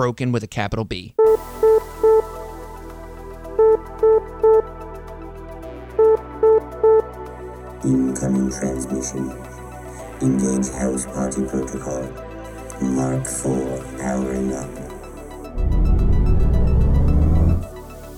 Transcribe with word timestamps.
broken 0.00 0.32
with 0.32 0.42
a 0.42 0.46
capital 0.46 0.86
B. 0.86 1.14
Incoming 7.84 8.50
transmission. 8.50 9.30
Engage 10.22 10.70
house 10.70 11.04
party 11.04 11.44
protocol. 11.44 12.02
Mark 12.80 13.26
4 13.26 13.84
powering 13.98 14.54
up. 14.54 14.70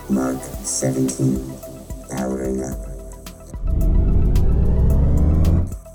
Mark 0.08 0.40
17 0.62 1.52
powering 2.10 2.62
up. 2.62 2.78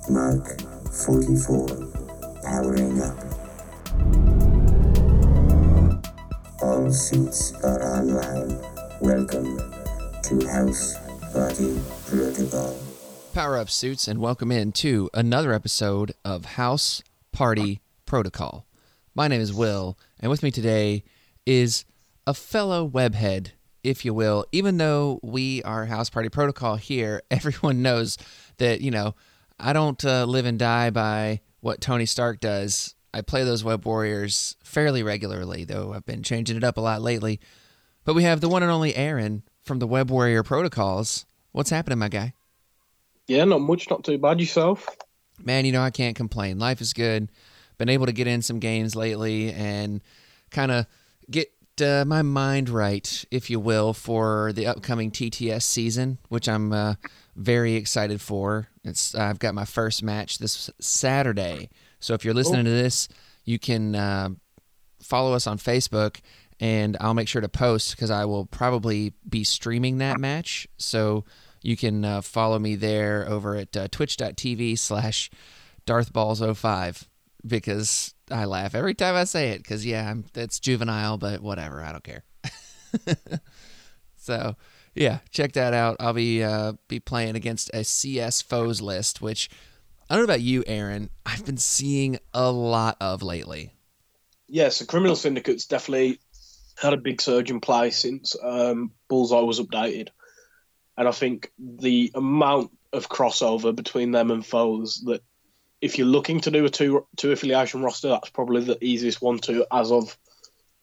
Mark 0.09 0.59
44 0.91 1.65
powering 2.43 3.01
up. 3.01 3.26
All 6.87 6.93
are 7.65 7.83
online. 7.83 8.61
Welcome 9.01 9.57
to 10.23 10.47
House 10.47 10.95
Party 11.33 11.77
Protocol. 12.07 12.79
Power 13.33 13.57
up 13.57 13.69
suits 13.69 14.07
and 14.07 14.21
welcome 14.21 14.53
in 14.53 14.71
to 14.71 15.09
another 15.13 15.51
episode 15.51 16.13
of 16.23 16.45
House 16.45 17.03
Party 17.33 17.81
Protocol. 18.05 18.65
My 19.13 19.27
name 19.27 19.41
is 19.41 19.53
Will, 19.53 19.97
and 20.21 20.29
with 20.29 20.41
me 20.41 20.49
today 20.49 21.03
is 21.45 21.83
a 22.25 22.33
fellow 22.33 22.87
webhead, 22.89 23.49
if 23.83 24.05
you 24.05 24.13
will. 24.13 24.45
Even 24.53 24.77
though 24.77 25.19
we 25.21 25.61
are 25.63 25.87
House 25.87 26.09
Party 26.09 26.29
Protocol 26.29 26.77
here, 26.77 27.21
everyone 27.29 27.81
knows 27.81 28.17
that, 28.59 28.79
you 28.79 28.91
know, 28.91 29.13
I 29.59 29.73
don't 29.73 30.05
uh, 30.05 30.23
live 30.23 30.45
and 30.45 30.57
die 30.57 30.91
by 30.91 31.41
what 31.59 31.81
Tony 31.81 32.05
Stark 32.05 32.39
does. 32.39 32.95
I 33.13 33.21
play 33.21 33.43
those 33.43 33.63
web 33.63 33.85
warriors 33.85 34.55
fairly 34.63 35.03
regularly, 35.03 35.63
though 35.63 35.93
I've 35.93 36.05
been 36.05 36.23
changing 36.23 36.57
it 36.57 36.63
up 36.63 36.77
a 36.77 36.81
lot 36.81 37.01
lately. 37.01 37.39
But 38.05 38.15
we 38.15 38.23
have 38.23 38.41
the 38.41 38.49
one 38.49 38.63
and 38.63 38.71
only 38.71 38.95
Aaron 38.95 39.43
from 39.63 39.79
the 39.79 39.87
Web 39.87 40.09
Warrior 40.09 40.43
Protocols. 40.43 41.25
What's 41.51 41.69
happening, 41.69 41.99
my 41.99 42.09
guy? 42.09 42.33
Yeah, 43.27 43.43
not 43.43 43.61
much, 43.61 43.89
not 43.89 44.03
too 44.03 44.17
bad 44.17 44.39
yourself. 44.39 44.87
man, 45.43 45.65
you 45.65 45.71
know, 45.71 45.81
I 45.81 45.91
can't 45.91 46.15
complain. 46.15 46.59
Life 46.59 46.81
is 46.81 46.93
good. 46.93 47.29
Been 47.77 47.89
able 47.89 48.05
to 48.05 48.13
get 48.13 48.27
in 48.27 48.41
some 48.41 48.59
games 48.59 48.95
lately 48.95 49.51
and 49.51 50.01
kind 50.49 50.71
of 50.71 50.87
get 51.29 51.49
uh, 51.81 52.05
my 52.05 52.21
mind 52.21 52.69
right, 52.69 53.25
if 53.29 53.49
you 53.49 53.59
will, 53.59 53.93
for 53.93 54.51
the 54.53 54.67
upcoming 54.67 55.11
TTS 55.11 55.63
season, 55.63 56.17
which 56.29 56.47
I'm 56.49 56.73
uh, 56.73 56.95
very 57.35 57.75
excited 57.75 58.21
for. 58.21 58.69
It's 58.83 59.13
I've 59.13 59.39
got 59.39 59.53
my 59.53 59.65
first 59.65 60.01
match 60.01 60.39
this 60.39 60.69
Saturday. 60.79 61.69
So 61.99 62.13
if 62.13 62.23
you're 62.23 62.33
listening 62.33 62.65
to 62.65 62.71
this, 62.71 63.07
you 63.45 63.59
can 63.59 63.95
uh, 63.95 64.29
follow 65.01 65.33
us 65.33 65.47
on 65.47 65.57
Facebook, 65.57 66.19
and 66.59 66.97
I'll 66.99 67.13
make 67.13 67.27
sure 67.27 67.41
to 67.41 67.49
post 67.49 67.91
because 67.95 68.11
I 68.11 68.25
will 68.25 68.45
probably 68.45 69.13
be 69.27 69.43
streaming 69.43 69.99
that 69.99 70.19
match. 70.19 70.67
So 70.77 71.25
you 71.61 71.77
can 71.77 72.05
uh, 72.05 72.21
follow 72.21 72.59
me 72.59 72.75
there 72.75 73.25
over 73.27 73.55
at 73.55 73.75
uh, 73.75 73.87
twitch.tv 73.89 74.77
slash 74.77 75.29
darthballs05 75.85 77.07
because 77.45 78.13
I 78.29 78.45
laugh 78.45 78.75
every 78.75 78.93
time 78.93 79.15
I 79.15 79.23
say 79.23 79.49
it 79.49 79.59
because, 79.59 79.85
yeah, 79.85 80.09
I'm, 80.09 80.25
it's 80.35 80.59
juvenile, 80.59 81.17
but 81.17 81.41
whatever. 81.41 81.81
I 81.81 81.91
don't 81.91 82.03
care. 82.03 82.23
so, 84.17 84.55
yeah, 84.95 85.19
check 85.31 85.53
that 85.53 85.73
out. 85.73 85.97
I'll 85.99 86.13
be 86.13 86.43
uh, 86.43 86.73
be 86.87 86.99
playing 86.99 87.35
against 87.35 87.69
a 87.73 87.83
CS 87.83 88.41
foes 88.41 88.81
list, 88.81 89.21
which 89.21 89.49
I 90.09 90.15
don't 90.15 90.21
know 90.21 90.33
about 90.33 90.41
you, 90.41 90.63
Aaron. 90.65 91.09
I've 91.25 91.45
been 91.45 91.57
seeing 91.57 92.19
a 92.33 92.49
lot 92.51 92.97
of 93.01 93.23
lately. 93.23 93.73
Yes, 94.47 94.79
the 94.79 94.85
Criminal 94.85 95.15
Syndicate's 95.15 95.65
definitely 95.65 96.19
had 96.79 96.93
a 96.93 96.97
big 96.97 97.21
surge 97.21 97.51
in 97.51 97.59
play 97.59 97.89
since 97.89 98.35
um, 98.41 98.91
Bullseye 99.09 99.41
was 99.41 99.59
updated. 99.59 100.09
And 100.97 101.07
I 101.07 101.11
think 101.11 101.51
the 101.59 102.11
amount 102.15 102.71
of 102.93 103.09
crossover 103.09 103.75
between 103.75 104.11
them 104.11 104.31
and 104.31 104.45
foes 104.45 105.03
that 105.05 105.21
if 105.81 105.97
you're 105.97 106.07
looking 106.07 106.39
to 106.41 106.51
do 106.51 106.65
a 106.65 106.69
two 106.69 107.05
two 107.17 107.31
affiliation 107.31 107.81
roster, 107.81 108.09
that's 108.09 108.29
probably 108.29 108.63
the 108.63 108.83
easiest 108.83 109.21
one 109.21 109.39
to 109.39 109.67
as 109.71 109.91
of 109.91 110.17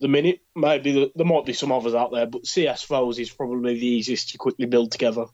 the 0.01 0.09
minute. 0.09 0.41
Maybe 0.55 0.93
the, 0.93 1.13
there 1.17 1.27
might 1.27 1.47
be 1.47 1.53
some 1.53 1.73
others 1.73 1.95
out 1.95 2.13
there, 2.13 2.27
but 2.27 2.47
CS 2.47 2.83
foes 2.83 3.19
is 3.19 3.31
probably 3.31 3.75
the 3.75 3.87
easiest 3.87 4.31
to 4.31 4.39
quickly 4.39 4.67
build 4.67 4.93
together. 4.93 5.27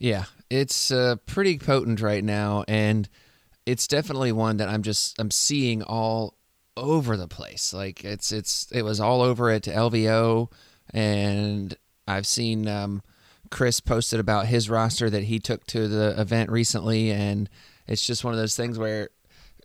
Yeah, 0.00 0.24
it's 0.50 0.90
uh, 0.90 1.16
pretty 1.26 1.58
potent 1.58 2.00
right 2.00 2.24
now, 2.24 2.64
and 2.66 3.08
it's 3.66 3.88
definitely 3.88 4.32
one 4.32 4.56
that 4.58 4.68
I'm 4.68 4.82
just 4.82 5.20
I'm 5.20 5.30
seeing 5.30 5.82
all 5.82 6.38
over 6.76 7.16
the 7.16 7.28
place. 7.28 7.74
Like 7.74 8.04
it's 8.04 8.32
it's 8.32 8.70
it 8.72 8.82
was 8.82 9.00
all 9.00 9.20
over 9.20 9.50
at 9.50 9.64
LVO, 9.64 10.50
and 10.94 11.76
I've 12.06 12.26
seen 12.26 12.68
um, 12.68 13.02
Chris 13.50 13.80
posted 13.80 14.20
about 14.20 14.46
his 14.46 14.70
roster 14.70 15.10
that 15.10 15.24
he 15.24 15.40
took 15.40 15.66
to 15.66 15.88
the 15.88 16.18
event 16.18 16.50
recently, 16.50 17.10
and 17.10 17.50
it's 17.86 18.06
just 18.06 18.24
one 18.24 18.32
of 18.32 18.38
those 18.38 18.56
things 18.56 18.78
where 18.78 19.10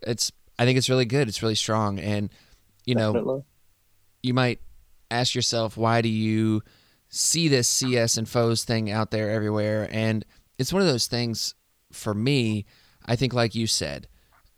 it's 0.02 0.32
I 0.58 0.64
think 0.64 0.76
it's 0.76 0.90
really 0.90 1.06
good. 1.06 1.28
It's 1.28 1.42
really 1.42 1.54
strong, 1.54 1.98
and 2.00 2.28
you 2.84 2.96
know 2.96 3.12
Definitely. 3.12 3.42
you 4.22 4.34
might 4.34 4.60
ask 5.10 5.34
yourself 5.34 5.76
why 5.76 6.00
do 6.00 6.08
you 6.08 6.62
see 7.10 7.46
this 7.46 7.68
CS 7.68 8.16
and 8.16 8.26
foes 8.26 8.64
thing 8.64 8.90
out 8.90 9.10
there 9.10 9.30
everywhere 9.30 9.86
and 9.92 10.24
it's 10.58 10.72
one 10.72 10.80
of 10.80 10.88
those 10.88 11.06
things 11.06 11.54
for 11.92 12.14
me 12.14 12.64
I 13.06 13.16
think 13.16 13.32
like 13.32 13.54
you 13.54 13.66
said 13.66 14.08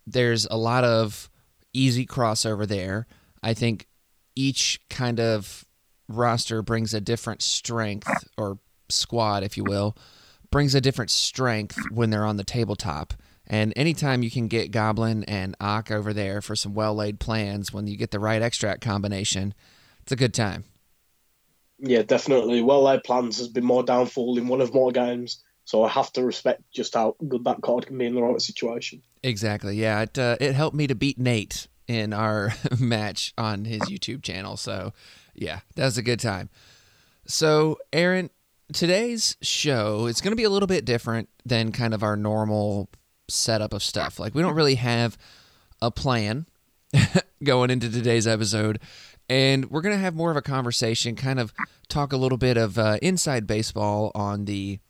there's 0.06 0.46
a 0.50 0.56
lot 0.56 0.84
of 0.84 1.30
easy 1.72 2.06
crossover 2.06 2.66
there 2.66 3.06
I 3.42 3.54
think 3.54 3.88
each 4.36 4.80
kind 4.90 5.20
of 5.20 5.64
roster 6.08 6.62
brings 6.62 6.92
a 6.94 7.00
different 7.00 7.42
strength 7.42 8.08
or 8.36 8.58
squad 8.88 9.42
if 9.42 9.56
you 9.56 9.64
will 9.64 9.96
brings 10.50 10.74
a 10.74 10.80
different 10.80 11.10
strength 11.10 11.78
when 11.90 12.10
they're 12.10 12.26
on 12.26 12.36
the 12.36 12.44
tabletop 12.44 13.14
and 13.46 13.72
anytime 13.76 14.22
you 14.22 14.30
can 14.30 14.48
get 14.48 14.70
Goblin 14.70 15.24
and 15.24 15.54
Ock 15.60 15.90
over 15.90 16.12
there 16.12 16.40
for 16.40 16.56
some 16.56 16.74
well 16.74 16.94
laid 16.94 17.20
plans 17.20 17.72
when 17.72 17.86
you 17.86 17.96
get 17.96 18.10
the 18.10 18.20
right 18.20 18.40
extract 18.40 18.80
combination, 18.80 19.54
it's 20.02 20.12
a 20.12 20.16
good 20.16 20.32
time. 20.32 20.64
Yeah, 21.78 22.02
definitely. 22.02 22.62
Well 22.62 22.82
laid 22.82 23.04
plans 23.04 23.38
has 23.38 23.48
been 23.48 23.64
more 23.64 23.82
downfall 23.82 24.38
in 24.38 24.48
one 24.48 24.60
of 24.60 24.72
more 24.72 24.92
games, 24.92 25.42
so 25.64 25.82
I 25.82 25.88
have 25.88 26.12
to 26.14 26.24
respect 26.24 26.62
just 26.72 26.94
how 26.94 27.16
good 27.26 27.44
that 27.44 27.62
card 27.62 27.86
can 27.86 27.96
be 27.98 28.06
in 28.06 28.14
the 28.14 28.22
right 28.22 28.40
situation. 28.40 29.02
Exactly. 29.22 29.76
Yeah, 29.76 30.02
it 30.02 30.18
uh, 30.18 30.36
it 30.40 30.54
helped 30.54 30.76
me 30.76 30.86
to 30.86 30.94
beat 30.94 31.18
Nate 31.18 31.68
in 31.88 32.12
our 32.12 32.54
match 32.78 33.32
on 33.38 33.64
his 33.64 33.80
YouTube 33.82 34.22
channel. 34.22 34.56
So, 34.56 34.92
yeah, 35.34 35.60
that 35.76 35.84
was 35.84 35.98
a 35.98 36.02
good 36.02 36.20
time. 36.20 36.50
So, 37.26 37.78
Aaron, 37.92 38.30
today's 38.72 39.36
show 39.40 40.06
is 40.06 40.20
going 40.20 40.32
to 40.32 40.36
be 40.36 40.44
a 40.44 40.50
little 40.50 40.66
bit 40.66 40.84
different 40.84 41.28
than 41.44 41.72
kind 41.72 41.94
of 41.94 42.02
our 42.02 42.16
normal 42.16 42.88
setup 43.28 43.72
of 43.72 43.82
stuff. 43.82 44.18
Like 44.18 44.34
we 44.34 44.42
don't 44.42 44.54
really 44.54 44.74
have 44.76 45.16
a 45.80 45.90
plan 45.90 46.46
going 47.42 47.70
into 47.70 47.90
today's 47.90 48.26
episode. 48.26 48.80
And 49.28 49.70
we're 49.70 49.80
going 49.80 49.94
to 49.94 50.00
have 50.00 50.14
more 50.14 50.30
of 50.30 50.36
a 50.36 50.42
conversation, 50.42 51.16
kind 51.16 51.40
of 51.40 51.54
talk 51.88 52.12
a 52.12 52.18
little 52.18 52.36
bit 52.36 52.58
of 52.58 52.78
uh, 52.78 52.98
inside 53.00 53.46
baseball 53.46 54.12
on 54.14 54.44
the 54.44 54.80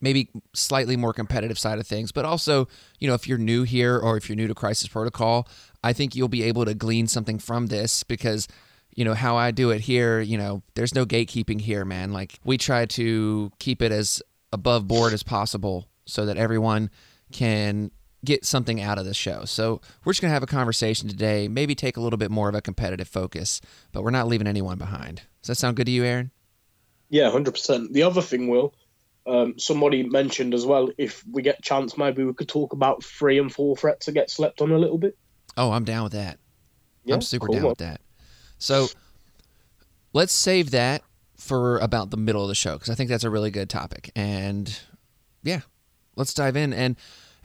maybe 0.00 0.30
slightly 0.54 0.96
more 0.96 1.12
competitive 1.12 1.58
side 1.58 1.78
of 1.78 1.86
things. 1.86 2.12
But 2.12 2.24
also, 2.24 2.68
you 2.98 3.08
know, 3.08 3.14
if 3.14 3.26
you're 3.28 3.38
new 3.38 3.62
here 3.62 3.98
or 3.98 4.16
if 4.16 4.28
you're 4.28 4.36
new 4.36 4.46
to 4.46 4.54
Crisis 4.54 4.88
Protocol, 4.88 5.48
I 5.82 5.92
think 5.92 6.14
you'll 6.14 6.28
be 6.28 6.42
able 6.44 6.64
to 6.64 6.74
glean 6.74 7.06
something 7.06 7.38
from 7.38 7.66
this 7.66 8.02
because, 8.02 8.48
you 8.94 9.04
know, 9.04 9.14
how 9.14 9.36
I 9.36 9.50
do 9.50 9.70
it 9.70 9.80
here, 9.80 10.20
you 10.20 10.38
know, 10.38 10.62
there's 10.74 10.94
no 10.94 11.04
gatekeeping 11.06 11.60
here, 11.60 11.84
man. 11.84 12.12
Like 12.12 12.38
we 12.44 12.58
try 12.58 12.86
to 12.86 13.50
keep 13.58 13.82
it 13.82 13.92
as 13.92 14.22
above 14.52 14.88
board 14.88 15.12
as 15.12 15.22
possible 15.22 15.88
so 16.04 16.26
that 16.26 16.36
everyone 16.36 16.90
can 17.32 17.90
get 18.24 18.44
something 18.44 18.80
out 18.80 18.98
of 18.98 19.04
the 19.04 19.14
show. 19.14 19.44
So 19.44 19.80
we're 20.04 20.12
just 20.12 20.20
going 20.20 20.30
to 20.30 20.34
have 20.34 20.42
a 20.42 20.46
conversation 20.46 21.08
today, 21.08 21.46
maybe 21.48 21.74
take 21.74 21.96
a 21.96 22.00
little 22.00 22.16
bit 22.16 22.30
more 22.30 22.48
of 22.48 22.54
a 22.54 22.60
competitive 22.60 23.08
focus, 23.08 23.60
but 23.92 24.02
we're 24.02 24.10
not 24.10 24.26
leaving 24.26 24.46
anyone 24.46 24.78
behind. 24.78 25.22
Does 25.42 25.48
that 25.48 25.54
sound 25.56 25.76
good 25.76 25.86
to 25.86 25.92
you, 25.92 26.04
Aaron? 26.04 26.30
Yeah, 27.10 27.30
hundred 27.30 27.52
percent. 27.52 27.92
The 27.92 28.02
other 28.02 28.20
thing, 28.20 28.48
Will, 28.48 28.74
um, 29.28 29.58
somebody 29.58 30.02
mentioned 30.02 30.54
as 30.54 30.64
well. 30.64 30.90
If 30.96 31.22
we 31.30 31.42
get 31.42 31.62
chance, 31.62 31.96
maybe 31.98 32.24
we 32.24 32.32
could 32.32 32.48
talk 32.48 32.72
about 32.72 33.04
three 33.04 33.38
and 33.38 33.52
four 33.52 33.76
threats 33.76 34.06
to 34.06 34.12
get 34.12 34.30
slept 34.30 34.60
on 34.60 34.70
a 34.72 34.78
little 34.78 34.98
bit. 34.98 35.16
Oh, 35.56 35.70
I'm 35.70 35.84
down 35.84 36.04
with 36.04 36.12
that. 36.12 36.38
Yeah, 37.04 37.14
I'm 37.14 37.22
super 37.22 37.46
cool. 37.46 37.56
down 37.56 37.64
with 37.64 37.78
that. 37.78 38.00
So 38.58 38.88
let's 40.12 40.32
save 40.32 40.70
that 40.72 41.02
for 41.36 41.78
about 41.78 42.10
the 42.10 42.16
middle 42.16 42.42
of 42.42 42.48
the 42.48 42.54
show 42.54 42.74
because 42.74 42.90
I 42.90 42.94
think 42.94 43.10
that's 43.10 43.24
a 43.24 43.30
really 43.30 43.50
good 43.50 43.70
topic. 43.70 44.10
And 44.16 44.78
yeah, 45.42 45.60
let's 46.16 46.34
dive 46.34 46.56
in. 46.56 46.72
And 46.72 46.96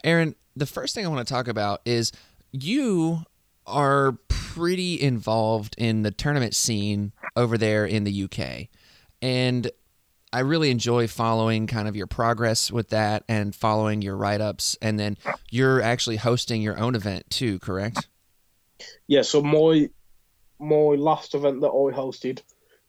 Aaron, 0.04 0.36
the 0.56 0.66
first 0.66 0.96
thing 0.96 1.06
I 1.06 1.10
want 1.10 1.28
to 1.28 1.34
talk 1.34 1.48
about 1.48 1.82
is 1.86 2.12
you 2.52 3.24
are 3.66 4.18
pretty 4.28 5.02
involved 5.02 5.76
in 5.78 6.04
the 6.04 6.12
tournament 6.12 6.56
scene 6.56 7.12
over 7.36 7.58
there 7.58 7.86
in 7.86 8.04
the 8.04 8.24
UK. 8.24 8.68
And 9.22 9.70
I 10.34 10.40
really 10.40 10.72
enjoy 10.72 11.08
following 11.08 11.68
kind 11.68 11.88
of 11.88 11.96
your 11.96 12.08
progress 12.08 12.72
with 12.72 12.90
that 12.90 13.24
and 13.30 13.56
following 13.56 14.02
your 14.02 14.18
write 14.18 14.42
ups. 14.42 14.76
And 14.82 15.00
then 15.00 15.16
you're 15.52 15.80
actually 15.80 16.16
hosting 16.18 16.62
your 16.64 16.80
own 16.80 16.96
event 16.96 17.30
too, 17.30 17.60
correct? 17.60 18.08
Yeah. 19.08 19.22
So 19.22 19.44
my 19.44 19.90
my 20.60 20.96
last 20.96 21.36
event 21.36 21.62
that 21.62 21.68
I 21.68 21.96
hosted 21.96 22.42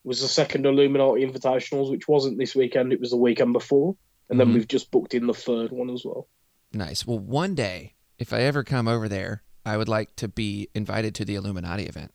was 0.05 0.23
the 0.23 0.29
second 0.29 0.65
Illuminati 0.65 1.27
Invitationals, 1.27 1.91
which 1.91 2.09
wasn't 2.09 2.39
this 2.39 2.55
weekend; 2.55 2.93
it 2.93 3.01
was 3.01 3.11
the 3.11 3.17
weekend 3.17 3.53
before, 3.53 3.95
and 4.31 4.41
then 4.41 4.49
Mhm. 4.49 4.55
we've 4.55 4.69
just 4.69 4.91
booked 4.91 5.13
in 5.15 5.27
the 5.27 5.35
third 5.35 5.71
one 5.71 5.91
as 5.91 6.05
well. 6.05 6.29
Nice. 6.73 7.07
Well, 7.07 7.19
one 7.19 7.55
day, 7.55 7.95
if 8.19 8.33
I 8.33 8.41
ever 8.41 8.65
come 8.65 8.89
over 8.89 9.09
there, 9.09 9.43
I 9.67 9.77
would 9.77 9.89
like 9.89 10.17
to 10.17 10.29
be 10.29 10.69
invited 10.75 11.15
to 11.17 11.25
the 11.25 11.35
Illuminati 11.35 11.85
event. 11.85 12.13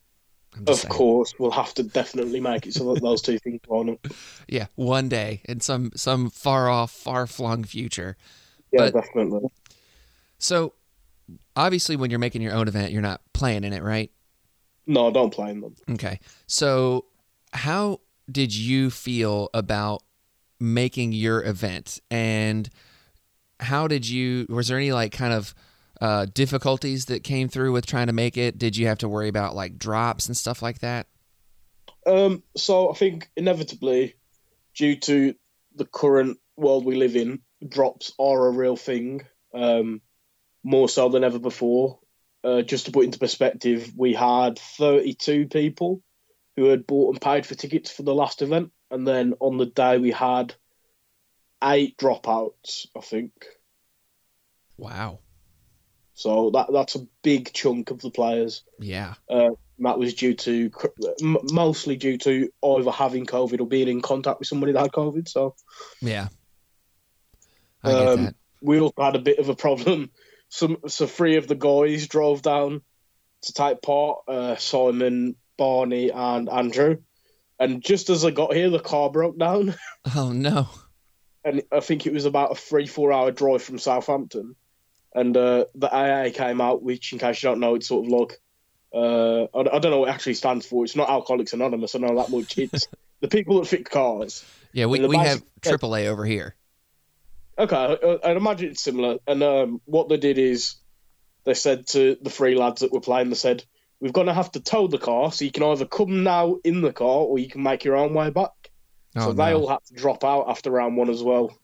Of 0.66 0.78
saying. 0.80 0.92
course, 0.92 1.34
we'll 1.38 1.50
have 1.52 1.72
to 1.74 1.82
definitely 1.82 2.40
make 2.40 2.66
it 2.66 2.74
so 2.74 2.92
that 2.92 3.02
those 3.02 3.22
two 3.22 3.38
things 3.38 3.60
line 3.68 3.90
up. 4.04 4.06
Yeah, 4.48 4.66
one 4.74 5.08
day 5.08 5.42
in 5.44 5.60
some 5.60 5.92
some 5.94 6.28
far 6.30 6.68
off, 6.68 6.90
far 6.90 7.26
flung 7.26 7.64
future. 7.64 8.16
Yeah, 8.72 8.90
But- 8.90 9.02
definitely. 9.04 9.48
So, 10.38 10.72
obviously, 11.54 11.96
when 11.96 12.10
you're 12.10 12.18
making 12.18 12.40
your 12.42 12.54
own 12.54 12.66
event, 12.66 12.92
you're 12.92 13.02
not 13.02 13.20
playing 13.34 13.64
in 13.64 13.72
it, 13.72 13.82
right? 13.82 14.10
No, 14.86 15.08
I 15.08 15.10
don't 15.12 15.30
play 15.32 15.50
in 15.50 15.60
them. 15.60 15.74
Okay. 15.90 16.18
So, 16.46 17.04
how 17.52 18.00
did 18.30 18.54
you 18.54 18.90
feel 18.90 19.50
about 19.54 20.02
making 20.58 21.12
your 21.12 21.44
event 21.44 22.00
and 22.10 22.68
how 23.60 23.88
did 23.88 24.08
you 24.08 24.46
was 24.48 24.68
there 24.68 24.76
any 24.78 24.92
like 24.92 25.10
kind 25.12 25.32
of 25.32 25.54
uh, 26.00 26.26
difficulties 26.32 27.06
that 27.06 27.24
came 27.24 27.48
through 27.48 27.72
with 27.72 27.86
trying 27.86 28.06
to 28.06 28.12
make 28.12 28.36
it? 28.36 28.58
Did 28.58 28.76
you 28.76 28.86
have 28.86 28.98
to 28.98 29.08
worry 29.08 29.28
about 29.28 29.54
like 29.54 29.78
drops 29.78 30.26
and 30.26 30.36
stuff 30.36 30.62
like 30.62 30.80
that? 30.80 31.06
Um, 32.06 32.42
so 32.56 32.90
I 32.90 32.94
think 32.94 33.28
inevitably, 33.36 34.14
due 34.74 34.96
to 34.96 35.34
the 35.74 35.84
current 35.84 36.38
world 36.56 36.84
we 36.84 36.96
live 36.96 37.16
in, 37.16 37.40
drops 37.66 38.12
are 38.18 38.46
a 38.46 38.50
real 38.50 38.76
thing, 38.76 39.22
um, 39.54 40.00
more 40.62 40.88
so 40.88 41.08
than 41.08 41.24
ever 41.24 41.38
before. 41.38 41.98
Uh, 42.42 42.62
just 42.62 42.86
to 42.86 42.92
put 42.92 43.04
into 43.04 43.18
perspective, 43.18 43.92
we 43.94 44.14
had 44.14 44.58
32 44.58 45.48
people 45.48 46.02
who 46.56 46.64
had 46.64 46.86
bought 46.86 47.10
and 47.10 47.20
paid 47.20 47.44
for 47.44 47.54
tickets 47.54 47.90
for 47.90 48.02
the 48.02 48.14
last 48.14 48.40
event, 48.40 48.70
and 48.90 49.06
then 49.06 49.34
on 49.40 49.58
the 49.58 49.66
day 49.66 49.98
we 49.98 50.10
had 50.10 50.54
eight 51.62 51.98
dropouts, 51.98 52.86
I 52.96 53.00
think. 53.00 53.32
Wow. 54.78 55.18
So 56.20 56.50
that 56.50 56.66
that's 56.70 56.96
a 56.96 57.06
big 57.22 57.50
chunk 57.54 57.90
of 57.90 58.02
the 58.02 58.10
players. 58.10 58.62
Yeah. 58.78 59.14
Uh, 59.28 59.50
that 59.78 59.98
was 59.98 60.12
due 60.12 60.34
to 60.34 60.70
mostly 61.22 61.96
due 61.96 62.18
to 62.18 62.50
either 62.62 62.90
having 62.90 63.24
COVID 63.24 63.60
or 63.60 63.66
being 63.66 63.88
in 63.88 64.02
contact 64.02 64.38
with 64.38 64.46
somebody 64.48 64.72
that 64.72 64.80
had 64.82 64.92
COVID. 64.92 65.26
So 65.28 65.54
Yeah. 66.02 66.28
I 67.82 67.90
get 67.92 68.08
Um, 68.08 68.24
that. 68.26 68.34
we 68.60 68.78
also 68.80 69.00
had 69.02 69.16
a 69.16 69.20
bit 69.20 69.38
of 69.38 69.48
a 69.48 69.56
problem. 69.56 70.10
Some 70.50 70.76
so 70.88 71.06
three 71.06 71.36
of 71.36 71.48
the 71.48 71.54
guys 71.54 72.06
drove 72.08 72.42
down 72.42 72.82
to 73.42 73.52
take 73.54 73.80
part. 73.80 74.18
Uh, 74.28 74.56
Simon, 74.56 75.36
Barney, 75.56 76.10
and 76.10 76.50
Andrew. 76.50 76.98
And 77.58 77.82
just 77.82 78.10
as 78.10 78.24
I 78.26 78.30
got 78.30 78.54
here, 78.54 78.68
the 78.68 78.78
car 78.80 79.10
broke 79.10 79.38
down, 79.38 79.74
Oh 80.14 80.32
no. 80.32 80.68
and 81.44 81.62
I 81.72 81.80
think 81.80 82.06
it 82.06 82.12
was 82.12 82.26
about 82.26 82.52
a 82.52 82.54
three 82.56 82.86
four 82.86 83.10
hour 83.12 83.30
drive 83.30 83.62
from 83.62 83.78
Southampton. 83.78 84.56
And 85.14 85.36
uh, 85.36 85.64
the 85.74 85.92
AA 85.92 86.30
came 86.32 86.60
out, 86.60 86.82
which, 86.82 87.12
in 87.12 87.18
case 87.18 87.42
you 87.42 87.48
don't 87.48 87.60
know, 87.60 87.74
it's 87.74 87.88
sort 87.88 88.06
of 88.06 88.12
like 88.12 88.40
uh, 88.92 89.42
I, 89.54 89.60
I 89.60 89.78
don't 89.78 89.90
know 89.90 90.00
what 90.00 90.08
it 90.08 90.12
actually 90.12 90.34
stands 90.34 90.66
for. 90.66 90.84
It's 90.84 90.96
not 90.96 91.08
Alcoholics 91.08 91.52
Anonymous. 91.52 91.94
I 91.94 91.98
know 91.98 92.16
that 92.16 92.30
much. 92.30 92.58
It's 92.58 92.88
the 93.20 93.28
people 93.28 93.60
that 93.60 93.68
fix 93.68 93.90
cars. 93.90 94.44
Yeah, 94.72 94.86
we, 94.86 95.04
we 95.06 95.16
have 95.16 95.42
AAA 95.62 96.06
over 96.06 96.24
here. 96.24 96.54
Okay, 97.58 97.76
I, 97.76 98.30
I'd 98.30 98.36
imagine 98.36 98.70
it's 98.70 98.82
similar. 98.82 99.18
And 99.26 99.42
um, 99.42 99.80
what 99.84 100.08
they 100.08 100.16
did 100.16 100.38
is 100.38 100.76
they 101.44 101.54
said 101.54 101.86
to 101.88 102.16
the 102.20 102.30
three 102.30 102.54
lads 102.54 102.80
that 102.80 102.92
were 102.92 103.00
playing, 103.00 103.28
they 103.28 103.34
said, 103.36 103.64
"We're 104.00 104.12
going 104.12 104.28
to 104.28 104.34
have 104.34 104.52
to 104.52 104.60
tow 104.60 104.86
the 104.86 104.98
car, 104.98 105.30
so 105.30 105.44
you 105.44 105.52
can 105.52 105.62
either 105.64 105.86
come 105.86 106.24
now 106.24 106.56
in 106.64 106.80
the 106.80 106.92
car 106.92 107.06
or 107.24 107.38
you 107.38 107.48
can 107.48 107.62
make 107.62 107.84
your 107.84 107.96
own 107.96 108.14
way 108.14 108.30
back." 108.30 108.50
Oh, 109.16 109.26
so 109.26 109.32
they 109.32 109.52
all 109.52 109.68
had 109.68 109.84
to 109.86 109.94
drop 109.94 110.24
out 110.24 110.48
after 110.48 110.70
round 110.70 110.96
one 110.96 111.10
as 111.10 111.22
well. 111.22 111.56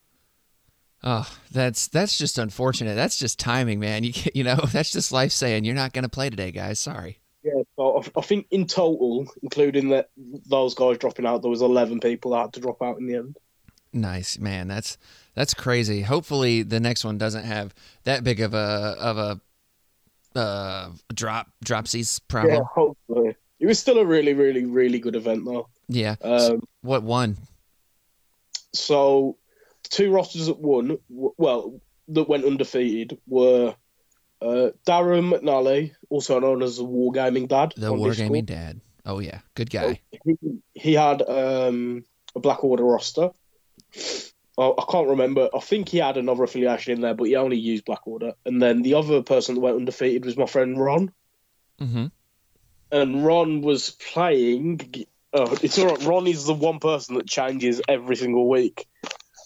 Oh, 1.08 1.24
that's 1.52 1.86
that's 1.86 2.18
just 2.18 2.36
unfortunate. 2.36 2.96
That's 2.96 3.16
just 3.16 3.38
timing, 3.38 3.78
man. 3.78 4.02
You 4.02 4.12
you 4.34 4.42
know, 4.42 4.56
that's 4.72 4.90
just 4.90 5.12
life 5.12 5.30
saying 5.30 5.64
you're 5.64 5.74
not 5.74 5.92
going 5.92 6.02
to 6.02 6.08
play 6.08 6.30
today, 6.30 6.50
guys. 6.50 6.80
Sorry. 6.80 7.20
Yeah, 7.44 7.62
so 7.76 8.02
I, 8.02 8.18
I 8.18 8.22
think 8.22 8.48
in 8.50 8.66
total, 8.66 9.24
including 9.40 9.90
that 9.90 10.10
those 10.16 10.74
guys 10.74 10.98
dropping 10.98 11.24
out, 11.24 11.42
there 11.42 11.50
was 11.50 11.62
eleven 11.62 12.00
people 12.00 12.32
that 12.32 12.38
had 12.38 12.52
to 12.54 12.60
drop 12.60 12.82
out 12.82 12.98
in 12.98 13.06
the 13.06 13.14
end. 13.14 13.36
Nice, 13.92 14.36
man. 14.36 14.66
That's 14.66 14.98
that's 15.36 15.54
crazy. 15.54 16.02
Hopefully, 16.02 16.62
the 16.62 16.80
next 16.80 17.04
one 17.04 17.18
doesn't 17.18 17.44
have 17.44 17.72
that 18.02 18.24
big 18.24 18.40
of 18.40 18.52
a 18.52 18.96
of 18.98 19.16
a 19.16 19.40
uh, 20.36 20.90
drop 21.14 21.46
dropsies 21.64 22.20
problem. 22.26 22.54
Yeah, 22.54 22.64
hopefully. 22.74 23.36
It 23.60 23.66
was 23.66 23.78
still 23.78 23.98
a 23.98 24.04
really, 24.04 24.34
really, 24.34 24.64
really 24.64 24.98
good 24.98 25.14
event 25.14 25.44
though. 25.44 25.68
Yeah. 25.88 26.16
Um, 26.20 26.66
What 26.82 27.04
one? 27.04 27.36
So, 28.72 29.38
two 29.96 30.12
rosters 30.12 30.46
that 30.46 30.58
won, 30.58 30.98
well, 31.08 31.80
that 32.08 32.28
went 32.28 32.44
undefeated 32.44 33.18
were 33.26 33.74
uh, 34.42 34.70
Darren 34.86 35.32
McNally, 35.32 35.92
also 36.10 36.38
known 36.38 36.62
as 36.62 36.76
the 36.76 36.84
Wargaming 36.84 37.48
Dad. 37.48 37.72
The. 37.76 37.92
Wargaming 37.92 38.44
Dad. 38.44 38.80
Oh 39.06 39.20
yeah, 39.20 39.40
good 39.54 39.70
guy. 39.70 40.00
He, 40.10 40.36
he 40.74 40.92
had 40.92 41.22
um, 41.22 42.04
a 42.34 42.40
Black 42.40 42.62
Order 42.62 42.84
roster. 42.84 43.30
Oh, 44.58 44.74
I 44.76 44.84
can't 44.90 45.08
remember. 45.08 45.48
I 45.54 45.60
think 45.60 45.88
he 45.88 45.98
had 45.98 46.16
another 46.16 46.44
affiliation 46.44 46.92
in 46.92 47.00
there, 47.00 47.14
but 47.14 47.24
he 47.24 47.36
only 47.36 47.56
used 47.56 47.84
Black 47.84 48.06
Order. 48.06 48.34
And 48.44 48.60
then 48.60 48.82
the 48.82 48.94
other 48.94 49.22
person 49.22 49.54
that 49.54 49.60
went 49.60 49.76
undefeated 49.76 50.24
was 50.24 50.36
my 50.36 50.46
friend 50.46 50.78
Ron. 50.78 51.12
Mm-hmm. 51.80 52.06
And 52.90 53.24
Ron 53.24 53.62
was 53.62 53.90
playing. 53.90 55.06
Oh, 55.32 55.56
it's 55.62 55.78
all 55.78 55.86
right. 55.86 56.04
Ron 56.04 56.26
is 56.26 56.44
the 56.44 56.54
one 56.54 56.80
person 56.80 57.16
that 57.16 57.28
changes 57.28 57.80
every 57.88 58.16
single 58.16 58.48
week. 58.48 58.88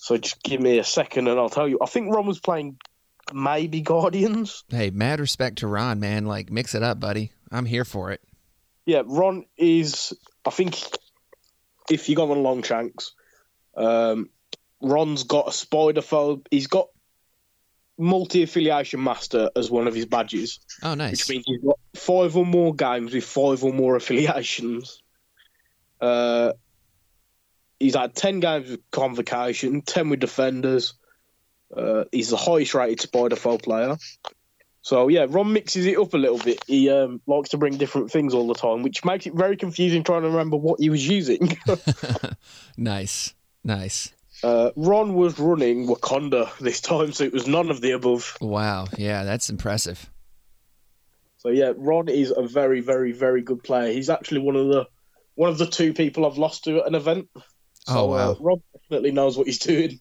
So 0.02 0.16
just 0.16 0.42
give 0.42 0.62
me 0.62 0.78
a 0.78 0.84
second 0.84 1.28
and 1.28 1.38
I'll 1.38 1.50
tell 1.50 1.68
you. 1.68 1.78
I 1.82 1.86
think 1.86 2.14
Ron 2.14 2.26
was 2.26 2.40
playing 2.40 2.78
maybe 3.34 3.82
Guardians. 3.82 4.64
Hey, 4.70 4.88
mad 4.88 5.20
respect 5.20 5.58
to 5.58 5.66
Ron, 5.66 6.00
man. 6.00 6.24
Like, 6.24 6.50
mix 6.50 6.74
it 6.74 6.82
up, 6.82 6.98
buddy. 6.98 7.32
I'm 7.52 7.66
here 7.66 7.84
for 7.84 8.10
it. 8.10 8.22
Yeah, 8.86 9.02
Ron 9.04 9.44
is. 9.58 10.14
I 10.46 10.50
think 10.50 10.80
if 11.90 12.08
you 12.08 12.16
go 12.16 12.32
on 12.32 12.42
Longshanks, 12.42 13.12
um, 13.76 14.30
Ron's 14.80 15.24
got 15.24 15.48
a 15.48 15.52
spider 15.52 16.00
phobe. 16.00 16.46
He's 16.50 16.66
got 16.66 16.88
multi 17.98 18.42
affiliation 18.42 19.04
master 19.04 19.50
as 19.54 19.70
one 19.70 19.86
of 19.86 19.94
his 19.94 20.06
badges, 20.06 20.60
Oh, 20.82 20.94
nice. 20.94 21.12
which 21.12 21.28
means 21.28 21.44
he's 21.46 21.60
got 21.62 21.78
five 21.94 22.38
or 22.38 22.46
more 22.46 22.74
games 22.74 23.12
with 23.12 23.24
five 23.24 23.62
or 23.62 23.74
more 23.74 23.96
affiliations. 23.96 25.02
Uh, 26.00 26.54
he's 27.80 27.96
had 27.96 28.14
10 28.14 28.38
games 28.40 28.70
with 28.70 28.90
Convocation, 28.92 29.82
10 29.82 30.10
with 30.10 30.20
Defenders. 30.20 30.94
Uh, 31.74 32.04
he's 32.12 32.28
the 32.28 32.36
highest 32.36 32.74
rated 32.74 33.00
Spider 33.00 33.36
Foe 33.36 33.58
player. 33.58 33.96
So, 34.82 35.08
yeah, 35.08 35.26
Ron 35.28 35.52
mixes 35.52 35.86
it 35.86 35.98
up 35.98 36.14
a 36.14 36.18
little 36.18 36.38
bit. 36.38 36.62
He 36.66 36.88
um, 36.90 37.20
likes 37.26 37.50
to 37.50 37.58
bring 37.58 37.76
different 37.76 38.10
things 38.10 38.32
all 38.32 38.46
the 38.46 38.54
time, 38.54 38.82
which 38.82 39.04
makes 39.04 39.26
it 39.26 39.34
very 39.34 39.56
confusing 39.56 40.04
trying 40.04 40.22
to 40.22 40.28
remember 40.28 40.56
what 40.56 40.80
he 40.80 40.90
was 40.90 41.06
using. 41.06 41.58
nice, 42.76 43.34
nice. 43.64 44.12
uh, 44.42 44.70
Ron 44.76 45.14
was 45.14 45.38
running 45.38 45.86
Wakanda 45.86 46.56
this 46.58 46.80
time, 46.80 47.12
so 47.12 47.24
it 47.24 47.32
was 47.32 47.46
none 47.46 47.70
of 47.70 47.80
the 47.80 47.90
above. 47.92 48.36
Wow. 48.40 48.86
Yeah, 48.96 49.24
that's 49.24 49.50
impressive. 49.50 50.08
So 51.38 51.48
yeah, 51.48 51.72
Ron 51.76 52.08
is 52.08 52.32
a 52.34 52.46
very, 52.46 52.80
very, 52.80 53.12
very 53.12 53.42
good 53.42 53.62
player. 53.62 53.92
He's 53.92 54.10
actually 54.10 54.40
one 54.40 54.56
of 54.56 54.68
the 54.68 54.86
one 55.36 55.48
of 55.48 55.56
the 55.56 55.66
two 55.66 55.94
people 55.94 56.26
I've 56.26 56.36
lost 56.36 56.64
to 56.64 56.80
at 56.80 56.86
an 56.86 56.94
event. 56.94 57.28
So, 57.86 57.98
Oh, 57.98 58.06
wow. 58.06 58.30
Uh, 58.32 58.34
Ron 58.40 58.62
definitely 58.72 59.12
knows 59.12 59.36
what 59.36 59.46
he's 59.46 59.58
doing. 59.58 60.00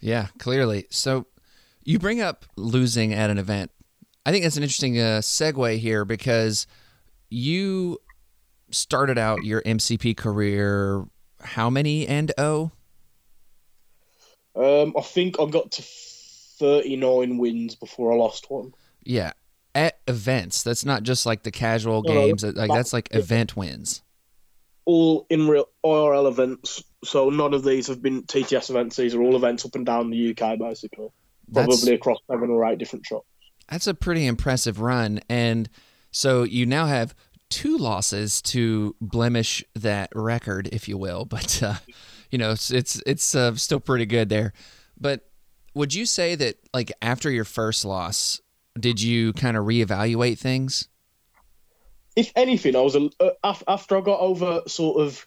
Yeah, 0.00 0.28
clearly. 0.38 0.86
So 0.90 1.26
you 1.84 1.98
bring 1.98 2.20
up 2.20 2.44
losing 2.56 3.12
at 3.12 3.30
an 3.30 3.38
event. 3.38 3.70
I 4.24 4.32
think 4.32 4.44
that's 4.44 4.56
an 4.56 4.62
interesting 4.62 4.98
uh, 4.98 5.20
segue 5.20 5.78
here 5.78 6.04
because 6.04 6.66
you 7.30 7.98
started 8.70 9.18
out 9.18 9.44
your 9.44 9.62
MCP 9.62 10.16
career 10.16 11.04
how 11.40 11.70
many 11.70 12.06
and 12.06 12.32
oh? 12.38 12.70
Um, 14.54 14.94
I 14.96 15.02
think 15.02 15.40
I 15.40 15.46
got 15.46 15.72
to 15.72 15.82
thirty 15.82 16.96
nine 16.96 17.38
wins 17.38 17.74
before 17.74 18.12
I 18.12 18.16
lost 18.16 18.50
one. 18.50 18.72
Yeah, 19.02 19.32
at 19.74 19.98
events. 20.06 20.62
That's 20.62 20.84
not 20.84 21.02
just 21.02 21.26
like 21.26 21.42
the 21.42 21.50
casual 21.50 22.02
No, 22.02 22.14
no, 22.14 22.26
games. 22.26 22.44
Like 22.44 22.70
that's 22.70 22.92
like 22.92 23.14
event 23.14 23.56
wins. 23.56 24.02
All 24.84 25.26
in 25.30 25.48
real 25.48 25.68
IRL 25.84 26.28
events. 26.28 26.82
So 27.04 27.30
none 27.30 27.54
of 27.54 27.64
these 27.64 27.86
have 27.88 28.00
been 28.00 28.22
TTS 28.22 28.70
events. 28.70 28.96
These 28.96 29.14
are 29.14 29.22
all 29.22 29.36
events 29.36 29.64
up 29.64 29.74
and 29.74 29.84
down 29.84 30.10
the 30.10 30.30
UK, 30.30 30.58
basically. 30.58 31.08
That's 31.48 31.66
Probably 31.66 31.94
across 31.94 32.18
seven 32.30 32.50
or 32.50 32.64
eight 32.66 32.78
different 32.78 33.04
shops. 33.04 33.26
that's 33.68 33.86
a 33.86 33.94
pretty 33.94 34.26
impressive 34.26 34.80
run. 34.80 35.20
And 35.28 35.68
so 36.10 36.44
you 36.44 36.64
now 36.66 36.86
have 36.86 37.14
two 37.50 37.76
losses 37.76 38.40
to 38.42 38.94
blemish 39.00 39.64
that 39.74 40.10
record, 40.14 40.68
if 40.72 40.88
you 40.88 40.96
will. 40.96 41.24
But 41.30 41.62
uh, 41.62 41.74
you 42.30 42.38
know, 42.38 42.52
it's 42.52 42.70
it's, 42.70 43.02
it's 43.06 43.34
uh, 43.34 43.54
still 43.56 43.80
pretty 43.80 44.06
good 44.06 44.28
there. 44.28 44.52
But 44.98 45.28
would 45.74 45.92
you 45.92 46.06
say 46.06 46.34
that 46.36 46.56
like 46.72 46.92
after 47.02 47.30
your 47.30 47.44
first 47.44 47.84
loss, 47.84 48.40
did 48.78 49.02
you 49.02 49.32
kind 49.32 49.56
of 49.56 49.64
reevaluate 49.64 50.38
things? 50.38 50.88
if 52.16 52.32
anything, 52.36 52.76
I 52.76 52.80
was 52.80 52.94
a, 52.94 53.08
uh, 53.20 53.54
after 53.66 53.96
I 53.96 54.00
got 54.00 54.20
over 54.20 54.62
sort 54.66 55.00
of 55.00 55.26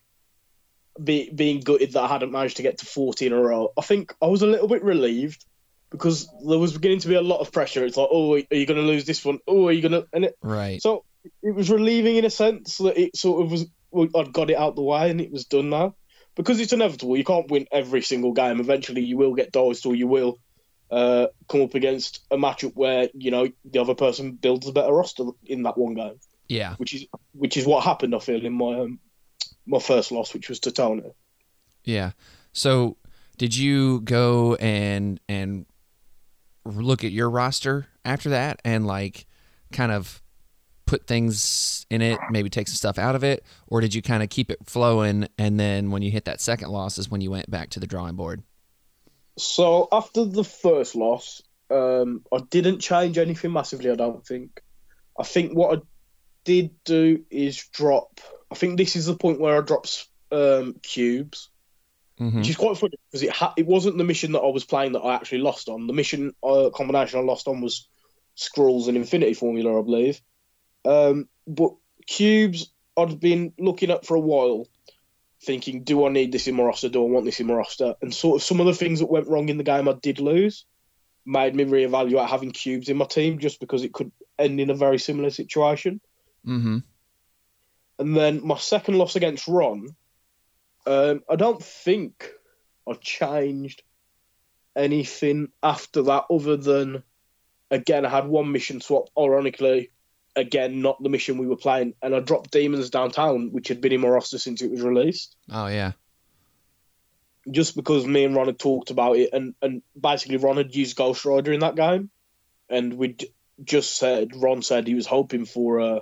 be, 1.01 1.29
being 1.29 1.59
gutted 1.59 1.93
that 1.93 2.03
I 2.03 2.07
hadn't 2.07 2.31
managed 2.31 2.57
to 2.57 2.63
get 2.63 2.79
to 2.79 2.85
40 2.85 3.27
in 3.27 3.33
a 3.33 3.41
row. 3.41 3.71
I 3.77 3.81
think 3.81 4.13
I 4.21 4.27
was 4.27 4.41
a 4.41 4.47
little 4.47 4.67
bit 4.67 4.83
relieved 4.83 5.45
because 5.89 6.27
there 6.45 6.59
was 6.59 6.73
beginning 6.73 6.99
to 6.99 7.07
be 7.07 7.15
a 7.15 7.21
lot 7.21 7.39
of 7.39 7.51
pressure. 7.51 7.85
It's 7.85 7.97
like, 7.97 8.09
oh, 8.11 8.35
are 8.35 8.37
you 8.37 8.65
going 8.65 8.79
to 8.79 8.87
lose 8.87 9.05
this 9.05 9.23
one? 9.23 9.39
Oh, 9.47 9.67
are 9.67 9.71
you 9.71 9.81
going 9.81 9.91
to? 9.91 10.07
And 10.13 10.25
it, 10.25 10.37
Right. 10.41 10.81
so 10.81 11.03
it 11.41 11.55
was 11.55 11.69
relieving 11.69 12.17
in 12.17 12.25
a 12.25 12.29
sense 12.29 12.77
that 12.77 12.97
it 12.97 13.15
sort 13.15 13.45
of 13.45 13.51
was. 13.51 13.65
well, 13.91 14.07
I'd 14.15 14.33
got 14.33 14.49
it 14.49 14.57
out 14.57 14.75
the 14.75 14.81
way 14.81 15.09
and 15.09 15.21
it 15.21 15.31
was 15.31 15.45
done 15.45 15.69
now. 15.69 15.95
Because 16.35 16.59
it's 16.59 16.73
inevitable. 16.73 17.15
You 17.15 17.23
can't 17.23 17.49
win 17.49 17.65
every 17.71 18.01
single 18.01 18.33
game. 18.33 18.59
Eventually, 18.59 19.01
you 19.01 19.15
will 19.15 19.35
get 19.35 19.53
dosed 19.53 19.85
or 19.85 19.95
you 19.95 20.05
will 20.05 20.37
uh, 20.91 21.27
come 21.47 21.61
up 21.61 21.75
against 21.75 22.25
a 22.29 22.35
matchup 22.35 22.73
where 22.75 23.09
you 23.13 23.31
know 23.31 23.47
the 23.63 23.79
other 23.79 23.95
person 23.95 24.33
builds 24.33 24.67
a 24.67 24.73
better 24.73 24.91
roster 24.91 25.23
in 25.45 25.63
that 25.63 25.77
one 25.77 25.93
game, 25.93 26.19
yeah. 26.49 26.75
which 26.75 26.93
is 26.93 27.05
which 27.33 27.57
is 27.57 27.65
what 27.65 27.83
happened. 27.83 28.13
I 28.13 28.19
feel 28.19 28.45
in 28.45 28.53
my 28.53 28.81
um, 28.81 28.99
my 29.65 29.79
first 29.79 30.11
loss, 30.11 30.33
which 30.33 30.49
was 30.49 30.59
to 30.61 30.71
Tony. 30.71 31.11
Yeah. 31.83 32.11
So, 32.53 32.97
did 33.37 33.55
you 33.55 34.01
go 34.01 34.55
and 34.55 35.19
and 35.27 35.65
look 36.65 37.03
at 37.03 37.11
your 37.11 37.29
roster 37.29 37.87
after 38.03 38.29
that 38.29 38.61
and 38.65 38.87
like 38.87 39.27
kind 39.71 39.91
of 39.91 40.21
put 40.85 41.07
things 41.07 41.85
in 41.89 42.01
it, 42.01 42.19
maybe 42.29 42.49
take 42.49 42.67
some 42.67 42.75
stuff 42.75 42.97
out 42.97 43.15
of 43.15 43.23
it, 43.23 43.43
or 43.67 43.81
did 43.81 43.93
you 43.93 44.01
kind 44.01 44.23
of 44.23 44.29
keep 44.29 44.51
it 44.51 44.59
flowing 44.65 45.27
and 45.37 45.59
then 45.59 45.91
when 45.91 46.01
you 46.01 46.11
hit 46.11 46.25
that 46.25 46.39
second 46.39 46.69
loss 46.69 46.97
is 46.97 47.09
when 47.09 47.21
you 47.21 47.31
went 47.31 47.49
back 47.49 47.69
to 47.71 47.79
the 47.79 47.87
drawing 47.87 48.15
board? 48.15 48.43
So 49.37 49.87
after 49.91 50.23
the 50.23 50.43
first 50.43 50.95
loss, 50.95 51.41
um, 51.69 52.23
I 52.31 52.39
didn't 52.49 52.79
change 52.79 53.17
anything 53.17 53.51
massively. 53.51 53.91
I 53.91 53.95
don't 53.95 54.25
think. 54.25 54.61
I 55.19 55.23
think 55.23 55.53
what 55.53 55.77
I 55.77 55.81
did 56.43 56.71
do 56.83 57.23
is 57.29 57.67
drop. 57.73 58.21
I 58.51 58.55
think 58.55 58.77
this 58.77 58.95
is 58.95 59.05
the 59.05 59.15
point 59.15 59.39
where 59.39 59.57
I 59.57 59.61
dropped 59.61 60.07
um, 60.31 60.75
cubes, 60.81 61.49
Mm-hmm. 62.19 62.37
which 62.37 62.49
is 62.49 62.55
quite 62.55 62.77
funny 62.77 62.93
because 63.11 63.23
it 63.23 63.29
ha- 63.29 63.53
it 63.57 63.65
wasn't 63.65 63.97
the 63.97 64.05
mission 64.05 64.31
that 64.31 64.39
I 64.39 64.49
was 64.49 64.63
playing 64.63 64.93
that 64.93 65.01
I 65.01 65.15
actually 65.15 65.39
lost 65.39 65.67
on. 65.67 65.85
The 65.85 65.91
mission 65.91 66.33
uh, 66.41 66.69
combination 66.73 67.19
I 67.19 67.23
lost 67.23 67.49
on 67.49 67.59
was 67.59 67.89
Scrolls 68.35 68.87
and 68.87 68.95
Infinity 68.95 69.33
Formula, 69.33 69.77
I 69.77 69.83
believe. 69.83 70.21
Um, 70.85 71.27
but 71.45 71.73
cubes, 72.07 72.71
I'd 72.95 73.19
been 73.19 73.51
looking 73.59 73.91
at 73.91 74.05
for 74.05 74.15
a 74.15 74.21
while, 74.21 74.69
thinking, 75.43 75.83
do 75.83 76.05
I 76.05 76.09
need 76.09 76.31
this 76.31 76.47
in 76.47 76.55
my 76.55 76.63
roster? 76.63 76.87
Do 76.87 77.03
I 77.03 77.09
want 77.09 77.25
this 77.25 77.41
in 77.41 77.47
my 77.47 77.53
roster? 77.55 77.95
And 78.01 78.13
sort 78.13 78.37
of 78.37 78.43
some 78.43 78.61
of 78.61 78.65
the 78.65 78.73
things 78.73 78.99
that 78.99 79.11
went 79.11 79.27
wrong 79.27 79.49
in 79.49 79.57
the 79.57 79.65
game 79.65 79.89
I 79.89 79.93
did 79.93 80.19
lose 80.19 80.65
made 81.25 81.53
me 81.53 81.65
reevaluate 81.65 82.29
having 82.29 82.51
cubes 82.51 82.87
in 82.87 82.95
my 82.95 83.05
team 83.05 83.39
just 83.39 83.59
because 83.59 83.83
it 83.83 83.91
could 83.91 84.13
end 84.39 84.61
in 84.61 84.69
a 84.69 84.75
very 84.75 84.99
similar 84.99 85.31
situation. 85.31 85.99
Mm-hmm. 86.47 86.77
And 87.97 88.15
then 88.15 88.45
my 88.45 88.57
second 88.57 88.97
loss 88.97 89.15
against 89.15 89.47
Ron, 89.47 89.95
um, 90.85 91.23
I 91.29 91.35
don't 91.35 91.63
think 91.63 92.29
I 92.87 92.93
changed 92.93 93.83
anything 94.75 95.49
after 95.63 96.01
that 96.03 96.25
other 96.29 96.57
than, 96.57 97.03
again, 97.71 98.05
I 98.05 98.09
had 98.09 98.27
one 98.27 98.51
mission 98.51 98.81
swap, 98.81 99.09
ironically, 99.17 99.91
again, 100.35 100.81
not 100.81 101.01
the 101.01 101.09
mission 101.09 101.37
we 101.37 101.47
were 101.47 101.55
playing, 101.55 101.93
and 102.01 102.13
I 102.13 102.19
dropped 102.19 102.51
Demons 102.51 102.89
Downtown, 102.89 103.51
which 103.53 103.69
had 103.69 103.79
been 103.79 103.93
in 103.93 104.01
my 104.01 104.09
roster 104.09 104.37
since 104.37 104.61
it 104.61 104.69
was 104.71 104.81
released, 104.81 105.35
Oh 105.49 105.67
yeah. 105.67 105.93
just 107.49 107.75
because 107.75 108.05
me 108.05 108.25
and 108.25 108.35
Ron 108.35 108.47
had 108.47 108.59
talked 108.59 108.89
about 108.91 109.15
it, 109.15 109.29
and, 109.31 109.55
and 109.61 109.81
basically 109.99 110.37
Ron 110.37 110.57
had 110.57 110.75
used 110.75 110.97
Ghost 110.97 111.23
Rider 111.23 111.53
in 111.53 111.61
that 111.61 111.75
game, 111.75 112.09
and 112.69 112.95
we'd 112.95 113.25
just 113.63 113.97
said, 113.97 114.35
Ron 114.35 114.61
said 114.61 114.85
he 114.85 114.95
was 114.95 115.07
hoping 115.07 115.45
for 115.45 115.79
uh, 115.79 115.99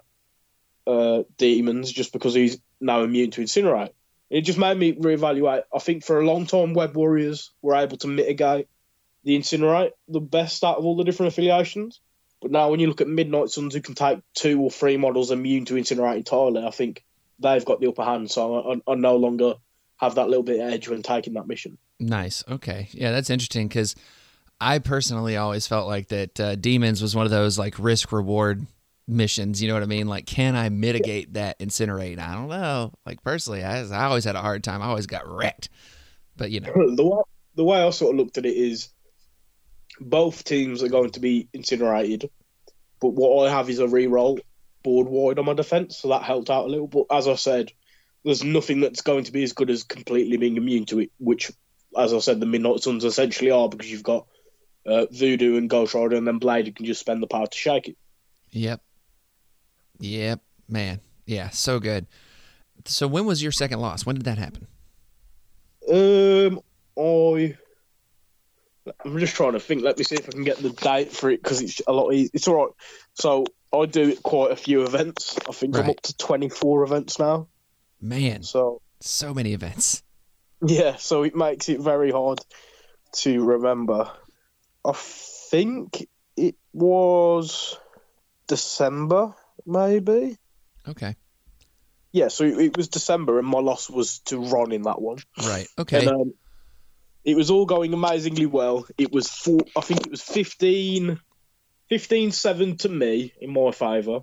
uh, 0.88 1.24
Demons 1.38 1.92
just 1.92 2.14
because 2.14 2.34
he's 2.34 2.60
now 2.80 3.04
immune 3.04 3.32
to 3.32 3.42
Incinerate. 3.42 3.92
It 4.30 4.42
just 4.42 4.58
made 4.58 4.78
me 4.78 4.94
reevaluate. 4.94 5.64
I 5.74 5.80
think 5.80 6.04
for 6.04 6.20
a 6.20 6.26
long 6.26 6.46
time, 6.46 6.74
Web 6.74 6.96
Warriors 6.96 7.52
were 7.62 7.76
able 7.76 7.98
to 7.98 8.08
mitigate 8.08 8.68
the 9.24 9.38
Incinerate 9.38 9.92
the 10.08 10.20
best 10.20 10.64
out 10.64 10.78
of 10.78 10.86
all 10.86 10.96
the 10.96 11.04
different 11.04 11.32
affiliations. 11.32 12.02
But 12.42 12.52
now, 12.52 12.70
when 12.70 12.80
you 12.80 12.88
look 12.88 13.00
at 13.00 13.08
Midnight 13.08 13.52
Suns, 13.52 13.74
who 13.74 13.82
can 13.82 13.96
take 13.96 14.20
two 14.34 14.60
or 14.60 14.72
three 14.72 14.98
models 14.98 15.32
immune 15.32 15.66
to 15.66 15.76
Incinerate 15.76 16.18
entirely, 16.18 16.66
I 16.66 16.72
think 16.72 17.04
they've 17.40 17.64
got 17.64 17.80
the 17.80 17.88
upper 17.88 18.04
hand. 18.04 18.30
So 18.32 18.74
I, 18.88 18.92
I 18.92 18.96
no 18.96 19.16
longer 19.16 19.56
have 19.98 20.16
that 20.16 20.28
little 20.28 20.44
bit 20.44 20.60
of 20.60 20.74
edge 20.74 20.90
when 20.90 21.04
taking 21.04 21.34
that 21.34 21.48
mission. 21.48 21.78
Nice. 22.00 22.44
Okay. 22.50 22.90
Yeah, 22.92 23.12
that's 23.12 23.30
interesting 23.30 23.68
because 23.68 23.96
I 24.60 24.80
personally 24.80 25.38
always 25.38 25.68
felt 25.68 25.88
like 25.88 26.10
that 26.10 26.40
uh, 26.40 26.56
demons 26.56 27.02
was 27.02 27.16
one 27.16 27.26
of 27.26 27.32
those 27.32 27.58
like 27.58 27.78
risk 27.80 28.12
reward 28.12 28.66
missions. 29.08 29.62
You 29.62 29.68
know 29.68 29.74
what 29.74 29.84
I 29.84 29.88
mean? 29.88 30.08
Like, 30.08 30.26
can 30.26 30.56
I 30.56 30.70
mitigate 30.70 31.34
that 31.34 31.60
incinerate? 31.60 32.20
I 32.20 32.34
don't 32.34 32.50
know. 32.50 32.94
Like 33.06 33.24
personally, 33.24 33.64
I, 33.64 33.84
I 33.84 34.06
always 34.06 34.24
had 34.24 34.36
a 34.36 34.42
hard 34.42 34.64
time. 34.64 34.82
I 34.82 34.86
always 34.86 35.08
got 35.08 35.28
wrecked. 35.28 35.70
But 36.36 36.52
you 36.52 36.60
know, 36.60 36.74
the 36.96 37.06
way 37.06 37.22
the 37.56 37.64
way 37.64 37.82
I 37.82 37.90
sort 37.92 38.14
of 38.14 38.18
looked 38.18 38.38
at 38.38 38.46
it 38.46 38.56
is 38.56 38.90
both 40.00 40.44
teams 40.44 40.84
are 40.84 40.90
going 40.90 41.12
to 41.12 41.20
be 41.20 41.48
incinerated, 41.54 42.30
but 43.00 43.10
what 43.10 43.48
I 43.48 43.52
have 43.52 43.70
is 43.70 43.80
a 43.80 43.88
re-roll 43.88 44.40
board 44.82 45.08
wide 45.08 45.40
on 45.40 45.46
my 45.46 45.54
defense, 45.54 45.98
so 45.98 46.10
that 46.10 46.24
helped 46.24 46.50
out 46.50 46.66
a 46.66 46.70
little. 46.70 46.88
But 46.88 47.06
as 47.12 47.28
I 47.28 47.36
said, 47.36 47.72
there's 48.24 48.44
nothing 48.44 48.80
that's 48.80 49.02
going 49.02 49.26
to 49.26 49.32
be 49.32 49.44
as 49.44 49.54
good 49.54 49.70
as 49.70 49.84
completely 49.84 50.38
being 50.38 50.58
immune 50.58 50.86
to 50.86 51.00
it, 51.00 51.12
which, 51.20 51.52
as 51.98 52.14
I 52.14 52.20
said, 52.20 52.40
the 52.40 52.46
Midnight 52.46 52.82
Suns 52.82 53.06
essentially 53.06 53.52
are 53.52 53.70
because 53.70 53.92
you've 53.92 54.04
got 54.04 54.26
uh, 54.86 55.06
Voodoo 55.12 55.58
and 55.58 55.70
Ghost 55.70 55.94
Rider, 55.94 56.16
and 56.16 56.28
then 56.28 56.40
Blade, 56.40 56.68
you 56.68 56.74
can 56.74 56.86
just 56.86 57.02
spend 57.02 57.22
the 57.22 57.28
power 57.28 57.48
to 57.48 57.58
shake 57.58 57.88
it. 57.90 57.98
yep, 58.52 58.82
yep, 60.04 60.42
man, 60.68 61.00
yeah, 61.26 61.50
so 61.50 61.80
good. 61.80 62.06
So 62.86 63.08
when 63.08 63.26
was 63.26 63.42
your 63.42 63.52
second 63.52 63.80
loss? 63.80 64.06
When 64.06 64.16
did 64.16 64.26
that 64.26 64.38
happen? 64.38 64.68
Um, 65.90 66.60
I. 66.98 67.56
I'm 69.06 69.18
just 69.18 69.36
trying 69.36 69.54
to 69.54 69.62
think. 69.62 69.82
Let 69.82 69.98
me 69.98 70.04
see 70.04 70.16
if 70.16 70.28
I 70.28 70.32
can 70.32 70.44
get 70.44 70.58
the 70.58 70.72
date 70.72 71.14
for 71.14 71.30
it 71.30 71.42
because 71.42 71.62
it's 71.62 71.82
a 71.88 71.94
lot. 71.94 72.12
Easy. 72.12 72.32
It's 72.34 72.48
all 72.50 72.56
right. 72.56 72.74
So 73.14 73.46
I 73.74 73.86
do 73.86 74.14
quite 74.18 74.52
a 74.52 74.58
few 74.58 74.84
events. 74.84 75.38
I 75.48 75.54
think 75.54 75.78
I'm 75.78 75.90
up 75.90 76.02
to 76.02 76.18
24 76.18 76.84
events 76.84 77.18
now. 77.18 77.48
Man, 78.02 78.44
So 78.44 78.82
so 79.00 79.34
many 79.34 79.54
events. 79.54 80.04
yeah, 80.66 80.98
so 80.98 81.24
it 81.24 81.36
makes 81.36 81.70
it 81.70 81.80
very 81.80 82.12
hard 82.12 82.40
to 83.20 83.42
remember. 83.46 84.12
I 84.84 84.92
think 84.94 86.06
it 86.36 86.56
was 86.74 87.78
December, 88.48 89.34
maybe. 89.66 90.38
Okay, 90.88 91.16
Yeah, 92.12 92.28
so 92.28 92.44
it 92.44 92.76
was 92.76 92.88
December, 92.90 93.40
and 93.40 93.48
my 93.48 93.60
loss 93.60 93.90
was 93.90 94.20
to 94.26 94.40
Ron 94.40 94.72
in 94.72 94.84
that 94.84 95.02
one. 95.02 95.18
right. 95.38 95.68
Okay, 95.78 96.00
And, 96.00 96.10
um, 96.10 96.34
it 97.24 97.36
was 97.36 97.50
all 97.50 97.66
going 97.66 97.94
amazingly 97.94 98.46
well. 98.46 98.86
It 98.98 99.12
was 99.14 99.30
four, 99.30 99.62
I 99.78 99.82
think 99.82 100.02
it 100.06 100.12
was 100.12 100.22
15, 100.22 101.20
15-7 101.90 102.80
to 102.80 102.90
me 102.90 103.34
in 103.40 103.54
my 103.54 103.72
favour. 103.72 104.22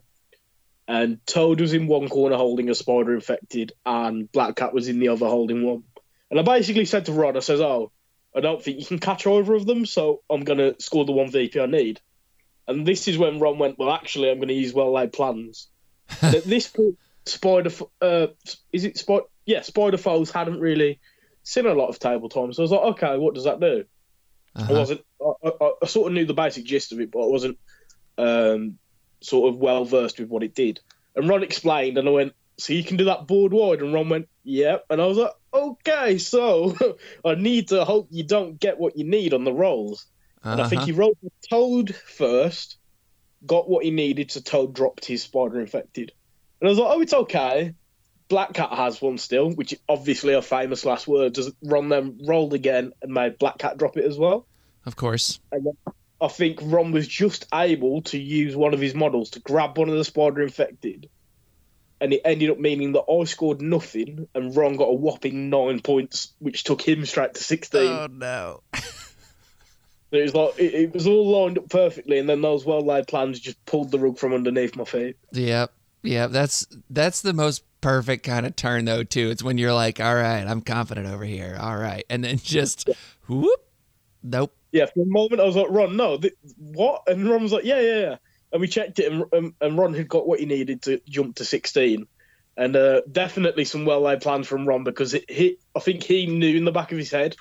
And 0.86 1.24
Toad 1.24 1.60
was 1.60 1.72
in 1.72 1.86
one 1.86 2.08
corner 2.08 2.36
holding 2.36 2.68
a 2.68 2.74
spider 2.74 3.14
infected, 3.14 3.72
and 3.86 4.30
Black 4.32 4.56
Cat 4.56 4.74
was 4.74 4.88
in 4.88 4.98
the 4.98 5.08
other 5.08 5.26
holding 5.26 5.62
one. 5.64 5.84
And 6.30 6.38
I 6.38 6.42
basically 6.42 6.84
said 6.84 7.04
to 7.06 7.12
Ron, 7.12 7.36
I 7.36 7.40
says, 7.40 7.60
"Oh, 7.60 7.92
I 8.34 8.40
don't 8.40 8.60
think 8.62 8.80
you 8.80 8.86
can 8.86 8.98
catch 8.98 9.26
either 9.26 9.54
of 9.54 9.66
them, 9.66 9.86
so 9.86 10.22
I'm 10.28 10.42
gonna 10.42 10.74
score 10.80 11.04
the 11.04 11.12
one 11.12 11.30
VP 11.30 11.60
I 11.60 11.66
need." 11.66 12.00
And 12.66 12.86
this 12.86 13.08
is 13.08 13.18
when 13.18 13.40
Ron 13.40 13.58
went, 13.58 13.78
"Well, 13.78 13.90
actually, 13.90 14.30
I'm 14.30 14.40
gonna 14.40 14.52
use 14.52 14.72
well 14.72 14.92
laid 14.92 15.12
plans." 15.12 15.68
at 16.22 16.44
this 16.44 16.66
point, 16.68 16.98
Spider, 17.26 17.70
uh, 18.00 18.28
is 18.72 18.84
it 18.84 18.98
Spider? 18.98 19.24
Yeah, 19.46 19.62
Spider 19.62 19.96
Foes 19.96 20.30
hadn't 20.30 20.60
really 20.60 21.00
seen 21.42 21.66
a 21.66 21.74
lot 21.74 21.88
of 21.88 21.98
table 21.98 22.28
time, 22.28 22.52
so 22.52 22.62
I 22.62 22.64
was 22.64 22.70
like, 22.70 22.80
"Okay, 22.80 23.18
what 23.18 23.34
does 23.34 23.44
that 23.44 23.60
do?" 23.60 23.84
I 24.54 24.62
uh-huh. 24.62 24.74
wasn't. 24.74 25.04
I, 25.20 25.48
I, 25.60 25.70
I 25.82 25.86
sort 25.86 26.08
of 26.08 26.14
knew 26.14 26.24
the 26.24 26.34
basic 26.34 26.64
gist 26.64 26.92
of 26.92 27.00
it, 27.00 27.10
but 27.10 27.20
I 27.20 27.26
wasn't 27.26 27.58
um, 28.18 28.78
sort 29.20 29.52
of 29.52 29.60
well 29.60 29.84
versed 29.84 30.18
with 30.18 30.28
what 30.28 30.42
it 30.42 30.54
did. 30.54 30.80
And 31.16 31.28
Ron 31.28 31.42
explained, 31.42 31.98
and 31.98 32.08
I 32.08 32.12
went, 32.12 32.32
"So 32.58 32.72
you 32.72 32.84
can 32.84 32.96
do 32.96 33.04
that 33.04 33.26
board 33.26 33.52
wide?" 33.52 33.80
And 33.80 33.92
Ron 33.92 34.08
went, 34.08 34.28
"Yep." 34.44 34.86
And 34.90 35.00
I 35.00 35.06
was 35.06 35.18
like, 35.18 35.32
"Okay, 35.52 36.18
so 36.18 36.76
I 37.24 37.34
need 37.34 37.68
to 37.68 37.84
hope 37.84 38.08
you 38.10 38.24
don't 38.24 38.58
get 38.58 38.78
what 38.78 38.96
you 38.96 39.04
need 39.04 39.34
on 39.34 39.44
the 39.44 39.52
rolls." 39.52 40.06
And 40.42 40.60
I 40.60 40.68
think 40.68 40.82
Uh-huh. 40.82 40.86
he 40.86 40.92
rolled 40.92 41.18
the 41.22 41.30
Toad 41.50 41.94
first, 41.94 42.76
got 43.46 43.68
what 43.68 43.84
he 43.84 43.90
needed, 43.90 44.30
so 44.30 44.40
Toad 44.40 44.74
dropped 44.74 45.04
his 45.04 45.22
spider 45.22 45.60
infected. 45.60 46.12
And 46.60 46.68
I 46.68 46.70
was 46.70 46.78
like, 46.78 46.96
"Oh, 46.96 47.00
it's 47.00 47.12
okay." 47.14 47.74
Black 48.28 48.52
Cat 48.54 48.72
has 48.72 49.02
one 49.02 49.18
still, 49.18 49.50
which 49.50 49.74
obviously 49.88 50.34
a 50.34 50.42
famous 50.42 50.84
last 50.84 51.08
word. 51.08 51.32
Does 51.32 51.52
Ron 51.62 51.88
then 51.88 52.20
rolled 52.26 52.54
again 52.54 52.92
and 53.02 53.12
made 53.12 53.38
Black 53.38 53.58
Cat 53.58 53.76
drop 53.76 53.96
it 53.96 54.04
as 54.04 54.16
well? 54.18 54.46
of 54.86 54.96
course. 54.96 55.40
I 56.22 56.28
think 56.28 56.58
Ron 56.62 56.92
was 56.92 57.06
just 57.06 57.46
able 57.52 58.02
to 58.02 58.18
use 58.18 58.56
one 58.56 58.72
of 58.72 58.80
his 58.80 58.94
models 58.94 59.30
to 59.30 59.40
grab 59.40 59.76
one 59.76 59.88
of 59.88 59.96
the 59.96 60.04
spider 60.04 60.42
infected. 60.42 61.08
And 62.00 62.12
it 62.14 62.22
ended 62.24 62.50
up 62.50 62.58
meaning 62.58 62.92
that 62.92 63.02
I 63.02 63.24
scored 63.24 63.60
nothing 63.60 64.26
and 64.34 64.56
Ron 64.56 64.76
got 64.76 64.84
a 64.88 64.94
whopping 64.94 65.50
nine 65.50 65.80
points, 65.80 66.32
which 66.38 66.64
took 66.64 66.80
him 66.80 67.04
straight 67.04 67.34
to 67.34 67.42
16. 67.44 67.80
Oh 67.82 68.06
no. 68.10 68.62
it 70.12 70.22
was 70.22 70.34
like 70.34 70.58
it, 70.58 70.74
it 70.74 70.94
was 70.94 71.06
all 71.06 71.28
lined 71.28 71.58
up 71.58 71.68
perfectly, 71.68 72.18
and 72.18 72.28
then 72.28 72.40
those 72.42 72.64
well 72.64 72.84
laid 72.84 73.06
plans 73.06 73.38
just 73.40 73.64
pulled 73.66 73.90
the 73.90 73.98
rug 73.98 74.18
from 74.18 74.32
underneath 74.32 74.76
my 74.76 74.84
feet. 74.84 75.16
Yep. 75.32 75.72
Yeah, 76.02 76.26
that's 76.28 76.66
that's 76.88 77.22
the 77.22 77.32
most 77.32 77.64
perfect 77.80 78.24
kind 78.24 78.46
of 78.46 78.56
turn 78.56 78.84
though 78.84 79.04
too. 79.04 79.30
It's 79.30 79.42
when 79.42 79.58
you're 79.58 79.74
like, 79.74 80.00
all 80.00 80.14
right, 80.14 80.46
I'm 80.46 80.62
confident 80.62 81.06
over 81.06 81.24
here. 81.24 81.56
All 81.60 81.76
right, 81.76 82.04
and 82.08 82.24
then 82.24 82.38
just 82.38 82.88
whoop, 83.28 83.60
nope. 84.22 84.54
Yeah, 84.72 84.86
for 84.86 85.02
a 85.02 85.06
moment 85.06 85.40
I 85.40 85.44
was 85.44 85.56
like, 85.56 85.66
Ron, 85.68 85.96
no, 85.96 86.16
th- 86.16 86.34
what? 86.56 87.02
And 87.06 87.28
Ron 87.28 87.42
was 87.42 87.52
like, 87.52 87.64
yeah, 87.64 87.80
yeah, 87.80 87.98
yeah. 87.98 88.16
And 88.52 88.60
we 88.60 88.68
checked 88.68 88.98
it, 88.98 89.12
and, 89.12 89.24
and, 89.32 89.54
and 89.60 89.78
Ron 89.78 89.94
had 89.94 90.08
got 90.08 90.26
what 90.26 90.40
he 90.40 90.46
needed 90.46 90.82
to 90.82 91.00
jump 91.08 91.36
to 91.36 91.44
16. 91.44 92.06
And 92.56 92.76
uh, 92.76 93.02
definitely 93.10 93.64
some 93.64 93.84
well 93.84 94.00
laid 94.00 94.20
plans 94.20 94.46
from 94.46 94.66
Ron 94.66 94.84
because 94.84 95.14
it, 95.14 95.30
he, 95.30 95.58
I 95.74 95.80
think 95.80 96.02
he 96.02 96.26
knew 96.26 96.56
in 96.56 96.64
the 96.64 96.72
back 96.72 96.92
of 96.92 96.98
his 96.98 97.10
head 97.10 97.36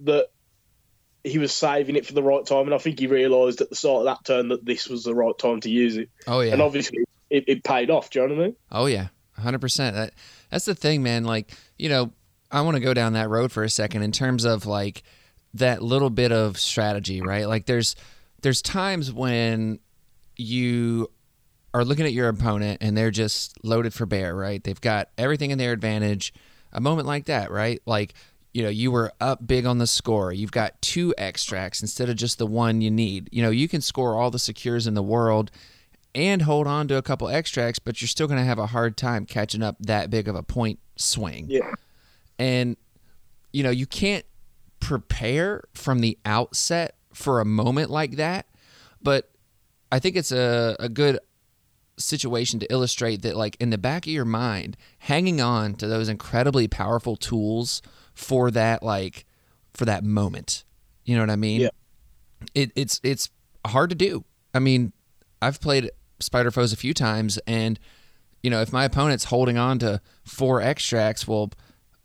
that 0.00 0.28
he 1.24 1.38
was 1.38 1.52
saving 1.52 1.96
it 1.96 2.06
for 2.06 2.12
the 2.12 2.22
right 2.22 2.44
time, 2.44 2.66
and 2.66 2.74
I 2.74 2.78
think 2.78 2.98
he 2.98 3.06
realised 3.06 3.60
at 3.60 3.70
the 3.70 3.76
start 3.76 4.00
of 4.00 4.04
that 4.04 4.24
turn 4.24 4.48
that 4.48 4.64
this 4.64 4.88
was 4.88 5.04
the 5.04 5.14
right 5.14 5.36
time 5.36 5.60
to 5.62 5.70
use 5.70 5.96
it. 5.96 6.10
Oh 6.26 6.40
yeah, 6.40 6.52
And 6.52 6.62
obviously, 6.62 7.04
it, 7.30 7.44
it 7.48 7.64
paid 7.64 7.90
off. 7.90 8.10
Do 8.10 8.20
you 8.20 8.28
know 8.28 8.34
what 8.34 8.42
I 8.42 8.46
mean? 8.46 8.56
Oh 8.70 8.86
yeah, 8.86 9.08
hundred 9.36 9.60
percent. 9.60 9.96
That 9.96 10.12
that's 10.50 10.66
the 10.66 10.74
thing, 10.74 11.02
man. 11.02 11.24
Like 11.24 11.50
you 11.78 11.88
know, 11.88 12.12
I 12.50 12.60
want 12.60 12.76
to 12.76 12.80
go 12.80 12.94
down 12.94 13.14
that 13.14 13.30
road 13.30 13.50
for 13.50 13.64
a 13.64 13.70
second 13.70 14.02
in 14.02 14.12
terms 14.12 14.44
of 14.44 14.66
like 14.66 15.02
that 15.54 15.82
little 15.82 16.10
bit 16.10 16.30
of 16.30 16.58
strategy, 16.58 17.22
right? 17.22 17.48
Like 17.48 17.66
there's 17.66 17.96
there's 18.42 18.60
times 18.60 19.10
when 19.10 19.78
you 20.36 21.10
are 21.72 21.84
looking 21.84 22.04
at 22.04 22.12
your 22.12 22.28
opponent 22.28 22.78
and 22.82 22.96
they're 22.96 23.10
just 23.10 23.56
loaded 23.64 23.94
for 23.94 24.04
bear, 24.06 24.34
right? 24.36 24.62
They've 24.62 24.80
got 24.80 25.08
everything 25.16 25.50
in 25.50 25.58
their 25.58 25.72
advantage. 25.72 26.34
A 26.72 26.80
moment 26.80 27.06
like 27.06 27.26
that, 27.26 27.50
right? 27.50 27.80
Like 27.86 28.14
you 28.54 28.62
know, 28.62 28.68
you 28.68 28.92
were 28.92 29.12
up 29.20 29.46
big 29.46 29.66
on 29.66 29.78
the 29.78 29.86
score. 29.86 30.32
You've 30.32 30.52
got 30.52 30.80
two 30.80 31.12
extracts 31.18 31.82
instead 31.82 32.08
of 32.08 32.14
just 32.14 32.38
the 32.38 32.46
one 32.46 32.80
you 32.80 32.90
need. 32.90 33.28
You 33.32 33.42
know, 33.42 33.50
you 33.50 33.68
can 33.68 33.80
score 33.80 34.14
all 34.14 34.30
the 34.30 34.38
secures 34.38 34.86
in 34.86 34.94
the 34.94 35.02
world 35.02 35.50
and 36.14 36.42
hold 36.42 36.68
on 36.68 36.86
to 36.86 36.96
a 36.96 37.02
couple 37.02 37.28
extracts, 37.28 37.80
but 37.80 38.00
you're 38.00 38.08
still 38.08 38.28
going 38.28 38.38
to 38.38 38.44
have 38.44 38.60
a 38.60 38.66
hard 38.66 38.96
time 38.96 39.26
catching 39.26 39.60
up 39.60 39.76
that 39.80 40.08
big 40.08 40.28
of 40.28 40.36
a 40.36 40.42
point 40.44 40.78
swing. 40.94 41.46
Yeah. 41.48 41.72
And, 42.38 42.76
you 43.52 43.64
know, 43.64 43.70
you 43.70 43.86
can't 43.86 44.24
prepare 44.78 45.64
from 45.74 45.98
the 45.98 46.16
outset 46.24 46.94
for 47.12 47.40
a 47.40 47.44
moment 47.44 47.90
like 47.90 48.16
that. 48.16 48.46
But 49.02 49.32
I 49.90 49.98
think 49.98 50.14
it's 50.14 50.30
a, 50.30 50.76
a 50.78 50.88
good 50.88 51.18
situation 51.98 52.60
to 52.60 52.72
illustrate 52.72 53.22
that, 53.22 53.36
like, 53.36 53.56
in 53.58 53.70
the 53.70 53.78
back 53.78 54.06
of 54.06 54.12
your 54.12 54.24
mind, 54.24 54.76
hanging 54.98 55.40
on 55.40 55.74
to 55.74 55.88
those 55.88 56.08
incredibly 56.08 56.68
powerful 56.68 57.16
tools 57.16 57.82
for 58.14 58.50
that, 58.50 58.82
like, 58.82 59.24
for 59.72 59.84
that 59.84 60.04
moment. 60.04 60.64
You 61.04 61.16
know 61.16 61.22
what 61.22 61.30
I 61.30 61.36
mean? 61.36 61.62
Yeah. 61.62 61.68
It, 62.54 62.72
it's 62.74 63.00
it's 63.02 63.30
hard 63.66 63.90
to 63.90 63.96
do. 63.96 64.24
I 64.52 64.58
mean, 64.58 64.92
I've 65.40 65.60
played 65.60 65.90
Spider 66.20 66.50
Foes 66.50 66.72
a 66.72 66.76
few 66.76 66.94
times, 66.94 67.38
and 67.46 67.78
you 68.42 68.50
know, 68.50 68.60
if 68.60 68.72
my 68.72 68.84
opponent's 68.84 69.24
holding 69.24 69.56
on 69.58 69.78
to 69.80 70.00
four 70.24 70.60
extracts, 70.60 71.26
well, 71.26 71.50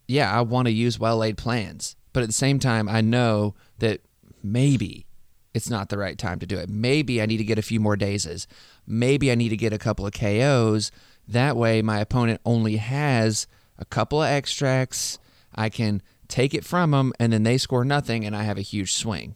yeah, 0.08 0.32
I 0.32 0.42
want 0.42 0.68
to 0.68 0.72
use 0.72 1.00
well 1.00 1.18
laid 1.18 1.38
plans. 1.38 1.96
But 2.14 2.24
at 2.24 2.28
the 2.28 2.34
same 2.34 2.60
time, 2.60 2.90
I 2.90 3.02
know 3.02 3.56
that 3.80 4.02
maybe 4.42 5.06
it's 5.54 5.70
not 5.70 5.90
the 5.90 5.98
right 5.98 6.18
time 6.18 6.40
to 6.40 6.46
do 6.46 6.58
it. 6.58 6.70
Maybe 6.70 7.22
I 7.22 7.26
need 7.26 7.38
to 7.38 7.44
get 7.44 7.60
a 7.60 7.64
few 7.64 7.80
more 7.80 7.96
dazes. 7.96 8.48
Maybe 8.88 9.32
I 9.32 9.36
need 9.36 9.50
to 9.50 9.58
get 9.58 9.74
a 9.74 9.78
couple 9.78 10.06
of 10.06 10.14
KOs. 10.14 10.92
That 11.28 11.56
way, 11.56 11.82
my 11.82 12.00
opponent 12.00 12.42
only 12.46 12.78
has 12.78 13.48
a 13.78 13.86
couple 13.86 14.22
of 14.22 14.30
extracts. 14.30 15.20
I 15.60 15.68
can 15.68 16.02
take 16.30 16.54
it 16.54 16.64
from 16.64 16.92
them, 16.92 17.12
and 17.20 17.34
then 17.34 17.44
they 17.44 17.58
score 17.58 17.84
nothing, 17.84 18.26
and 18.26 18.34
I 18.34 18.44
have 18.44 18.58
a 18.58 18.62
huge 18.62 18.94
swing. 18.94 19.36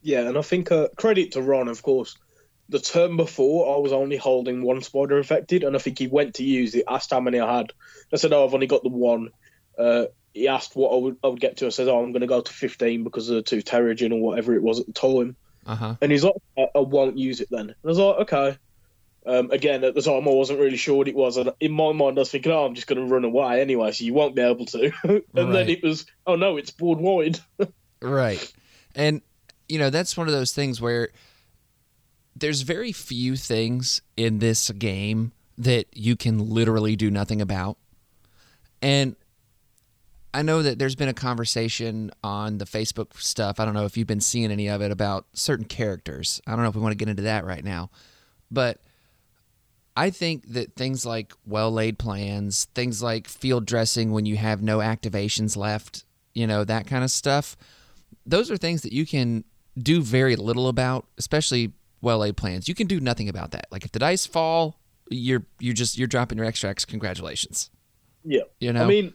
Yeah, 0.00 0.26
and 0.26 0.38
I 0.38 0.42
think 0.42 0.72
uh, 0.72 0.88
credit 0.96 1.32
to 1.32 1.42
Ron, 1.42 1.68
of 1.68 1.82
course. 1.82 2.16
The 2.70 2.78
term 2.78 3.18
before, 3.18 3.76
I 3.76 3.78
was 3.78 3.92
only 3.92 4.16
holding 4.16 4.62
one 4.62 4.80
spider 4.80 5.18
infected, 5.18 5.62
and 5.62 5.76
I 5.76 5.78
think 5.78 5.98
he 5.98 6.06
went 6.06 6.36
to 6.36 6.44
use 6.44 6.74
it, 6.74 6.84
asked 6.88 7.10
how 7.10 7.20
many 7.20 7.40
I 7.40 7.58
had. 7.58 7.72
I 8.10 8.16
said, 8.16 8.32
"Oh, 8.32 8.46
I've 8.46 8.54
only 8.54 8.66
got 8.66 8.82
the 8.82 8.88
one." 8.88 9.28
Uh, 9.78 10.06
he 10.32 10.48
asked 10.48 10.74
what 10.74 10.92
I 10.92 10.96
would, 10.96 11.16
I 11.22 11.28
would 11.28 11.40
get 11.40 11.58
to. 11.58 11.66
I 11.66 11.68
said, 11.68 11.88
"Oh, 11.88 12.02
I'm 12.02 12.12
going 12.12 12.22
to 12.22 12.26
go 12.26 12.40
to 12.40 12.52
15 12.52 13.04
because 13.04 13.28
of 13.28 13.36
the 13.36 13.42
two 13.42 13.62
Terrigen 13.62 14.12
or 14.12 14.20
whatever 14.22 14.54
it 14.54 14.62
was 14.62 14.80
at 14.80 14.86
the 14.86 14.92
time." 14.92 15.36
Uh 15.66 15.76
huh. 15.76 15.96
And 16.00 16.10
he's 16.10 16.24
like, 16.24 16.34
I, 16.56 16.68
"I 16.74 16.80
won't 16.80 17.18
use 17.18 17.42
it 17.42 17.48
then." 17.50 17.68
And 17.68 17.76
I 17.84 17.88
was 17.88 17.98
like, 17.98 18.16
"Okay." 18.20 18.56
Um, 19.26 19.50
again, 19.50 19.84
at 19.84 19.94
the 19.94 20.02
time, 20.02 20.28
I 20.28 20.32
wasn't 20.32 20.60
really 20.60 20.76
sure 20.76 20.96
what 20.96 21.08
it 21.08 21.14
was, 21.14 21.36
and 21.38 21.50
in 21.60 21.72
my 21.72 21.92
mind, 21.92 22.18
I 22.18 22.20
was 22.20 22.30
thinking, 22.30 22.52
"Oh, 22.52 22.66
I'm 22.66 22.74
just 22.74 22.86
going 22.86 22.98
to 22.98 23.12
run 23.12 23.24
away 23.24 23.60
anyway, 23.60 23.90
so 23.92 24.04
you 24.04 24.12
won't 24.12 24.34
be 24.34 24.42
able 24.42 24.66
to." 24.66 24.92
and 25.04 25.22
Right. 25.34 25.52
then 25.52 25.68
it 25.70 25.82
was, 25.82 26.04
"Oh 26.26 26.36
no, 26.36 26.56
it's 26.56 26.70
board 26.70 26.98
wide." 27.00 27.38
Right. 28.02 28.52
And, 28.94 29.22
you 29.66 29.78
know, 29.78 29.88
that's 29.88 30.14
one 30.14 30.26
of 30.26 30.34
those 30.34 30.52
things 30.52 30.78
where 30.78 31.08
there's 32.36 32.60
very 32.60 32.92
few 32.92 33.34
things 33.34 34.02
in 34.14 34.40
this 34.40 34.70
game 34.72 35.32
that 35.56 35.86
you 35.96 36.14
can 36.14 36.50
literally 36.50 36.96
do 36.96 37.10
nothing 37.10 37.40
about. 37.40 37.78
And 38.82 39.16
I 40.34 40.42
know 40.42 40.62
that 40.62 40.78
there's 40.78 40.96
been 40.96 41.08
a 41.08 41.14
conversation 41.14 42.10
on 42.22 42.58
the 42.58 42.66
Facebook 42.66 43.18
stuff. 43.22 43.58
I 43.58 43.64
don't 43.64 43.72
know 43.72 43.86
if 43.86 43.96
you've 43.96 44.06
been 44.06 44.20
seeing 44.20 44.50
any 44.50 44.68
of 44.68 44.82
it 44.82 44.90
about 44.90 45.24
certain 45.32 45.64
characters. 45.64 46.42
I 46.46 46.50
don't 46.50 46.62
know 46.62 46.68
if 46.68 46.74
we 46.74 46.82
want 46.82 46.92
to 46.92 46.96
get 46.98 47.08
into 47.08 47.22
that 47.22 47.46
right 47.46 47.64
now. 47.64 47.88
But 48.50 48.80
I 49.96 50.10
think 50.10 50.48
that 50.52 50.74
things 50.74 51.06
like 51.06 51.32
well 51.46 51.70
laid 51.70 51.98
plans, 51.98 52.66
things 52.74 53.02
like 53.02 53.28
field 53.28 53.66
dressing 53.66 54.10
when 54.12 54.26
you 54.26 54.36
have 54.36 54.62
no 54.62 54.78
activations 54.78 55.56
left, 55.56 56.04
you 56.34 56.46
know, 56.46 56.64
that 56.64 56.86
kind 56.86 57.04
of 57.04 57.10
stuff, 57.10 57.56
those 58.26 58.50
are 58.50 58.56
things 58.56 58.82
that 58.82 58.92
you 58.92 59.06
can 59.06 59.44
do 59.78 60.02
very 60.02 60.36
little 60.36 60.68
about, 60.68 61.06
especially 61.18 61.72
well 62.00 62.18
laid 62.18 62.36
plans. 62.36 62.68
You 62.68 62.74
can 62.74 62.86
do 62.86 63.00
nothing 63.00 63.28
about 63.28 63.52
that. 63.52 63.66
Like 63.70 63.84
if 63.84 63.92
the 63.92 63.98
dice 63.98 64.26
fall, 64.26 64.80
you're 65.10 65.44
you're 65.60 65.74
just 65.74 65.96
you're 65.98 66.08
dropping 66.08 66.38
your 66.38 66.46
extracts. 66.46 66.84
Congratulations. 66.84 67.70
yeah. 68.24 68.42
You 68.60 68.72
know. 68.72 68.84
I 68.84 68.86
mean, 68.86 69.12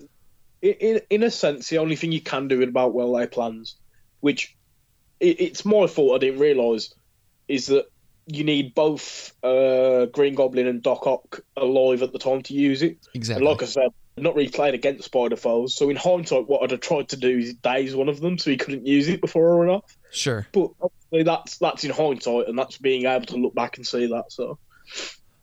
in 0.62 1.02
in 1.10 1.24
a 1.24 1.32
sense, 1.32 1.70
the 1.70 1.78
only 1.78 1.96
thing 1.96 2.12
you 2.12 2.22
can 2.22 2.48
do 2.48 2.62
about 2.62 2.94
well 2.94 3.12
laid 3.12 3.32
plans, 3.32 3.76
which 4.22 4.56
it, 5.20 5.42
it's 5.42 5.66
my 5.66 5.88
fault 5.88 6.16
I 6.16 6.18
didn't 6.20 6.40
realise, 6.40 6.94
is 7.48 7.68
that 7.68 7.90
you 8.32 8.44
need 8.44 8.76
both 8.76 9.34
uh, 9.44 10.06
Green 10.08 10.36
Goblin 10.36 10.68
and 10.68 10.82
Doc 10.82 11.06
Ock 11.08 11.42
alive 11.58 12.02
at 12.04 12.14
the 12.14 12.20
time 12.20 12.42
to 12.44 12.54
use 12.54 12.82
it. 12.82 12.98
exactly. 13.14 13.46
And 13.46 13.52
like 13.52 13.64
I 13.64 13.66
said, 13.66 13.90
not 14.18 14.36
really 14.36 14.50
played 14.50 14.74
against 14.74 15.06
Spider 15.06 15.36
Foes, 15.36 15.76
so 15.76 15.90
in 15.90 15.96
hindsight, 15.96 16.48
what 16.48 16.62
I'd 16.64 16.72
have 16.72 16.82
tried 16.82 17.10
to 17.10 17.18
do 17.18 17.38
is 17.40 17.54
daze 17.56 17.96
one 17.96 18.10
of 18.10 18.20
them 18.20 18.38
so 18.38 18.52
he 18.52 18.58
couldn't 18.58 18.86
use 18.86 19.08
it 19.08 19.22
before 19.22 19.54
I 19.54 19.66
run 19.66 19.76
off. 19.76 19.98
sure. 20.12 20.46
But 20.52 20.72
obviously, 20.82 21.24
that's 21.24 21.58
that's 21.58 21.84
in 21.84 21.92
hindsight, 21.92 22.48
and 22.48 22.58
that's 22.60 22.78
being 22.78 23.06
able 23.06 23.26
to 23.28 23.38
look 23.38 23.56
back 23.56 23.78
and 23.78 23.88
see 23.88 24.08
that. 24.08 24.26
So 24.30 24.60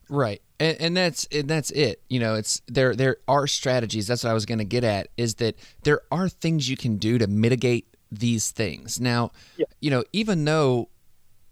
Right. 0.08 0.40
And, 0.60 0.76
and 0.80 0.96
that's 0.96 1.26
and 1.32 1.48
that's 1.48 1.70
it. 1.72 2.02
You 2.08 2.20
know, 2.20 2.34
it's 2.34 2.62
there 2.68 2.94
there 2.94 3.16
are 3.26 3.46
strategies. 3.46 4.06
That's 4.06 4.24
what 4.24 4.30
I 4.30 4.34
was 4.34 4.46
going 4.46 4.58
to 4.58 4.64
get 4.64 4.84
at 4.84 5.08
is 5.16 5.36
that 5.36 5.56
there 5.82 6.02
are 6.12 6.28
things 6.28 6.68
you 6.68 6.76
can 6.76 6.96
do 6.98 7.18
to 7.18 7.26
mitigate 7.26 7.88
these 8.12 8.50
things. 8.52 9.00
Now, 9.00 9.32
Yeah. 9.56 9.66
you 9.80 9.90
know, 9.90 10.04
even 10.12 10.44
though 10.44 10.88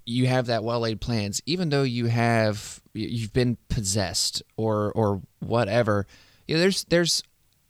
you 0.07 0.27
have 0.27 0.47
that 0.47 0.63
well-laid 0.65 1.01
plans, 1.01 1.41
even 1.47 1.71
though 1.71 1.83
you 1.83 2.07
have 2.07 2.81
you- 2.93 3.09
you've 3.09 3.33
been 3.33 3.57
possessed 3.69 4.43
or 4.57 4.93
or 4.93 5.23
whatever, 5.41 6.07
you 6.47 6.55
know, 6.55 6.61
there's 6.61 6.85
there's 6.85 7.23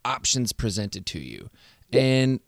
options 0.03 0.53
presented 0.53 1.05
to 1.07 1.19
you. 1.19 1.49
And 1.93 2.39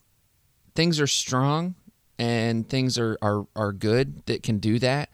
things 0.75 0.99
are 0.99 1.07
strong 1.07 1.75
and 2.19 2.67
things 2.67 2.97
are, 2.97 3.17
are 3.21 3.47
are 3.55 3.71
good 3.71 4.25
that 4.25 4.43
can 4.43 4.57
do 4.59 4.77
that. 4.79 5.09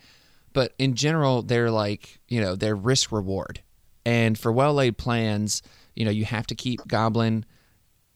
But 0.53 0.73
in 0.77 0.95
general 0.95 1.41
they're 1.41 1.71
like 1.71 2.19
you 2.27 2.41
know 2.41 2.55
they're 2.55 2.75
risk 2.75 3.11
reward 3.11 3.61
and 4.05 4.37
for 4.37 4.51
well 4.51 4.73
laid 4.73 4.97
plans 4.97 5.61
you 5.95 6.03
know 6.05 6.11
you 6.11 6.25
have 6.25 6.47
to 6.47 6.55
keep 6.55 6.85
goblin 6.87 7.45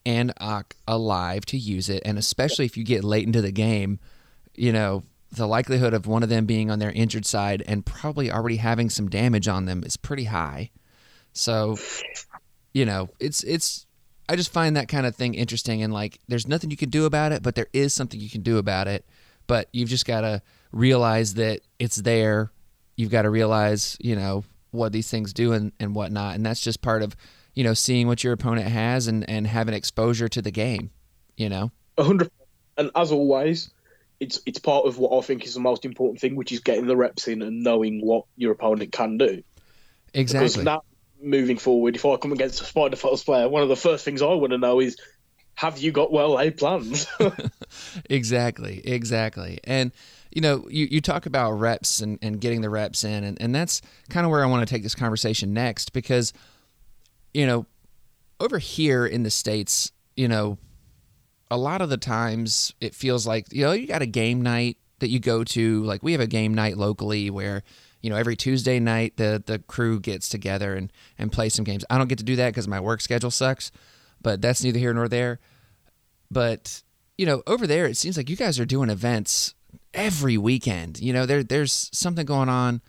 and 0.06 0.34
Ock 0.40 0.76
alive 0.88 1.46
to 1.48 1.58
use 1.58 1.88
it. 1.90 2.02
And 2.06 2.18
especially 2.18 2.66
if 2.66 2.78
you 2.78 2.84
get 2.84 3.04
late 3.04 3.26
into 3.28 3.42
the 3.42 3.52
game 3.52 4.00
you 4.56 4.72
know 4.74 5.04
the 5.32 5.48
likelihood 5.48 5.94
of 5.94 6.08
one 6.08 6.24
of 6.24 6.30
them 6.30 6.46
being 6.46 6.72
on 6.72 6.80
their 6.80 6.92
injured 6.92 7.26
side 7.26 7.64
and 7.68 7.86
probably 7.86 8.32
already 8.32 8.58
having 8.58 8.90
some 8.90 9.10
damage 9.10 9.48
on 9.48 9.66
them 9.66 9.84
is 9.84 9.98
pretty 9.98 10.26
high 10.26 10.70
so 11.34 11.78
you 12.74 12.86
know 12.86 13.10
it's 13.20 13.44
it's 13.44 13.88
I 14.30 14.36
just 14.36 14.52
find 14.52 14.76
that 14.76 14.88
kind 14.88 15.06
of 15.06 15.16
thing 15.16 15.36
interesting 15.36 15.82
and 15.82 15.94
like 15.94 16.20
there's 16.28 16.48
nothing 16.48 16.70
you 16.70 16.78
can 16.78 16.90
do 16.90 17.06
about 17.06 17.32
it, 17.32 17.42
but 17.44 17.56
there 17.56 17.68
is 17.72 17.94
something 17.94 18.20
you 18.20 18.30
can 18.30 18.42
do 18.42 18.58
about 18.58 18.88
it. 18.88 19.06
But 19.48 19.70
you've 19.72 19.90
just 19.90 20.06
got 20.06 20.22
to 20.22 20.42
realize 20.74 21.36
that 21.36 21.62
it's 21.80 21.96
there. 21.98 22.52
You've 22.98 23.12
got 23.12 23.22
to 23.22 23.30
realize, 23.30 23.96
you 24.02 24.16
know, 24.16 24.44
what 24.72 24.92
these 24.92 25.10
things 25.10 25.32
do 25.32 25.54
and, 25.54 25.72
and 25.80 25.96
whatnot. 25.96 26.36
And 26.36 26.46
that's 26.46 26.60
just 26.60 26.82
part 26.82 27.04
of, 27.04 27.16
you 27.54 27.64
know, 27.64 27.74
seeing 27.74 28.08
what 28.08 28.24
your 28.24 28.34
opponent 28.34 28.68
has 28.68 29.08
and, 29.08 29.28
and 29.30 29.48
having 29.48 29.74
exposure 29.74 30.28
to 30.28 30.42
the 30.42 30.52
game, 30.52 30.92
you 31.38 31.48
know? 31.48 31.72
a 31.98 32.04
hundred. 32.04 32.30
And 32.78 32.92
as 32.96 33.12
always, 33.14 33.70
it's 34.20 34.42
it's 34.46 34.60
part 34.60 34.86
of 34.86 34.98
what 34.98 35.18
I 35.18 35.22
think 35.22 35.46
is 35.46 35.54
the 35.54 35.60
most 35.60 35.86
important 35.86 36.20
thing, 36.20 36.36
which 36.36 36.52
is 36.52 36.60
getting 36.60 36.88
the 36.88 36.98
reps 36.98 37.28
in 37.28 37.42
and 37.42 37.64
knowing 37.64 38.02
what 38.02 38.26
your 38.36 38.52
opponent 38.52 38.92
can 38.92 39.18
do. 39.18 39.44
Because 40.14 40.56
Exactly. 40.56 40.64
now, 40.64 40.84
moving 41.22 41.58
forward, 41.58 41.96
if 41.96 42.06
I 42.06 42.16
come 42.18 42.32
against 42.32 42.62
a 42.62 42.66
Spider 42.66 42.96
Foes 42.96 43.24
player, 43.24 43.48
one 43.48 43.64
of 43.64 43.70
the 43.70 43.76
first 43.76 44.06
things 44.06 44.22
I 44.22 44.34
want 44.34 44.52
to 44.52 44.58
know 44.58 44.80
is, 44.80 44.98
have 45.56 45.78
you 45.78 45.92
got 45.92 46.12
well 46.12 46.36
laid 46.36 46.58
plans? 46.58 47.08
exactly 48.10 48.82
exactly 48.86 49.60
and 49.64 49.92
you 50.38 50.42
know, 50.42 50.68
you, 50.70 50.88
you 50.92 51.02
talk 51.02 51.26
about 51.26 51.54
reps 51.54 52.02
and, 52.02 52.20
and 52.22 52.40
getting 52.40 52.62
the 52.62 52.70
reps 52.70 53.04
in, 53.04 53.24
and, 53.24 53.42
and 53.42 53.56
that's 53.56 53.82
kind 54.10 54.26
of 54.26 54.32
where 54.32 54.44
I 54.44 54.48
want 54.48 54.68
to 54.68 54.72
take 54.72 54.84
this 54.84 54.96
conversation 54.96 55.54
next 55.54 55.94
because, 55.94 56.34
you 57.34 57.48
know, 57.48 57.66
over 58.40 58.60
here 58.60 59.06
in 59.06 59.24
the 59.24 59.32
States, 59.32 59.92
you 60.16 60.28
know, 60.28 60.58
a 61.50 61.58
lot 61.58 61.82
of 61.82 61.90
the 61.90 61.98
times 61.98 62.74
it 62.82 62.94
feels 62.94 63.26
like, 63.26 63.52
you 63.52 63.64
know, 63.64 63.72
you 63.72 63.88
got 63.88 64.02
a 64.02 64.08
game 64.08 64.42
night 64.42 64.78
that 65.00 65.10
you 65.10 65.20
go 65.20 65.44
to. 65.44 65.84
Like 65.84 66.04
we 66.04 66.12
have 66.12 66.22
a 66.22 66.28
game 66.28 66.54
night 66.54 66.78
locally 66.78 67.30
where, 67.30 67.64
you 68.02 68.10
know, 68.10 68.16
every 68.16 68.36
Tuesday 68.36 68.80
night 68.80 69.18
the, 69.18 69.42
the 69.46 69.60
crew 69.60 70.00
gets 70.00 70.30
together 70.30 70.76
and, 70.76 70.92
and 71.18 71.32
play 71.32 71.50
some 71.50 71.64
games. 71.66 71.86
I 71.90 71.98
don't 71.98 72.08
get 72.08 72.18
to 72.20 72.24
do 72.24 72.36
that 72.38 72.50
because 72.50 72.68
my 72.68 72.80
work 72.80 73.02
schedule 73.02 73.32
sucks, 73.32 73.72
but 74.22 74.42
that's 74.42 74.64
neither 74.64 74.80
here 74.80 74.94
nor 74.94 75.08
there. 75.08 75.40
But, 76.30 76.84
you 77.18 77.26
know, 77.26 77.44
over 77.48 77.66
there, 77.66 77.86
it 77.86 77.98
seems 77.98 78.18
like 78.18 78.30
you 78.30 78.36
guys 78.36 78.60
are 78.60 78.66
doing 78.66 78.90
events 78.90 79.54
every 79.94 80.38
weekend. 80.38 81.00
You 81.00 81.14
know, 81.14 81.26
there 81.26 81.44
there's 81.44 81.90
something 81.94 82.26
going 82.26 82.50
on 82.50 82.82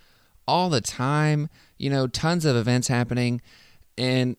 all 0.47 0.69
the 0.69 0.81
time. 0.81 1.49
You 1.79 1.91
know, 1.91 2.07
tons 2.07 2.45
of 2.45 2.57
events 2.57 2.89
happening, 2.89 3.41
and 3.97 4.37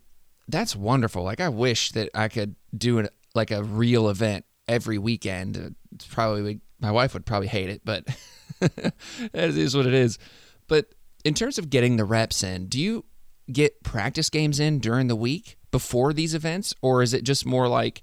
that's 0.47 0.75
wonderful. 0.75 1.23
Like 1.23 1.39
I 1.39 1.49
wish 1.49 1.91
that 1.93 2.09
I 2.13 2.27
could 2.27 2.55
do 2.77 2.99
an, 2.99 3.09
like 3.39 3.51
a 3.51 3.63
real 3.63 4.09
event 4.09 4.43
every 4.67 4.97
weekend. 4.97 5.75
It's 5.93 6.05
probably 6.05 6.59
my 6.81 6.91
wife 6.91 7.13
would 7.13 7.25
probably 7.25 7.47
hate 7.47 7.69
it, 7.69 7.81
but 7.85 8.03
it 8.61 8.93
is 9.33 9.75
what 9.75 9.85
it 9.85 9.93
is. 9.93 10.19
But 10.67 10.93
in 11.23 11.33
terms 11.33 11.57
of 11.57 11.69
getting 11.69 11.95
the 11.95 12.03
reps 12.03 12.43
in, 12.43 12.67
do 12.67 12.79
you 12.79 13.05
get 13.51 13.81
practice 13.81 14.29
games 14.29 14.59
in 14.59 14.79
during 14.79 15.07
the 15.07 15.15
week 15.15 15.57
before 15.71 16.11
these 16.11 16.35
events, 16.35 16.73
or 16.81 17.01
is 17.01 17.13
it 17.13 17.23
just 17.23 17.45
more 17.45 17.67
like 17.67 18.01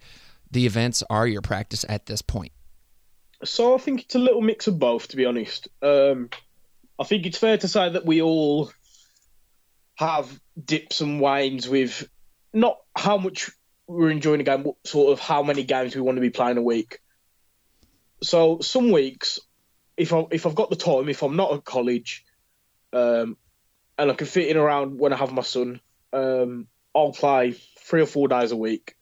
the 0.50 0.64
events 0.64 1.02
are 1.10 1.26
your 1.26 1.42
practice 1.42 1.84
at 1.88 2.06
this 2.06 2.22
point? 2.22 2.52
So 3.44 3.74
I 3.74 3.78
think 3.78 4.02
it's 4.02 4.14
a 4.14 4.18
little 4.18 4.40
mix 4.40 4.66
of 4.66 4.78
both, 4.78 5.08
to 5.08 5.16
be 5.16 5.26
honest. 5.26 5.68
Um, 5.82 6.30
I 6.98 7.04
think 7.04 7.26
it's 7.26 7.38
fair 7.38 7.58
to 7.58 7.68
say 7.68 7.90
that 7.90 8.06
we 8.06 8.22
all 8.22 8.70
have 9.96 10.40
dips 10.62 11.02
and 11.02 11.20
wanes 11.20 11.68
with 11.68 12.08
not 12.54 12.78
how 12.96 13.18
much 13.18 13.50
we're 13.86 14.10
enjoying 14.10 14.40
a 14.40 14.44
game, 14.44 14.62
but 14.62 14.74
sort 14.84 15.12
of 15.12 15.20
how 15.20 15.42
many 15.42 15.64
games 15.64 15.94
we 15.94 16.00
want 16.00 16.16
to 16.16 16.22
be 16.22 16.30
playing 16.30 16.56
a 16.58 16.62
week. 16.62 16.98
So 18.22 18.60
some 18.60 18.90
weeks, 18.90 19.40
if 19.96 20.12
I 20.12 20.26
if 20.30 20.46
I've 20.46 20.54
got 20.54 20.70
the 20.70 20.76
time, 20.76 21.08
if 21.08 21.22
I'm 21.22 21.36
not 21.36 21.52
at 21.52 21.64
college, 21.64 22.24
um, 22.92 23.36
and 23.98 24.10
I 24.10 24.14
can 24.14 24.26
fit 24.26 24.48
in 24.48 24.56
around 24.56 24.98
when 24.98 25.12
I 25.12 25.16
have 25.16 25.32
my 25.32 25.42
son, 25.42 25.80
um, 26.12 26.66
I'll 26.94 27.12
play 27.12 27.52
three 27.80 28.02
or 28.02 28.06
four 28.06 28.28
days 28.28 28.52
a 28.52 28.56
week 28.56 28.96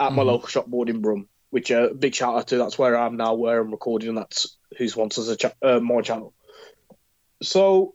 at 0.00 0.12
my 0.12 0.22
Mhm. 0.22 0.26
local 0.26 0.48
shop 0.48 0.66
Board 0.66 0.88
in 0.90 1.00
Brum. 1.00 1.28
Which 1.50 1.70
uh, 1.72 1.88
big 1.94 2.14
shout 2.14 2.36
out 2.36 2.48
to. 2.48 2.58
That's 2.58 2.78
where 2.78 2.94
I 2.94 3.06
am 3.06 3.16
now, 3.16 3.34
where 3.34 3.58
I'm 3.58 3.70
recording. 3.70 4.10
and 4.10 4.18
That's 4.18 4.58
who 4.76 4.86
sponsors 4.86 5.28
a 5.28 5.36
cha- 5.36 5.54
uh, 5.62 5.80
my 5.80 6.02
channel. 6.02 6.34
So, 7.42 7.94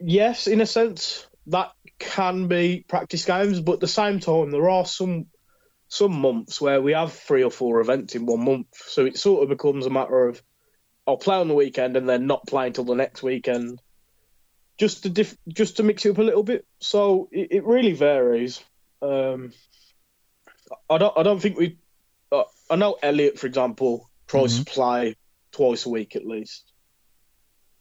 yes, 0.00 0.48
in 0.48 0.60
a 0.60 0.66
sense, 0.66 1.26
that 1.46 1.72
can 1.98 2.48
be 2.48 2.84
practice 2.88 3.24
games, 3.24 3.60
but 3.60 3.74
at 3.74 3.80
the 3.80 3.88
same 3.88 4.20
time, 4.20 4.50
there 4.50 4.68
are 4.68 4.86
some 4.86 5.26
some 5.88 6.20
months 6.20 6.60
where 6.60 6.80
we 6.80 6.92
have 6.92 7.12
three 7.12 7.42
or 7.42 7.50
four 7.50 7.80
events 7.80 8.14
in 8.14 8.24
one 8.24 8.44
month. 8.44 8.68
So 8.76 9.06
it 9.06 9.18
sort 9.18 9.42
of 9.42 9.48
becomes 9.48 9.86
a 9.86 9.90
matter 9.90 10.28
of 10.28 10.40
I'll 11.06 11.16
play 11.16 11.36
on 11.36 11.48
the 11.48 11.54
weekend 11.54 11.96
and 11.96 12.08
then 12.08 12.26
not 12.26 12.46
play 12.46 12.68
until 12.68 12.84
the 12.84 12.94
next 12.94 13.22
weekend, 13.22 13.80
just 14.78 15.02
to 15.02 15.08
diff- 15.08 15.36
just 15.48 15.78
to 15.78 15.82
mix 15.82 16.06
it 16.06 16.10
up 16.10 16.18
a 16.18 16.22
little 16.22 16.44
bit. 16.44 16.64
So 16.78 17.28
it, 17.32 17.48
it 17.50 17.64
really 17.64 17.92
varies. 17.92 18.62
Um, 19.02 19.52
I 20.88 20.98
don't 20.98 21.16
I 21.18 21.22
don't 21.22 21.40
think 21.40 21.58
we. 21.58 21.78
Uh, 22.30 22.44
I 22.70 22.76
know 22.76 22.96
Elliot, 23.02 23.38
for 23.38 23.48
example, 23.48 24.08
tries 24.28 24.58
to 24.60 24.64
play 24.64 25.16
twice 25.50 25.86
a 25.86 25.88
week 25.88 26.14
at 26.14 26.24
least. 26.24 26.72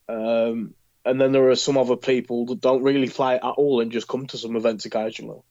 Um, 0.08 0.74
and 1.06 1.20
then 1.20 1.32
there 1.32 1.50
are 1.50 1.56
some 1.56 1.78
other 1.78 1.96
people 1.96 2.46
that 2.48 2.62
don't 2.62 2.84
really 2.84 3.10
play 3.10 3.36
at 3.36 3.44
all 3.44 3.82
and 3.82 3.92
just 3.92 4.08
come 4.08 4.28
to 4.28 4.38
some 4.38 4.56
events 4.56 4.86
occasionally. 4.86 5.42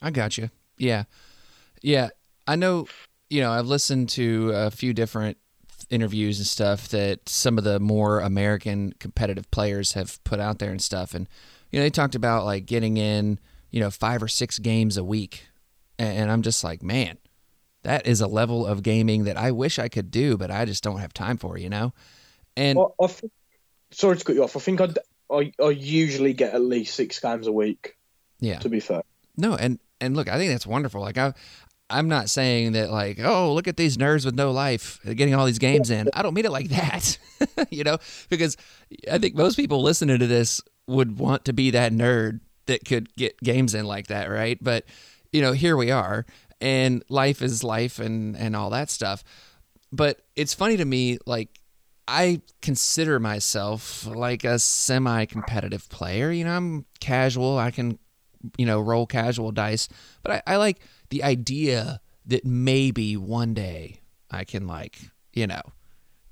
I 0.00 0.10
got 0.10 0.36
you. 0.36 0.50
Yeah. 0.76 1.04
Yeah. 1.80 2.08
I 2.46 2.56
know, 2.56 2.88
you 3.30 3.40
know, 3.40 3.52
I've 3.52 3.66
listened 3.66 4.08
to 4.10 4.50
a 4.50 4.70
few 4.70 4.92
different 4.92 5.38
interviews 5.90 6.38
and 6.38 6.46
stuff 6.46 6.88
that 6.88 7.28
some 7.28 7.58
of 7.58 7.64
the 7.64 7.78
more 7.78 8.20
American 8.20 8.94
competitive 8.98 9.50
players 9.50 9.92
have 9.92 10.22
put 10.24 10.40
out 10.40 10.58
there 10.58 10.70
and 10.70 10.82
stuff. 10.82 11.14
And, 11.14 11.28
you 11.70 11.78
know, 11.78 11.84
they 11.84 11.90
talked 11.90 12.14
about 12.14 12.44
like 12.44 12.66
getting 12.66 12.96
in, 12.96 13.38
you 13.70 13.80
know, 13.80 13.90
five 13.90 14.22
or 14.22 14.28
six 14.28 14.58
games 14.58 14.96
a 14.96 15.04
week. 15.04 15.46
And, 15.98 16.18
and 16.18 16.30
I'm 16.30 16.42
just 16.42 16.64
like, 16.64 16.82
man, 16.82 17.18
that 17.82 18.06
is 18.06 18.20
a 18.20 18.26
level 18.26 18.66
of 18.66 18.82
gaming 18.82 19.24
that 19.24 19.36
I 19.36 19.52
wish 19.52 19.78
I 19.78 19.88
could 19.88 20.10
do, 20.10 20.36
but 20.36 20.50
I 20.50 20.64
just 20.64 20.82
don't 20.82 20.98
have 20.98 21.12
time 21.14 21.36
for, 21.36 21.56
you 21.56 21.68
know? 21.68 21.92
And 22.56 22.78
I, 22.78 22.84
I 23.02 23.06
think, 23.06 23.32
sorry 23.90 24.16
to 24.16 24.24
cut 24.24 24.34
you 24.34 24.44
off. 24.44 24.56
I 24.56 24.60
think 24.60 24.80
I'd, 24.80 24.98
I 25.30 25.52
I 25.62 25.70
usually 25.70 26.32
get 26.32 26.54
at 26.54 26.60
least 26.60 26.94
six 26.94 27.18
games 27.18 27.46
a 27.46 27.52
week. 27.52 27.96
yeah. 28.40 28.58
To 28.58 28.68
be 28.68 28.80
fair, 28.80 29.02
No, 29.36 29.54
and 29.54 29.78
and 30.00 30.16
look, 30.16 30.28
I 30.28 30.36
think 30.36 30.50
that's 30.50 30.66
wonderful. 30.66 31.00
Like 31.00 31.18
I, 31.18 31.32
I'm 31.88 32.08
not 32.08 32.30
saying 32.30 32.72
that 32.72 32.90
like, 32.90 33.18
oh, 33.20 33.52
look 33.54 33.68
at 33.68 33.76
these 33.76 33.96
nerds 33.96 34.24
with 34.24 34.34
no 34.34 34.50
life 34.50 34.98
getting 35.04 35.34
all 35.34 35.46
these 35.46 35.58
games 35.58 35.90
in. 35.90 36.08
I 36.14 36.22
don't 36.22 36.34
mean 36.34 36.46
it 36.46 36.52
like 36.52 36.68
that, 36.70 37.18
you 37.70 37.84
know, 37.84 37.98
because 38.28 38.56
I 39.10 39.18
think 39.18 39.34
most 39.34 39.56
people 39.56 39.82
listening 39.82 40.18
to 40.18 40.26
this 40.26 40.60
would 40.86 41.18
want 41.18 41.44
to 41.46 41.52
be 41.52 41.70
that 41.70 41.92
nerd 41.92 42.40
that 42.66 42.84
could 42.84 43.14
get 43.16 43.38
games 43.40 43.74
in 43.74 43.84
like 43.84 44.08
that, 44.08 44.30
right? 44.30 44.58
But 44.60 44.84
you 45.32 45.40
know, 45.40 45.52
here 45.52 45.76
we 45.76 45.90
are, 45.90 46.26
and 46.60 47.02
life 47.08 47.42
is 47.42 47.62
life, 47.62 47.98
and 47.98 48.36
and 48.36 48.56
all 48.56 48.70
that 48.70 48.90
stuff. 48.90 49.22
But 49.92 50.22
it's 50.36 50.54
funny 50.54 50.76
to 50.76 50.84
me, 50.84 51.18
like. 51.26 51.48
I 52.12 52.42
consider 52.60 53.18
myself 53.18 54.06
like 54.06 54.44
a 54.44 54.58
semi-competitive 54.58 55.88
player. 55.88 56.30
You 56.30 56.44
know, 56.44 56.56
I'm 56.56 56.84
casual. 57.00 57.58
I 57.58 57.70
can 57.70 57.98
you 58.56 58.66
know, 58.66 58.80
roll 58.80 59.06
casual 59.06 59.52
dice. 59.52 59.88
But 60.22 60.42
I, 60.46 60.54
I 60.54 60.56
like 60.56 60.80
the 61.10 61.22
idea 61.24 62.00
that 62.26 62.44
maybe 62.44 63.16
one 63.16 63.54
day 63.54 64.00
I 64.30 64.44
can 64.44 64.66
like, 64.66 64.98
you 65.32 65.46
know, 65.46 65.62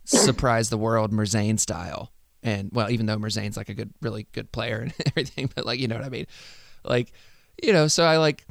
surprise 0.04 0.70
the 0.70 0.78
world 0.78 1.12
Merzane 1.12 1.58
style. 1.58 2.12
And 2.42 2.70
well, 2.72 2.90
even 2.90 3.06
though 3.06 3.18
Merzane's 3.18 3.56
like 3.56 3.68
a 3.68 3.74
good, 3.74 3.92
really 4.00 4.26
good 4.32 4.50
player 4.50 4.78
and 4.78 4.94
everything, 5.06 5.50
but 5.54 5.66
like, 5.66 5.78
you 5.78 5.88
know 5.88 5.96
what 5.96 6.04
I 6.04 6.08
mean? 6.08 6.26
Like, 6.84 7.12
you 7.62 7.72
know, 7.72 7.88
so 7.88 8.04
I 8.04 8.16
like 8.16 8.46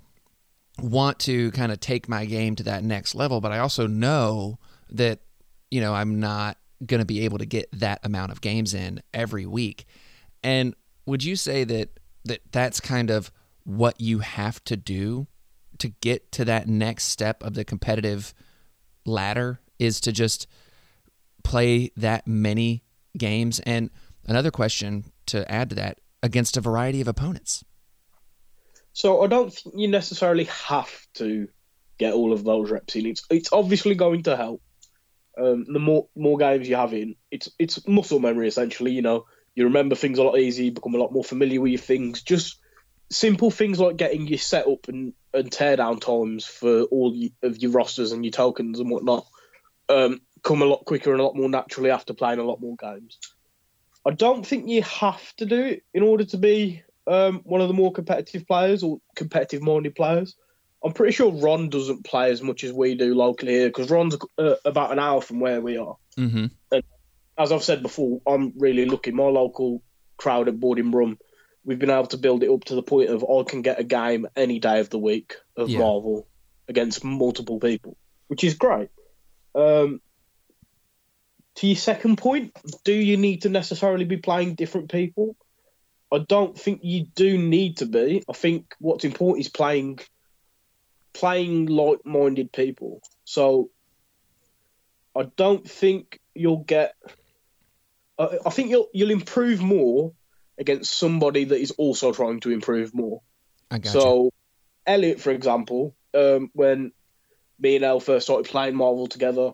want 0.80 1.20
to 1.20 1.52
kind 1.52 1.72
of 1.72 1.80
take 1.80 2.08
my 2.08 2.26
game 2.26 2.56
to 2.58 2.64
that 2.64 2.84
next 2.84 3.16
level, 3.16 3.42
but 3.42 3.52
I 3.52 3.60
also 3.60 3.88
know 3.88 4.60
that, 4.92 5.20
you 5.72 5.82
know, 5.82 5.94
I'm 5.94 6.20
not 6.20 6.58
going 6.86 7.00
to 7.00 7.06
be 7.06 7.26
able 7.26 7.38
to 7.38 7.46
get 7.46 7.68
that 7.74 8.00
amount 8.04 8.32
of 8.32 8.42
games 8.42 8.74
in 8.74 9.02
every 9.14 9.46
week. 9.46 9.86
And 10.44 10.76
would 11.06 11.24
you 11.24 11.36
say 11.36 11.64
that 11.64 12.00
that 12.26 12.42
that's 12.52 12.80
kind 12.80 13.10
of 13.10 13.32
what 13.64 14.00
you 14.00 14.20
have 14.20 14.64
to 14.66 14.78
do 14.78 15.28
to 15.80 15.90
get 16.02 16.32
to 16.34 16.46
that 16.46 16.68
next 16.68 17.06
step 17.06 17.44
of 17.44 17.54
the 17.54 17.64
competitive 17.64 18.34
ladder 19.06 19.60
is 19.78 20.02
to 20.02 20.12
just 20.12 20.48
play 21.44 21.92
that 21.96 22.28
many 22.28 22.84
games 23.18 23.60
and 23.62 23.90
another 24.26 24.52
question 24.52 25.06
to 25.26 25.50
add 25.52 25.70
to 25.70 25.76
that 25.76 26.00
against 26.22 26.58
a 26.58 26.62
variety 26.62 27.00
of 27.02 27.08
opponents 27.08 27.64
so 28.94 29.24
I 29.24 29.28
don't 29.28 29.54
think 29.54 29.76
you 29.78 29.88
necessarily 29.88 30.46
have 30.46 31.08
to 31.16 31.48
get 31.98 32.14
all 32.14 32.34
of 32.34 32.44
those 32.44 32.70
reps 32.70 32.96
in. 32.96 33.06
It's 33.06 33.24
it's 33.30 33.54
obviously 33.54 33.96
going 33.96 34.24
to 34.24 34.36
help. 34.36 34.62
Um, 35.40 35.66
the 35.68 35.80
more 35.80 36.08
more 36.16 36.38
games 36.38 36.68
you 36.68 36.76
have 36.76 36.94
in, 36.94 37.16
it's 37.32 37.50
it's 37.60 37.88
muscle 37.88 38.20
memory 38.20 38.48
essentially. 38.48 38.92
You 38.92 39.02
know, 39.02 39.26
you 39.56 39.66
remember 39.66 39.96
things 39.96 40.20
a 40.20 40.24
lot 40.24 40.38
easier, 40.38 40.66
you 40.66 40.72
become 40.72 40.96
a 40.96 41.00
lot 41.00 41.14
more 41.14 41.24
familiar 41.24 41.62
with 41.62 41.72
your 41.72 41.82
things. 41.82 42.22
Just 42.22 42.58
simple 43.12 43.52
things 43.52 43.80
like 43.80 43.98
getting 43.98 44.28
your 44.28 44.38
setup 44.38 44.88
and, 44.88 45.14
and 45.34 45.50
teardown 45.50 46.00
times 46.00 46.46
for 46.46 46.84
all 46.84 47.16
of 47.42 47.58
your 47.58 47.72
rosters 47.72 48.12
and 48.12 48.24
your 48.24 48.32
tokens 48.32 48.80
and 48.80 48.90
whatnot 48.90 49.26
um, 49.90 50.22
come 50.44 50.62
a 50.62 50.66
lot 50.66 50.86
quicker 50.86 51.12
and 51.12 51.20
a 51.20 51.24
lot 51.24 51.36
more 51.36 51.50
naturally 51.50 51.90
after 51.90 52.14
playing 52.14 52.40
a 52.40 52.44
lot 52.44 52.62
more 52.62 52.76
games. 52.76 53.18
I 54.06 54.12
don't 54.12 54.46
think 54.46 54.70
you 54.70 54.84
have 54.84 55.36
to 55.38 55.46
do 55.46 55.62
it 55.62 55.84
in 55.94 56.04
order 56.04 56.24
to 56.26 56.38
be 56.38 56.84
um, 57.08 57.42
one 57.44 57.62
of 57.62 57.68
the 57.68 57.74
more 57.74 57.92
competitive 57.92 58.48
players 58.48 58.84
or 58.84 59.00
competitive 59.16 59.62
minded 59.62 59.96
players. 59.96 60.36
I'm 60.84 60.94
pretty 60.94 61.12
sure 61.12 61.32
Ron 61.32 61.70
doesn't 61.70 62.06
play 62.06 62.32
as 62.32 62.42
much 62.42 62.64
as 62.64 62.72
we 62.72 62.96
do 62.96 63.14
locally 63.14 63.54
here 63.54 63.68
because 63.68 63.90
Ron's 63.90 64.16
uh, 64.38 64.56
about 64.64 64.92
an 64.92 65.00
hour 65.00 65.22
from 65.22 65.40
where 65.40 65.62
we 65.62 65.78
are 65.78 65.98
mm-hmm. 66.18 66.46
as 67.38 67.52
I've 67.52 67.64
said 67.64 67.82
before, 67.82 68.22
I'm 68.28 68.54
really 68.58 68.86
lucky. 68.86 69.12
My 69.12 69.24
local 69.24 69.82
crowd 70.18 70.48
at 70.48 70.60
Board 70.60 70.80
in 70.80 70.92
Brum, 70.92 71.18
we've 71.64 71.80
been 71.80 71.90
able 71.90 72.08
to 72.08 72.18
build 72.18 72.44
it 72.44 72.50
up 72.50 72.66
to 72.66 72.76
the 72.76 72.84
point 72.84 73.10
of 73.10 73.24
I 73.24 73.44
can 73.44 73.62
get 73.62 73.80
a 73.80 73.84
game 73.84 74.28
any 74.36 74.60
day 74.60 74.80
of 74.80 74.90
the 74.90 75.00
week 75.00 75.36
of 75.56 75.70
Yeah. 75.70 75.80
Marvel 75.80 76.28
against 76.68 77.04
multiple 77.04 77.60
people, 77.60 77.98
which 78.28 78.44
is 78.44 78.54
great. 78.54 78.90
Um, 79.56 80.02
to 81.56 81.68
your 81.68 81.76
second 81.76 82.18
point, 82.18 82.58
do 82.84 82.94
you 82.94 83.18
need 83.18 83.42
to 83.42 83.50
necessarily 83.50 84.06
be 84.06 84.18
playing 84.18 84.56
different 84.56 84.92
people? 84.92 85.36
I 86.12 86.20
don't 86.20 86.58
think 86.58 86.82
you 86.84 87.06
do 87.16 87.38
need 87.38 87.78
to 87.78 87.86
be. 87.86 88.24
I 88.30 88.34
think 88.34 88.76
what's 88.80 89.04
important 89.04 89.46
is 89.46 89.52
playing 89.52 90.00
playing 91.14 91.68
like-minded 91.68 92.52
people. 92.52 93.02
So 93.26 93.70
I 95.16 95.24
don't 95.36 95.70
think 95.70 96.20
you'll 96.34 96.64
get. 96.64 96.96
I 98.18 98.38
I 98.46 98.50
think 98.50 98.70
you'll 98.70 98.90
you'll 98.94 99.12
improve 99.12 99.62
more 99.62 100.14
against 100.58 100.98
somebody 100.98 101.46
that 101.46 101.60
is 101.60 101.72
also 101.72 102.12
trying 102.12 102.42
to 102.42 102.52
improve 102.52 102.94
more. 102.94 103.22
I 103.72 103.80
got 103.80 103.94
so, 103.94 104.32
Elliot, 104.86 105.22
for 105.22 105.32
example, 105.32 105.96
um, 106.14 106.50
when 106.54 106.92
me 107.60 107.76
and 107.76 107.86
El 107.86 108.00
first 108.00 108.26
started 108.26 108.50
playing 108.50 108.76
Marvel 108.76 109.08
together, 109.08 109.54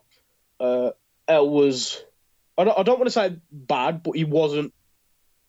uh, 0.59 0.91
El 1.27 1.49
was 1.49 2.03
I 2.57 2.63
don't, 2.63 2.79
I 2.79 2.83
don't 2.83 2.99
want 2.99 3.07
to 3.07 3.11
say 3.11 3.37
bad, 3.51 4.03
but 4.03 4.15
he 4.15 4.23
wasn't 4.23 4.73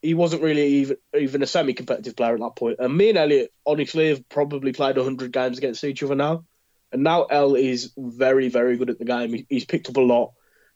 he 0.02 0.14
wasn't 0.14 0.42
really 0.42 0.66
even 0.66 0.96
even 1.18 1.42
a 1.42 1.46
semi-competitive 1.46 2.16
player 2.16 2.34
at 2.34 2.40
that 2.40 2.56
point. 2.56 2.78
And 2.78 2.96
me 2.96 3.08
and 3.08 3.18
Elliot, 3.18 3.52
honestly, 3.64 4.08
have 4.08 4.28
probably 4.28 4.72
played 4.72 4.96
hundred 4.96 5.32
games 5.32 5.58
against 5.58 5.84
each 5.84 6.02
other 6.02 6.14
now. 6.14 6.44
And 6.92 7.02
now 7.02 7.24
El 7.24 7.56
is 7.56 7.92
very 7.96 8.48
very 8.48 8.76
good 8.76 8.90
at 8.90 8.98
the 8.98 9.04
game. 9.04 9.32
He, 9.32 9.46
he's 9.48 9.64
picked 9.64 9.88
up 9.88 9.96
a 9.96 10.00
lot. 10.00 10.32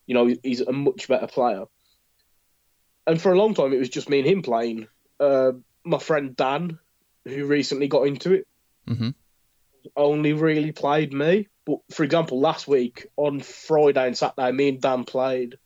You 0.07 0.15
know, 0.15 0.35
he's 0.43 0.61
a 0.61 0.73
much 0.73 1.07
better 1.09 1.27
player. 1.27 1.65
And 3.07 3.21
for 3.21 3.33
a 3.33 3.39
long 3.39 3.55
time, 3.55 3.73
it 3.73 3.79
was 3.79 3.89
just 3.89 4.09
me 4.09 4.19
and 4.21 4.29
him 4.29 4.43
playing. 4.43 4.89
Uh, 5.19 5.53
my 5.85 5.99
friend 5.99 6.37
Dan, 6.37 6.79
who 7.25 7.47
recently 7.47 7.89
got 7.89 8.07
into 8.07 8.33
it, 8.33 8.47
Mhm. 8.89 9.15
only 9.97 10.33
really 10.33 10.73
played 10.73 11.13
me. 11.13 11.49
But 11.65 11.79
for 11.91 12.05
example, 12.05 12.41
last 12.41 12.67
week 12.67 13.07
on 13.17 13.41
Friday 13.41 14.07
and 14.07 14.17
Saturday, 14.17 14.53
me 14.53 14.69
and 14.71 14.81
Dan 14.81 15.05
played 15.05 15.59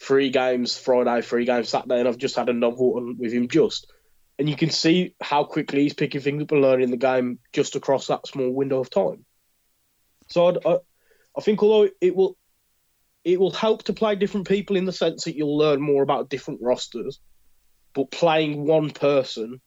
three 0.00 0.30
games 0.30 0.76
Friday, 0.76 1.22
three 1.22 1.44
games 1.44 1.68
Saturday, 1.68 1.98
and 1.98 2.08
I've 2.08 2.18
just 2.18 2.36
had 2.36 2.48
a 2.48 2.52
another 2.52 2.76
one 2.76 3.16
with 3.18 3.32
him 3.32 3.48
just. 3.48 3.90
And 4.38 4.48
you 4.48 4.56
can 4.56 4.70
see 4.70 5.14
how 5.20 5.44
quickly 5.44 5.82
he's 5.82 5.94
picking 5.94 6.20
things 6.20 6.42
up 6.42 6.52
and 6.52 6.60
learning 6.60 6.90
the 6.90 6.98
game 6.98 7.38
just 7.52 7.74
across 7.74 8.08
that 8.08 8.26
small 8.26 8.50
window 8.50 8.80
of 8.80 8.90
time. 8.90 9.24
So 10.28 10.48
I'd, 10.48 10.66
I, 10.66 10.78
I 11.36 11.40
think 11.40 11.62
although 11.62 11.88
it 12.00 12.14
will, 12.14 12.36
it 13.24 13.40
will 13.40 13.50
help 13.50 13.84
to 13.84 13.92
play 13.92 14.14
different 14.14 14.46
people 14.46 14.76
in 14.76 14.84
the 14.84 14.92
sense 14.92 15.24
that 15.24 15.36
you'll 15.36 15.56
learn 15.56 15.80
more 15.80 16.02
about 16.02 16.28
different 16.28 16.60
rosters, 16.62 17.18
but 17.94 18.10
playing 18.10 18.66
one 18.66 18.90
person 18.90 19.60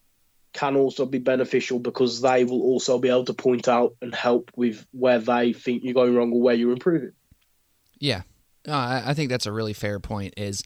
can 0.54 0.76
also 0.76 1.06
be 1.06 1.20
beneficial 1.20 1.80
because 1.80 2.22
they 2.22 2.44
will 2.44 2.62
also 2.62 3.00
be 3.00 3.10
able 3.10 3.26
to 3.26 3.34
point 3.34 3.68
out 3.68 3.96
and 4.02 4.14
help 4.14 4.52
with 4.56 4.86
where 4.92 5.20
they 5.20 5.54
think 5.54 5.84
you're 5.84 5.94
going 5.94 6.16
wrong 6.16 6.32
or 6.32 6.42
where 6.42 6.56
you're 6.56 6.72
improving. 6.72 7.12
Yeah, 8.00 8.22
no, 8.68 8.74
I, 8.74 9.04
I 9.08 9.14
think 9.14 9.30
that's 9.30 9.46
a 9.46 9.52
really 9.52 9.74
fair 9.74 10.00
point. 10.00 10.34
Is 10.38 10.64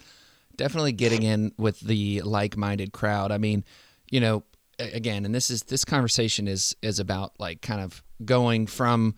definitely 0.56 0.92
getting 0.92 1.24
in 1.24 1.52
with 1.58 1.80
the 1.80 2.22
like-minded 2.22 2.94
crowd. 2.94 3.32
I 3.32 3.38
mean, 3.38 3.64
you 4.12 4.20
know, 4.20 4.44
again, 4.80 5.26
and 5.26 5.34
this 5.34 5.50
is 5.50 5.64
this 5.64 5.86
conversation 5.86 6.48
is 6.48 6.76
is 6.82 7.00
about 7.00 7.34
like 7.40 7.62
kind 7.62 7.82
of 7.82 8.04
going 8.26 8.68
from 8.68 9.16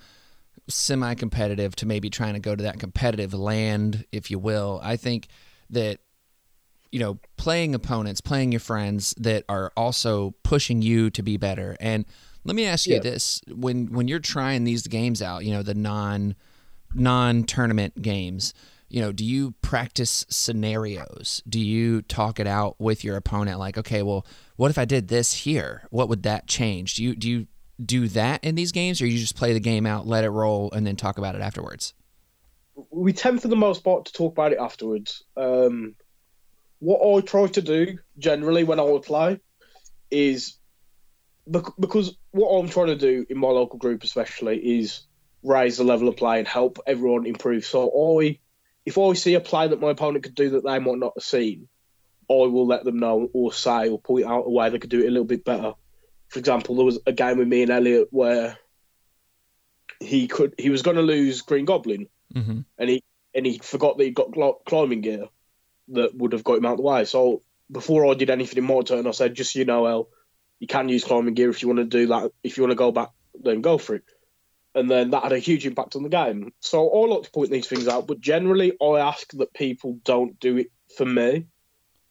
semi-competitive 0.68 1.76
to 1.78 1.86
maybe 1.86 2.10
trying 2.10 2.34
to 2.34 2.40
go 2.40 2.56
to 2.56 2.64
that 2.64 2.80
competitive 2.80 3.34
land, 3.34 4.06
if 4.12 4.32
you 4.32 4.40
will. 4.40 4.80
I 4.84 4.98
think 4.98 5.28
that 5.70 6.00
you 6.92 7.00
know, 7.00 7.20
playing 7.36 7.76
opponents, 7.76 8.22
playing 8.22 8.54
your 8.54 8.62
friends 8.62 9.14
that 9.18 9.44
are 9.50 9.72
also 9.76 10.34
pushing 10.44 10.82
you 10.82 11.10
to 11.10 11.22
be 11.22 11.36
better. 11.36 11.76
And 11.82 12.06
let 12.46 12.56
me 12.56 12.66
ask 12.66 12.86
you 12.86 12.94
Yeah. 12.94 13.00
this: 13.02 13.42
when 13.54 13.88
when 13.92 14.08
you're 14.08 14.20
trying 14.20 14.64
these 14.64 14.88
games 14.88 15.22
out, 15.22 15.44
you 15.44 15.52
know, 15.52 15.62
the 15.64 15.74
non 15.74 16.36
non 16.95 17.43
tournament 17.43 18.01
games, 18.01 18.53
you 18.89 19.01
know, 19.01 19.12
do 19.12 19.25
you 19.25 19.53
practice 19.62 20.25
scenarios? 20.29 21.41
Do 21.47 21.60
you 21.60 22.01
talk 22.03 22.39
it 22.39 22.47
out 22.47 22.75
with 22.79 23.03
your 23.03 23.17
opponent? 23.17 23.60
Like, 23.60 23.77
okay, 23.77 24.01
well, 24.03 24.25
what 24.55 24.71
if 24.71 24.77
I 24.77 24.86
did 24.86 25.08
this 25.08 25.34
here? 25.34 25.88
What 25.91 26.10
would 26.10 26.23
that 26.23 26.47
change? 26.47 26.95
Do 26.95 27.03
you 27.03 27.15
do 27.15 27.29
you 27.29 27.47
do 27.84 28.08
that 28.10 28.43
in 28.43 28.55
these 28.55 28.71
games, 28.71 29.01
or 29.01 29.05
you 29.05 29.17
just 29.17 29.36
play 29.36 29.53
the 29.53 29.60
game 29.60 29.86
out, 29.86 30.08
let 30.08 30.23
it 30.23 30.29
roll, 30.29 30.71
and 30.71 30.88
then 30.88 30.95
talk 30.95 31.17
about 31.17 31.36
it 31.36 31.41
afterwards? 31.41 31.93
we 32.91 33.13
tend 33.13 33.41
for 33.41 33.47
the 33.47 33.55
most 33.55 33.84
part 33.84 34.05
to 34.05 34.13
talk 34.13 34.34
about 34.34 34.51
it 34.51 34.60
afterwards. 34.60 35.23
Um, 35.38 35.95
what 36.79 37.01
I 37.01 37.21
try 37.21 37.47
to 37.47 37.62
do 37.62 37.97
generally 38.17 38.63
when 38.63 38.79
I 38.79 38.84
would 38.84 39.03
play 39.03 39.39
is 40.12 40.58
because 41.49 42.17
what 42.31 42.49
I'm 42.49 42.69
trying 42.69 42.88
to 42.88 42.95
do 42.95 43.25
in 43.29 43.38
my 43.38 43.47
local 43.47 43.79
group, 43.79 44.03
especially, 44.03 44.79
is 44.79 45.01
raise 45.45 45.77
the 45.77 45.84
level 45.84 46.08
of 46.08 46.17
play 46.17 46.39
and 46.39 46.47
help 46.47 46.79
everyone 46.86 47.25
improve. 47.25 47.65
So 47.65 48.19
I, 48.19 48.39
if 48.86 48.97
I 48.97 49.13
see 49.13 49.36
a 49.36 49.39
play 49.39 49.67
that 49.67 49.79
my 49.79 49.91
opponent 49.91 50.23
could 50.23 50.36
do 50.36 50.51
that 50.51 50.65
they 50.65 50.79
might 50.79 50.97
not 50.97 51.13
have 51.15 51.23
seen, 51.23 51.67
I 52.29 52.34
will 52.34 52.67
let 52.67 52.84
them 52.84 52.99
know 52.99 53.29
or 53.34 53.53
say 53.53 53.89
or 53.89 53.99
point 53.99 54.25
out 54.25 54.45
a 54.45 54.49
way 54.49 54.69
they 54.69 54.79
could 54.79 54.89
do 54.89 55.03
it 55.03 55.08
a 55.08 55.12
little 55.12 55.25
bit 55.25 55.45
better. 55.45 55.73
For 56.29 56.39
example, 56.39 56.75
there 56.75 56.86
was 56.86 56.99
a 57.05 57.13
game 57.13 57.38
with 57.38 57.47
me 57.47 57.62
and 57.62 57.71
Elliot 57.71 58.08
where 58.12 58.58
he 59.99 60.27
could 60.27 60.55
he 60.58 60.69
was 60.69 60.81
going 60.81 60.97
to 60.97 61.03
lose 61.03 61.41
Green 61.41 61.65
Goblin 61.65 62.08
Mm-hmm. 62.34 62.62
and 62.77 62.89
he 62.89 63.03
and 63.34 63.45
he 63.45 63.60
forgot 63.60 63.97
that 63.97 64.03
he 64.03 64.12
got 64.12 64.34
cl- 64.34 64.62
climbing 64.65 65.01
gear 65.01 65.27
that 65.89 66.15
would 66.15 66.34
have 66.34 66.43
got 66.43 66.58
him 66.58 66.65
out 66.65 66.73
of 66.73 66.77
the 66.77 66.84
way. 66.84 67.05
So 67.05 67.43
before 67.71 68.05
I 68.10 68.13
did 68.13 68.29
anything 68.29 68.58
in 68.58 68.63
my 68.65 68.81
turn, 68.81 69.08
I 69.08 69.12
said, 69.12 69.36
just 69.36 69.53
so 69.53 69.60
you 69.60 69.65
know, 69.65 69.86
El, 69.86 70.10
you 70.60 70.67
can 70.67 70.89
use 70.89 71.03
climbing 71.03 71.34
gear 71.34 71.49
if 71.49 71.62
you 71.62 71.67
want 71.67 71.79
to 71.79 71.86
do 71.86 72.08
that. 72.08 72.31
If 72.43 72.58
you 72.58 72.63
want 72.63 72.71
to 72.71 72.75
go 72.75 72.91
back, 72.91 73.10
then 73.41 73.62
go 73.62 73.77
for 73.77 73.95
it. 73.95 74.03
And 74.76 74.92
then 74.92 75.12
that 75.12 75.24
had 75.24 75.32
a 75.32 75.40
huge 75.40 75.66
impact 75.66 75.96
on 75.96 76.04
the 76.04 76.10
game. 76.10 76.52
So 76.60 76.90
I 76.90 77.08
like 77.08 77.24
to 77.24 77.32
point 77.32 77.50
these 77.50 77.68
things 77.68 77.88
out, 77.88 78.08
but 78.08 78.20
generally 78.20 78.74
I 78.82 79.00
ask 79.00 79.32
that 79.34 79.54
people 79.54 79.98
don't 80.04 80.38
do 80.40 80.58
it 80.58 80.72
for 80.98 81.06
me, 81.06 81.48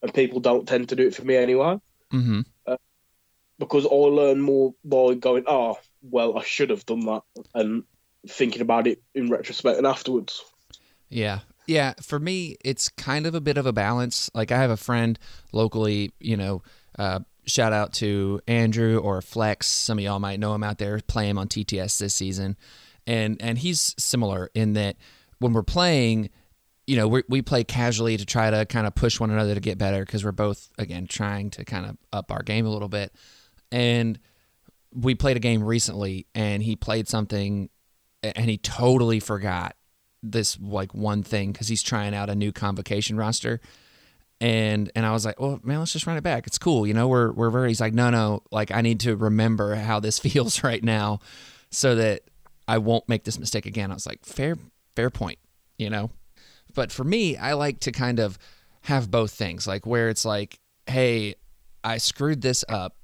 and 0.02 0.14
people 0.14 0.40
don't 0.40 0.66
tend 0.66 0.88
to 0.88 0.96
do 0.96 1.06
it 1.06 1.14
for 1.14 1.24
me 1.24 1.36
anyway, 1.36 1.78
Mm-hmm. 2.12 2.40
because 3.58 3.86
I 3.86 3.94
learn 3.94 4.40
more 4.40 4.74
by 4.84 5.14
going, 5.14 5.44
oh, 5.46 5.78
well, 6.02 6.38
I 6.38 6.42
should 6.42 6.70
have 6.70 6.86
done 6.86 7.00
that, 7.06 7.22
and 7.54 7.84
thinking 8.26 8.62
about 8.62 8.86
it 8.86 9.02
in 9.14 9.28
retrospect 9.28 9.78
and 9.78 9.86
afterwards. 9.86 10.42
Yeah. 11.08 11.40
Yeah. 11.66 11.94
For 12.00 12.18
me, 12.18 12.56
it's 12.64 12.88
kind 12.88 13.26
of 13.26 13.34
a 13.34 13.40
bit 13.40 13.58
of 13.58 13.66
a 13.66 13.72
balance. 13.72 14.30
Like, 14.34 14.52
I 14.52 14.58
have 14.58 14.70
a 14.70 14.76
friend 14.76 15.18
locally, 15.52 16.12
you 16.18 16.36
know, 16.36 16.62
uh, 16.98 17.20
shout 17.46 17.72
out 17.72 17.92
to 17.94 18.40
Andrew 18.46 18.98
or 18.98 19.20
Flex. 19.20 19.66
Some 19.66 19.98
of 19.98 20.04
y'all 20.04 20.18
might 20.18 20.40
know 20.40 20.54
him 20.54 20.62
out 20.62 20.78
there, 20.78 21.00
play 21.06 21.28
him 21.28 21.38
on 21.38 21.48
TTS 21.48 21.98
this 21.98 22.14
season. 22.14 22.56
And, 23.06 23.40
and 23.40 23.58
he's 23.58 23.94
similar 23.98 24.50
in 24.54 24.72
that 24.74 24.96
when 25.38 25.52
we're 25.52 25.62
playing, 25.62 26.30
you 26.86 26.96
know, 26.96 27.08
we 27.08 27.22
we 27.28 27.42
play 27.42 27.64
casually 27.64 28.16
to 28.16 28.26
try 28.26 28.50
to 28.50 28.66
kind 28.66 28.86
of 28.86 28.94
push 28.94 29.18
one 29.18 29.30
another 29.30 29.54
to 29.54 29.60
get 29.60 29.78
better 29.78 30.04
because 30.04 30.24
we're 30.24 30.32
both, 30.32 30.70
again, 30.78 31.06
trying 31.06 31.50
to 31.50 31.64
kind 31.64 31.86
of 31.86 31.96
up 32.12 32.30
our 32.30 32.42
game 32.42 32.66
a 32.66 32.70
little 32.70 32.88
bit. 32.88 33.12
And 33.72 34.18
we 34.92 35.14
played 35.14 35.36
a 35.36 35.40
game 35.40 35.62
recently 35.62 36.26
and 36.34 36.62
he 36.62 36.76
played 36.76 37.08
something 37.08 37.68
and 38.22 38.48
he 38.48 38.56
totally 38.58 39.20
forgot 39.20 39.76
this 40.22 40.58
like 40.60 40.94
one 40.94 41.22
thing 41.22 41.52
because 41.52 41.68
he's 41.68 41.82
trying 41.82 42.14
out 42.14 42.30
a 42.30 42.34
new 42.34 42.52
convocation 42.52 43.16
roster 43.16 43.60
and 44.40 44.90
and 44.94 45.06
I 45.06 45.12
was 45.12 45.24
like, 45.24 45.40
well, 45.40 45.60
man, 45.62 45.78
let's 45.78 45.92
just 45.92 46.06
run 46.06 46.16
it 46.16 46.22
back. 46.22 46.46
It's 46.46 46.58
cool, 46.58 46.86
you 46.86 46.94
know. 46.94 47.08
We're 47.08 47.32
we're 47.32 47.50
very. 47.50 47.68
He's 47.68 47.80
like, 47.80 47.94
no, 47.94 48.10
no, 48.10 48.42
like 48.50 48.70
I 48.70 48.80
need 48.80 49.00
to 49.00 49.16
remember 49.16 49.74
how 49.76 50.00
this 50.00 50.18
feels 50.26 50.62
right 50.62 50.82
now, 50.82 51.20
so 51.70 51.94
that 51.94 52.22
I 52.68 52.78
won't 52.78 53.08
make 53.08 53.24
this 53.24 53.38
mistake 53.38 53.66
again. 53.66 53.90
I 53.90 53.94
was 53.94 54.06
like, 54.06 54.24
fair, 54.24 54.56
fair 54.96 55.10
point, 55.10 55.38
you 55.78 55.90
know. 55.90 56.10
But 56.74 56.90
for 56.90 57.04
me, 57.04 57.36
I 57.36 57.52
like 57.52 57.80
to 57.80 57.92
kind 57.92 58.18
of 58.18 58.38
have 58.82 59.10
both 59.10 59.30
things, 59.32 59.66
like 59.66 59.86
where 59.86 60.08
it's 60.08 60.24
like, 60.24 60.58
hey, 60.86 61.36
I 61.84 61.98
screwed 61.98 62.42
this 62.42 62.64
up, 62.68 62.96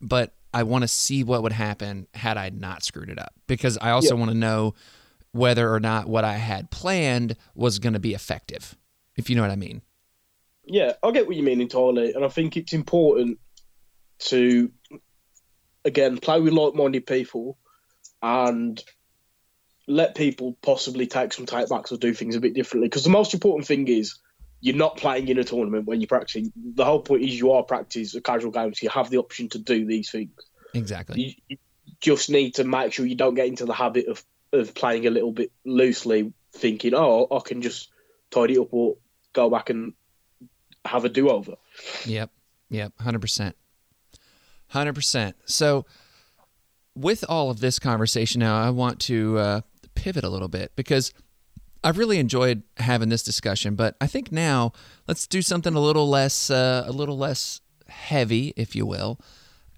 but 0.00 0.34
I 0.54 0.62
want 0.64 0.82
to 0.82 0.88
see 0.88 1.22
what 1.22 1.42
would 1.42 1.52
happen 1.52 2.06
had 2.14 2.36
I 2.36 2.50
not 2.50 2.82
screwed 2.82 3.10
it 3.10 3.18
up 3.18 3.32
because 3.46 3.76
I 3.78 3.90
also 3.90 4.14
Yeah. 4.14 4.20
want 4.20 4.30
to 4.32 4.36
know 4.36 4.74
whether 5.32 5.72
or 5.72 5.80
not 5.80 6.08
what 6.08 6.24
I 6.24 6.34
had 6.38 6.70
planned 6.70 7.36
was 7.54 7.78
going 7.78 7.92
to 7.94 8.00
be 8.00 8.14
effective, 8.14 8.76
if 9.16 9.28
you 9.30 9.36
know 9.36 9.42
what 9.42 9.50
I 9.50 9.56
mean. 9.56 9.82
Yeah, 10.64 10.92
I 11.02 11.10
get 11.10 11.26
what 11.26 11.36
you 11.36 11.42
mean 11.42 11.60
entirely, 11.60 12.12
and 12.12 12.24
I 12.24 12.28
think 12.28 12.56
it's 12.56 12.72
important 12.72 13.38
to 14.26 14.70
again 15.84 16.18
play 16.18 16.40
with 16.40 16.52
like-minded 16.52 17.06
people 17.06 17.58
and 18.22 18.82
let 19.88 20.14
people 20.14 20.56
possibly 20.62 21.08
take 21.08 21.32
some 21.32 21.46
takebacks 21.46 21.90
or 21.90 21.96
do 21.96 22.14
things 22.14 22.36
a 22.36 22.40
bit 22.40 22.54
differently. 22.54 22.88
Because 22.88 23.04
the 23.04 23.10
most 23.10 23.34
important 23.34 23.66
thing 23.66 23.88
is 23.88 24.18
you're 24.60 24.76
not 24.76 24.96
playing 24.96 25.26
in 25.28 25.38
a 25.38 25.44
tournament 25.44 25.86
when 25.86 26.00
you're 26.00 26.08
practicing. 26.08 26.52
The 26.56 26.84
whole 26.84 27.02
point 27.02 27.22
is 27.22 27.36
you 27.36 27.50
are 27.52 27.64
practicing 27.64 28.18
a 28.18 28.22
casual 28.22 28.52
game, 28.52 28.72
so 28.72 28.84
you 28.84 28.90
have 28.90 29.10
the 29.10 29.18
option 29.18 29.48
to 29.50 29.58
do 29.58 29.84
these 29.84 30.10
things. 30.10 30.30
Exactly. 30.72 31.20
You, 31.20 31.32
you 31.48 31.56
just 32.00 32.30
need 32.30 32.54
to 32.54 32.64
make 32.64 32.92
sure 32.92 33.04
you 33.04 33.16
don't 33.16 33.34
get 33.34 33.48
into 33.48 33.66
the 33.66 33.74
habit 33.74 34.06
of 34.06 34.24
of 34.52 34.74
playing 34.74 35.06
a 35.06 35.10
little 35.10 35.32
bit 35.32 35.50
loosely, 35.64 36.32
thinking, 36.52 36.94
"Oh, 36.94 37.26
I 37.30 37.40
can 37.40 37.62
just 37.62 37.90
tidy 38.30 38.58
up 38.58 38.68
or 38.70 38.96
go 39.32 39.50
back 39.50 39.70
and 39.70 39.94
have 40.84 41.04
a 41.04 41.08
do-over." 41.08 41.56
Yep. 42.06 42.30
Yep. 42.70 42.92
100%. 43.00 43.52
100%. 44.72 45.34
So, 45.44 45.84
with 46.94 47.24
all 47.28 47.50
of 47.50 47.60
this 47.60 47.78
conversation 47.78 48.40
now, 48.40 48.60
I 48.60 48.70
want 48.70 49.00
to 49.00 49.38
uh, 49.38 49.60
pivot 49.94 50.24
a 50.24 50.28
little 50.28 50.48
bit 50.48 50.72
because 50.76 51.12
I've 51.84 51.98
really 51.98 52.18
enjoyed 52.18 52.62
having 52.76 53.08
this 53.08 53.22
discussion, 53.22 53.74
but 53.74 53.96
I 54.00 54.06
think 54.06 54.30
now 54.30 54.72
let's 55.08 55.26
do 55.26 55.42
something 55.42 55.74
a 55.74 55.80
little 55.80 56.08
less, 56.08 56.50
uh, 56.50 56.84
a 56.86 56.92
little 56.92 57.18
less 57.18 57.60
heavy, 57.88 58.52
if 58.56 58.76
you 58.76 58.86
will, 58.86 59.18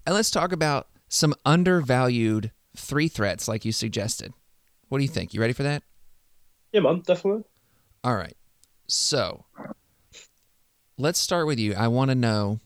and 0.05 0.13
let's 0.13 0.29
talk 0.29 0.51
about 0.51 0.87
some 1.07 1.33
undervalued 1.45 2.51
three 2.77 3.07
threats, 3.07 3.47
like 3.47 3.65
you 3.65 3.71
suggested. 3.71 4.33
What 4.89 4.99
do 4.99 5.03
you 5.03 5.09
think? 5.09 5.33
You 5.33 5.41
ready 5.41 5.53
for 5.53 5.63
that? 5.63 5.83
Yeah, 6.71 6.81
man, 6.81 6.99
definitely. 6.99 7.43
All 8.03 8.15
right. 8.15 8.35
So 8.87 9.45
let's 10.97 11.19
start 11.19 11.47
with 11.47 11.59
you. 11.59 11.73
I 11.75 11.87
want 11.87 12.09
to 12.09 12.15
know 12.15 12.59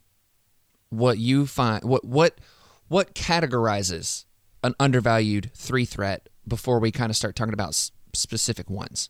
what 0.89 1.17
you 1.17 1.45
find 1.45 1.83
what 1.83 2.03
what 2.03 2.39
what 2.87 3.13
categorizes 3.13 4.25
an 4.63 4.73
undervalued 4.79 5.51
three 5.53 5.85
threat 5.85 6.27
before 6.47 6.79
we 6.79 6.91
kind 6.91 7.09
of 7.09 7.15
start 7.15 7.35
talking 7.35 7.53
about 7.53 7.69
s- 7.69 7.91
specific 8.13 8.69
ones. 8.69 9.09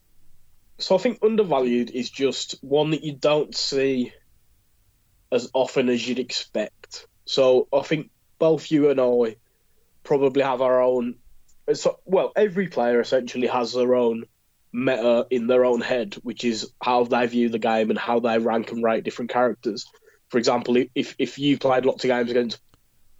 So 0.77 0.95
I 0.95 0.97
think 0.97 1.19
undervalued 1.23 1.89
is 1.91 2.09
just 2.09 2.55
one 2.61 2.91
that 2.91 3.03
you 3.03 3.13
don't 3.13 3.55
see 3.55 4.13
as 5.31 5.49
often 5.53 5.89
as 5.89 6.07
you'd 6.07 6.19
expect. 6.19 7.07
So 7.25 7.67
I 7.73 7.81
think 7.81 8.09
both 8.39 8.71
you 8.71 8.89
and 8.89 8.99
I 8.99 9.37
probably 10.03 10.41
have 10.41 10.61
our 10.61 10.81
own. 10.81 11.15
So, 11.73 11.99
well, 12.05 12.31
every 12.35 12.67
player 12.67 12.99
essentially 12.99 13.47
has 13.47 13.73
their 13.73 13.95
own 13.95 14.25
meta 14.71 15.25
in 15.29 15.47
their 15.47 15.65
own 15.65 15.81
head, 15.81 16.15
which 16.23 16.43
is 16.43 16.71
how 16.81 17.03
they 17.03 17.25
view 17.27 17.49
the 17.49 17.59
game 17.59 17.89
and 17.89 17.99
how 17.99 18.19
they 18.19 18.37
rank 18.37 18.71
and 18.71 18.83
rate 18.83 19.03
different 19.03 19.31
characters. 19.31 19.85
For 20.29 20.37
example, 20.37 20.77
if 20.95 21.15
if 21.17 21.39
you 21.39 21.57
played 21.57 21.85
lots 21.85 22.03
of 22.03 22.09
games 22.09 22.29
against 22.29 22.59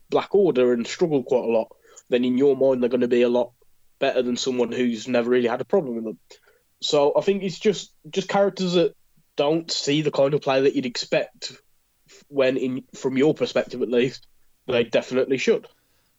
Black 0.10 0.34
Order 0.34 0.74
and 0.74 0.86
struggled 0.86 1.26
quite 1.26 1.44
a 1.44 1.52
lot, 1.52 1.76
then 2.10 2.24
in 2.24 2.38
your 2.38 2.56
mind 2.56 2.82
they're 2.82 2.90
going 2.90 3.02
to 3.02 3.08
be 3.08 3.24
a 3.24 3.30
lot 3.30 3.52
better 4.00 4.22
than 4.22 4.38
someone 4.38 4.72
who's 4.72 5.08
never 5.08 5.30
really 5.30 5.48
had 5.48 5.62
a 5.62 5.66
problem 5.66 5.96
with 5.96 6.06
them. 6.06 6.20
So 6.82 7.14
I 7.18 7.22
think 7.22 7.44
it's 7.44 7.60
just 7.60 7.94
just 8.10 8.30
characters 8.30 8.74
that 8.74 8.96
don't 9.36 9.72
see 9.72 10.02
the 10.02 10.12
kind 10.12 10.34
of 10.34 10.42
play 10.42 10.62
that 10.62 10.76
you'd 10.76 10.86
expect 10.86 11.54
when 12.28 12.58
in 12.58 12.84
from 12.96 13.18
your 13.18 13.34
perspective 13.34 13.82
at 13.82 13.90
least 13.90 14.28
they 14.68 14.84
definitely 14.84 15.38
should. 15.38 15.68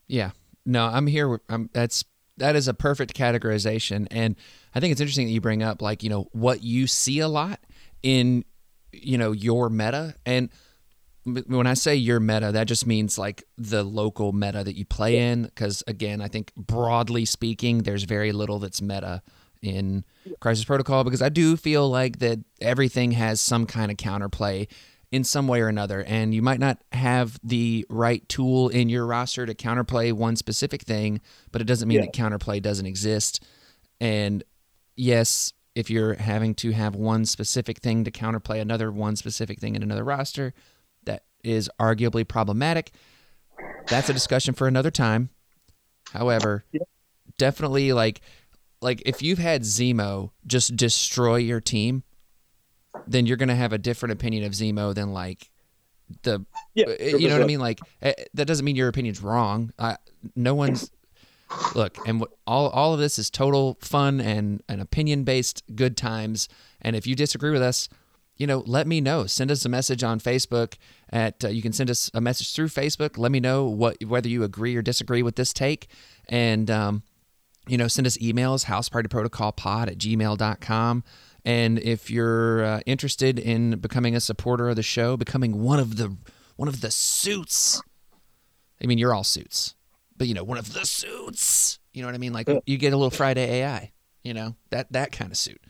Yeah. 0.07 0.31
No, 0.67 0.87
I'm 0.87 1.07
here. 1.07 1.41
I'm, 1.49 1.71
that's 1.73 2.05
that 2.37 2.57
is 2.57 2.69
a 2.69 2.75
perfect 2.75 3.15
categorization, 3.15 4.07
and 4.11 4.37
I 4.75 4.81
think 4.81 4.93
it's 4.93 5.01
interesting 5.01 5.27
that 5.27 5.33
you 5.33 5.41
bring 5.41 5.63
up 5.63 5.83
like 5.83 6.03
you 6.03 6.11
know 6.11 6.29
what 6.33 6.63
you 6.63 6.87
see 6.87 7.19
a 7.21 7.29
lot 7.29 7.61
in 8.03 8.45
you 8.93 9.19
know 9.19 9.33
your 9.33 9.69
meta, 9.71 10.15
and 10.27 10.49
when 11.25 11.67
I 11.67 11.75
say 11.75 11.95
your 11.97 12.19
meta, 12.19 12.51
that 12.53 12.65
just 12.67 12.87
means 12.87 13.19
like 13.19 13.45
the 13.59 13.85
local 13.85 14.33
meta 14.33 14.65
that 14.65 14.75
you 14.77 14.87
play 14.87 15.19
in. 15.31 15.43
Because 15.45 15.83
again, 15.87 16.21
I 16.23 16.29
think 16.29 16.53
broadly 16.57 17.25
speaking, 17.27 17.79
there's 17.83 18.05
very 18.05 18.33
little 18.33 18.59
that's 18.59 18.81
meta 18.81 19.23
in 19.61 20.05
Crisis 20.41 20.65
Protocol 20.65 21.05
because 21.05 21.21
I 21.21 21.29
do 21.29 21.57
feel 21.59 21.89
like 21.91 22.21
that 22.21 22.39
everything 22.63 23.13
has 23.13 23.41
some 23.41 23.67
kind 23.67 23.91
of 23.91 23.99
counterplay 23.99 24.67
in 25.13 25.23
some 25.25 25.47
way 25.47 25.61
or 25.61 25.69
another, 25.69 26.03
and 26.05 26.33
you 26.33 26.41
might 26.41 26.61
not 26.61 26.79
have 26.93 27.39
the 27.43 27.85
right 27.91 28.27
tool 28.29 28.69
in 28.71 28.89
your 28.89 29.05
roster 29.05 29.45
to 29.45 29.55
counterplay 29.55 30.13
one 30.13 30.37
specific 30.37 30.83
thing, 30.83 31.21
but 31.53 31.61
it 31.61 31.65
doesn't 31.65 31.89
mean 31.89 31.99
Yeah. 31.99 32.07
that 32.07 32.15
counterplay 32.15 32.63
doesn't 32.63 32.87
exist. 32.87 33.45
And 34.01 34.43
yes, 34.97 35.53
if 35.75 35.91
you're 35.91 36.15
having 36.15 36.55
to 36.57 36.73
have 36.73 36.95
one 36.95 37.25
specific 37.25 37.79
thing 37.79 38.05
to 38.05 38.11
counterplay 38.11 38.61
another 38.61 38.91
one 38.91 39.17
specific 39.17 39.61
thing 39.61 39.75
in 39.75 39.83
another 39.83 40.05
roster, 40.05 40.53
that 41.05 41.25
is 41.43 41.71
arguably 41.81 42.27
problematic. 42.27 42.93
That's 43.89 44.09
a 44.09 44.13
discussion 44.13 44.55
for 44.55 44.67
another 44.67 44.91
time. 44.91 45.31
However, 46.13 46.65
definitely 47.39 47.93
like 47.93 48.21
like 48.81 49.03
if 49.07 49.23
you've 49.23 49.39
had 49.39 49.63
Zemo 49.63 50.31
just 50.47 50.77
destroy 50.77 51.37
your 51.37 51.61
team, 51.61 52.03
then 53.07 53.27
you're 53.27 53.37
gonna 53.37 53.55
have 53.55 53.73
a 53.73 53.79
different 53.79 54.13
opinion 54.13 54.45
of 54.45 54.53
Zemo 54.53 54.95
than 54.95 55.13
like 55.13 55.51
the 56.23 56.45
Yeah, 56.75 56.87
uh, 56.87 57.17
you 57.17 57.29
know 57.29 57.35
what 57.35 57.45
I 57.45 57.47
mean? 57.47 57.61
Like 57.61 57.81
eh, 58.03 58.15
that 58.35 58.47
doesn't 58.47 58.65
mean 58.65 58.77
your 58.77 58.89
opinion's 58.89 59.23
wrong. 59.23 59.73
I, 59.79 59.97
no 60.35 60.55
one's 60.55 60.91
look, 61.75 61.99
and 62.07 62.25
all 62.47 62.69
all 62.71 62.95
of 62.95 63.01
this 63.01 63.19
is 63.19 63.31
total 63.31 63.79
fun 63.81 64.21
and 64.21 64.63
an 64.69 64.81
opinion 64.81 65.25
based 65.25 65.63
good 65.75 65.97
times. 65.97 66.49
And 66.81 66.97
if 66.97 67.07
you 67.07 67.15
disagree 67.15 67.51
with 67.51 67.63
us, 67.63 67.89
you 68.37 68.47
know, 68.47 68.63
let 68.67 68.87
me 68.87 69.01
know. 69.01 69.27
Send 69.27 69.51
us 69.51 69.65
a 69.65 69.69
message 69.69 70.03
on 70.03 70.19
Facebook. 70.19 70.75
At 71.11 71.45
uh, 71.45 71.49
you 71.49 71.63
can 71.63 71.73
send 71.73 71.91
us 71.91 72.11
a 72.15 72.21
message 72.21 72.55
through 72.55 72.69
Facebook. 72.69 73.19
Let 73.19 73.33
me 73.33 73.41
know 73.41 73.67
what 73.67 74.03
whether 74.05 74.29
you 74.29 74.45
agree 74.45 74.77
or 74.77 74.83
disagree 74.83 75.23
with 75.23 75.37
this 75.37 75.53
take, 75.53 75.89
and 76.29 76.71
um, 76.71 77.03
you 77.69 77.77
know, 77.77 77.89
send 77.89 78.07
us 78.07 78.17
emails, 78.19 78.65
housepartyprotocolpod 78.65 79.89
at 79.89 79.99
gmail.com. 79.99 81.05
And 81.45 81.79
if 81.79 82.11
you're 82.11 82.65
uh, 82.65 82.81
interested 82.87 83.39
in 83.39 83.79
becoming 83.79 84.15
a 84.15 84.21
supporter 84.21 84.69
of 84.69 84.77
the 84.77 84.83
show, 84.83 85.17
becoming 85.17 85.63
one 85.63 85.79
of 85.79 85.97
the 85.97 86.17
one 86.57 86.69
of 86.69 86.81
the 86.81 86.91
suits. 86.91 87.81
I 88.83 88.87
mean, 88.87 88.99
you're 88.99 89.15
all 89.15 89.25
suits, 89.25 89.75
but 90.21 90.29
you 90.29 90.35
know, 90.35 90.45
one 90.45 90.59
of 90.59 90.75
the 90.75 90.85
suits. 90.85 91.79
You 91.95 92.03
know 92.03 92.09
what 92.09 92.15
I 92.15 92.19
mean? 92.19 92.35
Like 92.35 92.47
Yeah. 92.47 92.59
you 92.67 92.77
get 92.77 92.93
a 92.93 92.97
little 92.97 93.11
Friday 93.11 93.63
AI. 93.63 93.91
You 94.23 94.35
know 94.35 94.55
that 94.69 94.93
that 94.93 95.13
kind 95.13 95.31
of 95.33 95.39
suit. 95.39 95.63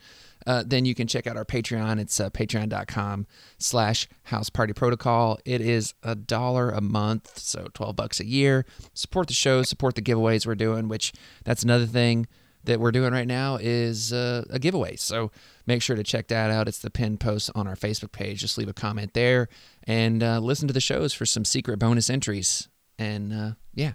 Uh, 0.45 0.61
then 0.67 0.83
you 0.83 0.93
can 0.93 1.07
check 1.07 1.25
out 1.25 1.37
our 1.37 1.45
Patreon. 1.45 1.99
It's 2.01 2.19
uh, 2.19 2.29
patreon.com 2.31 3.27
slash 3.59 4.09
house 4.23 4.49
party 4.49 4.73
protocol. 4.73 5.39
It 5.45 5.61
is 5.61 5.93
a 6.03 6.15
dollar 6.15 6.69
a 6.71 6.81
month, 6.81 7.37
so 7.39 7.67
12 7.73 7.95
bucks 7.95 8.19
a 8.19 8.25
year. 8.25 8.65
Support 8.93 9.27
the 9.29 9.33
show, 9.33 9.63
support 9.63 9.95
the 9.95 10.01
giveaways 10.01 10.45
we're 10.45 10.55
doing, 10.55 10.89
which 10.89 11.13
that's 11.45 11.63
another 11.63 11.85
thing 11.85 12.27
that 12.65 12.81
we're 12.81 12.91
doing 12.91 13.13
right 13.13 13.27
now 13.27 13.55
is 13.61 14.11
uh, 14.11 14.43
a 14.49 14.59
giveaway. 14.59 14.97
So 14.97 15.31
make 15.65 15.81
sure 15.81 15.95
to 15.95 16.03
check 16.03 16.27
that 16.27 16.51
out. 16.51 16.67
It's 16.67 16.79
the 16.79 16.89
pinned 16.89 17.21
post 17.21 17.49
on 17.55 17.67
our 17.67 17.75
Facebook 17.77 18.11
page. 18.11 18.41
Just 18.41 18.57
leave 18.57 18.67
a 18.67 18.73
comment 18.73 19.13
there 19.13 19.47
and 19.85 20.21
uh, 20.21 20.39
listen 20.39 20.67
to 20.67 20.73
the 20.73 20.81
shows 20.81 21.13
for 21.13 21.25
some 21.25 21.45
secret 21.45 21.77
bonus 21.79 22.09
entries. 22.09 22.67
And 22.99 23.31
uh, 23.31 23.51
yeah, 23.75 23.93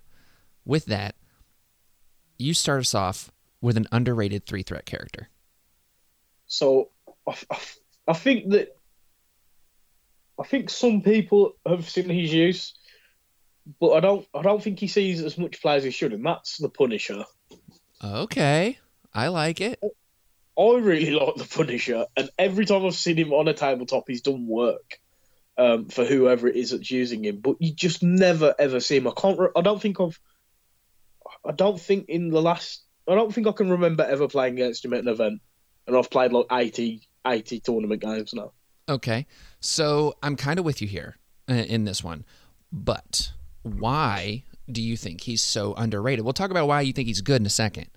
with 0.67 0.87
that, 0.87 1.15
you 2.39 2.53
start 2.53 2.81
us 2.81 2.95
off 2.95 3.31
with 3.61 3.77
an 3.77 3.87
underrated 3.93 4.45
three 4.45 4.63
threat 4.63 4.85
character. 4.85 5.29
So 6.47 6.91
I, 7.27 7.35
I, 7.51 7.59
I 8.09 8.13
think 8.13 8.51
that 8.51 8.77
I 10.39 10.45
think 10.45 10.71
some 10.71 11.01
people 11.01 11.53
have 11.67 11.89
seen 11.89 12.09
his 12.09 12.33
use, 12.33 12.75
but 13.81 13.93
I 13.93 14.01
don't. 14.01 14.27
I 14.35 14.43
don't 14.43 14.63
think 14.63 14.79
he 14.79 14.87
sees 14.87 15.23
as 15.23 15.39
much 15.39 15.63
play 15.63 15.77
as 15.77 15.85
he 15.85 15.91
should, 15.91 16.13
and 16.13 16.25
that's 16.25 16.59
the 16.59 16.69
Punisher. 16.69 17.25
Okay, 18.05 18.79
I 19.15 19.29
like 19.29 19.61
it. 19.61 19.81
I 20.59 20.75
really 20.77 21.11
like 21.21 21.37
the 21.37 21.45
Punisher, 21.45 22.07
and 22.17 22.31
every 22.39 22.67
time 22.67 22.85
I've 22.85 22.95
seen 22.95 23.17
him 23.17 23.33
on 23.33 23.49
a 23.49 23.55
tabletop, 23.55 24.05
he's 24.07 24.23
done 24.23 24.47
work 24.47 25.01
um, 25.57 25.87
for 25.87 26.05
whoever 26.05 26.49
it 26.49 26.57
is 26.57 26.71
that's 26.71 26.91
using 26.91 27.25
him. 27.25 27.39
But 27.39 27.57
you 27.61 27.73
just 27.73 28.03
never 28.03 28.55
ever 28.59 28.81
see 28.81 28.99
him. 28.99 29.09
I 29.09 29.13
can't. 29.17 29.41
I 29.57 29.63
don't 29.63 29.81
think 29.81 30.01
I've. 30.01 30.21
I 31.47 31.53
don't 31.53 31.81
think 31.81 32.09
in 32.09 32.31
the 32.31 32.43
last. 32.43 32.83
I 33.09 33.15
don't 33.15 33.33
think 33.33 33.47
I 33.47 33.53
can 33.53 33.71
remember 33.71 34.05
ever 34.05 34.29
playing 34.29 34.55
against 34.55 34.85
him 34.85 34.93
at 34.93 35.01
an 35.01 35.09
event, 35.09 35.41
and 35.87 35.97
I've 35.97 36.11
played 36.11 36.33
like 36.33 36.47
80, 36.51 37.03
80 37.27 37.61
tournament 37.61 38.03
games 38.03 38.35
now. 38.35 38.53
Okay, 38.89 39.27
so 39.61 40.15
I'm 40.23 40.37
kind 40.37 40.59
of 40.59 40.65
with 40.65 40.83
you 40.83 40.89
here 40.89 41.17
uh, 41.49 41.55
in 41.55 41.85
this 41.85 42.03
one, 42.03 42.25
but 42.73 43.33
why 43.63 44.45
do 44.71 44.83
you 44.83 44.97
think 44.97 45.23
he's 45.23 45.43
so 45.43 45.75
underrated? 45.75 46.25
We'll 46.25 46.35
talk 46.35 46.51
about 46.51 46.67
why 46.67 46.81
you 46.83 46.93
think 46.93 47.09
he's 47.09 47.21
good 47.21 47.41
in 47.41 47.47
a 47.47 47.51
second, 47.51 47.89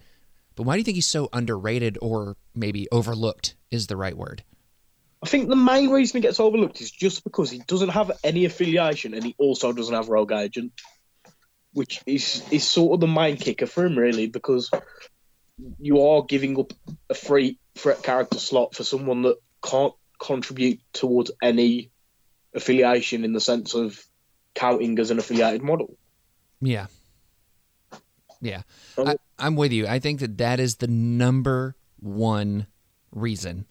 but 0.55 0.63
why 0.63 0.75
do 0.75 0.79
you 0.79 0.83
think 0.83 0.95
he's 0.95 1.07
so 1.07 1.29
underrated 1.33 1.97
or 2.01 2.37
maybe 2.55 2.87
overlooked 2.91 3.55
is 3.71 3.87
the 3.87 3.97
right 3.97 4.17
word? 4.17 4.43
I 5.21 5.27
think 5.27 5.49
the 5.49 5.55
main 5.55 5.89
reason 5.89 6.17
he 6.17 6.21
gets 6.21 6.39
overlooked 6.39 6.79
is 6.81 6.91
just 6.91 7.23
because 7.23 7.49
he 7.51 7.59
doesn't 7.67 7.89
have 7.89 8.11
any 8.23 8.45
affiliation 8.45 9.13
and 9.13 9.23
he 9.23 9.35
also 9.37 9.73
doesn't 9.73 9.93
have 9.93 10.07
Rogue 10.07 10.31
Agent, 10.31 10.71
which 11.73 12.01
is 12.05 12.43
is 12.51 12.67
sort 12.67 12.93
of 12.93 12.99
the 12.99 13.07
main 13.07 13.37
kicker 13.37 13.65
for 13.65 13.85
him, 13.85 13.97
really, 13.97 14.27
because 14.27 14.69
you 15.79 16.01
are 16.01 16.23
giving 16.23 16.59
up 16.59 16.73
a 17.09 17.13
free 17.13 17.57
threat 17.75 18.03
character 18.03 18.39
slot 18.39 18.75
for 18.75 18.83
someone 18.83 19.23
that 19.23 19.37
can't 19.63 19.93
contribute 20.19 20.79
towards 20.93 21.31
any 21.41 21.91
affiliation 22.53 23.23
in 23.23 23.33
the 23.33 23.39
sense 23.39 23.73
of 23.73 24.03
counting 24.55 24.97
as 24.99 25.11
an 25.11 25.19
affiliated 25.19 25.63
model. 25.63 25.97
Yeah. 26.61 26.87
Yeah. 28.41 28.61
I, 28.97 29.15
I'm 29.37 29.55
with 29.55 29.71
you. 29.71 29.87
I 29.87 29.99
think 29.99 30.19
that 30.21 30.37
that 30.37 30.59
is 30.59 30.77
the 30.77 30.87
number 30.87 31.75
one 31.99 32.67
reason 33.11 33.65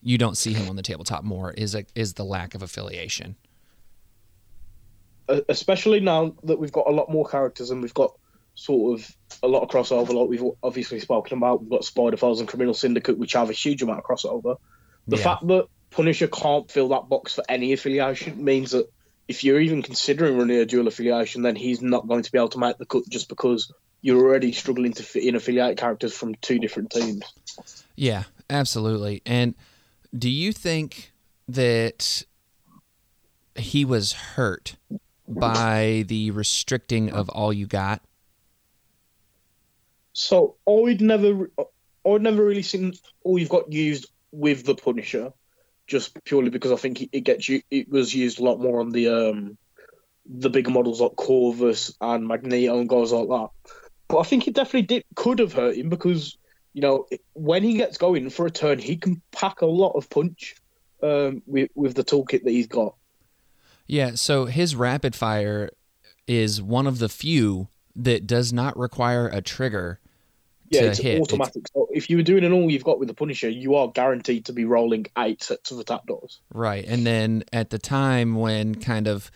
you 0.00 0.18
don't 0.18 0.36
see 0.36 0.52
him 0.52 0.68
on 0.68 0.76
the 0.76 0.82
tabletop 0.82 1.24
more 1.24 1.52
is 1.52 1.74
a, 1.74 1.84
is 1.94 2.14
the 2.14 2.24
lack 2.24 2.54
of 2.54 2.62
affiliation. 2.62 3.36
Uh, 5.28 5.40
especially 5.48 6.00
now 6.00 6.34
that 6.44 6.58
we've 6.58 6.72
got 6.72 6.88
a 6.88 6.92
lot 6.92 7.10
more 7.10 7.24
characters 7.24 7.70
and 7.70 7.80
we've 7.82 7.94
got 7.94 8.12
sort 8.54 8.98
of 9.00 9.16
a 9.42 9.48
lot 9.48 9.62
of 9.62 9.68
crossover, 9.68 10.12
like 10.12 10.28
we've 10.28 10.44
obviously 10.62 11.00
spoken 11.00 11.38
about. 11.38 11.60
We've 11.60 11.70
got 11.70 11.84
Spider 11.84 12.16
Foes 12.16 12.40
and 12.40 12.48
Criminal 12.48 12.74
Syndicate, 12.74 13.18
which 13.18 13.32
have 13.32 13.48
a 13.50 13.54
huge 13.54 13.82
amount 13.82 14.00
of 14.00 14.04
crossover. 14.04 14.56
The 15.08 15.16
Yeah. 15.16 15.22
fact 15.22 15.46
that 15.48 15.66
Punisher 15.90 16.28
can't 16.28 16.70
fill 16.70 16.88
that 16.88 17.08
box 17.08 17.34
for 17.34 17.44
any 17.48 17.72
affiliation 17.72 18.44
means 18.44 18.72
that 18.72 18.90
if 19.28 19.44
you're 19.44 19.60
even 19.60 19.82
considering 19.82 20.36
running 20.36 20.58
a 20.58 20.66
dual 20.66 20.88
affiliation, 20.88 21.42
then 21.42 21.56
he's 21.56 21.80
not 21.80 22.08
going 22.08 22.22
to 22.22 22.32
be 22.32 22.38
able 22.38 22.48
to 22.50 22.58
make 22.58 22.76
the 22.78 22.86
cut 22.86 23.04
just 23.08 23.28
because 23.28 23.72
you're 24.02 24.18
already 24.20 24.52
struggling 24.52 24.92
to 24.92 25.02
fit 25.02 25.22
in 25.24 25.36
affiliate 25.36 25.78
characters 25.78 26.12
from 26.12 26.34
two 26.36 26.58
different 26.58 26.90
teams. 26.90 27.22
Yeah, 27.94 28.24
absolutely. 28.50 29.22
And 29.24 29.54
do 30.16 30.28
you 30.28 30.52
think 30.52 31.12
that 31.48 32.24
he 33.56 33.84
was 33.84 34.12
hurt 34.12 34.76
by 35.34 36.04
the 36.08 36.30
restricting 36.30 37.10
of 37.10 37.28
all 37.28 37.52
you 37.52 37.66
got? 37.66 38.02
So 40.12 40.56
I'd 40.68 41.00
never, 41.00 41.50
I'd 42.06 42.22
never 42.22 42.44
really 42.44 42.62
seen 42.62 42.94
all 43.24 43.38
you've 43.38 43.48
got 43.48 43.72
used 43.72 44.10
with 44.30 44.64
the 44.64 44.74
Punisher, 44.74 45.32
just 45.86 46.22
purely 46.24 46.50
because 46.50 46.72
I 46.72 46.76
think 46.76 47.08
it, 47.12 47.20
gets 47.20 47.48
you. 47.48 47.62
It 47.70 47.88
was 47.88 48.14
used 48.14 48.40
a 48.40 48.44
lot 48.44 48.60
more 48.60 48.80
on 48.80 48.90
the 48.90 49.08
um 49.08 49.56
the 50.26 50.50
bigger 50.50 50.70
models 50.70 51.00
like 51.00 51.16
Corvus 51.16 51.94
and 52.00 52.26
Magneto 52.28 52.78
and 52.78 52.88
guys 52.88 53.12
like 53.12 53.28
that. 53.28 53.48
But 54.08 54.18
I 54.18 54.22
think 54.22 54.46
it 54.46 54.54
definitely 54.54 54.82
did 54.82 55.04
could 55.14 55.38
have 55.38 55.52
hurt 55.52 55.76
him 55.76 55.88
because 55.88 56.36
you 56.74 56.82
know 56.82 57.06
when 57.32 57.62
he 57.62 57.74
gets 57.74 57.98
going 57.98 58.30
for 58.30 58.46
a 58.46 58.50
turn, 58.50 58.78
he 58.78 58.96
can 58.96 59.20
pack 59.32 59.62
a 59.62 59.66
lot 59.66 59.92
of 59.92 60.10
punch 60.10 60.56
um, 61.02 61.42
with 61.46 61.70
with 61.74 61.94
the 61.94 62.04
toolkit 62.04 62.44
that 62.44 62.50
he's 62.50 62.66
got. 62.66 62.94
Yeah, 63.92 64.12
so 64.14 64.46
his 64.46 64.74
rapid 64.74 65.14
fire 65.14 65.68
is 66.26 66.62
one 66.62 66.86
of 66.86 66.98
the 66.98 67.10
few 67.10 67.68
that 67.94 68.26
does 68.26 68.50
not 68.50 68.74
require 68.74 69.28
a 69.28 69.42
trigger 69.42 70.00
Yeah, 70.70 70.80
to 70.80 70.86
it's 70.86 70.98
hit. 70.98 71.20
automatic. 71.20 71.64
So 71.74 71.88
if 71.92 72.08
you 72.08 72.16
were 72.16 72.22
doing 72.22 72.42
an 72.42 72.54
all 72.54 72.70
you've 72.70 72.84
got 72.84 72.98
with 72.98 73.08
the 73.08 73.14
Punisher, 73.14 73.50
you 73.50 73.74
are 73.74 73.88
guaranteed 73.88 74.46
to 74.46 74.54
be 74.54 74.64
rolling 74.64 75.08
eight 75.18 75.42
sets 75.42 75.72
of 75.72 75.78
attack 75.78 76.06
doors. 76.06 76.40
Right. 76.54 76.86
And 76.86 77.04
then 77.04 77.44
at 77.52 77.68
the 77.68 77.78
time 77.78 78.36
when 78.36 78.76
kind 78.76 79.06
of 79.06 79.30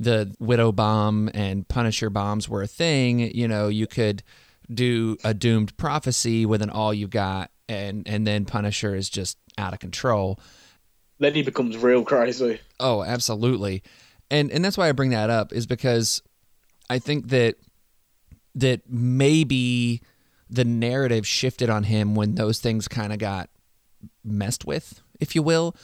the 0.00 0.34
Widow 0.40 0.72
bomb 0.72 1.30
and 1.32 1.68
Punisher 1.68 2.10
bombs 2.10 2.48
were 2.48 2.62
a 2.62 2.66
thing, 2.66 3.20
you 3.20 3.46
know, 3.46 3.68
you 3.68 3.86
could 3.86 4.24
do 4.68 5.16
a 5.22 5.32
doomed 5.32 5.76
prophecy 5.76 6.44
with 6.44 6.60
an 6.60 6.70
all 6.70 6.92
you 6.92 7.06
got 7.06 7.52
and 7.68 8.08
and 8.08 8.26
then 8.26 8.46
Punisher 8.46 8.96
is 8.96 9.08
just 9.08 9.38
out 9.58 9.72
of 9.74 9.78
control. 9.78 10.40
Then 11.22 11.34
he 11.34 11.42
becomes 11.42 11.76
real 11.76 12.02
crazy. 12.02 12.60
Oh, 12.80 13.04
absolutely. 13.04 13.84
And 14.28 14.50
and 14.50 14.64
that's 14.64 14.76
why 14.76 14.88
I 14.88 14.92
bring 14.92 15.10
that 15.10 15.30
up 15.30 15.52
is 15.52 15.66
because 15.66 16.20
I 16.90 16.98
think 16.98 17.28
that 17.28 17.54
that 18.56 18.82
maybe 18.88 20.02
the 20.50 20.64
narrative 20.64 21.24
shifted 21.24 21.70
on 21.70 21.84
him 21.84 22.16
when 22.16 22.34
those 22.34 22.58
things 22.58 22.88
kind 22.88 23.12
of 23.12 23.20
got 23.20 23.50
messed 24.24 24.64
with, 24.64 25.00
if 25.20 25.36
you 25.36 25.44
will, 25.44 25.76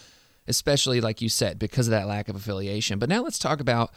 especially 0.48 1.00
like 1.00 1.22
you 1.22 1.28
said 1.28 1.56
because 1.56 1.86
of 1.86 1.92
that 1.92 2.08
lack 2.08 2.28
of 2.28 2.34
affiliation. 2.34 2.98
But 2.98 3.08
now 3.08 3.22
let's 3.22 3.38
talk 3.38 3.60
about 3.60 3.92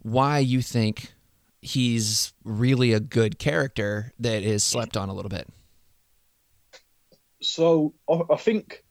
why 0.00 0.38
you 0.38 0.62
think 0.62 1.12
he's 1.60 2.32
really 2.44 2.94
a 2.94 3.00
good 3.00 3.38
character 3.38 4.14
that 4.20 4.42
is 4.42 4.64
slept 4.64 4.96
on 4.96 5.10
a 5.10 5.12
little 5.12 5.28
bit. 5.28 5.48
So 7.42 7.92
I, 8.08 8.22
I 8.30 8.36
think 8.36 8.84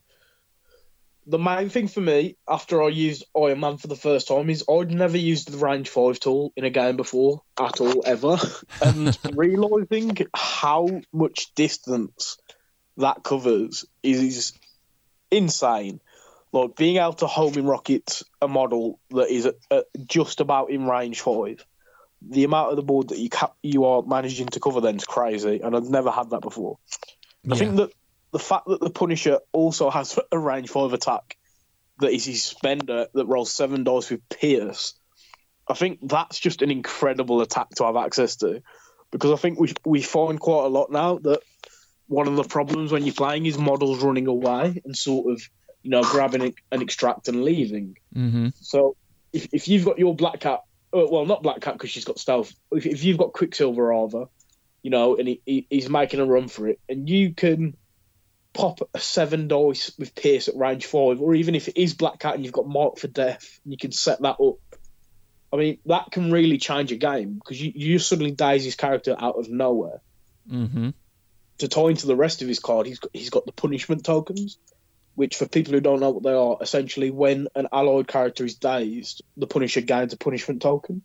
the 1.28 1.38
main 1.38 1.67
thing 1.67 1.89
for 1.89 1.99
me 1.99 2.38
after 2.47 2.82
I 2.82 2.88
used 2.88 3.25
Iron 3.36 3.59
Man 3.59 3.78
for 3.78 3.88
the 3.88 3.97
first 3.97 4.30
time 4.30 4.49
is 4.49 4.63
I'd 4.69 4.91
never 4.91 5.17
used 5.17 5.51
the 5.51 5.57
range 5.57 5.89
five 5.89 6.19
tool 6.19 6.53
in 6.55 6.63
a 6.63 6.69
game 6.69 6.95
before 6.95 7.41
at 7.59 7.82
all 7.82 8.01
ever, 8.05 8.38
and 8.82 9.17
realizing 9.34 10.15
how 10.34 11.01
much 11.11 11.53
distance 11.53 12.38
that 12.95 13.23
covers 13.23 13.86
is, 14.01 14.23
is 14.23 14.53
insane. 15.30 15.99
Like 16.53 16.78
being 16.78 16.95
able 16.95 17.13
to 17.13 17.28
home 17.28 17.55
in 17.55 17.65
rockets 17.65 18.23
a 18.41 18.47
model 18.47 18.99
that 19.09 19.30
is 19.30 19.47
at, 19.47 19.55
at 19.69 19.86
just 20.05 20.39
about 20.39 20.71
in 20.71 20.88
range 20.88 21.19
five. 21.19 21.65
The 22.21 22.45
amount 22.45 22.71
of 22.71 22.78
the 22.78 22.84
board 22.84 23.09
that 23.09 23.19
you 23.19 23.30
you 23.61 23.84
are 23.84 24.01
managing 24.01 24.47
to 24.47 24.59
cover 24.61 24.80
then 24.80 24.95
is 24.95 25.05
crazy, 25.05 25.59
and 25.61 25.75
I've 25.75 25.89
never 25.89 26.09
had 26.09 26.30
that 26.30 26.41
before. 26.41 26.80
I 27.51 27.55
think 27.55 27.75
that 27.75 27.91
the 28.32 28.39
fact 28.39 28.67
that 28.67 28.80
the 28.80 28.89
Punisher 28.89 29.39
also 29.51 29.89
has 29.89 30.17
a 30.32 30.39
range 30.39 30.69
five 30.69 30.93
attack 30.93 31.38
that 31.99 32.11
is 32.11 32.25
his 32.25 32.43
spender 32.43 33.07
that 33.13 33.25
rolls 33.25 33.51
seven 33.51 33.84
dice 33.84 34.09
with 34.09 34.28
Pierce, 34.30 34.93
I 35.67 35.73
think 35.73 35.99
that's 36.01 36.39
just 36.39 36.61
an 36.61 36.71
incredible 36.71 37.41
attack 37.41 37.69
to 37.75 37.86
have 37.86 37.95
access 37.95 38.38
to. 38.38 38.61
Because 39.11 39.32
I 39.32 39.36
think 39.38 39.59
we 39.59 39.73
we 39.86 40.01
find 40.01 40.39
quite 40.39 40.65
a 40.65 40.69
lot 40.69 40.91
now 40.91 41.17
that 41.19 41.39
one 42.07 42.28
of 42.28 42.36
the 42.36 42.43
problems 42.43 42.91
when 42.91 43.05
you're 43.05 43.13
playing 43.13 43.45
is 43.45 43.57
models 43.57 44.03
running 44.03 44.28
away 44.28 44.82
and 44.84 44.95
sort 44.95 45.32
of 45.32 45.41
you 45.82 45.91
know 45.91 46.03
grabbing 46.03 46.53
an 46.71 46.82
extract 46.82 47.28
and 47.28 47.43
leaving. 47.43 47.97
Mm-hmm. 48.15 48.49
So 48.55 48.95
if, 49.34 49.47
if 49.53 49.67
you've 49.67 49.86
got 49.86 49.99
your 49.99 50.15
Black 50.15 50.41
Cat, 50.41 50.61
uh, 50.93 51.05
well, 51.09 51.25
not 51.25 51.43
Black 51.43 51.61
Cat 51.61 51.73
because 51.73 51.89
she's 51.89 52.05
got 52.05 52.19
stealth. 52.19 52.53
If, 52.71 52.86
if 52.86 53.03
you've 53.03 53.17
got 53.17 53.34
Quicksilver 53.34 53.84
rather, 53.84 54.25
you 54.84 54.89
know, 54.89 55.15
and 55.15 55.28
he, 55.28 55.41
he, 55.45 55.67
he's 55.69 55.89
making 55.89 56.19
a 56.19 56.25
run 56.25 56.47
for 56.47 56.67
it, 56.67 56.80
and 56.89 57.09
you 57.09 57.34
can 57.34 57.75
pop 58.58 58.89
a 58.95 58.99
seven 58.99 59.47
dice 59.47 59.91
with 59.99 60.16
Pierce 60.16 60.47
at 60.47 60.55
range 60.55 60.88
five, 60.88 61.22
or 61.22 61.36
even 61.36 61.53
if 61.53 61.68
it 61.68 61.80
is 61.80 61.93
Black 61.93 62.18
Cat 62.18 62.34
and 62.34 62.43
you've 62.43 62.53
got 62.53 62.68
Mark 62.68 62.97
for 62.97 63.08
Death, 63.08 63.60
you 63.64 63.78
can 63.78 63.91
set 63.91 64.20
that 64.24 64.39
up. 64.41 64.58
I 65.53 65.58
mean, 65.58 65.78
that 65.86 66.12
can 66.12 66.32
really 66.32 66.58
change 66.58 66.91
a 66.91 66.97
game 66.97 67.36
because 67.36 67.62
you, 67.62 67.72
you 67.76 67.99
suddenly 67.99 68.32
daze 68.32 68.66
his 68.66 68.76
character 68.76 69.16
out 69.18 69.36
of 69.36 69.47
nowhere. 69.47 70.01
Mm-hmm. 70.51 70.89
To 71.60 71.68
tie 71.68 71.89
into 71.89 72.08
the 72.08 72.16
rest 72.16 72.41
of 72.41 72.47
his 72.47 72.60
card, 72.60 72.88
he's 72.88 72.99
got, 72.99 73.12
he's 73.14 73.30
got 73.30 73.45
the 73.45 73.51
punishment 73.51 74.03
tokens, 74.03 74.58
which 75.14 75.36
for 75.36 75.47
people 75.47 75.74
who 75.74 75.80
don't 75.80 75.99
know 75.99 76.10
what 76.10 76.24
they 76.24 76.34
are, 76.34 76.58
essentially 76.60 77.12
when 77.12 77.47
an 77.55 77.68
allied 77.72 78.08
character 78.08 78.43
is 78.43 78.55
dazed, 78.55 79.24
the 79.38 79.47
Punisher 79.47 79.82
gains 79.82 80.14
a 80.14 80.18
punishment 80.18 80.64
token, 80.64 81.03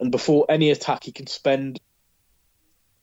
and 0.00 0.10
before 0.10 0.46
any 0.48 0.70
attack, 0.70 1.04
he 1.04 1.12
can 1.12 1.26
spend 1.26 1.80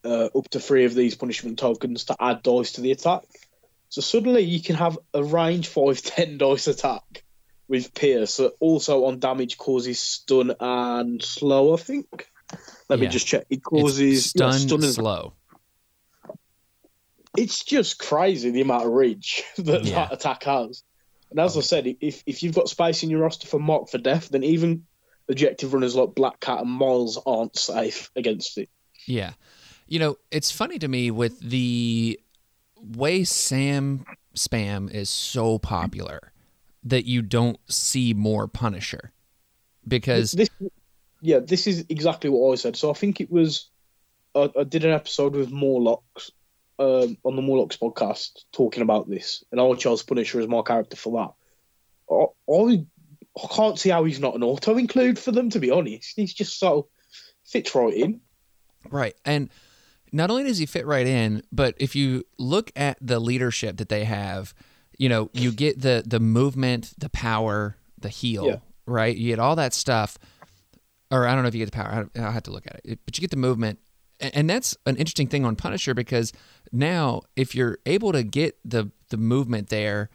uh, 0.03 0.29
up 0.35 0.49
to 0.49 0.59
three 0.59 0.85
of 0.85 0.93
these 0.95 1.15
punishment 1.15 1.59
tokens 1.59 2.05
to 2.05 2.15
add 2.19 2.43
dice 2.43 2.73
to 2.73 2.81
the 2.81 2.91
attack. 2.91 3.23
So 3.95 4.01
suddenly 4.01 4.41
you 4.41 4.61
can 4.61 4.75
have 4.75 4.99
a 5.13 5.23
range 5.23 5.69
5 5.69 6.01
10 6.01 6.37
dice 6.39 6.67
attack 6.67 7.23
with 7.69 7.93
Pierce 7.93 8.35
that 8.37 8.51
also 8.59 9.05
on 9.05 9.19
damage 9.19 9.57
causes 9.57 10.01
stun 10.01 10.53
and 10.59 11.23
slow, 11.23 11.73
I 11.73 11.77
think. 11.77 12.29
Let 12.89 12.99
me 12.99 13.07
just 13.07 13.25
check. 13.25 13.45
It 13.49 13.63
causes 13.63 14.35
yeah, 14.35 14.49
stun, 14.49 14.59
stun 14.59 14.83
and 14.83 14.93
slow. 14.93 15.33
it's 17.37 17.63
just 17.63 17.97
crazy 17.97 18.49
the 18.51 18.59
amount 18.59 18.85
of 18.85 18.91
reach 18.91 19.45
that 19.59 19.85
Yeah. 19.85 19.95
that 19.95 20.11
attack 20.11 20.43
has. 20.43 20.83
And 21.31 21.39
as 21.39 21.55
I 21.55 21.61
said, 21.61 21.87
if 22.01 22.21
if 22.25 22.43
you've 22.43 22.53
got 22.53 22.67
space 22.67 23.01
in 23.01 23.09
your 23.09 23.21
roster 23.21 23.47
for 23.47 23.59
Mark 23.61 23.87
for 23.87 23.97
Death, 23.97 24.27
then 24.27 24.43
even 24.43 24.87
objective 25.29 25.73
runners 25.73 25.95
like 25.95 26.13
Black 26.15 26.41
Cat 26.41 26.59
and 26.59 26.69
Miles 26.69 27.17
aren't 27.25 27.57
safe 27.57 28.11
against 28.17 28.57
it. 28.57 28.67
Yeah. 29.07 29.31
You 29.87 29.99
know, 29.99 30.17
it's 30.31 30.51
funny 30.51 30.79
to 30.79 30.89
me 30.89 31.11
with 31.11 31.39
the 31.39 32.19
way 32.95 33.23
Sam 33.23 34.05
spam 34.35 34.91
is 34.91 35.09
so 35.09 35.57
popular 35.59 36.31
that 36.83 37.05
you 37.05 37.21
don't 37.21 37.57
see 37.69 38.13
more 38.13 38.47
Punisher. 38.47 39.11
Because 39.87 40.31
This, 40.31 40.49
yeah, 41.21 41.39
this 41.39 41.67
is 41.67 41.85
exactly 41.89 42.29
what 42.29 42.51
I 42.51 42.55
said. 42.55 42.75
So 42.75 42.89
I 42.89 42.93
think 42.93 43.21
it 43.21 43.31
was 43.31 43.69
I, 44.35 44.49
I 44.59 44.63
did 44.63 44.85
an 44.85 44.91
episode 44.91 45.35
with 45.35 45.51
Morlocks 45.51 46.31
um, 46.77 47.17
on 47.23 47.35
the 47.35 47.41
Morlocks 47.41 47.77
podcast 47.77 48.43
talking 48.51 48.83
about 48.83 49.09
this, 49.09 49.43
and 49.51 49.61
I 49.61 49.73
chose 49.75 50.03
Punisher 50.03 50.39
as 50.39 50.47
my 50.47 50.61
character 50.61 50.97
for 50.97 51.33
that. 52.09 52.13
I, 52.13 52.51
I 52.51 52.85
I 53.37 53.47
can't 53.53 53.77
see 53.77 53.89
how 53.89 54.03
he's 54.05 54.19
not 54.19 54.35
an 54.35 54.43
auto 54.43 54.77
include 54.77 55.19
for 55.19 55.31
them. 55.31 55.49
To 55.51 55.59
be 55.59 55.71
honest, 55.71 56.13
he's 56.15 56.33
just 56.33 56.59
so 56.59 56.87
fits 57.45 57.75
right 57.75 57.93
in. 57.93 58.21
Right. 58.89 59.15
And 59.25 59.49
not 60.15 60.31
only 60.31 60.43
does 60.43 60.57
he 60.57 60.65
fit 60.65 60.85
right 60.85 61.05
in, 61.05 61.43
but 61.51 61.75
if 61.77 61.95
you 61.95 62.23
look 62.39 62.71
at 62.75 62.97
the 63.01 63.19
leadership 63.19 63.77
that 63.77 63.89
they 63.89 64.05
have, 64.05 64.53
you 64.97 65.09
know, 65.09 65.29
you 65.33 65.51
get 65.51 65.81
the 65.81 66.03
the 66.05 66.19
movement, 66.19 66.93
the 66.97 67.09
power, 67.09 67.75
the 67.99 68.09
heal, 68.09 68.45
Yeah. 68.47 68.57
right? 68.85 69.15
You 69.15 69.27
get 69.31 69.39
all 69.39 69.55
that 69.57 69.73
stuff. 69.73 70.17
Or 71.11 71.27
I 71.27 71.33
don't 71.33 71.43
know 71.43 71.49
if 71.49 71.55
you 71.55 71.59
get 71.65 71.71
the 71.71 71.77
power. 71.77 72.09
I'll 72.15 72.31
have 72.31 72.43
to 72.43 72.51
look 72.51 72.65
at 72.65 72.81
it. 72.83 72.99
But 73.05 73.17
you 73.17 73.21
get 73.21 73.29
the 73.31 73.37
movement. 73.37 73.79
And 74.19 74.49
that's 74.49 74.77
an 74.85 74.95
interesting 74.95 75.27
thing 75.27 75.43
on 75.43 75.55
Punisher 75.57 75.93
because 75.93 76.31
now 76.71 77.21
if 77.35 77.53
you're 77.53 77.77
able 77.85 78.13
to 78.13 78.23
get 78.23 78.57
the 78.63 78.89
the 79.09 79.17
movement 79.17 79.67
there 79.69 80.09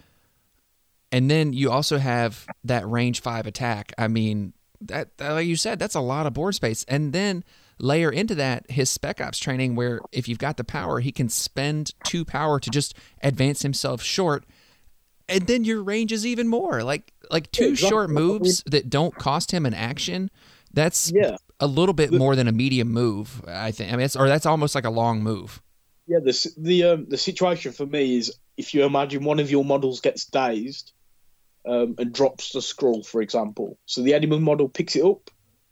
and 1.13 1.31
then 1.31 1.53
you 1.53 1.71
also 1.71 1.99
have 1.99 2.47
that 2.65 2.89
range 2.89 3.21
5 3.21 3.47
attack. 3.47 3.93
I 3.99 4.09
mean, 4.09 4.53
that 4.81 5.11
like 5.21 5.47
you 5.47 5.57
said, 5.57 5.79
that's 5.79 5.95
a 5.95 6.01
lot 6.01 6.27
of 6.27 6.33
board 6.33 6.55
space. 6.55 6.85
And 6.89 7.13
then 7.13 7.45
layer 7.81 8.11
into 8.11 8.35
that 8.35 8.71
his 8.71 8.91
spec 8.91 9.21
ops 9.21 9.39
training 9.39 9.75
where 9.75 10.01
if 10.13 10.29
you've 10.29 10.39
got 10.39 10.57
the 10.57 10.65
power 10.65 11.01
he 11.01 11.11
can 11.11 11.29
spend 11.29 11.93
two 12.05 12.25
power 12.25 12.61
to 12.61 12.71
just 12.71 12.95
advance 13.23 13.63
himself 13.63 14.03
short. 14.03 14.45
And 15.29 15.47
then 15.47 15.65
your 15.65 15.83
range 15.83 16.13
is 16.13 16.27
even 16.27 16.49
more. 16.49 16.83
Like 16.83 17.13
like 17.31 17.51
two 17.53 17.71
exactly. 17.71 17.89
short 17.89 18.11
moves 18.11 18.63
that 18.67 18.91
don't 18.91 19.15
cost 19.15 19.53
him 19.53 19.65
an 19.67 19.75
action 19.75 20.31
that's 20.73 21.11
Yeah. 21.15 21.37
a 21.59 21.67
little 21.67 21.93
bit 21.95 22.13
more 22.13 22.37
than 22.37 22.47
a 22.49 22.53
medium 22.53 22.89
move 22.89 23.43
i 23.49 23.71
think. 23.71 23.93
I 23.93 23.97
mean 23.97 24.05
it's, 24.05 24.17
or 24.17 24.29
that's 24.29 24.47
almost 24.47 24.75
like 24.75 24.85
a 24.85 24.91
long 24.91 25.23
move. 25.23 25.61
Yeah, 26.07 26.19
the 26.19 26.53
the 26.59 26.85
um, 26.85 27.07
the 27.09 27.17
situation 27.17 27.71
for 27.73 27.87
me 27.87 28.17
is 28.17 28.33
if 28.57 28.75
you 28.75 28.85
imagine 28.85 29.23
one 29.25 29.39
of 29.39 29.51
your 29.51 29.65
models 29.65 30.01
gets 30.01 30.25
dazed 30.25 30.93
um, 31.65 31.95
and 31.99 32.13
drops 32.13 32.51
the 32.51 32.61
scroll, 32.61 33.05
for 33.05 33.23
example, 33.23 33.79
so 33.87 34.03
the 34.03 34.15
enemy 34.15 34.41
model 34.41 34.69
picks 34.69 34.97
it 34.97 35.05
up 35.05 35.31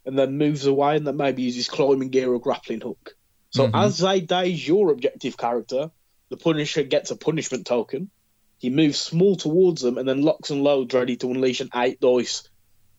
and 0.08 0.18
then 0.18 0.38
moves 0.38 0.64
away 0.64 0.96
and 0.96 1.06
then 1.06 1.16
maybe 1.18 1.42
uses 1.42 1.68
climbing 1.68 2.08
gear 2.08 2.32
or 2.32 2.40
grappling 2.40 2.80
hook. 2.80 3.12
So 3.50 3.68
Mhm. 3.68 3.84
as 3.86 3.98
they 3.98 4.20
daze 4.22 4.66
your 4.66 4.90
objective 4.90 5.36
character, 5.36 5.90
the 6.30 6.36
Punisher 6.38 6.82
gets 6.82 7.10
a 7.10 7.16
punishment 7.16 7.66
token. 7.66 8.10
He 8.56 8.70
moves 8.70 8.98
small 8.98 9.36
towards 9.36 9.82
them 9.82 9.98
and 9.98 10.08
then 10.08 10.22
locks 10.22 10.50
and 10.50 10.64
loads, 10.64 10.94
ready 10.94 11.16
to 11.18 11.30
unleash 11.30 11.60
an 11.60 11.68
eight 11.74 12.00
dice 12.00 12.42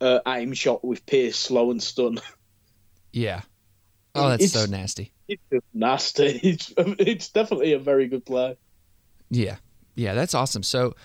uh, 0.01 0.19
aim 0.27 0.53
shot 0.53 0.85
with 0.85 1.05
pierce, 1.05 1.35
slow, 1.37 1.71
and 1.71 1.81
stun. 1.83 2.19
yeah 3.11 3.41
oh 4.15 4.29
that's 4.29 4.51
so 4.51 4.65
nasty 4.67 5.11
It's 5.27 5.43
just 5.51 5.65
nasty. 5.73 6.39
It's, 6.43 6.73
it's 6.77 7.29
definitely 7.31 7.73
a 7.73 7.79
very 7.79 8.07
good 8.07 8.25
play. 8.25 8.55
Yeah. 9.29 9.57
Yeah, 9.99 10.13
that's 10.13 10.33
awesome. 10.33 10.63
So, 10.63 10.95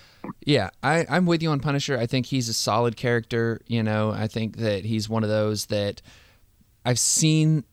yeah, 0.45 0.69
I, 0.81 1.05
I'm 1.09 1.25
with 1.25 1.43
you 1.43 1.49
on 1.49 1.59
Punisher. 1.59 1.97
I 1.97 2.05
think 2.05 2.27
he's 2.27 2.47
a 2.47 2.53
solid 2.53 2.95
character. 2.95 3.59
You 3.67 3.83
know, 3.83 4.11
I 4.11 4.27
think 4.27 4.55
that 4.57 4.85
he's 4.85 5.09
one 5.09 5.21
of 5.21 5.29
those 5.29 5.65
that 5.65 6.01
I've 6.85 6.97
seen 6.97 7.65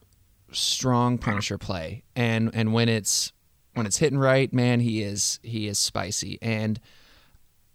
strong 0.50 1.18
Punisher 1.18 1.58
play, 1.58 2.02
and 2.16 2.50
and 2.52 2.72
when 2.72 2.88
it's 2.88 3.32
when 3.74 3.86
it's 3.86 3.98
hitting 3.98 4.18
right, 4.18 4.52
man, 4.52 4.80
he 4.80 5.00
is 5.02 5.38
he 5.44 5.68
is 5.68 5.78
spicy. 5.78 6.40
And 6.42 6.80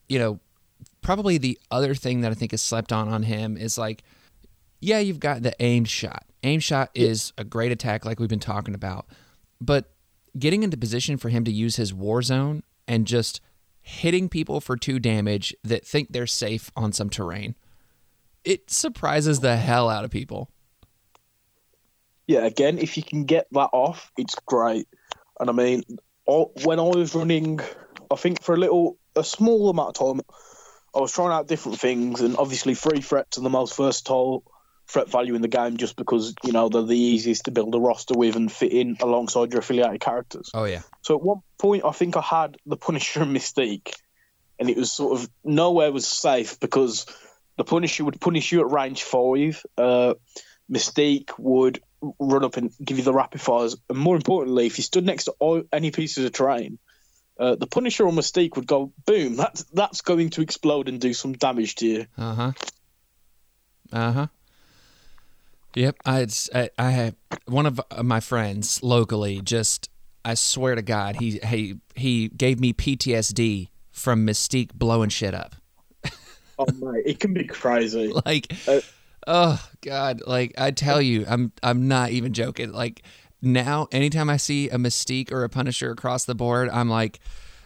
you 0.10 0.20
know, 0.20 0.42
probably 1.02 1.38
the 1.38 1.58
other 1.72 1.96
thing 1.96 2.22
that 2.22 2.32
I 2.32 2.36
think 2.36 2.52
is 2.52 2.62
slept 2.62 2.92
on 2.92 3.08
on 3.08 3.24
him 3.24 3.56
is 3.56 3.78
like, 3.78 4.04
yeah, 4.82 5.00
you've 5.00 5.22
got 5.22 5.42
the 5.42 5.54
aimed 5.62 5.88
shot. 5.88 6.26
Aim 6.44 6.60
shot 6.60 6.90
is 6.94 7.32
a 7.38 7.46
great 7.46 7.72
attack, 7.72 8.04
like 8.04 8.20
we've 8.20 8.28
been 8.28 8.40
talking 8.40 8.76
about, 8.76 9.06
but 9.62 9.90
getting 10.38 10.64
into 10.64 10.76
position 10.76 11.16
for 11.16 11.30
him 11.30 11.46
to 11.46 11.52
use 11.52 11.78
his 11.78 11.94
war 11.94 12.22
zone 12.22 12.62
and 12.88 13.08
just 13.08 13.42
hitting 13.82 14.30
people 14.30 14.60
for 14.60 14.76
two 14.76 15.00
damage 15.00 15.56
that 15.64 15.86
think 15.86 16.12
they're 16.12 16.28
safe 16.28 16.72
on 16.76 16.92
some 16.92 17.10
terrain. 17.10 17.56
It 18.44 18.70
surprises 18.70 19.40
the 19.40 19.58
hell 19.58 19.90
out 19.90 20.06
of 20.06 20.12
people. 20.12 20.50
Yeah, 22.28 22.46
again, 22.46 22.78
if 22.78 22.98
you 22.98 23.04
can 23.04 23.24
get 23.24 23.48
that 23.52 23.70
off, 23.72 24.12
it's 24.18 24.36
great. 24.46 24.88
And 25.40 25.50
I 25.50 25.54
mean, 25.54 25.84
when 26.26 26.80
I 26.80 26.84
was 26.84 27.16
running, 27.16 27.60
I 28.12 28.16
think 28.16 28.42
for 28.42 28.54
a 28.54 28.58
little, 28.58 28.98
a 29.16 29.24
small 29.24 29.70
amount 29.70 29.98
of 29.98 30.18
time, 30.18 30.22
I 30.96 31.00
was 31.00 31.12
trying 31.12 31.32
out 31.32 31.48
different 31.48 31.80
things, 31.80 32.22
and 32.22 32.36
obviously, 32.38 32.74
free 32.74 33.02
threats 33.02 33.38
are 33.38 33.42
the 33.42 33.50
most 33.50 33.78
versatile 33.78 34.44
threat 34.88 35.10
value 35.10 35.36
in 35.36 35.42
the 35.42 35.48
game 35.48 35.78
just 35.78 35.96
because, 35.96 36.34
you 36.44 36.52
know, 36.52 36.70
they're 36.70 36.82
the 36.82 36.98
easiest 36.98 37.46
to 37.46 37.52
build 37.52 37.76
a 37.76 37.80
roster 37.80 38.14
with 38.14 38.36
and 38.36 38.52
fit 38.52 38.72
in 38.72 38.98
alongside 39.02 39.52
your 39.52 39.60
affiliated 39.60 40.00
characters. 40.00 40.50
Oh 40.54 40.64
yeah. 40.64 40.82
So 41.02 41.16
at 41.16 41.22
one 41.22 41.42
point, 41.58 41.84
I 41.86 41.92
think 41.92 42.16
I 42.16 42.22
had 42.22 42.58
the 42.66 42.78
Punisher 42.78 43.22
and 43.22 43.36
Mystique, 43.36 43.94
and 44.60 44.70
it 44.70 44.78
was 44.78 44.92
sort 44.92 45.20
of 45.20 45.30
nowhere 45.44 45.92
was 45.92 46.08
safe 46.08 46.60
because 46.60 47.06
the 47.58 47.64
Punisher 47.64 48.06
would 48.06 48.22
punish 48.22 48.52
you 48.52 48.62
at 48.62 48.72
range 48.72 49.04
five. 49.04 49.62
Uh, 49.78 50.14
Mystique 50.72 51.32
would 51.38 51.82
run 52.20 52.44
up 52.44 52.58
and 52.58 52.72
give 52.84 52.98
you 52.98 53.04
the 53.04 53.14
rapid 53.14 53.42
fires, 53.42 53.76
and 53.90 53.98
more 53.98 54.16
importantly, 54.16 54.68
if 54.68 54.78
you 54.78 54.84
stood 54.84 55.06
next 55.06 55.26
to 55.26 55.34
all, 55.40 55.64
any 55.74 55.92
pieces 55.92 56.26
of 56.26 56.32
terrain, 56.32 56.78
uh, 57.40 57.56
the 57.56 57.68
Punisher 57.68 58.06
or 58.06 58.12
Mystique 58.12 58.56
would 58.56 58.68
go 58.68 58.94
boom. 59.06 59.36
That's 59.36 59.64
that's 59.66 60.02
going 60.02 60.30
to 60.32 60.42
explode 60.42 60.88
and 60.88 61.00
do 61.00 61.14
some 61.14 61.34
damage 61.34 61.76
to 61.76 61.88
you. 61.88 62.06
Uh 62.18 62.34
huh. 62.36 62.52
Uh 63.92 64.12
huh. 64.12 64.28
Yep. 65.78 65.96
I, 66.06 66.18
it's- 66.22 66.50
I 66.56 66.70
I 66.80 66.90
had 66.92 67.16
one 67.46 67.66
of 67.68 67.80
uh, 67.92 68.02
my 68.04 68.20
friends 68.20 68.82
locally. 68.82 69.42
Just 69.42 69.90
I 70.26 70.34
swear 70.34 70.74
to 70.76 70.82
God, 70.82 71.18
he 71.18 71.40
he 71.46 71.76
he 71.96 72.30
gave 72.30 72.60
me 72.60 72.74
PTSD 72.74 73.70
from 73.92 74.26
Mystique 74.26 74.74
blowing 74.74 75.10
shit 75.10 75.34
up. 75.36 75.56
Oh 76.60 76.66
mate, 76.80 77.04
it 77.06 77.20
can 77.20 77.34
be 77.34 77.44
crazy. 77.44 78.12
Like, 78.26 78.52
Uh, 78.68 78.82
oh 79.28 79.70
God! 79.82 80.22
Like 80.26 80.56
I 80.58 80.72
tell 80.72 81.00
you, 81.00 81.26
I'm 81.28 81.52
I'm 81.62 81.88
not 81.88 82.10
even 82.10 82.34
joking. 82.34 82.72
Like 82.72 83.04
now, 83.44 83.88
anytime 83.92 84.32
I 84.32 84.38
see 84.38 84.70
a 84.70 84.78
Mystique 84.78 85.32
or 85.32 85.44
a 85.44 85.50
Punisher 85.50 85.92
across 85.92 86.26
the 86.26 86.34
board, 86.34 86.70
I'm 86.70 86.90
like, 86.90 87.20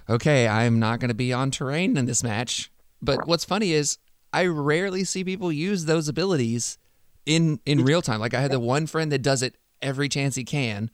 okay, 0.09 0.49
I'm 0.49 0.79
not 0.79 0.99
going 0.99 1.07
to 1.07 1.15
be 1.15 1.31
on 1.31 1.49
terrain 1.51 1.95
in 1.95 2.05
this 2.05 2.23
match. 2.23 2.69
But 3.01 3.25
what's 3.25 3.45
funny 3.45 3.71
is 3.71 3.97
I 4.33 4.45
rarely 4.47 5.05
see 5.05 5.23
people 5.23 5.49
use 5.53 5.85
those 5.85 6.09
abilities 6.09 6.77
in 7.25 7.59
in 7.65 7.83
real 7.83 8.01
time. 8.01 8.19
Like 8.19 8.33
I 8.33 8.41
had 8.41 8.51
the 8.51 8.59
one 8.59 8.87
friend 8.87 9.11
that 9.11 9.21
does 9.21 9.43
it 9.43 9.55
every 9.81 10.09
chance 10.09 10.35
he 10.35 10.43
can, 10.43 10.89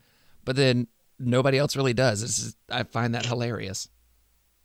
but 0.46 0.56
then 0.56 0.88
nobody 1.20 1.58
else 1.58 1.76
really 1.76 1.94
does. 1.94 2.24
It's 2.24 2.38
just, 2.38 2.58
I 2.70 2.84
find 2.84 3.16
that 3.16 3.26
hilarious. 3.26 3.90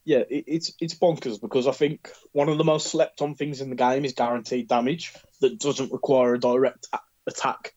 Yeah, 0.04 0.24
it, 0.28 0.44
it's 0.46 0.72
it's 0.80 0.94
bonkers 0.94 1.40
because 1.40 1.66
I 1.66 1.72
think 1.72 2.10
one 2.32 2.48
of 2.48 2.58
the 2.58 2.64
most 2.64 2.88
slept 2.88 3.22
on 3.22 3.34
things 3.34 3.60
in 3.60 3.70
the 3.70 3.76
game 3.76 4.04
is 4.04 4.12
guaranteed 4.12 4.68
damage 4.68 5.14
that 5.40 5.58
doesn't 5.58 5.92
require 5.92 6.34
a 6.34 6.40
direct 6.40 6.88
a- 6.92 7.00
attack 7.26 7.74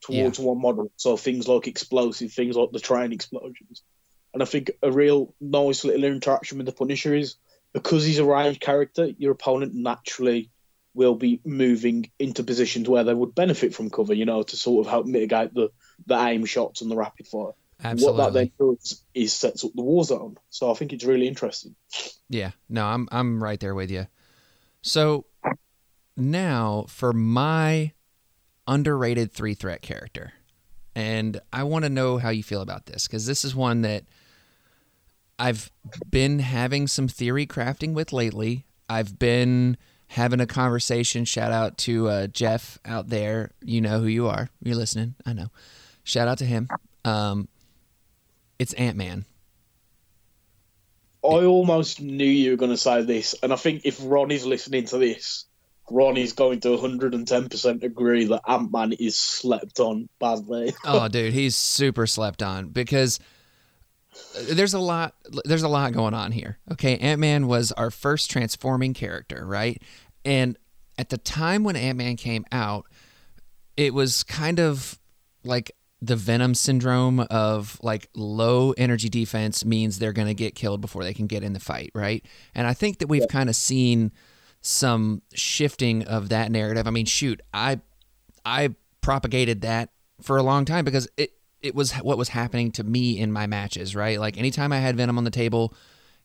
towards 0.00 0.38
one 0.38 0.60
model. 0.60 0.90
So 0.96 1.16
things 1.16 1.48
like 1.48 1.66
explosive, 1.66 2.32
things 2.32 2.56
like 2.56 2.70
the 2.72 2.80
train 2.80 3.12
explosions. 3.12 3.82
And 4.32 4.42
I 4.42 4.46
think 4.46 4.70
a 4.82 4.90
real 4.90 5.34
nice 5.40 5.84
little 5.84 6.04
interaction 6.04 6.58
with 6.58 6.66
the 6.66 6.72
Punisher 6.72 7.14
is 7.14 7.36
because 7.72 8.04
he's 8.04 8.18
a 8.18 8.24
ranged 8.24 8.60
character, 8.60 9.06
your 9.18 9.32
opponent 9.32 9.74
naturally 9.74 10.50
will 10.96 11.14
be 11.14 11.40
moving 11.44 12.10
into 12.18 12.42
positions 12.42 12.88
where 12.88 13.04
they 13.04 13.14
would 13.14 13.34
benefit 13.34 13.74
from 13.74 13.90
cover, 13.90 14.14
you 14.14 14.24
know, 14.24 14.42
to 14.42 14.56
sort 14.56 14.86
of 14.86 14.90
help 14.90 15.06
mitigate 15.06 15.52
the, 15.54 15.68
the 16.06 16.16
aim 16.16 16.46
shots 16.46 16.80
and 16.80 16.90
the 16.90 16.96
rapid 16.96 17.26
fire. 17.26 17.52
Absolutely. 17.84 18.18
What 18.18 18.32
that 18.32 18.38
then 18.38 18.52
does 18.58 19.02
is 19.14 19.34
sets 19.34 19.62
up 19.62 19.72
the 19.74 19.82
war 19.82 20.02
zone. 20.02 20.38
So 20.48 20.70
I 20.70 20.74
think 20.74 20.94
it's 20.94 21.04
really 21.04 21.28
interesting. 21.28 21.76
Yeah, 22.28 22.52
no, 22.70 22.86
I'm 22.86 23.06
I'm 23.12 23.42
right 23.42 23.60
there 23.60 23.74
with 23.74 23.90
you. 23.90 24.06
So 24.80 25.26
now 26.16 26.86
for 26.88 27.12
my 27.12 27.92
underrated 28.66 29.30
three 29.30 29.52
threat 29.52 29.82
character, 29.82 30.32
and 30.94 31.38
I 31.52 31.64
want 31.64 31.84
to 31.84 31.90
know 31.90 32.16
how 32.16 32.30
you 32.30 32.42
feel 32.42 32.62
about 32.62 32.86
this 32.86 33.06
because 33.06 33.26
this 33.26 33.44
is 33.44 33.54
one 33.54 33.82
that 33.82 34.04
I've 35.38 35.70
been 36.08 36.38
having 36.38 36.86
some 36.86 37.08
theory 37.08 37.46
crafting 37.46 37.92
with 37.92 38.10
lately. 38.10 38.64
I've 38.88 39.18
been 39.18 39.76
having 40.08 40.40
a 40.40 40.46
conversation. 40.46 41.24
Shout 41.24 41.52
out 41.52 41.78
to 41.78 42.08
uh, 42.08 42.26
Jeff 42.28 42.78
out 42.84 43.08
there. 43.08 43.50
You 43.62 43.80
know 43.80 44.00
who 44.00 44.06
you 44.06 44.26
are. 44.28 44.48
You're 44.62 44.76
listening. 44.76 45.14
I 45.24 45.32
know. 45.32 45.48
Shout 46.04 46.28
out 46.28 46.38
to 46.38 46.44
him. 46.44 46.68
Um, 47.04 47.48
it's 48.58 48.72
Ant 48.74 48.96
Man. 48.96 49.24
I 51.24 51.44
almost 51.44 52.00
knew 52.00 52.24
you 52.24 52.52
were 52.52 52.56
going 52.56 52.70
to 52.70 52.76
say 52.76 53.02
this, 53.02 53.34
and 53.42 53.52
I 53.52 53.56
think 53.56 53.82
if 53.84 53.98
Ronnie's 54.00 54.46
listening 54.46 54.84
to 54.86 54.98
this, 54.98 55.46
Ronnie's 55.90 56.32
going 56.32 56.60
to 56.60 56.68
110% 56.76 57.82
agree 57.82 58.26
that 58.26 58.42
Ant 58.48 58.72
Man 58.72 58.92
is 58.92 59.18
slept 59.18 59.80
on 59.80 60.08
badly. 60.20 60.74
oh 60.84 61.08
dude 61.16 61.32
he's 61.32 61.56
super 61.56 62.06
slept 62.06 62.42
on 62.42 62.68
because 62.68 63.18
there's 64.50 64.74
a 64.74 64.78
lot 64.78 65.14
there's 65.44 65.62
a 65.62 65.68
lot 65.68 65.92
going 65.92 66.14
on 66.14 66.32
here 66.32 66.58
okay? 66.72 66.96
Ant-man 66.98 67.46
was 67.46 67.72
our 67.72 67.90
first 67.90 68.30
transforming 68.30 68.94
character 68.94 69.44
right? 69.46 69.80
And 70.24 70.56
at 70.98 71.08
the 71.08 71.18
time 71.18 71.64
when 71.64 71.76
ant-man 71.76 72.16
came 72.16 72.44
out 72.52 72.86
it 73.76 73.94
was 73.94 74.22
kind 74.22 74.58
of 74.58 74.98
like 75.44 75.72
the 76.02 76.16
venom 76.16 76.54
syndrome 76.54 77.20
of 77.20 77.78
like 77.82 78.08
low 78.14 78.72
energy 78.72 79.08
defense 79.08 79.64
means 79.64 79.98
they're 79.98 80.12
going 80.12 80.28
to 80.28 80.34
get 80.34 80.54
killed 80.54 80.80
before 80.80 81.02
they 81.02 81.14
can 81.14 81.26
get 81.26 81.42
in 81.42 81.52
the 81.52 81.60
fight 81.60 81.90
right? 81.94 82.24
And 82.54 82.66
i 82.66 82.74
think 82.74 82.98
that 82.98 83.08
we've 83.08 83.28
kind 83.28 83.48
of 83.48 83.56
seen 83.56 84.12
some 84.60 85.22
shifting 85.32 86.02
of 86.04 86.28
that 86.30 86.50
narrative. 86.50 86.86
I 86.86 86.90
mean 86.90 87.06
shoot 87.06 87.40
i 87.54 87.80
I 88.44 88.74
propagated 89.00 89.62
that 89.62 89.90
for 90.22 90.36
a 90.36 90.42
long 90.42 90.64
time 90.64 90.84
because 90.84 91.08
it 91.16 91.32
it 91.66 91.74
was 91.74 91.92
what 91.92 92.16
was 92.18 92.28
happening 92.30 92.70
to 92.72 92.84
me 92.84 93.18
in 93.18 93.32
my 93.32 93.46
matches, 93.46 93.94
right? 93.94 94.18
Like 94.20 94.38
anytime 94.38 94.72
I 94.72 94.78
had 94.78 94.96
Venom 94.96 95.18
on 95.18 95.24
the 95.24 95.30
table, 95.30 95.74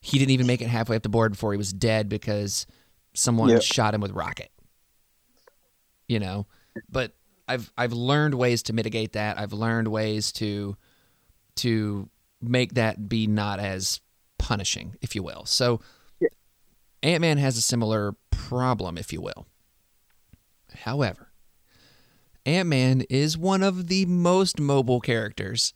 he 0.00 0.18
didn't 0.18 0.30
even 0.32 0.46
make 0.46 0.60
it 0.62 0.68
halfway 0.68 0.96
up 0.96 1.02
the 1.02 1.08
board 1.08 1.32
before 1.32 1.52
he 1.52 1.58
was 1.58 1.72
dead 1.72 2.08
because 2.08 2.66
someone 3.14 3.50
Yeah. 3.50 3.58
shot 3.60 3.94
him 3.94 4.00
with 4.00 4.12
rocket. 4.12 4.50
You 6.08 6.20
know, 6.20 6.46
but 6.90 7.12
I've 7.48 7.72
I've 7.76 7.92
learned 7.92 8.34
ways 8.34 8.62
to 8.64 8.72
mitigate 8.72 9.12
that. 9.12 9.38
I've 9.38 9.52
learned 9.52 9.88
ways 9.88 10.30
to 10.32 10.76
to 11.56 12.08
make 12.40 12.74
that 12.74 13.08
be 13.08 13.26
not 13.26 13.60
as 13.60 14.00
punishing, 14.38 14.96
if 15.00 15.14
you 15.14 15.22
will. 15.22 15.44
So 15.46 15.80
Ant 17.02 17.20
Man 17.20 17.38
has 17.38 17.56
a 17.56 17.60
similar 17.60 18.14
problem, 18.30 18.96
if 18.96 19.12
you 19.12 19.20
will. 19.20 19.46
However, 20.74 21.31
Ant 22.46 22.68
Man 22.68 23.02
is 23.08 23.38
one 23.38 23.62
of 23.62 23.88
the 23.88 24.06
most 24.06 24.60
mobile 24.60 25.00
characters 25.00 25.74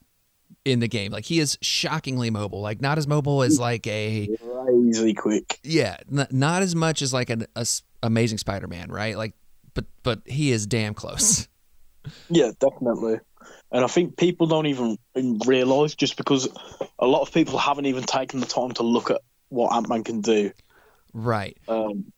in 0.65 0.81
the 0.81 0.89
game. 0.89 1.13
Like 1.13 1.25
he 1.25 1.39
is 1.39 1.59
shockingly 1.63 2.31
mobile. 2.31 2.61
Like 2.61 2.81
not 2.81 2.99
as 2.99 3.07
mobile 3.07 3.43
as 3.43 3.59
like 3.61 3.87
a 3.87 4.29
Crazy 4.65 5.15
quick. 5.15 5.61
yeah, 5.63 5.97
n- 6.13 6.27
not 6.31 6.63
as 6.63 6.75
much 6.75 7.03
as 7.03 7.13
like 7.13 7.31
an 7.31 7.47
a 7.55 7.67
Amazing 8.03 8.39
Spider-Man, 8.39 8.91
right? 8.91 9.17
Like, 9.17 9.35
but 9.75 9.85
but 10.03 10.21
he 10.27 10.53
is 10.53 10.67
damn 10.67 10.95
close. 10.95 11.49
Yeah, 12.31 12.53
definitely. 12.61 13.19
And 13.73 13.83
I 13.85 13.89
think 13.89 14.17
people 14.17 14.47
don't 14.47 14.67
even 14.67 14.97
realise 15.45 15.97
just 15.97 16.17
because 16.17 16.49
a 17.01 17.07
lot 17.07 17.23
of 17.23 17.35
people 17.35 17.59
haven't 17.59 17.87
even 17.87 18.05
taken 18.05 18.39
the 18.39 18.47
time 18.47 18.71
to 18.75 18.85
look 18.85 19.11
at 19.11 19.23
what 19.49 19.75
Ant 19.75 19.89
Man 19.89 20.05
can 20.05 20.21
do. 20.21 20.53
right. 21.13 21.57
Um, 21.67 22.13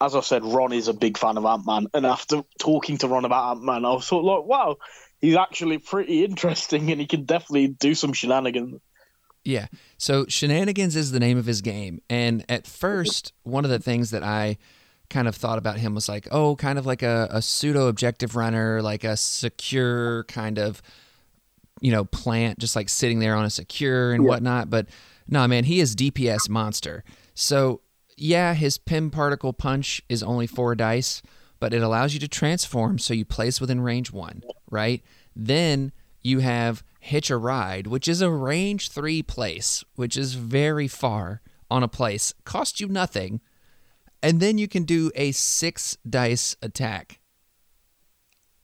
as 0.00 0.14
I 0.14 0.20
said, 0.20 0.44
Ron 0.44 0.72
is 0.72 0.88
a 0.88 0.92
big 0.94 1.18
fan 1.18 1.36
of 1.38 1.44
Ant 1.44 1.66
Man, 1.66 1.86
and 1.94 2.06
after 2.06 2.42
talking 2.58 2.98
to 2.98 3.08
Ron 3.08 3.24
about 3.24 3.52
Ant 3.56 3.64
Man, 3.64 3.84
I 3.84 3.92
was 3.94 4.06
sort 4.06 4.20
of 4.24 4.26
like, 4.26 4.44
wow, 4.48 4.76
he's 5.20 5.36
actually 5.36 5.78
pretty 5.78 6.24
interesting, 6.24 6.90
and 6.90 7.00
he 7.00 7.06
can 7.06 7.24
definitely 7.24 7.68
do 7.68 7.94
some 7.94 8.12
shenanigans. 8.12 8.80
Yeah. 9.44 9.66
So 9.96 10.26
Shenanigans 10.26 10.94
is 10.94 11.10
the 11.12 11.20
name 11.20 11.38
of 11.38 11.46
his 11.46 11.62
game. 11.62 12.02
And 12.10 12.44
at 12.50 12.66
first, 12.66 13.32
one 13.44 13.64
of 13.64 13.70
the 13.70 13.78
things 13.78 14.10
that 14.10 14.22
I 14.22 14.58
kind 15.08 15.26
of 15.26 15.34
thought 15.34 15.56
about 15.56 15.78
him 15.78 15.94
was 15.94 16.06
like, 16.06 16.28
oh, 16.30 16.54
kind 16.56 16.78
of 16.78 16.84
like 16.84 17.02
a, 17.02 17.28
a 17.30 17.40
pseudo 17.40 17.86
objective 17.88 18.36
runner, 18.36 18.82
like 18.82 19.04
a 19.04 19.16
secure 19.16 20.24
kind 20.24 20.58
of, 20.58 20.82
you 21.80 21.90
know, 21.90 22.04
plant, 22.04 22.58
just 22.58 22.76
like 22.76 22.90
sitting 22.90 23.20
there 23.20 23.34
on 23.34 23.46
a 23.46 23.50
secure 23.50 24.12
and 24.12 24.22
Yeah. 24.22 24.28
whatnot. 24.28 24.68
But 24.68 24.88
No, 25.26 25.46
man, 25.48 25.64
he 25.64 25.80
is 25.80 25.94
DPS 25.96 26.48
monster. 26.50 27.02
So, 27.34 27.80
yeah, 28.20 28.54
his 28.54 28.78
Pym 28.78 29.10
particle 29.10 29.52
punch 29.52 30.02
is 30.08 30.22
only 30.22 30.46
four 30.46 30.74
dice, 30.74 31.22
but 31.60 31.72
it 31.72 31.82
allows 31.82 32.14
you 32.14 32.20
to 32.20 32.28
transform 32.28 32.98
so 32.98 33.14
you 33.14 33.24
place 33.24 33.60
within 33.60 33.80
range 33.80 34.12
one, 34.12 34.42
right? 34.70 35.02
Then 35.34 35.92
you 36.22 36.40
have 36.40 36.82
Hitch 37.00 37.30
a 37.30 37.36
Ride, 37.36 37.86
which 37.86 38.08
is 38.08 38.20
a 38.20 38.30
range 38.30 38.90
three 38.90 39.22
place, 39.22 39.84
which 39.94 40.16
is 40.16 40.34
very 40.34 40.88
far 40.88 41.40
on 41.70 41.82
a 41.82 41.88
place, 41.88 42.34
cost 42.44 42.80
you 42.80 42.88
nothing. 42.88 43.40
And 44.22 44.40
then 44.40 44.58
you 44.58 44.66
can 44.66 44.84
do 44.84 45.12
a 45.14 45.32
six 45.32 45.96
dice 46.08 46.56
attack. 46.60 47.20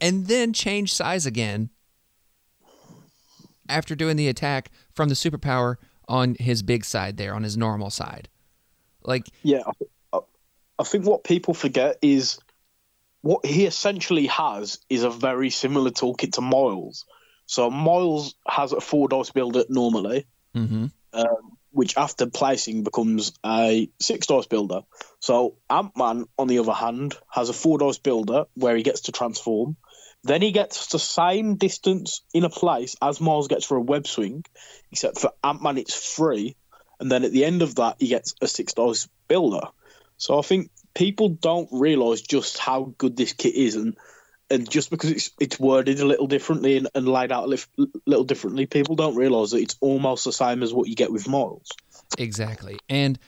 And 0.01 0.27
then 0.27 0.53
change 0.53 0.93
size 0.93 1.27
again 1.27 1.71
after 3.69 3.95
doing 3.95 4.17
the 4.17 4.29
attack 4.29 4.71
from 4.93 5.09
the 5.09 5.15
superpower 5.15 5.77
on 6.09 6.35
his 6.35 6.63
big 6.63 6.85
side 6.85 7.17
there, 7.17 7.35
on 7.35 7.45
his 7.45 7.57
normal 7.57 7.91
side. 7.91 8.29
Like, 9.05 9.29
Yeah, 9.43 9.63
I, 10.79 10.85
think 10.85 11.07
what 11.07 11.25
people 11.25 11.55
forget 11.55 11.99
is 12.03 12.39
what 13.21 13.47
he 13.47 13.65
essentially 13.65 14.27
has 14.27 14.79
is 14.91 15.03
a 15.03 15.11
very 15.11 15.51
similar 15.51 15.91
toolkit 15.91 16.33
to 16.33 16.41
Miles. 16.41 17.05
So 17.47 17.71
Miles 17.71 18.35
has 18.47 18.73
a 18.73 18.81
four 18.81 19.09
dice 19.09 19.31
builder 19.31 19.65
normally, 19.69 20.27
mhm. 20.55 20.91
um, 21.13 21.57
which 21.71 21.97
after 21.97 22.27
placing 22.27 22.85
becomes 22.85 23.33
a 23.45 23.91
six 24.01 24.27
dice 24.27 24.47
builder. 24.47 24.81
So 25.21 25.57
Ant 25.69 25.97
Man, 25.97 26.27
on 26.39 26.49
the 26.49 26.59
other 26.59 26.73
hand, 26.73 27.17
has 27.31 27.49
a 27.49 27.55
four 27.55 27.79
dice 27.79 27.99
builder 27.99 28.45
where 28.55 28.77
he 28.77 28.83
gets 28.83 29.03
to 29.03 29.13
transform. 29.13 29.77
Then 30.23 30.41
he 30.41 30.53
gets 30.53 30.87
the 30.87 30.99
same 30.99 31.57
distance 31.57 32.23
in 32.33 32.45
a 32.45 32.51
place 32.51 32.97
as 33.03 33.21
Miles 33.21 33.49
gets 33.49 33.67
for 33.67 33.77
a 33.77 33.83
web 33.83 34.07
swing, 34.07 34.45
except 34.91 35.19
for 35.19 35.33
Ant 35.43 35.63
Man 35.63 35.77
it's 35.77 35.95
free. 35.95 36.57
And 37.01 37.11
then 37.11 37.25
at 37.25 37.33
the 37.33 37.45
end 37.45 37.63
of 37.63 37.77
that, 37.77 37.97
he 37.99 38.09
gets 38.09 38.35
a 38.41 38.49
six 38.49 38.73
dice 38.73 39.09
builder. 39.29 39.69
So 40.17 40.39
I 40.39 40.43
think 40.43 40.71
people 40.95 41.29
don't 41.29 41.69
realise 41.73 42.23
just 42.23 42.59
how 42.59 42.95
good 42.99 43.17
this 43.17 43.33
kit 43.33 43.55
is, 43.55 43.77
and 43.77 43.97
and 44.51 44.69
just 44.71 44.91
because 44.91 45.11
it's 45.11 45.31
it's 45.41 45.59
worded 45.59 46.01
a 46.01 46.07
little 46.07 46.27
differently 46.27 46.77
and, 46.77 46.89
and 46.95 47.09
laid 47.09 47.33
out 47.33 47.45
a 47.45 47.49
lif- 47.49 47.69
little 48.07 48.25
differently, 48.25 48.67
people 48.67 48.95
don't 48.95 49.17
realise 49.17 49.51
that 49.51 49.59
it's 49.59 49.77
almost 49.81 50.25
the 50.25 50.33
same 50.33 50.63
as 50.63 50.73
what 50.73 50.89
you 50.89 50.95
get 50.95 51.13
with 51.13 51.29
Miles. 51.29 51.69
Exactly. 52.19 52.79
And 52.89 53.19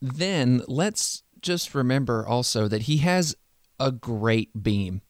then 0.00 0.62
let's 0.68 1.22
just 1.40 1.74
remember 1.74 2.26
also 2.26 2.68
that 2.68 2.82
he 2.82 2.98
has 2.98 3.34
a 3.80 3.90
great 3.92 4.62
beam. 4.62 5.02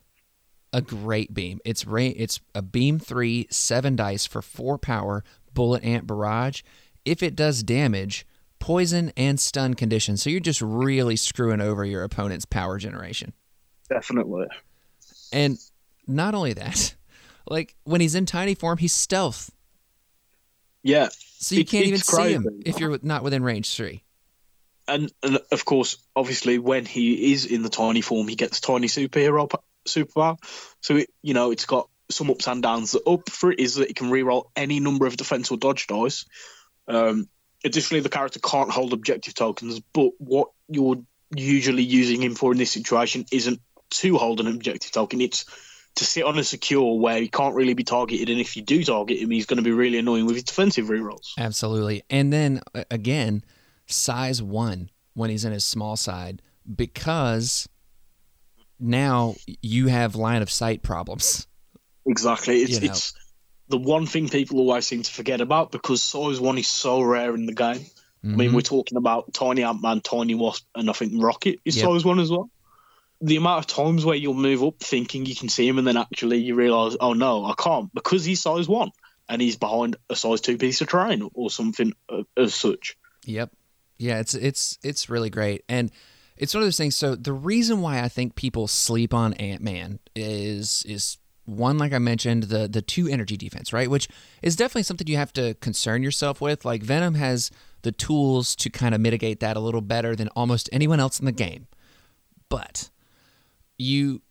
A 0.73 0.83
great 0.83 1.33
beam. 1.33 1.61
It's 1.65 1.87
ra- 1.87 2.13
it's 2.15 2.41
a 2.55 2.61
beam 2.61 2.99
3, 2.99 3.47
7 3.51 3.97
dice 3.97 4.27
for 4.27 4.43
4 4.43 4.79
power, 4.79 5.25
bullet 5.55 5.83
ant 5.83 6.07
barrage. 6.07 6.63
If 7.07 7.23
it 7.23 7.35
does 7.37 7.63
damage, 7.63 8.27
poison 8.59 9.13
and 9.17 9.41
stun 9.41 9.75
conditions. 9.75 10.23
So 10.23 10.29
you're 10.29 10.41
just 10.41 10.61
really 10.61 11.17
screwing 11.17 11.61
over 11.61 11.85
your 11.85 12.03
opponent's 12.03 12.45
power 12.45 12.79
generation. 12.79 13.33
Definitely. 13.89 14.47
And 15.33 15.59
not 16.07 16.35
only 16.35 16.53
that, 16.55 16.95
like 17.49 17.75
when 17.85 18.01
he's 18.01 18.15
in 18.15 18.27
tiny 18.27 18.55
form, 18.55 18.79
he's 18.79 18.93
stealth. 18.93 19.51
Yeah, 20.83 21.09
So 21.39 21.57
you 21.57 21.65
can't 21.65 21.87
even 21.87 21.99
see 21.99 22.33
him 22.33 22.63
if 22.65 22.79
you're 22.79 22.99
not 23.03 23.25
within 23.25 23.43
range 23.43 23.75
3. 23.75 24.05
and, 24.87 25.13
and 25.21 25.41
of 25.51 25.65
course, 25.65 25.97
obviously, 26.15 26.61
when 26.61 26.85
he 26.85 27.33
is 27.33 27.45
in 27.45 27.63
the 27.63 27.69
tiny 27.69 28.03
form, 28.03 28.29
he 28.29 28.37
gets 28.37 28.61
tiny 28.61 28.87
superhero 28.87 29.51
superpower. 29.89 30.37
So 30.83 30.97
it, 30.97 31.11
you 31.23 31.35
know, 31.35 31.51
it's 31.51 31.67
got 31.67 31.89
some 32.09 32.31
ups 32.31 32.47
and 32.47 32.63
downs. 32.63 32.93
The 32.93 33.03
up 33.03 33.29
for 33.29 33.51
it 33.51 33.59
is 33.59 33.75
that 33.77 33.91
it 33.91 33.97
can 33.97 34.11
reroll 34.11 34.45
any 34.55 34.79
number 34.79 35.07
of 35.07 35.17
defense 35.17 35.51
or 35.51 35.57
dodge 35.57 35.89
dice. 35.89 36.25
Um, 36.89 37.29
additionally, 37.65 38.01
the 38.01 38.09
character 38.09 38.41
can't 38.41 38.71
hold 38.71 38.93
objective 38.93 39.35
tokens, 39.35 39.81
but 39.93 40.11
what 40.19 40.49
you're 40.69 41.03
usually 41.35 41.83
using 41.83 42.23
him 42.23 42.35
for 42.35 42.53
in 42.53 42.59
this 42.59 42.71
situation 42.71 43.27
isn't 43.33 43.61
to 43.91 44.17
hold 44.17 44.41
an 44.41 44.47
objective 44.47 44.93
token. 44.93 45.21
It's 45.21 45.45
to 45.97 46.05
sit 46.05 46.25
on 46.25 46.39
a 46.39 46.45
secure 46.45 46.99
where 46.99 47.21
he 47.21 47.29
can't 47.29 47.55
really 47.55 47.75
be 47.75 47.85
targeted, 47.85 48.29
and 48.29 48.41
if 48.41 48.57
you 48.57 48.63
do 48.63 48.85
target 48.85 49.19
him, 49.19 49.31
he's 49.31 49.47
going 49.47 49.57
to 49.57 49.63
be 49.63 49.73
really 49.73 49.99
annoying 49.99 50.27
with 50.27 50.37
his 50.37 50.45
defensive 50.45 50.87
rerolls. 50.87 51.33
Absolutely. 51.39 52.03
And 52.11 52.33
then 52.33 52.61
again, 52.91 53.43
size 53.87 54.43
one 54.43 54.91
when 55.15 55.31
he's 55.31 55.45
in 55.45 55.53
his 55.53 55.65
small 55.65 55.97
side 55.97 56.43
because 56.75 57.69
now 58.79 59.35
you 59.63 59.87
have 59.87 60.15
line 60.15 60.43
of 60.43 60.51
sight 60.51 60.83
problems. 60.83 61.47
Exactly. 62.07 62.61
It's 62.61 62.73
You 62.73 62.81
know. 62.81 62.93
it's 62.93 63.15
the 63.69 63.79
one 63.79 64.07
thing 64.07 64.29
people 64.29 64.59
always 64.61 64.87
seem 64.87 65.03
to 65.03 65.13
forget 65.13 65.41
about 65.41 65.73
because 65.73 66.03
size 66.03 66.41
one 66.41 66.59
is 66.59 66.69
so 66.69 67.03
rare 67.03 67.35
in 67.35 67.47
the 67.47 67.55
game. 67.55 67.85
I 68.25 68.29
mean, 68.29 68.51
Mhm. 68.51 68.55
we're 68.55 68.61
talking 68.63 68.97
about 68.97 69.33
Tiny 69.35 69.63
Ant 69.63 69.83
Man, 69.83 70.01
Tiny 70.01 70.35
Wasp, 70.35 70.65
and 70.75 70.91
I 70.91 70.93
think 70.93 71.13
Rocket 71.23 71.61
is 71.65 71.77
Yep. 71.77 71.85
size 71.85 72.05
one 72.05 72.19
as 72.19 72.31
well. 72.31 72.51
The 73.21 73.37
amount 73.37 73.61
of 73.61 73.67
times 73.67 74.05
where 74.05 74.17
you'll 74.17 74.35
move 74.35 74.63
up 74.63 74.81
thinking 74.81 75.27
you 75.27 75.35
can 75.35 75.49
see 75.49 75.67
him 75.67 75.79
and 75.79 75.87
then 75.87 75.97
actually 75.97 76.39
you 76.39 76.55
realise, 76.55 76.97
oh 77.01 77.13
no, 77.13 77.45
I 77.45 77.55
can't 77.57 77.93
because 77.95 78.25
he's 78.25 78.41
size 78.43 78.69
one 78.69 78.91
and 79.29 79.41
he's 79.41 79.57
behind 79.57 79.97
a 80.11 80.17
size 80.17 80.41
two 80.41 80.59
piece 80.59 80.81
of 80.81 80.89
terrain 80.89 81.29
or 81.35 81.51
something 81.51 81.93
uh, 82.09 82.23
as 82.37 82.55
such. 82.55 82.97
Yep. 83.25 83.51
Yeah, 83.99 84.19
it's 84.21 84.35
it's 84.35 84.79
it's 84.83 85.09
really 85.09 85.31
great. 85.31 85.63
And 85.69 85.91
it's 86.37 86.53
one 86.53 86.63
of 86.63 86.67
those 86.67 86.77
things 86.77 86.95
so 86.97 87.15
the 87.15 87.33
reason 87.33 87.81
why 87.81 88.03
I 88.03 88.09
think 88.09 88.35
people 88.35 88.67
sleep 88.69 89.15
on 89.15 89.33
Ant-Man 89.35 89.99
is 90.15 90.83
is 90.87 91.17
one 91.47 91.79
like 91.79 91.93
I 91.93 91.99
mentioned 91.99 92.45
the 92.45 92.69
the 92.69 92.83
two 92.83 93.09
energy 93.09 93.37
defense, 93.37 93.73
right? 93.73 93.89
Which 93.89 94.09
is 94.43 94.57
definitely 94.57 94.83
something 94.83 95.07
you 95.07 95.17
have 95.17 95.33
to 95.35 95.55
concern 95.55 96.03
yourself 96.03 96.41
with. 96.41 96.65
Like 96.65 96.83
Venom 96.83 97.15
has 97.15 97.51
the 97.83 97.93
tools 97.93 98.55
to 98.57 98.69
kind 98.69 98.95
of 98.95 99.01
mitigate 99.01 99.41
that 99.41 99.57
a 99.57 99.61
little 99.61 99.81
better 99.81 100.15
than 100.15 100.29
almost 100.31 100.69
anyone 100.73 101.01
else 101.01 101.19
in 101.19 101.25
the 101.25 101.33
game. 101.33 101.69
But 102.49 102.91
you 103.79 104.23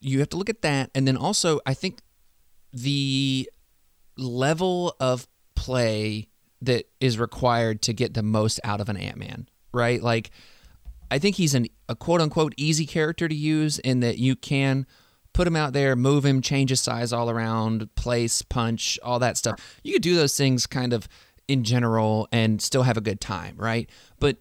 you 0.00 0.18
have 0.18 0.28
to 0.30 0.36
look 0.36 0.50
at 0.50 0.62
that 0.62 0.90
and 0.94 1.06
then 1.06 1.16
also 1.16 1.60
I 1.64 1.74
think 1.74 2.00
the 2.72 3.48
level 4.16 4.96
of 4.98 5.28
play 5.54 6.28
that 6.62 6.88
is 7.00 7.18
required 7.18 7.82
to 7.82 7.92
get 7.92 8.14
the 8.14 8.22
most 8.22 8.58
out 8.64 8.80
of 8.80 8.88
an 8.88 8.96
Ant-Man, 8.96 9.48
right? 9.72 10.02
Like 10.02 10.30
I 11.10 11.18
think 11.18 11.36
he's 11.36 11.54
an, 11.54 11.66
a 11.88 11.94
quote 11.94 12.20
unquote 12.20 12.54
easy 12.56 12.86
character 12.86 13.28
to 13.28 13.34
use 13.34 13.78
in 13.78 14.00
that 14.00 14.18
you 14.18 14.34
can 14.34 14.86
put 15.34 15.46
him 15.46 15.56
out 15.56 15.74
there, 15.74 15.94
move 15.94 16.24
him, 16.24 16.40
change 16.40 16.70
his 16.70 16.80
size 16.80 17.12
all 17.12 17.28
around, 17.28 17.94
place, 17.96 18.40
punch, 18.40 18.98
all 19.02 19.18
that 19.18 19.36
stuff. 19.36 19.78
You 19.82 19.92
could 19.92 20.02
do 20.02 20.14
those 20.14 20.36
things 20.36 20.66
kind 20.66 20.94
of 20.94 21.06
in 21.46 21.64
general 21.64 22.26
and 22.32 22.62
still 22.62 22.84
have 22.84 22.96
a 22.96 23.02
good 23.02 23.20
time, 23.20 23.56
right? 23.58 23.90
But 24.18 24.38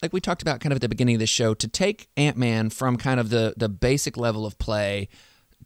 like 0.00 0.12
we 0.12 0.20
talked 0.20 0.40
about 0.40 0.60
kind 0.60 0.72
of 0.72 0.76
at 0.76 0.80
the 0.80 0.88
beginning 0.88 1.16
of 1.16 1.20
the 1.20 1.26
show, 1.26 1.54
to 1.54 1.68
take 1.68 2.08
Ant 2.16 2.36
Man 2.36 2.70
from 2.70 2.96
kind 2.96 3.20
of 3.20 3.30
the 3.30 3.54
the 3.56 3.68
basic 3.68 4.16
level 4.16 4.46
of 4.46 4.58
play 4.58 5.08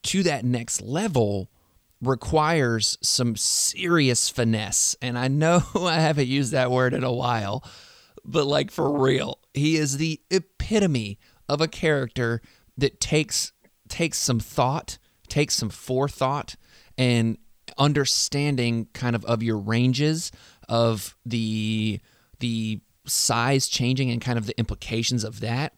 to 0.02 0.22
that 0.24 0.44
next 0.44 0.82
level 0.82 1.50
requires 2.02 2.98
some 3.00 3.36
serious 3.36 4.28
finesse. 4.28 4.96
And 5.00 5.18
I 5.18 5.28
know 5.28 5.62
I 5.74 6.00
haven't 6.00 6.28
used 6.28 6.52
that 6.52 6.70
word 6.70 6.92
in 6.92 7.04
a 7.04 7.12
while, 7.12 7.64
but 8.24 8.46
like 8.46 8.70
for 8.70 8.98
real, 8.98 9.38
he 9.54 9.76
is 9.76 9.96
the 9.96 10.20
epitome 10.30 11.18
of 11.48 11.60
a 11.60 11.68
character 11.68 12.42
that 12.76 13.00
takes 13.00 13.52
takes 13.96 14.18
some 14.18 14.38
thought, 14.38 14.98
takes 15.26 15.54
some 15.54 15.70
forethought 15.70 16.54
and 16.98 17.38
understanding 17.78 18.88
kind 18.92 19.16
of 19.16 19.24
of 19.24 19.42
your 19.42 19.56
ranges 19.56 20.30
of 20.68 21.16
the 21.24 21.98
the 22.40 22.78
size 23.06 23.68
changing 23.68 24.10
and 24.10 24.20
kind 24.20 24.36
of 24.36 24.44
the 24.44 24.58
implications 24.58 25.24
of 25.24 25.40
that. 25.40 25.72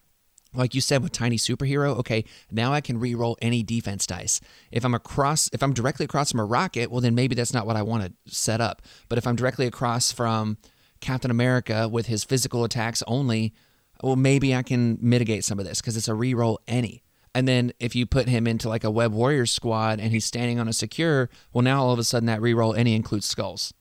Like 0.52 0.74
you 0.74 0.80
said 0.80 1.00
with 1.00 1.12
tiny 1.12 1.36
superhero 1.36 1.96
okay 1.98 2.24
now 2.50 2.72
i 2.72 2.80
can 2.80 2.98
re-roll 2.98 3.38
any 3.40 3.62
defense 3.62 4.04
dice. 4.04 4.40
If 4.72 4.84
i'm 4.84 4.94
across 4.94 5.48
if 5.52 5.62
i'm 5.62 5.72
directly 5.72 6.04
across 6.04 6.32
from 6.32 6.40
a 6.40 6.44
rocket 6.44 6.90
well 6.90 7.00
then 7.00 7.14
maybe 7.14 7.36
that's 7.36 7.54
not 7.54 7.68
what 7.68 7.76
i 7.76 7.82
want 7.82 8.02
to 8.02 8.34
set 8.34 8.60
up. 8.60 8.82
But 9.08 9.18
if 9.18 9.28
i'm 9.28 9.36
directly 9.36 9.66
across 9.66 10.10
from 10.10 10.58
captain 11.00 11.30
america 11.30 11.88
with 11.88 12.06
his 12.06 12.24
physical 12.24 12.64
attacks 12.64 13.00
only 13.06 13.54
well 14.02 14.16
maybe 14.16 14.56
i 14.56 14.64
can 14.64 14.98
mitigate 15.00 15.44
some 15.44 15.60
of 15.60 15.64
this 15.64 15.80
because 15.80 15.96
it's 15.96 16.08
a 16.08 16.14
re-roll 16.14 16.58
any 16.66 17.04
and 17.39 17.47
then 17.47 17.72
if 17.78 17.95
you 17.95 18.05
put 18.05 18.28
him 18.28 18.47
into 18.47 18.68
like 18.68 18.84
a 18.84 18.91
web 18.91 19.12
warriors 19.12 19.51
squad 19.51 20.01
and 20.01 20.12
he's 20.12 20.24
standing 20.24 20.59
on 20.59 20.68
a 20.68 20.72
secure 20.72 21.30
well 21.53 21.62
now 21.62 21.82
all 21.82 21.93
of 21.93 21.99
a 21.99 22.05
sudden 22.05 22.26
that 22.26 22.41
re-roll 22.43 22.74
any 22.74 22.95
includes 22.95 23.26
skulls 23.26 23.72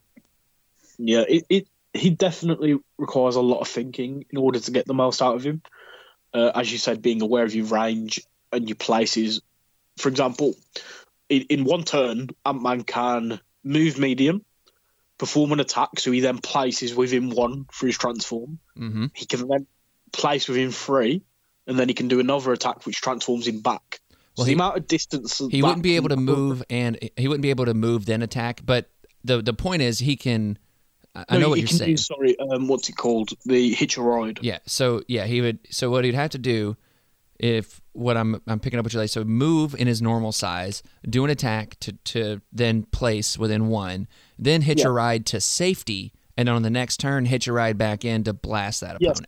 Yeah, 0.98 1.24
it, 1.28 1.46
it 1.50 1.68
he 1.94 2.10
definitely 2.10 2.78
requires 2.98 3.36
a 3.36 3.42
lot 3.42 3.60
of 3.60 3.68
thinking 3.68 4.26
in 4.30 4.38
order 4.38 4.60
to 4.60 4.72
get 4.72 4.86
the 4.86 4.94
most 4.94 5.22
out 5.22 5.36
of 5.36 5.44
him. 5.44 5.62
Uh, 6.34 6.52
as 6.54 6.72
you 6.72 6.78
said, 6.78 7.02
being 7.02 7.22
aware 7.22 7.44
of 7.44 7.56
your 7.56 7.66
range 7.66 8.22
and 8.52 8.68
your 8.68 8.76
places. 8.76 9.42
For 9.98 10.10
example, 10.10 10.56
in, 11.30 11.44
in 11.44 11.64
one 11.64 11.84
turn, 11.84 12.30
Ant 12.46 12.62
Man 12.62 12.84
can 12.84 13.40
move 13.64 13.98
medium, 13.98 14.44
perform 15.18 15.54
an 15.54 15.60
attack, 15.60 16.00
so 16.00 16.12
he 16.12 16.20
then 16.20 16.38
places 16.38 16.94
within 16.94 17.30
one 17.30 17.66
for 17.72 17.88
his 17.88 17.98
transform. 17.98 18.60
mm-hmm. 18.78 19.06
He 19.14 19.26
can 19.26 19.48
then 19.48 19.66
place 20.12 20.48
within 20.48 20.72
three, 20.72 21.24
and 21.68 21.78
then 21.78 21.88
he 21.88 21.94
can 21.94 22.08
do 22.08 22.20
another 22.20 22.52
attack 22.54 22.86
which 22.86 23.02
transforms 23.02 23.48
him 23.48 23.60
back. 23.60 24.00
Well, 24.38 24.46
so 24.46 24.50
the 24.50 24.54
amount 24.54 24.78
of 24.78 24.88
distance 24.88 25.42
he 25.52 25.62
wouldn't 25.62 25.84
be 25.84 25.96
able 25.96 26.10
to 26.10 26.16
move 26.18 26.64
and 26.70 26.98
he 27.18 27.28
wouldn't 27.28 27.42
be 27.42 27.50
able 27.50 27.66
to 27.66 27.74
move 27.74 28.06
then 28.06 28.22
attack 28.22 28.62
but 28.66 28.90
the 29.24 29.42
the 29.42 29.54
point 29.54 29.82
is 29.82 30.00
he 30.00 30.16
can 30.16 30.58
I, 31.16 31.26
I 31.30 31.38
know 31.40 31.50
what 31.50 31.56
you 31.56 31.62
you're 31.62 31.68
can 31.70 31.78
saying. 31.78 31.96
Do, 31.96 31.98
sorry, 31.98 32.40
um, 32.40 32.68
what's 32.68 32.88
it 32.90 32.96
called? 32.96 33.32
The 33.46 33.74
hitch 33.74 33.98
a 33.98 34.04
ride. 34.04 34.40
Yeah. 34.44 34.60
So 34.68 35.02
yeah, 35.08 35.26
he 35.26 35.42
would. 35.42 35.60
So 35.72 35.90
what 35.90 36.06
he'd 36.06 36.14
have 36.14 36.30
to 36.32 36.38
do, 36.38 36.78
if 37.40 37.82
what 37.94 38.16
I'm 38.18 38.40
I'm 38.46 38.60
picking 38.60 38.78
up 38.78 38.86
what 38.86 38.94
you're 38.94 39.02
like, 39.02 39.10
so 39.10 39.24
move 39.24 39.74
in 39.74 39.88
his 39.88 40.00
normal 40.00 40.32
size, 40.32 40.84
do 41.10 41.26
an 41.26 41.32
attack 41.32 41.80
to 41.80 41.94
to 41.94 42.42
then 42.52 42.84
place 42.84 43.36
within 43.36 43.68
one, 43.68 44.08
then 44.38 44.62
hitch 44.62 44.82
Yeah. 44.82 44.90
a 44.90 44.92
ride 44.92 45.26
to 45.28 45.42
safety, 45.42 46.14
and 46.38 46.48
on 46.50 46.62
the 46.62 46.70
next 46.70 46.98
turn 47.00 47.26
hitch 47.26 47.48
a 47.48 47.54
ride 47.54 47.80
back 47.80 48.06
in 48.06 48.24
to 48.26 48.34
blast 48.34 48.82
that 48.82 48.98
Yes. 49.00 49.20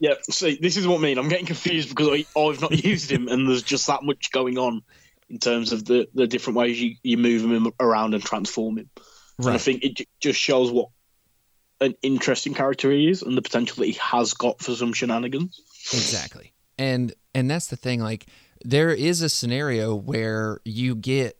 Yeah. 0.00 0.14
See, 0.22 0.58
this 0.60 0.76
is 0.76 0.88
what 0.88 0.98
I 0.98 1.02
mean. 1.02 1.18
I'm 1.18 1.28
getting 1.28 1.46
confused 1.46 1.90
because 1.90 2.08
I, 2.08 2.40
I've 2.40 2.60
not 2.60 2.72
used 2.84 3.10
him, 3.10 3.28
and 3.28 3.48
there's 3.48 3.62
just 3.62 3.86
that 3.86 4.02
much 4.02 4.32
going 4.32 4.58
on 4.58 4.82
in 5.28 5.38
terms 5.38 5.72
of 5.72 5.84
the, 5.84 6.08
the 6.12 6.26
different 6.26 6.56
ways 6.56 6.80
you, 6.80 6.96
you 7.04 7.16
move 7.16 7.42
him 7.42 7.70
around 7.78 8.14
and 8.14 8.22
transform 8.24 8.78
him. 8.78 8.90
And 9.38 9.50
I 9.50 9.58
think 9.58 9.84
it 9.84 9.94
j- 9.94 10.06
just 10.18 10.38
shows 10.38 10.70
what 10.70 10.88
an 11.80 11.94
interesting 12.02 12.52
character 12.52 12.90
he 12.90 13.08
is 13.08 13.22
and 13.22 13.36
the 13.36 13.42
potential 13.42 13.76
that 13.76 13.86
he 13.86 13.92
has 13.94 14.34
got 14.34 14.60
for 14.60 14.74
some 14.74 14.92
shenanigans. 14.92 15.60
Exactly. 15.92 16.52
And 16.78 17.14
and 17.34 17.50
that's 17.50 17.68
the 17.68 17.76
thing 17.76 18.00
like 18.00 18.26
there 18.64 18.90
is 18.90 19.22
a 19.22 19.28
scenario 19.28 19.94
where 19.94 20.60
you 20.64 20.94
get 20.94 21.38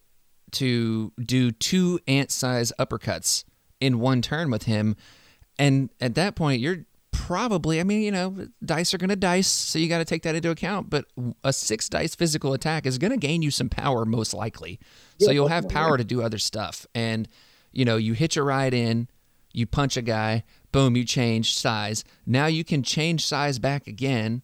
to 0.53 1.13
do 1.23 1.51
two 1.51 2.01
ant 2.07 2.31
size 2.31 2.73
uppercuts 2.79 3.45
in 3.81 4.01
one 4.01 4.23
turn 4.23 4.51
with 4.51 4.65
him 4.65 4.97
and 5.59 5.91
at 6.01 6.15
that 6.15 6.35
point 6.35 6.61
you're 6.61 6.85
probably 7.31 7.79
I 7.79 7.85
mean, 7.85 8.03
you 8.03 8.11
know, 8.11 8.49
dice 8.65 8.93
are 8.93 8.99
going 8.99 9.11
to 9.11 9.15
dice, 9.15 9.47
so 9.47 9.79
you 9.79 9.89
got 9.89 9.99
to 9.99 10.05
take 10.05 10.25
that 10.25 10.35
into 10.35 10.51
account, 10.51 10.91
but 10.91 11.05
a 11.45 11.53
6 11.53 11.89
dice 11.89 12.17
physical 12.17 12.55
attack 12.55 12.87
is 12.87 12.99
going 12.99 13.13
to 13.13 13.17
gain 13.17 13.41
you 13.41 13.53
some 13.53 13.69
power 13.69 14.05
most 14.05 14.35
likely. 14.35 14.81
So 15.21 15.31
you'll 15.31 15.47
have 15.47 15.69
power 15.69 15.97
to 15.97 16.03
do 16.03 16.23
other 16.23 16.39
stuff 16.39 16.89
and 16.93 17.29
you 17.71 17.85
know, 17.85 17.97
you 17.99 18.15
hitch 18.15 18.37
a 18.37 18.43
ride 18.43 18.75
in, 18.75 19.07
you 19.53 19.65
punch 19.65 19.97
a 19.97 20.03
guy, 20.03 20.43
boom, 20.73 20.97
you 20.97 21.05
change 21.05 21.57
size. 21.57 22.03
Now 22.27 22.47
you 22.47 22.65
can 22.65 22.83
change 22.83 23.25
size 23.25 23.61
back 23.61 23.87
again 23.87 24.43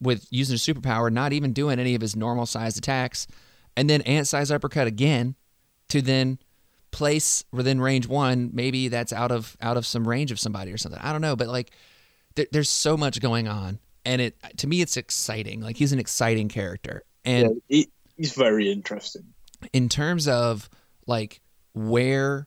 with 0.00 0.26
using 0.30 0.56
a 0.56 0.58
superpower, 0.58 1.12
not 1.12 1.32
even 1.32 1.52
doing 1.52 1.78
any 1.78 1.94
of 1.94 2.00
his 2.00 2.16
normal 2.16 2.44
sized 2.44 2.76
attacks, 2.76 3.28
and 3.76 3.88
then 3.88 4.00
ant 4.02 4.26
size 4.26 4.50
uppercut 4.50 4.88
again 4.88 5.36
to 5.90 6.02
then 6.02 6.40
place 6.90 7.44
within 7.52 7.80
range 7.80 8.08
one. 8.08 8.50
Maybe 8.52 8.88
that's 8.88 9.12
out 9.12 9.30
of 9.30 9.56
out 9.60 9.76
of 9.76 9.86
some 9.86 10.08
range 10.08 10.32
of 10.32 10.40
somebody 10.40 10.72
or 10.72 10.76
something. 10.76 11.00
I 11.00 11.12
don't 11.12 11.20
know, 11.20 11.36
but 11.36 11.46
like 11.46 11.70
there, 12.36 12.46
there's 12.52 12.70
so 12.70 12.96
much 12.96 13.20
going 13.20 13.48
on, 13.48 13.80
and 14.04 14.22
it 14.22 14.36
to 14.58 14.66
me 14.66 14.80
it's 14.80 14.96
exciting. 14.96 15.60
Like 15.60 15.76
he's 15.76 15.92
an 15.92 15.98
exciting 15.98 16.48
character, 16.48 17.02
and 17.24 17.60
yeah, 17.68 17.78
he, 17.78 17.88
he's 18.16 18.32
very 18.32 18.70
interesting. 18.70 19.24
in 19.72 19.88
terms 19.88 20.28
of 20.28 20.68
like 21.06 21.40
where 21.74 22.46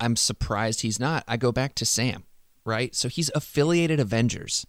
I'm 0.00 0.16
surprised 0.16 0.80
he's 0.82 0.98
not, 0.98 1.24
I 1.28 1.36
go 1.36 1.52
back 1.52 1.74
to 1.76 1.84
Sam, 1.84 2.24
right? 2.64 2.94
So 2.94 3.08
he's 3.08 3.30
affiliated 3.34 4.00
Avengers. 4.00 4.66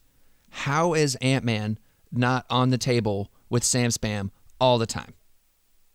How 0.49 0.93
is 0.93 1.15
Ant 1.15 1.43
Man 1.43 1.79
not 2.11 2.45
on 2.49 2.69
the 2.69 2.77
table 2.77 3.31
with 3.49 3.63
Sam 3.63 3.89
Spam 3.89 4.29
all 4.59 4.77
the 4.77 4.85
time? 4.85 5.13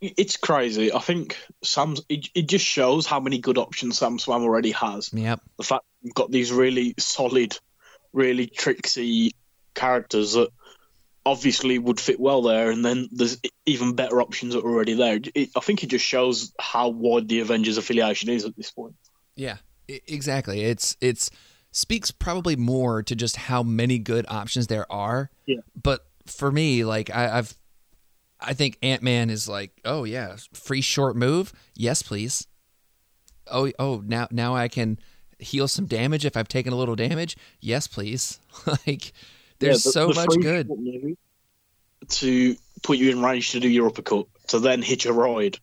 It's 0.00 0.36
crazy. 0.36 0.92
I 0.92 1.00
think 1.00 1.36
Sam's. 1.64 2.00
It, 2.08 2.28
it 2.34 2.48
just 2.48 2.64
shows 2.64 3.04
how 3.04 3.18
many 3.18 3.38
good 3.38 3.58
options 3.58 3.98
Sam 3.98 4.18
Swam 4.18 4.42
already 4.42 4.70
has. 4.70 5.10
Yep. 5.12 5.40
The 5.56 5.64
fact 5.64 5.84
we've 6.04 6.14
got 6.14 6.30
these 6.30 6.52
really 6.52 6.94
solid, 6.98 7.58
really 8.12 8.46
tricksy 8.46 9.32
characters 9.74 10.32
that 10.32 10.50
obviously 11.24 11.78
would 11.78 12.00
fit 12.00 12.18
well 12.18 12.42
there, 12.42 12.70
and 12.70 12.84
then 12.84 13.08
there's 13.12 13.38
even 13.66 13.94
better 13.94 14.20
options 14.20 14.54
that 14.54 14.64
are 14.64 14.68
already 14.68 14.94
there. 14.94 15.20
It, 15.34 15.50
I 15.56 15.60
think 15.60 15.82
it 15.82 15.88
just 15.88 16.04
shows 16.04 16.52
how 16.58 16.88
wide 16.88 17.28
the 17.28 17.40
Avengers 17.40 17.76
affiliation 17.76 18.30
is 18.30 18.44
at 18.44 18.56
this 18.56 18.70
point. 18.70 18.94
Yeah, 19.36 19.58
exactly. 19.86 20.62
It's 20.62 20.96
it's 21.00 21.30
speaks 21.70 22.10
probably 22.10 22.56
more 22.56 23.02
to 23.02 23.14
just 23.14 23.36
how 23.36 23.62
many 23.62 23.98
good 23.98 24.24
options 24.28 24.66
there 24.66 24.90
are. 24.90 25.30
Yeah. 25.46 25.60
But 25.80 26.06
for 26.26 26.50
me, 26.50 26.84
like 26.84 27.14
I, 27.14 27.38
I've, 27.38 27.56
I 28.40 28.54
think 28.54 28.78
Ant 28.82 29.02
Man 29.02 29.30
is 29.30 29.48
like, 29.48 29.72
oh 29.84 30.04
yeah, 30.04 30.36
free 30.54 30.80
short 30.80 31.16
move, 31.16 31.52
yes 31.74 32.02
please. 32.02 32.46
Oh 33.46 33.70
oh 33.78 34.02
now 34.04 34.28
now 34.30 34.54
I 34.54 34.68
can 34.68 34.98
heal 35.38 35.68
some 35.68 35.86
damage 35.86 36.24
if 36.24 36.36
I've 36.36 36.48
taken 36.48 36.72
a 36.72 36.76
little 36.76 36.96
damage, 36.96 37.36
yes 37.60 37.86
please. 37.86 38.38
like 38.66 39.12
there's 39.58 39.84
Yeah, 39.84 39.88
the- 39.88 39.92
so 39.92 40.08
the 40.08 40.14
much 40.14 40.36
good. 40.40 41.16
To 42.08 42.56
put 42.82 42.96
you 42.98 43.10
in 43.10 43.20
range 43.22 43.50
to 43.52 43.60
do 43.60 43.68
your 43.68 43.88
uppercut, 43.88 44.26
to 44.48 44.60
then 44.60 44.82
hitch 44.82 45.04
a 45.06 45.12
ride, 45.12 45.58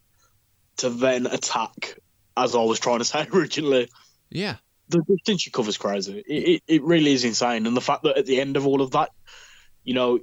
to 0.78 0.90
then 0.90 1.26
attack, 1.28 1.98
as 2.36 2.54
I 2.56 2.62
was 2.64 2.80
trying 2.80 3.00
to 3.00 3.06
say 3.06 3.26
originally. 3.32 3.90
Yeah. 4.30 4.58
the 4.90 5.02
distance 5.02 5.42
she 5.44 5.50
covers 5.52 5.78
crazy. 5.78 6.20
It, 6.28 6.34
it, 6.34 6.64
it 6.68 6.84
really 6.84 7.14
is 7.14 7.24
insane. 7.24 7.66
And 7.68 7.76
the 7.76 7.82
fact 7.82 8.04
that 8.04 8.18
at 8.18 8.26
the 8.26 8.40
end 8.42 8.58
of 8.58 8.68
all 8.68 8.82
of 8.82 8.92
that, 8.92 9.10
you 9.84 9.94
know, 9.94 10.20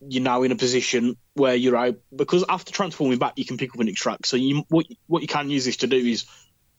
you're 0.00 0.22
now 0.22 0.44
in 0.44 0.52
a 0.52 0.56
position 0.56 1.16
where 1.34 1.56
you're 1.56 1.76
out 1.76 1.96
because 2.14 2.44
after 2.48 2.70
transforming 2.72 3.18
back, 3.18 3.32
you 3.36 3.44
can 3.44 3.56
pick 3.56 3.74
up 3.74 3.80
and 3.80 3.88
extract. 3.88 4.26
So 4.28 4.36
you 4.36 4.62
what 4.68 4.86
what 5.08 5.22
you 5.22 5.28
can 5.28 5.50
use 5.50 5.64
this 5.64 5.78
to 5.78 5.88
do 5.88 5.96
is 5.96 6.24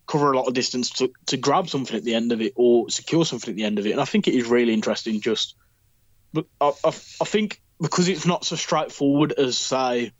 cover 0.09 0.31
a 0.31 0.35
lot 0.35 0.47
of 0.47 0.55
distance 0.55 0.89
to, 0.89 1.11
to 1.27 1.37
grab 1.37 1.69
something 1.69 1.95
at 1.95 2.03
the 2.03 2.15
end 2.15 2.31
of 2.31 2.41
it 2.41 2.51
or 2.55 2.89
secure 2.89 3.23
something 3.23 3.51
at 3.51 3.55
the 3.55 3.63
end 3.63 3.77
of 3.77 3.85
it. 3.85 3.91
And 3.91 4.01
I 4.01 4.05
think 4.05 4.27
it 4.27 4.33
is 4.33 4.47
really 4.47 4.73
interesting. 4.73 5.21
Just, 5.21 5.55
but 6.33 6.45
I, 6.59 6.71
I, 6.83 6.87
I 6.89 7.25
think 7.25 7.61
because 7.79 8.09
it's 8.09 8.25
not 8.25 8.43
so 8.43 8.55
straightforward 8.55 9.33
as 9.33 9.57
say 9.57 10.11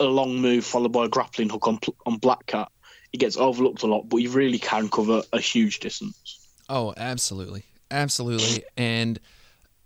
a 0.00 0.04
long 0.04 0.40
move 0.40 0.64
followed 0.64 0.92
by 0.92 1.04
a 1.04 1.08
grappling 1.08 1.50
hook 1.50 1.68
on 1.68 1.78
on 2.06 2.16
Black 2.16 2.46
Cat, 2.46 2.72
it 3.12 3.18
gets 3.18 3.36
overlooked 3.36 3.82
a 3.82 3.86
lot. 3.86 4.08
But 4.08 4.18
you 4.18 4.30
really 4.30 4.58
can 4.58 4.88
cover 4.88 5.22
a 5.32 5.38
huge 5.38 5.80
distance. 5.80 6.48
Oh, 6.68 6.94
absolutely. 6.96 7.64
Absolutely. 7.90 8.64
And, 8.76 9.20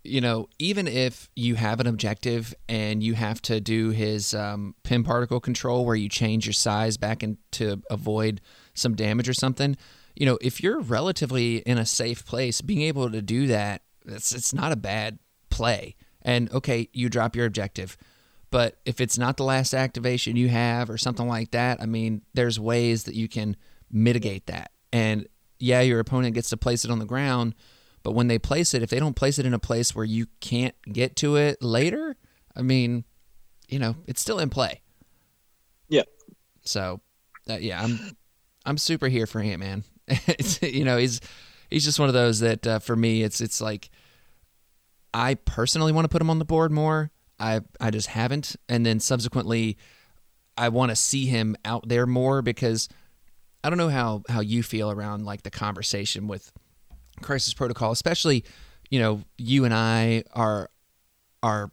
you 0.03 0.21
know, 0.21 0.47
even 0.59 0.87
if 0.87 1.29
you 1.35 1.55
have 1.55 1.79
an 1.81 1.87
objective 1.87 2.55
and 2.69 3.03
you 3.03 3.15
have 3.15 3.41
to 3.43 3.59
do 3.59 3.89
his 3.89 4.33
um, 4.33 4.75
Pym 4.83 5.03
particle 5.03 5.41
control 5.41 5.85
where 5.85 5.95
you 5.95 6.09
change 6.09 6.45
your 6.45 6.53
size 6.53 6.95
back 6.95 7.21
in 7.21 7.37
to 7.51 7.83
avoid 7.89 8.41
some 8.73 8.95
damage 8.95 9.29
or 9.29 9.33
something, 9.33 9.77
you 10.15 10.25
know, 10.25 10.37
if 10.41 10.61
you're 10.61 10.81
relatively 10.81 11.57
in 11.57 11.77
a 11.77 11.85
safe 11.85 12.25
place, 12.25 12.61
being 12.61 12.81
able 12.81 13.09
to 13.09 13.21
do 13.21 13.47
that, 13.47 13.81
it's, 14.05 14.33
it's 14.33 14.53
not 14.53 14.71
a 14.71 14.75
bad 14.75 15.19
play. 15.49 15.95
And, 16.21 16.51
okay, 16.51 16.89
you 16.93 17.09
drop 17.09 17.35
your 17.35 17.45
objective. 17.45 17.97
But 18.51 18.77
if 18.85 18.99
it's 18.99 19.17
not 19.17 19.37
the 19.37 19.43
last 19.43 19.73
activation 19.73 20.35
you 20.35 20.49
have 20.49 20.89
or 20.89 20.97
something 20.97 21.27
like 21.27 21.51
that, 21.51 21.81
I 21.81 21.85
mean, 21.85 22.21
there's 22.33 22.59
ways 22.59 23.05
that 23.05 23.15
you 23.15 23.27
can 23.27 23.55
mitigate 23.89 24.47
that. 24.47 24.71
And 24.91 25.27
yeah, 25.57 25.81
your 25.81 25.99
opponent 25.99 26.35
gets 26.35 26.49
to 26.49 26.57
place 26.57 26.83
it 26.83 26.91
on 26.91 26.99
the 26.99 27.05
ground, 27.05 27.55
but 28.03 28.11
when 28.11 28.27
they 28.27 28.39
place 28.39 28.73
it, 28.73 28.83
if 28.83 28.89
they 28.89 28.99
don't 28.99 29.15
place 29.15 29.39
it 29.39 29.45
in 29.45 29.53
a 29.53 29.59
place 29.59 29.95
where 29.95 30.05
you 30.05 30.27
can't 30.41 30.75
get 30.91 31.15
to 31.17 31.37
it 31.37 31.63
later, 31.63 32.17
I 32.55 32.61
mean, 32.61 33.05
you 33.69 33.79
know, 33.79 33.95
it's 34.05 34.19
still 34.19 34.39
in 34.39 34.49
play. 34.49 34.81
Yeah. 35.87 36.03
So, 36.63 36.99
uh, 37.49 37.57
yeah, 37.57 37.81
I'm 37.81 38.17
I'm 38.65 38.77
super 38.77 39.07
here 39.07 39.27
for 39.27 39.39
Ant 39.41 39.59
Man. 39.59 39.83
you 40.61 40.85
know 40.85 40.97
he's 40.97 41.21
he's 41.69 41.85
just 41.85 41.99
one 41.99 42.09
of 42.09 42.13
those 42.13 42.39
that 42.39 42.67
uh, 42.67 42.79
for 42.79 42.95
me 42.95 43.23
it's 43.23 43.41
it's 43.41 43.61
like 43.61 43.89
I 45.13 45.35
personally 45.35 45.91
want 45.91 46.05
to 46.05 46.09
put 46.09 46.21
him 46.21 46.29
on 46.29 46.39
the 46.39 46.45
board 46.45 46.71
more. 46.71 47.11
I 47.39 47.61
I 47.79 47.91
just 47.91 48.07
haven't, 48.07 48.55
and 48.69 48.85
then 48.85 48.99
subsequently, 48.99 49.77
I 50.57 50.69
want 50.69 50.91
to 50.91 50.95
see 50.95 51.25
him 51.25 51.55
out 51.65 51.87
there 51.87 52.05
more 52.05 52.41
because 52.41 52.87
I 53.63 53.69
don't 53.69 53.77
know 53.77 53.89
how 53.89 54.23
how 54.29 54.41
you 54.41 54.63
feel 54.63 54.91
around 54.91 55.25
like 55.25 55.43
the 55.43 55.49
conversation 55.49 56.27
with 56.27 56.51
Crisis 57.21 57.53
Protocol, 57.53 57.91
especially 57.91 58.45
you 58.89 58.99
know 58.99 59.23
you 59.37 59.65
and 59.65 59.73
I 59.73 60.23
are 60.33 60.69
are 61.43 61.71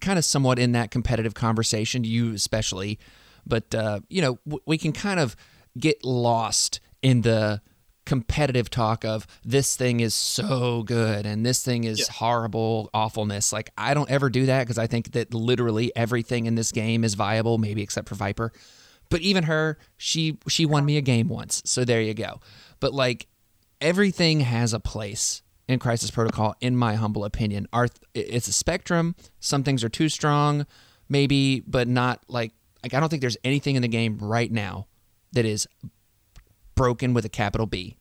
kind 0.00 0.18
of 0.18 0.24
somewhat 0.24 0.58
in 0.58 0.72
that 0.72 0.90
competitive 0.90 1.34
conversation. 1.34 2.04
You 2.04 2.34
especially, 2.34 2.98
but 3.46 3.74
uh, 3.74 4.00
you 4.08 4.20
know 4.20 4.38
w- 4.46 4.62
we 4.66 4.78
can 4.78 4.92
kind 4.92 5.18
of 5.18 5.34
get 5.78 6.04
lost 6.04 6.80
in 7.02 7.22
the 7.22 7.60
competitive 8.06 8.70
talk 8.70 9.04
of 9.04 9.26
this 9.44 9.76
thing 9.76 10.00
is 10.00 10.14
so 10.14 10.82
good 10.82 11.26
and 11.26 11.44
this 11.44 11.62
thing 11.62 11.84
is 11.84 11.98
Yeah. 11.98 12.04
horrible 12.14 12.88
awfulness. 12.94 13.52
Like 13.52 13.70
i 13.76 13.92
don't 13.92 14.10
ever 14.10 14.30
do 14.30 14.46
that 14.46 14.62
because 14.64 14.78
i 14.78 14.86
think 14.86 15.12
that 15.12 15.34
literally 15.34 15.94
everything 15.94 16.46
in 16.46 16.54
this 16.54 16.72
game 16.72 17.04
is 17.04 17.12
viable 17.14 17.58
maybe 17.58 17.82
except 17.82 18.08
for 18.08 18.14
viper. 18.14 18.50
But 19.10 19.20
even 19.20 19.44
her 19.44 19.76
she 19.98 20.38
she 20.48 20.64
won 20.64 20.86
me 20.86 20.96
a 20.96 21.02
game 21.02 21.28
once 21.28 21.60
so 21.66 21.84
there 21.84 22.00
you 22.00 22.14
go. 22.14 22.40
But 22.80 22.94
like 22.94 23.26
everything 23.80 24.40
has 24.40 24.72
a 24.72 24.80
place 24.80 25.42
in 25.68 25.78
crisis 25.78 26.10
protocol 26.10 26.54
in 26.62 26.74
my 26.76 26.94
humble 26.94 27.24
opinion. 27.26 27.68
Our, 27.74 27.88
it's 28.14 28.48
a 28.48 28.52
spectrum. 28.54 29.14
Some 29.38 29.62
things 29.64 29.84
are 29.84 29.88
too 29.90 30.08
strong 30.08 30.66
maybe 31.10 31.60
but 31.60 31.88
not 31.88 32.22
like 32.28 32.52
like 32.82 32.92
i 32.94 33.00
don't 33.00 33.08
think 33.08 33.20
there's 33.22 33.36
anything 33.44 33.76
in 33.76 33.82
the 33.82 33.88
game 33.88 34.18
right 34.18 34.52
now 34.52 34.86
that 35.32 35.44
is 35.44 35.66
broken 36.74 37.14
with 37.14 37.24
a 37.24 37.28
capital 37.28 37.66
B. 37.66 37.96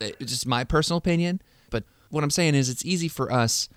It's 0.00 0.32
just 0.32 0.46
my 0.46 0.64
personal 0.64 0.98
opinion, 0.98 1.40
but 1.70 1.84
what 2.10 2.24
I'm 2.24 2.30
saying 2.30 2.54
is 2.54 2.68
it's 2.68 2.84
easy 2.84 3.08
for 3.08 3.30
us 3.32 3.68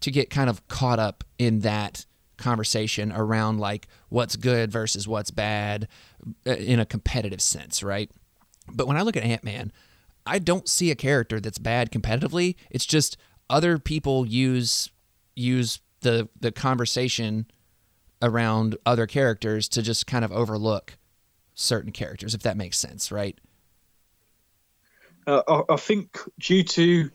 to 0.00 0.10
get 0.10 0.30
kind 0.30 0.48
of 0.48 0.66
caught 0.68 0.98
up 0.98 1.24
in 1.38 1.60
that 1.60 2.06
conversation 2.36 3.12
around 3.12 3.58
like 3.58 3.88
what's 4.08 4.36
good 4.36 4.70
versus 4.70 5.06
what's 5.06 5.30
bad 5.30 5.88
uh, 6.46 6.52
in 6.52 6.80
a 6.80 6.86
competitive 6.86 7.40
sense, 7.40 7.82
right? 7.82 8.10
But 8.70 8.86
when 8.86 8.96
I 8.96 9.02
look 9.02 9.16
at 9.16 9.22
Ant 9.22 9.44
Man, 9.44 9.72
I 10.26 10.38
don't 10.38 10.68
see 10.68 10.90
a 10.90 10.94
character 10.94 11.40
that's 11.40 11.58
bad 11.58 11.90
competitively. 11.90 12.56
It's 12.70 12.86
just 12.86 13.16
other 13.50 13.78
people 13.78 14.26
use 14.26 14.90
use 15.34 15.80
the 16.00 16.28
the 16.38 16.52
conversation 16.52 17.46
around 18.20 18.76
other 18.86 19.06
characters 19.06 19.68
to 19.68 19.82
just 19.82 20.06
kind 20.06 20.24
of 20.24 20.30
overlook 20.30 20.96
certain 21.54 21.92
characters, 21.92 22.34
if 22.34 22.42
that 22.42 22.56
makes 22.56 22.78
sense, 22.78 23.12
right? 23.12 23.38
Uh, 25.26 25.42
I, 25.46 25.74
I 25.74 25.76
think 25.76 26.18
due 26.38 26.64
to, 26.64 27.10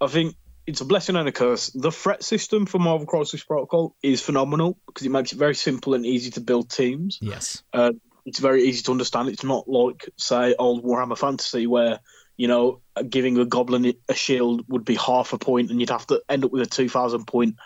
I 0.00 0.06
think 0.08 0.34
it's 0.66 0.80
a 0.80 0.84
blessing 0.84 1.16
and 1.16 1.28
a 1.28 1.32
curse. 1.32 1.70
The 1.70 1.92
threat 1.92 2.22
system 2.22 2.66
for 2.66 2.78
Marvel 2.78 3.06
Crisis 3.06 3.42
Protocol 3.42 3.94
is 4.02 4.20
phenomenal 4.20 4.78
because 4.86 5.06
it 5.06 5.10
makes 5.10 5.32
it 5.32 5.38
very 5.38 5.54
simple 5.54 5.94
and 5.94 6.06
easy 6.06 6.30
to 6.32 6.40
build 6.40 6.70
teams. 6.70 7.18
Yes. 7.20 7.62
Uh, 7.72 7.92
it's 8.24 8.38
very 8.38 8.64
easy 8.64 8.82
to 8.82 8.92
understand. 8.92 9.28
It's 9.28 9.44
not 9.44 9.68
like, 9.68 10.08
say, 10.16 10.54
old 10.58 10.84
Warhammer 10.84 11.18
Fantasy 11.18 11.66
where 11.66 12.00
you 12.36 12.48
know 12.48 12.80
giving 13.08 13.38
a 13.38 13.44
goblin 13.44 13.92
a 14.08 14.14
shield 14.14 14.64
would 14.68 14.84
be 14.84 14.94
half 14.94 15.32
a 15.32 15.38
point, 15.38 15.70
and 15.70 15.80
you'd 15.80 15.90
have 15.90 16.06
to 16.06 16.22
end 16.28 16.44
up 16.44 16.52
with 16.52 16.62
a 16.62 16.66
two 16.66 16.88
thousand 16.88 17.26
point 17.26 17.56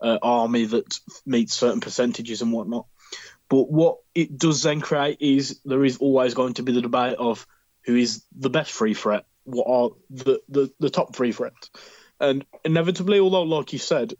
uh, 0.00 0.18
army 0.22 0.64
that 0.66 0.98
meets 1.24 1.56
certain 1.56 1.80
percentages 1.80 2.42
and 2.42 2.52
whatnot. 2.52 2.86
But 3.50 3.70
what 3.70 3.98
it 4.14 4.38
does 4.38 4.62
then 4.62 4.80
create 4.80 5.18
is 5.20 5.60
there 5.64 5.84
is 5.84 5.98
always 5.98 6.34
going 6.34 6.54
to 6.54 6.62
be 6.62 6.72
the 6.72 6.80
debate 6.80 7.16
of 7.18 7.46
who 7.84 7.96
is 7.96 8.24
the 8.34 8.48
best 8.48 8.70
free 8.70 8.94
threat, 8.94 9.26
what 9.44 9.66
are 9.66 9.90
the, 10.08 10.40
the, 10.48 10.72
the 10.78 10.88
top 10.88 11.16
free 11.16 11.32
threats. 11.32 11.70
And 12.20 12.46
inevitably, 12.64 13.18
although, 13.18 13.42
like 13.42 13.72
you 13.72 13.80
said, 13.80 14.14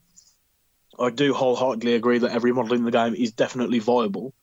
I 0.99 1.11
do 1.11 1.33
wholeheartedly 1.33 1.95
agree 1.95 2.19
that 2.19 2.33
every 2.33 2.53
model 2.53 2.75
in 2.75 2.85
the 2.85 2.91
game 2.91 3.15
is 3.15 3.31
definitely 3.31 3.79
viable. 3.79 4.35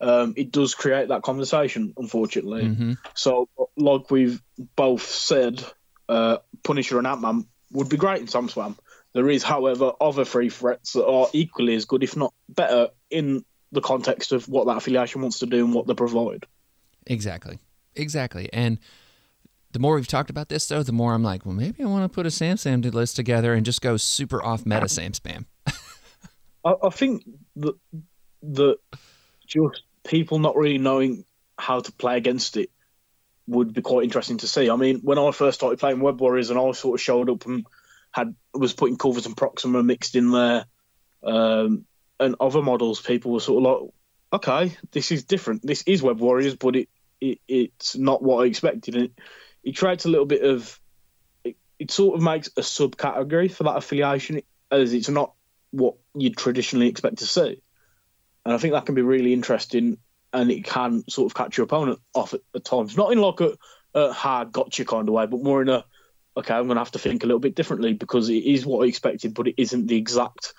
Um, 0.00 0.34
it 0.36 0.52
does 0.52 0.74
create 0.74 1.08
that 1.08 1.22
conversation, 1.22 1.94
unfortunately. 1.96 2.64
Mm-hmm. 2.64 2.92
So, 3.14 3.48
like 3.76 4.10
we've 4.10 4.42
both 4.76 5.08
said, 5.08 5.64
uh, 6.08 6.38
Punisher 6.62 6.98
and 6.98 7.06
Ant 7.06 7.22
Man 7.22 7.46
would 7.72 7.88
be 7.88 7.96
great 7.96 8.20
in 8.20 8.26
SamSwam. 8.26 8.76
There 9.14 9.30
is, 9.30 9.42
however, 9.42 9.92
other 10.00 10.26
free 10.26 10.50
threats 10.50 10.92
that 10.92 11.06
are 11.06 11.28
equally 11.32 11.76
as 11.76 11.86
good, 11.86 12.02
if 12.02 12.16
not 12.16 12.34
better, 12.48 12.88
in 13.10 13.44
the 13.74 13.80
context 13.80 14.32
of 14.32 14.48
what 14.48 14.66
that 14.66 14.78
affiliation 14.78 15.20
wants 15.20 15.40
to 15.40 15.46
do 15.46 15.64
and 15.64 15.74
what 15.74 15.86
they 15.86 15.94
provide. 15.94 16.46
Exactly. 17.06 17.58
Exactly. 17.96 18.48
And 18.52 18.78
the 19.72 19.78
more 19.78 19.96
we've 19.96 20.08
talked 20.08 20.30
about 20.30 20.48
this, 20.48 20.66
though, 20.66 20.82
the 20.82 20.92
more 20.92 21.12
I'm 21.12 21.22
like, 21.22 21.44
well, 21.44 21.54
maybe 21.54 21.82
I 21.82 21.86
want 21.86 22.10
to 22.10 22.14
put 22.14 22.26
a 22.26 22.30
Sam 22.30 22.56
Sam 22.56 22.80
list 22.80 23.16
together 23.16 23.54
and 23.54 23.66
just 23.66 23.82
go 23.82 23.96
super 23.96 24.42
off 24.42 24.64
meta 24.64 24.88
Sam 24.88 25.12
Spam. 25.12 25.44
I, 26.64 26.74
I 26.82 26.90
think 26.90 27.24
that 27.56 27.74
that 28.42 28.78
just 29.46 29.82
people 30.04 30.38
not 30.38 30.56
really 30.56 30.78
knowing 30.78 31.24
how 31.58 31.80
to 31.80 31.92
play 31.92 32.16
against 32.16 32.56
it 32.56 32.70
would 33.46 33.72
be 33.72 33.82
quite 33.82 34.04
interesting 34.04 34.38
to 34.38 34.46
see. 34.46 34.70
I 34.70 34.76
mean, 34.76 35.00
when 35.00 35.18
I 35.18 35.30
first 35.32 35.58
started 35.58 35.78
playing 35.78 36.00
Web 36.00 36.20
Warriors 36.20 36.50
and 36.50 36.58
I 36.58 36.72
sort 36.72 36.98
of 37.00 37.02
showed 37.02 37.28
up 37.28 37.44
and 37.46 37.66
had 38.10 38.34
was 38.54 38.72
putting 38.72 38.96
Corvus 38.96 39.26
and 39.26 39.36
Proxima 39.36 39.82
mixed 39.82 40.14
in 40.14 40.30
there, 40.30 40.66
um, 41.24 41.84
and 42.20 42.36
other 42.40 42.62
models, 42.62 43.00
people 43.00 43.32
were 43.32 43.40
sort 43.40 43.64
of 43.64 43.72
like, 43.72 43.90
okay, 44.34 44.76
this 44.92 45.12
is 45.12 45.24
different. 45.24 45.66
This 45.66 45.82
is 45.82 46.02
Web 46.02 46.20
Warriors, 46.20 46.56
but 46.56 46.76
it, 46.76 46.88
it 47.20 47.40
it's 47.46 47.96
not 47.96 48.22
what 48.22 48.44
I 48.44 48.46
expected. 48.46 48.96
And 48.96 49.10
it, 49.62 49.76
creates 49.76 50.04
a 50.04 50.08
little 50.08 50.26
bit 50.26 50.42
of 50.42 50.80
it, 51.44 51.56
it 51.78 51.90
sort 51.90 52.16
of 52.16 52.22
makes 52.22 52.48
a 52.48 52.60
subcategory 52.60 53.50
for 53.50 53.64
that 53.64 53.76
affiliation 53.76 54.42
as 54.70 54.92
it's 54.92 55.08
not 55.08 55.34
what 55.70 55.94
you'd 56.14 56.36
traditionally 56.36 56.88
expect 56.88 57.18
to 57.18 57.26
see. 57.26 57.60
And 58.44 58.54
I 58.54 58.58
think 58.58 58.74
that 58.74 58.86
can 58.86 58.94
be 58.94 59.02
really 59.02 59.32
interesting 59.32 59.98
and 60.32 60.50
it 60.50 60.64
can 60.64 61.08
sort 61.08 61.30
of 61.30 61.36
catch 61.36 61.56
your 61.56 61.64
opponent 61.64 62.00
off 62.12 62.34
at, 62.34 62.40
at 62.54 62.64
times. 62.64 62.96
Not 62.96 63.12
in 63.12 63.18
like 63.18 63.40
a, 63.40 63.56
a 63.94 64.12
hard 64.12 64.52
gotcha 64.52 64.84
kind 64.84 65.08
of 65.08 65.14
way, 65.14 65.26
but 65.26 65.42
more 65.42 65.62
in 65.62 65.68
a 65.68 65.84
okay, 66.36 66.54
I'm 66.54 66.66
going 66.66 66.76
to 66.76 66.80
have 66.80 66.90
to 66.92 66.98
think 66.98 67.22
a 67.22 67.26
little 67.26 67.40
bit 67.40 67.54
differently 67.54 67.92
because 67.92 68.28
it 68.28 68.44
is 68.44 68.66
what 68.66 68.84
I 68.84 68.88
expected, 68.88 69.34
but 69.34 69.46
it 69.46 69.54
isn't 69.56 69.86
the 69.86 69.96
exact, 69.96 70.52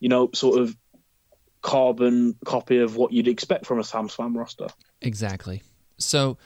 you 0.00 0.08
know, 0.08 0.30
sort 0.34 0.60
of 0.60 0.76
carbon 1.62 2.36
copy 2.44 2.78
of 2.78 2.96
what 2.96 3.12
you'd 3.12 3.28
expect 3.28 3.66
from 3.66 3.78
a 3.78 3.84
Sam 3.84 4.08
Swam 4.08 4.36
roster. 4.36 4.68
Exactly. 5.02 5.62
So 5.98 6.38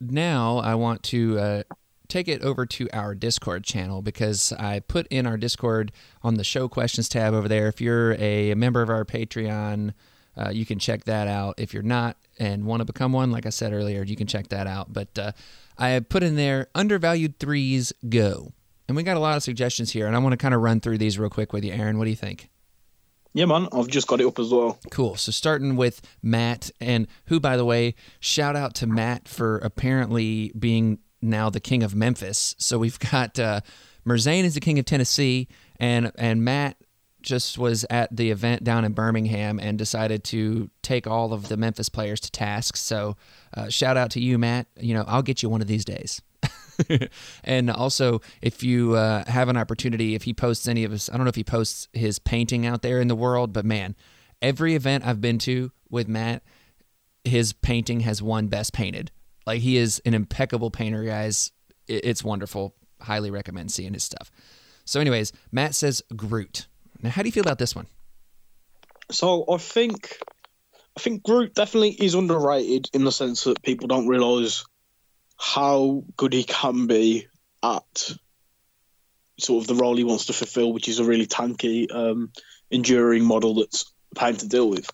now 0.00 0.58
I 0.58 0.74
want 0.74 1.02
to 1.04 1.38
uh, 1.38 1.62
take 2.08 2.28
it 2.28 2.42
over 2.42 2.66
to 2.66 2.88
our 2.92 3.14
Discord 3.14 3.64
channel 3.64 4.02
because 4.02 4.52
I 4.52 4.80
put 4.80 5.06
in 5.08 5.26
our 5.26 5.36
Discord 5.36 5.92
on 6.22 6.34
the 6.34 6.44
show 6.44 6.68
questions 6.68 7.08
tab 7.08 7.34
over 7.34 7.48
there. 7.48 7.68
If 7.68 7.80
you're 7.80 8.14
a 8.14 8.54
member 8.54 8.82
of 8.82 8.90
our 8.90 9.04
Patreon, 9.04 9.92
uh, 10.36 10.50
you 10.50 10.66
can 10.66 10.78
check 10.78 11.04
that 11.04 11.28
out. 11.28 11.54
If 11.58 11.72
you're 11.72 11.82
not 11.82 12.16
and 12.38 12.66
want 12.66 12.80
to 12.80 12.84
become 12.84 13.12
one, 13.12 13.30
like 13.30 13.46
I 13.46 13.50
said 13.50 13.72
earlier, 13.72 14.02
you 14.02 14.16
can 14.16 14.26
check 14.26 14.48
that 14.48 14.66
out. 14.66 14.92
But 14.92 15.18
uh, 15.18 15.32
I 15.78 15.90
have 15.90 16.08
put 16.08 16.22
in 16.22 16.36
there 16.36 16.68
undervalued 16.74 17.38
threes 17.38 17.92
go. 18.08 18.52
And 18.88 18.96
we 18.96 19.02
got 19.02 19.16
a 19.16 19.20
lot 19.20 19.36
of 19.36 19.42
suggestions 19.42 19.90
here, 19.90 20.06
and 20.06 20.14
I 20.14 20.20
want 20.20 20.32
to 20.32 20.36
kind 20.36 20.54
of 20.54 20.60
run 20.60 20.78
through 20.78 20.98
these 20.98 21.18
real 21.18 21.30
quick 21.30 21.52
with 21.52 21.64
you, 21.64 21.72
Aaron. 21.72 21.98
What 21.98 22.04
do 22.04 22.10
you 22.10 22.16
think? 22.16 22.50
Yeah, 23.36 23.44
man, 23.44 23.68
I've 23.70 23.88
just 23.88 24.06
got 24.06 24.22
it 24.22 24.26
up 24.26 24.38
as 24.38 24.50
well. 24.50 24.78
Cool. 24.90 25.14
So 25.16 25.30
starting 25.30 25.76
with 25.76 26.00
Matt, 26.22 26.70
and 26.80 27.06
who, 27.26 27.38
by 27.38 27.58
the 27.58 27.66
way, 27.66 27.94
shout 28.18 28.56
out 28.56 28.74
to 28.76 28.86
Matt 28.86 29.28
for 29.28 29.58
apparently 29.58 30.52
being 30.58 31.00
now 31.20 31.50
the 31.50 31.60
king 31.60 31.82
of 31.82 31.94
Memphis. 31.94 32.54
So 32.56 32.78
we've 32.78 32.98
got 32.98 33.38
uh, 33.38 33.60
Merzane 34.06 34.44
is 34.44 34.54
the 34.54 34.60
king 34.60 34.78
of 34.78 34.86
Tennessee, 34.86 35.48
and 35.78 36.12
and 36.16 36.46
Matt 36.46 36.78
just 37.20 37.58
was 37.58 37.84
at 37.90 38.16
the 38.16 38.30
event 38.30 38.64
down 38.64 38.86
in 38.86 38.94
Birmingham 38.94 39.60
and 39.60 39.76
decided 39.76 40.24
to 40.24 40.70
take 40.80 41.06
all 41.06 41.34
of 41.34 41.48
the 41.48 41.58
Memphis 41.58 41.90
players 41.90 42.20
to 42.20 42.30
task. 42.30 42.74
So 42.78 43.18
uh, 43.54 43.68
shout 43.68 43.98
out 43.98 44.12
to 44.12 44.20
you, 44.20 44.38
Matt. 44.38 44.68
You 44.80 44.94
know, 44.94 45.04
I'll 45.06 45.20
get 45.20 45.42
you 45.42 45.50
one 45.50 45.60
of 45.60 45.66
these 45.66 45.84
days. 45.84 46.22
and 47.44 47.70
also, 47.70 48.20
if 48.42 48.62
you 48.62 48.94
uh, 48.94 49.24
have 49.26 49.48
an 49.48 49.56
opportunity, 49.56 50.14
if 50.14 50.24
he 50.24 50.34
posts 50.34 50.68
any 50.68 50.84
of 50.84 50.92
his, 50.92 51.08
I 51.10 51.16
don't 51.16 51.24
know 51.24 51.30
if 51.30 51.36
he 51.36 51.44
posts 51.44 51.88
his 51.92 52.18
painting 52.18 52.66
out 52.66 52.82
there 52.82 53.00
in 53.00 53.08
the 53.08 53.14
world, 53.14 53.52
but 53.52 53.64
man, 53.64 53.96
every 54.42 54.74
event 54.74 55.06
I've 55.06 55.20
been 55.20 55.38
to 55.40 55.72
with 55.90 56.08
Matt, 56.08 56.42
his 57.24 57.52
painting 57.52 58.00
has 58.00 58.22
won 58.22 58.48
best 58.48 58.72
painted. 58.72 59.10
Like 59.46 59.60
he 59.60 59.76
is 59.76 60.00
an 60.04 60.14
impeccable 60.14 60.70
painter, 60.70 61.04
guys. 61.04 61.52
It's 61.86 62.24
wonderful. 62.24 62.74
Highly 63.00 63.30
recommend 63.30 63.70
seeing 63.70 63.94
his 63.94 64.02
stuff. 64.04 64.30
So, 64.84 65.00
anyways, 65.00 65.32
Matt 65.52 65.74
says 65.74 66.02
Groot. 66.14 66.66
Now, 67.02 67.10
how 67.10 67.22
do 67.22 67.28
you 67.28 67.32
feel 67.32 67.42
about 67.42 67.58
this 67.58 67.74
one? 67.74 67.86
So 69.10 69.44
I 69.48 69.58
think 69.58 70.18
I 70.96 71.00
think 71.00 71.22
Groot 71.22 71.54
definitely 71.54 71.90
is 71.90 72.14
underrated 72.14 72.88
in 72.92 73.04
the 73.04 73.12
sense 73.12 73.44
that 73.44 73.62
people 73.62 73.86
don't 73.88 74.08
realise 74.08 74.64
how 75.38 76.04
good 76.16 76.32
he 76.32 76.44
can 76.44 76.86
be 76.86 77.26
at 77.62 78.12
sort 79.38 79.62
of 79.62 79.68
the 79.68 79.74
role 79.74 79.96
he 79.96 80.04
wants 80.04 80.26
to 80.26 80.32
fulfill, 80.32 80.72
which 80.72 80.88
is 80.88 80.98
a 80.98 81.04
really 81.04 81.26
tanky, 81.26 81.94
um, 81.94 82.32
enduring 82.70 83.24
model 83.24 83.54
that's 83.54 83.92
a 84.12 84.18
pain 84.18 84.34
to 84.36 84.48
deal 84.48 84.68
with. 84.68 84.90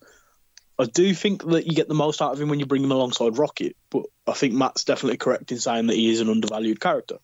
I 0.79 0.87
do 0.87 1.15
think 1.15 1.45
that 1.47 1.67
you 1.67 1.75
get 1.75 1.89
the 1.89 1.95
most 1.95 2.21
out 2.21 2.33
of 2.33 2.41
him 2.41 2.49
when 2.49 2.59
you 2.59 2.67
bring 2.67 2.83
him 2.83 2.91
alongside 2.91 3.39
Rocket, 3.39 3.77
but 3.91 4.05
I 4.27 4.33
think 4.33 4.55
Matt's 4.55 4.85
definitely 4.85 5.19
correct 5.19 5.53
in 5.53 5.59
saying 5.59 5.87
that 5.87 5.97
he 5.97 6.11
is 6.11 6.21
an 6.21 6.29
undervalued 6.29 6.81
character 6.81 7.19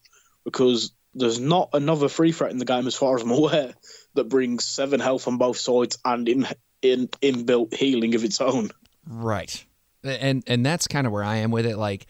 because 0.44 0.92
there's 1.14 1.40
not 1.40 1.70
another 1.72 2.08
free 2.08 2.32
threat 2.32 2.52
in 2.52 2.58
the 2.58 2.64
game, 2.64 2.86
as 2.86 2.94
far 2.94 3.16
as 3.16 3.22
I'm 3.22 3.30
aware, 3.32 3.74
that 4.14 4.28
brings 4.28 4.64
seven 4.64 5.00
health 5.00 5.26
on 5.26 5.38
both 5.38 5.56
sides 5.56 5.98
and 6.04 6.28
in 6.28 6.46
in 6.80 7.08
inbuilt 7.08 7.74
healing 7.74 8.14
of 8.14 8.24
its 8.24 8.40
own. 8.40 8.70
Right, 9.06 9.64
and 10.04 10.44
and 10.46 10.64
that's 10.64 10.86
kind 10.86 11.06
of 11.06 11.12
where 11.12 11.24
I 11.24 11.36
am 11.36 11.50
with 11.50 11.66
it. 11.66 11.76
Like, 11.76 12.06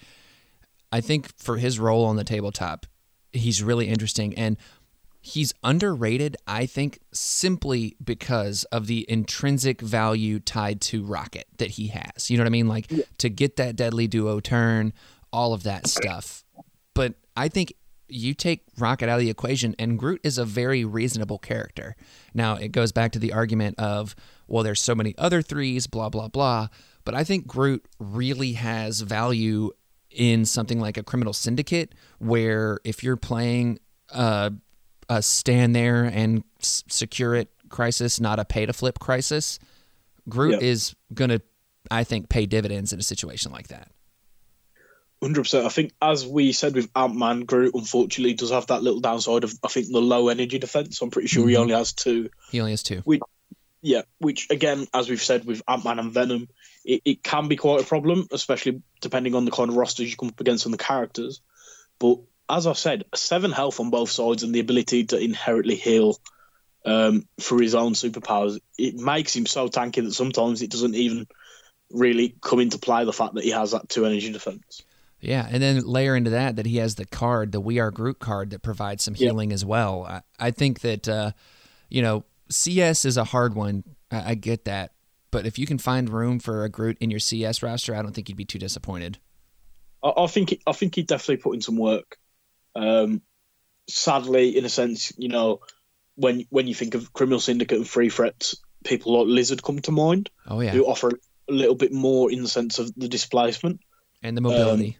I 0.90 1.00
think 1.00 1.36
for 1.36 1.56
his 1.58 1.78
role 1.78 2.04
on 2.04 2.16
the 2.16 2.24
tabletop, 2.24 2.86
he's 3.32 3.62
really 3.62 3.88
interesting 3.88 4.34
and. 4.36 4.56
He's 5.20 5.52
underrated, 5.64 6.36
I 6.46 6.64
think, 6.64 7.00
simply 7.12 7.96
because 8.02 8.62
of 8.64 8.86
the 8.86 9.04
intrinsic 9.10 9.80
value 9.80 10.38
tied 10.38 10.80
to 10.82 11.02
Rocket 11.02 11.46
that 11.58 11.70
he 11.72 11.88
has. 11.88 12.30
You 12.30 12.38
know 12.38 12.44
what 12.44 12.48
I 12.48 12.50
mean? 12.50 12.68
Like 12.68 12.90
Yeah. 12.90 13.02
to 13.18 13.28
get 13.28 13.56
that 13.56 13.74
deadly 13.74 14.06
duo 14.06 14.38
turn, 14.38 14.92
all 15.32 15.52
of 15.52 15.64
that 15.64 15.88
stuff. 15.88 16.44
But 16.94 17.14
I 17.36 17.48
think 17.48 17.74
you 18.08 18.32
take 18.32 18.62
Rocket 18.78 19.08
out 19.10 19.18
of 19.18 19.20
the 19.20 19.28
equation, 19.28 19.74
and 19.78 19.98
Groot 19.98 20.20
is 20.22 20.38
a 20.38 20.44
very 20.44 20.84
reasonable 20.84 21.38
character. 21.38 21.96
Now, 22.32 22.54
it 22.54 22.68
goes 22.68 22.92
back 22.92 23.10
to 23.12 23.18
the 23.18 23.32
argument 23.32 23.78
of, 23.78 24.14
well, 24.46 24.62
there's 24.62 24.80
so 24.80 24.94
many 24.94 25.14
other 25.18 25.42
threes, 25.42 25.88
blah, 25.88 26.08
blah, 26.08 26.28
blah. 26.28 26.68
But 27.04 27.14
I 27.14 27.24
think 27.24 27.46
Groot 27.46 27.84
really 27.98 28.52
has 28.52 29.00
value 29.00 29.72
in 30.10 30.44
something 30.44 30.80
like 30.80 30.96
a 30.96 31.02
criminal 31.02 31.32
syndicate, 31.32 31.94
where 32.18 32.78
if 32.84 33.02
you're 33.02 33.16
playing 33.16 33.78
a, 34.10 34.52
a 35.08 35.22
stand 35.22 35.74
there 35.76 36.04
and 36.04 36.42
s- 36.60 36.84
secure 36.88 37.34
it 37.34 37.48
crisis, 37.68 38.18
not 38.20 38.38
a 38.38 38.44
pay 38.44 38.64
to 38.66 38.72
flip 38.72 38.98
crisis, 38.98 39.58
Groot 40.28 40.60
Yeah. 40.62 40.68
is 40.68 40.94
going 41.14 41.30
to, 41.30 41.40
I 41.90 42.04
think, 42.04 42.28
pay 42.28 42.46
dividends 42.46 42.92
in 42.92 42.98
a 42.98 43.02
situation 43.02 43.52
like 43.52 43.68
that. 43.68 43.90
Hundred 45.22 45.42
percent. 45.42 45.66
I 45.66 45.68
think, 45.68 45.92
as 46.00 46.24
we 46.24 46.52
said 46.52 46.74
with 46.74 46.88
Ant 46.94 47.16
Man, 47.16 47.40
Groot 47.40 47.74
unfortunately 47.74 48.34
does 48.34 48.50
have 48.50 48.68
that 48.68 48.82
little 48.84 49.00
downside 49.00 49.42
of 49.42 49.52
I 49.64 49.68
think 49.68 49.88
the 49.90 50.00
low 50.00 50.28
energy 50.28 50.58
defense. 50.60 51.00
I'm 51.02 51.10
pretty 51.10 51.26
sure 51.28 51.48
he 51.48 51.54
Mhm. 51.56 51.58
only 51.60 51.74
has 51.74 51.92
two. 51.92 52.30
He 52.52 52.60
only 52.60 52.72
has 52.72 52.84
two. 52.84 53.02
Yeah, 53.82 54.02
which 54.18 54.48
again, 54.50 54.86
as 54.94 55.08
we've 55.08 55.22
said 55.22 55.44
with 55.44 55.60
Ant 55.66 55.84
Man 55.84 55.98
and 55.98 56.12
Venom, 56.12 56.48
it, 56.88 57.02
it 57.04 57.22
can 57.22 57.46
be 57.46 57.56
quite 57.56 57.82
a 57.82 57.86
problem, 57.86 58.26
especially 58.32 58.82
depending 59.00 59.34
on 59.34 59.44
the 59.44 59.50
kind 59.52 59.70
of 59.70 59.76
rosters 59.76 60.10
you 60.10 60.16
come 60.16 60.30
up 60.30 60.40
against 60.40 60.64
and 60.64 60.74
the 60.74 60.78
characters. 60.78 61.40
But 62.00 62.18
as 62.48 62.66
I 62.66 62.72
said, 62.72 63.04
seven 63.14 63.52
health 63.52 63.78
on 63.78 63.90
both 63.90 64.10
sides 64.10 64.42
and 64.42 64.54
the 64.54 64.60
ability 64.60 65.04
to 65.06 65.18
inherently 65.18 65.76
heal 65.76 66.16
um, 66.86 67.28
for 67.38 67.60
his 67.60 67.74
own 67.74 67.92
superpowers. 67.92 68.58
It 68.78 68.94
makes 68.94 69.36
him 69.36 69.44
so 69.44 69.68
tanky 69.68 70.02
that 70.02 70.14
sometimes 70.14 70.62
it 70.62 70.70
doesn't 70.70 70.94
even 70.94 71.26
really 71.90 72.34
come 72.40 72.60
into 72.60 72.78
play 72.78 73.04
the 73.04 73.12
fact 73.12 73.34
that 73.34 73.44
he 73.44 73.50
has 73.50 73.72
that 73.72 73.88
two 73.88 74.06
energy 74.06 74.32
defense. 74.32 74.82
Yeah, 75.20 75.46
and 75.50 75.62
then 75.62 75.80
layer 75.80 76.16
into 76.16 76.30
that 76.30 76.56
that 76.56 76.66
he 76.66 76.76
has 76.76 76.94
the 76.94 77.04
card, 77.04 77.52
the 77.52 77.60
We 77.60 77.80
Are 77.80 77.90
Groot 77.90 78.20
card 78.20 78.50
that 78.50 78.62
provides 78.62 79.02
some 79.04 79.14
Yeah. 79.16 79.28
healing 79.28 79.52
as 79.52 79.64
well. 79.64 80.04
I, 80.04 80.22
I 80.38 80.50
think 80.52 80.80
that 80.80 81.08
uh, 81.08 81.32
you 81.90 82.00
know 82.00 82.24
CS 82.48 83.04
is 83.04 83.16
a 83.16 83.24
hard 83.24 83.54
one. 83.54 83.84
I, 84.10 84.30
I 84.30 84.34
get 84.36 84.64
that, 84.66 84.92
but 85.30 85.46
if 85.46 85.58
you 85.58 85.66
can 85.66 85.78
find 85.78 86.08
room 86.08 86.38
for 86.38 86.64
a 86.64 86.68
Groot 86.68 86.98
in 87.00 87.10
your 87.10 87.20
CS 87.20 87.62
roster, 87.62 87.94
I 87.94 88.02
don't 88.02 88.12
think 88.12 88.28
you'd 88.28 88.36
be 88.38 88.44
too 88.44 88.58
disappointed. 88.58 89.18
I, 90.02 90.12
I 90.16 90.26
think 90.26 90.50
he, 90.50 90.60
I 90.66 90.72
think 90.72 90.94
he 90.94 91.02
definitely 91.02 91.38
put 91.38 91.54
in 91.54 91.60
some 91.60 91.76
work. 91.76 92.16
Um, 92.74 93.22
sadly, 93.88 94.56
in 94.56 94.64
a 94.64 94.68
sense, 94.68 95.12
you 95.18 95.28
know, 95.28 95.60
when 96.14 96.46
when 96.50 96.66
you 96.66 96.74
think 96.74 96.94
of 96.94 97.12
criminal 97.12 97.40
syndicate 97.40 97.78
and 97.78 97.88
free 97.88 98.10
threats, 98.10 98.56
people 98.84 99.18
like 99.18 99.28
Lizard 99.28 99.62
come 99.62 99.80
to 99.80 99.92
mind, 99.92 100.30
Oh 100.46 100.60
yeah, 100.60 100.70
who 100.70 100.84
offer 100.84 101.10
a 101.48 101.52
little 101.52 101.74
bit 101.74 101.92
more 101.92 102.30
in 102.30 102.42
the 102.42 102.48
sense 102.48 102.78
of 102.78 102.92
the 102.96 103.08
displacement. 103.08 103.80
and 104.22 104.36
the 104.36 104.40
mobility. 104.40 104.98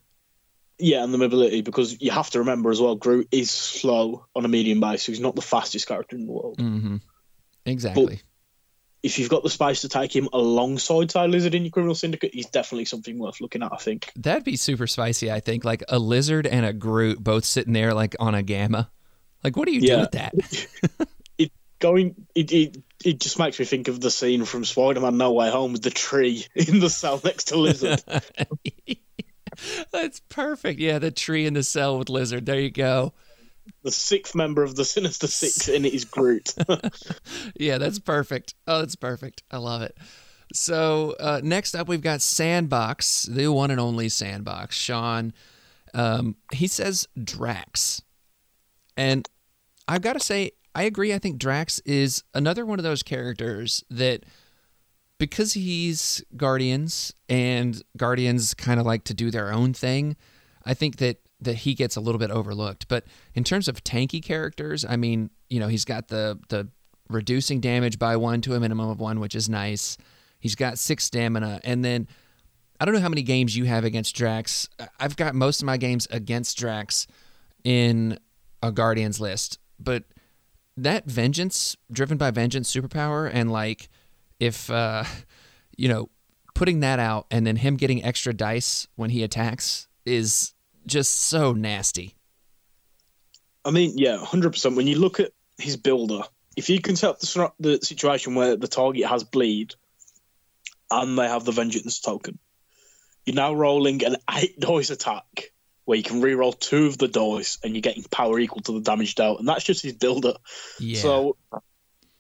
Yeah, 0.80 1.02
and 1.02 1.12
the 1.12 1.18
mobility, 1.18 1.62
because 1.62 2.00
you 2.00 2.12
have 2.12 2.30
to 2.30 2.38
remember 2.38 2.70
as 2.70 2.80
well, 2.80 2.94
Groot 2.94 3.26
is 3.32 3.50
slow 3.50 4.26
on 4.36 4.44
a 4.44 4.48
medium 4.48 4.78
base, 4.78 5.02
so 5.02 5.10
he's 5.10 5.20
not 5.20 5.34
the 5.34 5.42
fastest 5.42 5.88
character 5.88 6.14
in 6.14 6.26
the 6.26 6.32
world. 6.32 6.58
mm-hmm. 6.58 6.96
Exactly. 7.66 8.22
If 9.02 9.18
you've 9.18 9.28
got 9.28 9.42
the 9.44 9.50
space 9.50 9.82
to 9.82 9.88
take 9.88 10.14
him 10.14 10.28
alongside 10.32 11.10
Ty 11.10 11.26
Lizard 11.26 11.54
in 11.54 11.62
your 11.62 11.70
criminal 11.70 11.94
syndicate, 11.94 12.34
he's 12.34 12.46
definitely 12.46 12.84
something 12.84 13.16
worth 13.18 13.40
looking 13.40 13.62
at, 13.62 13.72
I 13.72 13.76
think. 13.76 14.10
That'd 14.16 14.44
be 14.44 14.56
super 14.56 14.86
spicy. 14.86 15.30
I 15.30 15.40
think 15.40 15.64
like 15.64 15.84
a 15.88 15.98
lizard 15.98 16.46
and 16.46 16.66
a 16.66 16.72
Groot 16.72 17.22
both 17.22 17.44
sitting 17.44 17.72
there 17.72 17.94
like 17.94 18.16
on 18.18 18.34
a 18.34 18.42
gamma. 18.42 18.90
Like, 19.44 19.56
what 19.56 19.66
do 19.66 19.74
you 19.74 19.80
do 19.80 19.98
with 19.98 20.10
that? 20.12 20.34
it 21.38 21.52
Going, 21.78 22.26
it, 22.34 22.52
it, 22.52 22.76
it 23.04 23.20
just 23.20 23.38
makes 23.38 23.58
me 23.58 23.64
think 23.64 23.86
of 23.86 24.00
the 24.00 24.10
scene 24.10 24.44
from 24.44 24.64
Spider 24.64 25.00
Man 25.00 25.16
No 25.16 25.32
Way 25.32 25.48
Home 25.50 25.72
with 25.72 25.82
the 25.82 25.90
tree 25.90 26.44
in 26.54 26.80
the 26.80 26.90
cell 26.90 27.20
next 27.22 27.44
to 27.48 27.56
Lizard. 27.56 28.02
That's 29.92 30.20
perfect. 30.28 30.80
Yeah, 30.80 30.98
the 30.98 31.10
tree 31.10 31.46
in 31.46 31.54
the 31.54 31.62
cell 31.62 31.98
with 31.98 32.08
lizard. 32.08 32.46
There 32.46 32.60
you 32.60 32.70
go. 32.70 33.12
The 33.82 33.90
sixth 33.90 34.34
member 34.34 34.62
of 34.62 34.76
the 34.76 34.84
Sinister 34.84 35.26
Six 35.26 35.68
in 35.74 35.84
it 35.84 35.94
is 35.94 36.04
Groot. 36.04 36.54
Yeah, 37.56 37.78
that's 37.78 37.98
perfect. 37.98 38.54
Oh, 38.66 38.80
that's 38.80 38.96
perfect. 38.96 39.42
I 39.50 39.58
love 39.58 39.82
it. 39.82 39.96
So 40.52 41.16
uh, 41.20 41.40
next 41.42 41.74
up, 41.74 41.88
we've 41.88 42.00
got 42.02 42.22
Sandbox, 42.22 43.24
the 43.24 43.48
one 43.48 43.70
and 43.70 43.80
only 43.80 44.08
Sandbox. 44.08 44.76
Sean, 44.76 45.32
um, 45.94 46.36
he 46.52 46.66
says 46.66 47.06
Drax, 47.22 48.02
and 48.96 49.28
I've 49.86 50.02
got 50.02 50.14
to 50.14 50.20
say, 50.20 50.52
I 50.74 50.84
agree. 50.84 51.12
I 51.12 51.18
think 51.18 51.38
Drax 51.38 51.80
is 51.80 52.22
another 52.34 52.64
one 52.64 52.78
of 52.78 52.82
those 52.84 53.02
characters 53.02 53.82
that, 53.90 54.24
because 55.18 55.54
he's 55.54 56.22
Guardians 56.36 57.12
and 57.28 57.82
Guardians 57.96 58.54
kind 58.54 58.78
of 58.78 58.86
like 58.86 59.04
to 59.04 59.14
do 59.14 59.30
their 59.30 59.52
own 59.52 59.74
thing, 59.74 60.16
I 60.64 60.74
think 60.74 60.96
that 60.96 61.18
that 61.40 61.56
he 61.56 61.74
gets 61.74 61.96
a 61.96 62.00
little 62.00 62.18
bit 62.18 62.30
overlooked. 62.30 62.88
But 62.88 63.04
in 63.34 63.44
terms 63.44 63.68
of 63.68 63.84
tanky 63.84 64.22
characters, 64.22 64.84
I 64.84 64.96
mean, 64.96 65.30
you 65.48 65.60
know, 65.60 65.68
he's 65.68 65.84
got 65.84 66.08
the 66.08 66.38
the 66.48 66.68
reducing 67.08 67.60
damage 67.60 67.98
by 67.98 68.16
one 68.16 68.40
to 68.42 68.54
a 68.54 68.60
minimum 68.60 68.90
of 68.90 69.00
one, 69.00 69.20
which 69.20 69.34
is 69.34 69.48
nice. 69.48 69.96
He's 70.40 70.54
got 70.54 70.78
six 70.78 71.04
stamina, 71.04 71.60
and 71.64 71.84
then 71.84 72.08
I 72.80 72.84
don't 72.84 72.94
know 72.94 73.00
how 73.00 73.08
many 73.08 73.22
games 73.22 73.56
you 73.56 73.64
have 73.64 73.84
against 73.84 74.14
Drax. 74.14 74.68
I've 75.00 75.16
got 75.16 75.34
most 75.34 75.60
of 75.60 75.66
my 75.66 75.76
games 75.76 76.06
against 76.10 76.58
Drax 76.58 77.06
in 77.64 78.18
a 78.62 78.70
Guardians 78.70 79.20
list, 79.20 79.58
but 79.78 80.04
that 80.76 81.06
vengeance, 81.06 81.76
driven 81.90 82.18
by 82.18 82.30
vengeance 82.30 82.72
superpower, 82.72 83.28
and 83.32 83.50
like 83.50 83.88
if 84.38 84.70
uh, 84.70 85.04
you 85.76 85.88
know, 85.88 86.10
putting 86.54 86.80
that 86.80 86.98
out 86.98 87.26
and 87.30 87.46
then 87.46 87.56
him 87.56 87.76
getting 87.76 88.04
extra 88.04 88.32
dice 88.32 88.88
when 88.96 89.10
he 89.10 89.22
attacks 89.22 89.86
is 90.04 90.54
just 90.88 91.22
so 91.22 91.52
nasty. 91.52 92.14
I 93.64 93.70
mean, 93.70 93.94
yeah, 93.96 94.16
hundred 94.18 94.50
percent. 94.52 94.76
When 94.76 94.86
you 94.86 94.98
look 94.98 95.20
at 95.20 95.32
his 95.58 95.76
builder, 95.76 96.22
if 96.56 96.70
you 96.70 96.80
can 96.80 96.96
set 96.96 97.10
up 97.10 97.20
the, 97.20 97.52
the 97.60 97.78
situation 97.84 98.34
where 98.34 98.56
the 98.56 98.68
target 98.68 99.06
has 99.06 99.24
bleed 99.24 99.74
and 100.90 101.18
they 101.18 101.28
have 101.28 101.44
the 101.44 101.52
vengeance 101.52 102.00
token, 102.00 102.38
you're 103.26 103.36
now 103.36 103.54
rolling 103.54 104.04
an 104.04 104.16
eight 104.34 104.58
dice 104.58 104.90
attack 104.90 105.52
where 105.84 105.96
you 105.96 106.04
can 106.04 106.20
re-roll 106.20 106.52
two 106.52 106.86
of 106.86 106.98
the 106.98 107.08
dice 107.08 107.58
and 107.62 107.74
you're 107.74 107.80
getting 107.80 108.04
power 108.04 108.38
equal 108.38 108.60
to 108.60 108.72
the 108.72 108.80
damage 108.80 109.14
dealt, 109.14 109.38
and 109.38 109.48
that's 109.48 109.64
just 109.64 109.82
his 109.82 109.94
builder. 109.94 110.34
Yeah. 110.78 111.00
So 111.00 111.36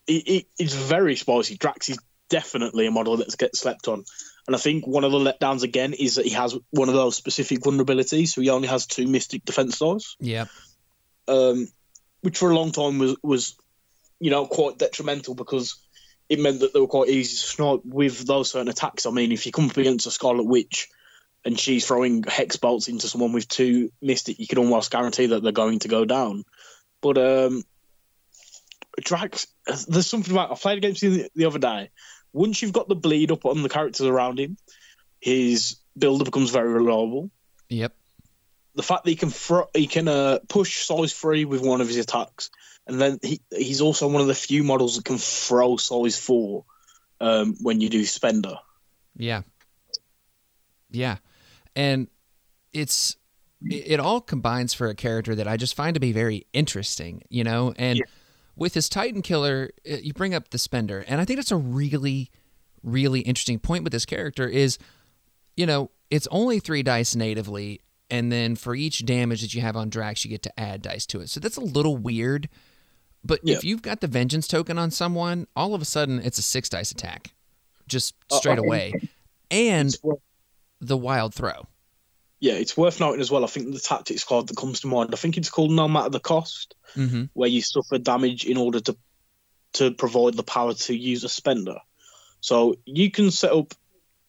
it, 0.06 0.28
it, 0.28 0.46
it's 0.58 0.74
very 0.74 1.16
spicy. 1.16 1.56
Drax 1.56 1.90
is 1.90 1.98
definitely 2.30 2.86
a 2.86 2.90
model 2.90 3.18
that 3.18 3.36
gets 3.36 3.60
slept 3.60 3.88
on. 3.88 4.04
And 4.48 4.56
I 4.56 4.58
think 4.58 4.86
one 4.86 5.04
of 5.04 5.12
the 5.12 5.18
letdowns 5.18 5.62
again 5.62 5.92
is 5.92 6.14
that 6.14 6.24
he 6.24 6.32
has 6.32 6.56
one 6.70 6.88
of 6.88 6.94
those 6.94 7.14
specific 7.14 7.60
vulnerabilities. 7.60 8.28
So 8.28 8.40
he 8.40 8.48
only 8.48 8.66
has 8.66 8.86
two 8.86 9.06
Mystic 9.06 9.44
Defense 9.44 9.78
dice, 9.78 10.16
yep. 10.20 10.48
um, 11.28 11.68
which 12.22 12.38
for 12.38 12.50
a 12.50 12.56
long 12.56 12.72
time 12.72 12.98
was, 12.98 13.14
was, 13.22 13.56
you 14.18 14.30
know, 14.30 14.46
quite 14.46 14.78
detrimental 14.78 15.34
because 15.34 15.76
it 16.30 16.40
meant 16.40 16.60
that 16.60 16.72
they 16.72 16.80
were 16.80 16.86
quite 16.86 17.10
easy 17.10 17.36
to 17.36 17.46
snipe 17.46 17.80
with 17.84 18.26
those 18.26 18.50
certain 18.50 18.70
attacks. 18.70 19.04
I 19.04 19.10
mean, 19.10 19.32
if 19.32 19.44
you 19.44 19.52
come 19.52 19.68
up 19.68 19.76
against 19.76 20.06
a 20.06 20.10
Scarlet 20.10 20.44
Witch 20.44 20.88
and 21.44 21.60
she's 21.60 21.86
throwing 21.86 22.22
hex 22.22 22.56
bolts 22.56 22.88
into 22.88 23.06
someone 23.06 23.34
with 23.34 23.48
two 23.48 23.92
Mystic, 24.00 24.38
you 24.38 24.46
can 24.46 24.56
almost 24.56 24.90
guarantee 24.90 25.26
that 25.26 25.42
they're 25.42 25.52
going 25.52 25.80
to 25.80 25.88
go 25.88 26.06
down. 26.06 26.46
But 27.02 27.18
um, 27.18 27.64
Drax, 28.98 29.46
there's 29.66 30.06
something 30.06 30.32
about 30.32 30.52
I 30.52 30.54
played 30.54 30.78
against 30.78 31.02
him 31.02 31.26
the 31.34 31.44
other 31.44 31.58
day. 31.58 31.90
Once 32.32 32.62
you've 32.62 32.72
got 32.72 32.88
the 32.88 32.94
bleed 32.94 33.30
up 33.30 33.44
on 33.44 33.62
the 33.62 33.68
characters 33.68 34.06
around 34.06 34.38
him, 34.38 34.56
his 35.20 35.76
builder 35.96 36.24
becomes 36.24 36.50
very 36.50 36.72
reliable. 36.72 37.30
Yep. 37.68 37.94
The 38.74 38.82
fact 38.82 39.04
that 39.04 39.10
he 39.10 39.16
can 39.16 39.30
fr- 39.30 39.70
he 39.74 39.86
can 39.86 40.08
uh, 40.08 40.38
push 40.48 40.84
size 40.84 41.12
three 41.12 41.44
with 41.44 41.62
one 41.62 41.80
of 41.80 41.88
his 41.88 41.96
attacks, 41.96 42.50
and 42.86 43.00
then 43.00 43.18
he 43.22 43.40
he's 43.50 43.80
also 43.80 44.08
one 44.08 44.20
of 44.20 44.28
the 44.28 44.34
few 44.34 44.62
models 44.62 44.96
that 44.96 45.04
can 45.04 45.18
throw 45.18 45.76
size 45.76 46.18
four 46.18 46.64
um, 47.20 47.56
when 47.60 47.80
you 47.80 47.88
do 47.88 48.04
spender. 48.04 48.56
Yeah. 49.16 49.42
Yeah. 50.90 51.16
And 51.74 52.08
it's 52.72 53.16
it, 53.62 54.00
all 54.00 54.20
combines 54.20 54.74
for 54.74 54.88
a 54.88 54.94
character 54.94 55.34
that 55.34 55.48
I 55.48 55.56
just 55.56 55.74
find 55.74 55.94
to 55.94 56.00
be 56.00 56.12
very 56.12 56.46
interesting, 56.52 57.22
you 57.28 57.44
know? 57.44 57.74
And 57.76 57.98
Yeah. 57.98 58.04
With 58.58 58.74
his 58.74 58.88
Titan 58.88 59.22
killer, 59.22 59.70
uh, 59.90 59.96
you 60.02 60.12
bring 60.12 60.34
up 60.34 60.50
the 60.50 60.58
spender, 60.58 61.04
and 61.08 61.20
I 61.20 61.24
think 61.24 61.38
that's 61.38 61.52
a 61.52 61.56
really 61.56 62.30
really 62.84 63.20
interesting 63.20 63.58
point 63.58 63.82
with 63.84 63.92
this 63.92 64.06
character 64.06 64.46
is 64.46 64.78
you 65.56 65.66
know, 65.66 65.90
it's 66.10 66.28
only 66.30 66.60
3 66.60 66.84
dice 66.84 67.16
natively 67.16 67.80
and 68.08 68.30
then 68.30 68.54
for 68.54 68.76
each 68.76 69.04
damage 69.04 69.40
that 69.42 69.52
you 69.52 69.60
have 69.60 69.76
on 69.76 69.90
Drax 69.90 70.24
you 70.24 70.30
get 70.30 70.42
to 70.44 70.60
add 70.60 70.82
dice 70.82 71.04
to 71.06 71.20
it. 71.20 71.28
So 71.28 71.40
that's 71.40 71.56
a 71.56 71.60
little 71.60 71.96
weird. 71.96 72.48
But 73.24 73.40
Yeah. 73.42 73.56
if 73.56 73.64
you've 73.64 73.82
got 73.82 74.00
the 74.00 74.06
vengeance 74.06 74.46
token 74.46 74.78
on 74.78 74.92
someone, 74.92 75.48
all 75.56 75.74
of 75.74 75.82
a 75.82 75.84
sudden 75.84 76.20
it's 76.20 76.38
a 76.38 76.42
6 76.42 76.68
dice 76.68 76.92
attack. 76.92 77.34
Just 77.88 78.14
Uh, 78.30 78.38
straight 78.38 78.58
uh, 78.60 78.62
away. 78.62 78.92
And 79.50 79.92
the 80.80 80.96
wild 80.96 81.34
throw. 81.34 81.66
Yeah, 82.40 82.54
it's 82.54 82.76
worth 82.76 83.00
noting 83.00 83.20
as 83.20 83.30
well. 83.30 83.44
I 83.44 83.48
think 83.48 83.72
the 83.72 83.80
tactics 83.80 84.24
card 84.24 84.46
that 84.46 84.56
comes 84.56 84.80
to 84.80 84.86
mind. 84.86 85.10
I 85.12 85.16
think 85.16 85.36
it's 85.36 85.50
called 85.50 85.70
No 85.70 85.88
Matter 85.88 86.10
the 86.10 86.20
Cost. 86.20 86.74
Mm-hmm. 86.96 87.24
where 87.34 87.50
you 87.50 87.60
suffer 87.60 87.98
damage 87.98 88.46
in 88.46 88.56
order 88.56 88.80
to 88.80 88.96
to 89.74 89.90
provide 89.90 90.34
the 90.34 90.42
power 90.42 90.72
to 90.72 90.96
use 90.96 91.22
a 91.22 91.28
spender. 91.28 91.76
So 92.40 92.76
you 92.86 93.10
can 93.10 93.30
set 93.30 93.52
up 93.52 93.74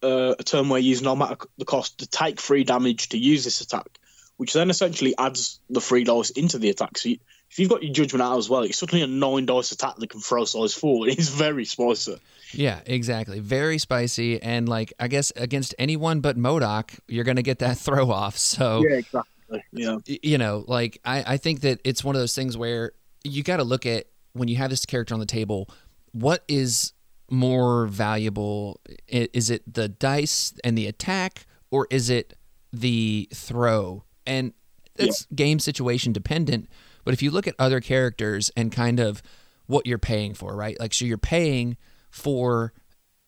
uh, 0.04 0.36
a 0.38 0.44
turn 0.44 0.68
where 0.68 0.82
you 0.82 0.90
use 0.90 1.02
no 1.02 1.16
matter 1.16 1.38
the 1.58 1.64
cost 1.64 2.00
to 2.00 2.08
take 2.08 2.42
free 2.42 2.66
damage 2.66 3.10
to 3.10 3.18
use 3.18 3.46
this 3.46 3.62
attack, 3.62 3.88
which 4.36 4.52
then 4.52 4.70
essentially 4.70 5.16
adds 5.18 5.62
the 5.70 5.80
free 5.80 6.04
dice 6.04 6.32
into 6.32 6.58
the 6.60 6.70
attack. 6.70 6.98
So 6.98 7.10
you, 7.10 7.20
if 7.50 7.58
you've 7.58 7.70
got 7.70 7.84
your 7.84 7.92
judgment 7.92 8.22
out 8.22 8.38
as 8.38 8.50
well, 8.50 8.62
it's 8.62 8.78
suddenly 8.78 9.02
a 9.02 9.08
nine 9.08 9.46
dice 9.46 9.72
attack 9.72 9.96
that 9.98 10.10
can 10.10 10.20
throw 10.20 10.46
size 10.46 10.74
four. 10.74 11.08
It's 11.10 11.30
very 11.30 11.66
spicy. 11.66 12.20
Yeah, 12.52 12.80
exactly. 12.86 13.40
Very 13.40 13.78
spicy, 13.78 14.42
and 14.42 14.68
like 14.68 14.94
I 15.00 15.08
guess 15.08 15.32
against 15.36 15.76
anyone 15.80 16.22
but 16.22 16.38
MODOK, 16.38 17.00
you're 17.08 17.24
gonna 17.24 17.42
get 17.42 17.60
that 17.60 17.78
throw 17.86 18.12
off. 18.12 18.38
So 18.38 18.84
yeah, 18.88 18.98
exactly. 18.98 19.64
Yeah. 19.72 19.98
you 20.06 20.38
know, 20.38 20.64
like 20.68 21.00
I, 21.04 21.34
I 21.34 21.38
think 21.38 21.62
that 21.62 21.82
it's 21.84 22.04
one 22.04 22.16
of 22.16 22.22
those 22.22 22.36
things 22.36 22.56
where 22.56 22.92
you 23.24 23.42
got 23.42 23.58
to 23.58 23.64
look 23.64 23.86
at 23.88 24.06
when 24.34 24.48
you 24.48 24.58
have 24.58 24.70
this 24.70 24.86
character 24.86 25.16
on 25.16 25.20
the 25.20 25.26
table, 25.26 25.70
what 26.12 26.44
is 26.48 26.94
more 27.32 27.88
valuable? 27.88 28.80
Is 29.08 29.50
it 29.50 29.72
the 29.72 29.88
dice 29.88 30.54
and 30.64 30.78
the 30.78 30.88
attack, 30.88 31.46
or 31.72 31.88
is 31.90 32.10
it 32.10 32.36
the 32.72 33.28
throw? 33.34 34.04
And 34.26 34.54
it's 34.96 35.26
game 35.34 35.60
situation 35.60 36.14
dependent. 36.14 36.70
But 37.04 37.14
if 37.14 37.22
you 37.22 37.32
look 37.32 37.48
at 37.48 37.56
other 37.60 37.80
characters 37.82 38.52
and 38.56 38.72
kind 38.72 39.00
of 39.00 39.22
what 39.68 39.86
you're 39.86 39.98
paying 39.98 40.34
for, 40.34 40.56
right? 40.56 40.80
Like, 40.80 40.94
so 40.94 41.06
you're 41.06 41.18
paying 41.18 41.78
for 42.10 42.74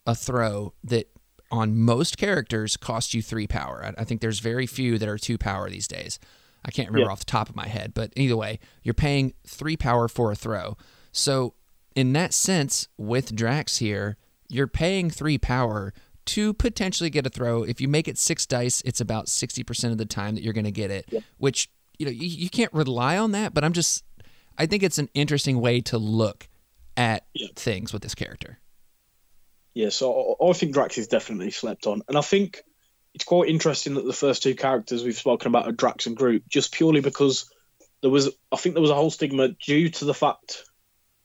a 0.05 0.15
throw 0.15 0.73
that 0.83 1.07
on 1.51 1.77
most 1.77 2.17
characters 2.17 2.77
cost 2.77 3.13
you 3.13 3.21
three 3.21 3.45
power. 3.47 3.83
I, 3.85 4.01
I 4.01 4.03
think 4.05 4.21
there's 4.21 4.39
very 4.39 4.65
few 4.65 4.97
that 4.97 5.07
are 5.09 5.17
two 5.17 5.37
power 5.37 5.69
these 5.69 5.87
days. 5.87 6.17
I 6.63 6.71
can't 6.71 6.87
remember 6.89 7.07
Yeah. 7.07 7.11
off 7.11 7.19
the 7.19 7.25
top 7.25 7.49
of 7.49 7.55
my 7.55 7.67
head, 7.67 7.93
but 7.93 8.13
either 8.15 8.37
way, 8.37 8.59
you're 8.83 8.93
paying 8.93 9.33
three 9.45 9.75
power 9.77 10.07
for 10.07 10.31
a 10.31 10.35
throw. 10.35 10.77
So, 11.11 11.53
in 11.95 12.13
that 12.13 12.33
sense, 12.33 12.87
with 12.97 13.35
Drax 13.35 13.77
here, 13.77 14.15
you're 14.47 14.67
paying 14.67 15.09
three 15.09 15.37
power 15.37 15.93
to 16.27 16.53
potentially 16.53 17.09
get 17.09 17.25
a 17.25 17.29
throw. 17.29 17.63
If 17.63 17.81
you 17.81 17.87
make 17.87 18.07
it 18.07 18.17
six 18.17 18.45
dice, 18.45 18.81
it's 18.85 19.01
about 19.01 19.25
60% 19.25 19.91
of 19.91 19.97
the 19.97 20.05
time 20.05 20.35
that 20.35 20.43
you're 20.43 20.53
going 20.53 20.63
to 20.65 20.71
get 20.71 20.89
it, 20.91 21.11
which, 21.37 21.69
you 22.01 22.05
know, 22.05 22.11
you, 22.11 22.27
you 22.27 22.49
can't 22.49 22.73
rely 22.73 23.15
on 23.15 23.31
that, 23.33 23.53
but 23.53 23.63
I'm 23.63 23.73
just, 23.73 24.03
I 24.57 24.65
think 24.65 24.81
it's 24.81 24.97
an 24.97 25.07
interesting 25.13 25.61
way 25.61 25.81
to 25.81 25.99
look 25.99 26.49
at 26.97 27.27
Yeah. 27.35 27.49
things 27.55 27.93
with 27.93 28.01
this 28.01 28.15
character. 28.15 28.57
Yeah, 29.75 29.89
so 29.89 30.35
I 30.41 30.49
I 30.49 30.53
think 30.53 30.73
Drax 30.73 30.97
is 30.97 31.07
definitely 31.07 31.51
slept 31.51 31.85
on, 31.85 32.01
and 32.07 32.17
I 32.17 32.21
think 32.21 32.63
it's 33.13 33.23
quite 33.23 33.49
interesting 33.49 33.93
that 33.93 34.05
the 34.05 34.13
first 34.13 34.41
two 34.41 34.55
characters 34.55 35.03
we've 35.03 35.15
spoken 35.15 35.47
about 35.47 35.67
are 35.67 35.71
Drax 35.71 36.07
and 36.07 36.17
Groot, 36.17 36.43
just 36.49 36.73
purely 36.73 37.01
because 37.01 37.49
there 38.01 38.09
was, 38.09 38.31
I 38.51 38.55
think 38.57 38.73
there 38.73 38.81
was 38.81 38.89
a 38.89 38.95
whole 38.95 39.11
stigma 39.11 39.49
due 39.49 39.89
to 39.89 40.05
the 40.05 40.13
fact 40.13 40.63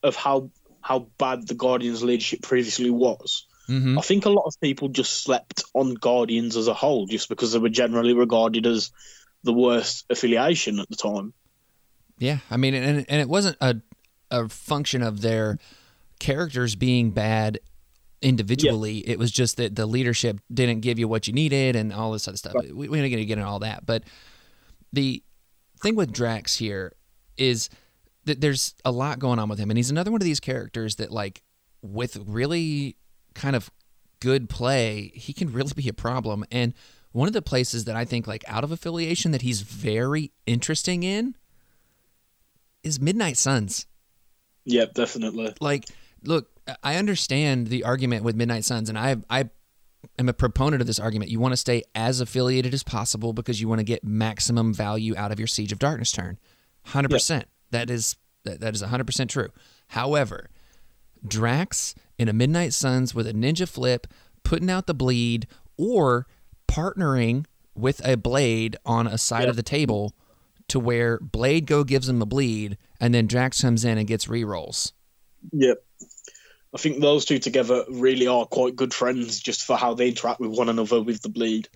of 0.02 0.14
how 0.14 0.50
how 0.82 1.08
bad 1.18 1.48
the 1.48 1.54
Guardians' 1.54 2.04
leadership 2.04 2.42
previously 2.42 2.90
was. 2.90 3.46
Mm-hmm. 3.68 3.98
I 3.98 4.02
think 4.02 4.26
a 4.26 4.30
lot 4.30 4.44
of 4.46 4.54
people 4.60 4.88
just 4.88 5.22
slept 5.24 5.64
on 5.74 5.94
Guardians 5.94 6.56
as 6.56 6.68
a 6.68 6.74
whole, 6.74 7.06
just 7.06 7.28
because 7.28 7.52
they 7.52 7.58
were 7.58 7.68
generally 7.70 8.14
regarded 8.14 8.66
as 8.66 8.92
the 9.46 9.54
worst 9.54 10.04
affiliation 10.10 10.78
at 10.78 10.88
the 10.90 10.96
time. 10.96 11.32
Yeah, 12.18 12.38
I 12.50 12.58
mean, 12.58 12.74
and 12.74 13.06
and 13.08 13.20
it 13.20 13.28
wasn't 13.28 13.56
a 13.60 13.76
a 14.30 14.48
function 14.48 15.02
of 15.02 15.22
their 15.22 15.58
characters 16.18 16.74
being 16.74 17.12
bad 17.12 17.58
individually. 18.22 18.98
It 19.08 19.18
was 19.18 19.30
just 19.30 19.56
that 19.58 19.76
the 19.76 19.86
leadership 19.86 20.40
didn't 20.52 20.80
give 20.80 20.98
you 20.98 21.08
what 21.08 21.26
you 21.26 21.32
needed 21.32 21.76
and 21.76 21.92
all 21.92 22.12
this 22.12 22.26
other 22.26 22.36
stuff. 22.36 22.54
We, 22.54 22.88
we're 22.88 23.02
not 23.02 23.08
going 23.08 23.18
to 23.18 23.24
get 23.24 23.38
into 23.38 23.48
all 23.48 23.60
that, 23.60 23.86
but 23.86 24.04
the 24.92 25.22
thing 25.80 25.94
with 25.94 26.12
Drax 26.12 26.56
here 26.56 26.94
is 27.36 27.68
that 28.24 28.40
there's 28.40 28.74
a 28.84 28.90
lot 28.90 29.18
going 29.18 29.38
on 29.38 29.48
with 29.48 29.58
him, 29.58 29.70
and 29.70 29.78
he's 29.78 29.90
another 29.90 30.10
one 30.10 30.20
of 30.20 30.24
these 30.24 30.40
characters 30.40 30.96
that, 30.96 31.12
like, 31.12 31.42
with 31.82 32.16
really 32.26 32.96
kind 33.34 33.54
of 33.54 33.70
good 34.20 34.48
play, 34.48 35.12
he 35.14 35.32
can 35.32 35.52
really 35.52 35.72
be 35.76 35.88
a 35.88 35.92
problem. 35.92 36.44
And 36.50 36.74
one 37.16 37.28
of 37.28 37.32
the 37.32 37.40
places 37.40 37.86
that 37.86 37.96
I 37.96 38.04
think, 38.04 38.26
like, 38.26 38.44
out 38.46 38.62
of 38.62 38.70
affiliation, 38.70 39.30
that 39.30 39.40
he's 39.40 39.62
very 39.62 40.32
interesting 40.44 41.02
in 41.02 41.34
is 42.82 43.00
Midnight 43.00 43.38
Suns. 43.38 43.86
Yep, 44.66 44.92
definitely. 44.92 45.54
Like, 45.58 45.86
look, 46.24 46.50
I 46.82 46.96
understand 46.96 47.68
the 47.68 47.84
argument 47.84 48.22
with 48.22 48.36
Midnight 48.36 48.66
Suns, 48.66 48.90
and 48.90 48.98
I 48.98 49.16
I 49.30 49.48
am 50.18 50.28
a 50.28 50.34
proponent 50.34 50.82
of 50.82 50.86
this 50.86 51.00
argument. 51.00 51.30
You 51.30 51.40
want 51.40 51.52
to 51.52 51.56
stay 51.56 51.84
as 51.94 52.20
affiliated 52.20 52.74
as 52.74 52.82
possible 52.82 53.32
because 53.32 53.62
you 53.62 53.66
want 53.66 53.78
to 53.78 53.84
get 53.84 54.04
maximum 54.04 54.74
value 54.74 55.16
out 55.16 55.32
of 55.32 55.38
your 55.40 55.48
Siege 55.48 55.72
of 55.72 55.78
Darkness 55.78 56.12
turn. 56.12 56.38
Hundred 56.84 57.12
percent. 57.12 57.46
That 57.70 57.88
is 57.88 58.16
that, 58.44 58.60
that 58.60 58.74
is 58.74 58.82
hundred 58.82 59.06
percent 59.06 59.30
true. 59.30 59.48
However, 59.88 60.50
Drax 61.26 61.94
in 62.18 62.28
a 62.28 62.34
Midnight 62.34 62.74
Suns 62.74 63.14
with 63.14 63.26
a 63.26 63.32
ninja 63.32 63.66
flip, 63.66 64.06
putting 64.42 64.68
out 64.68 64.86
the 64.86 64.92
bleed, 64.92 65.46
or 65.78 66.26
partnering 66.68 67.44
with 67.74 68.06
a 68.06 68.16
blade 68.16 68.76
on 68.84 69.06
a 69.06 69.18
side 69.18 69.42
Yep. 69.42 69.50
of 69.50 69.56
the 69.56 69.62
table 69.62 70.14
to 70.68 70.80
where 70.80 71.18
Blade 71.20 71.66
go 71.66 71.84
gives 71.84 72.08
him 72.08 72.20
a 72.20 72.26
bleed, 72.26 72.76
and 73.00 73.14
then 73.14 73.26
Drax 73.26 73.62
comes 73.62 73.84
in 73.84 73.98
and 73.98 74.06
gets 74.06 74.28
re 74.28 74.42
rolls. 74.44 74.92
Yep. 75.52 75.82
I 76.74 76.78
think 76.78 77.00
those 77.00 77.24
two 77.24 77.38
together 77.38 77.84
really 77.88 78.26
are 78.26 78.44
quite 78.46 78.76
good 78.76 78.92
friends 78.92 79.40
just 79.40 79.64
for 79.64 79.76
how 79.76 79.94
they 79.94 80.08
interact 80.08 80.40
with 80.40 80.50
one 80.50 80.68
another 80.68 81.00
with 81.00 81.22
the 81.22 81.28
bleed. 81.28 81.68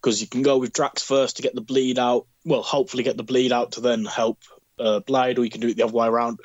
Because 0.00 0.20
you 0.20 0.26
can 0.26 0.42
go 0.42 0.58
with 0.58 0.74
Drax 0.74 1.02
first 1.02 1.36
to 1.36 1.42
get 1.42 1.54
the 1.54 1.62
bleed 1.62 1.98
out. 1.98 2.26
Well, 2.44 2.62
hopefully 2.62 3.02
get 3.02 3.16
the 3.16 3.22
bleed 3.22 3.52
out 3.52 3.72
to 3.72 3.80
then 3.80 4.04
help 4.04 4.38
uh, 4.78 5.00
Blade, 5.00 5.38
or 5.38 5.44
you 5.44 5.50
can 5.50 5.62
do 5.62 5.68
it 5.68 5.76
the 5.76 5.84
other 5.84 5.94
way 5.94 6.06
around. 6.06 6.40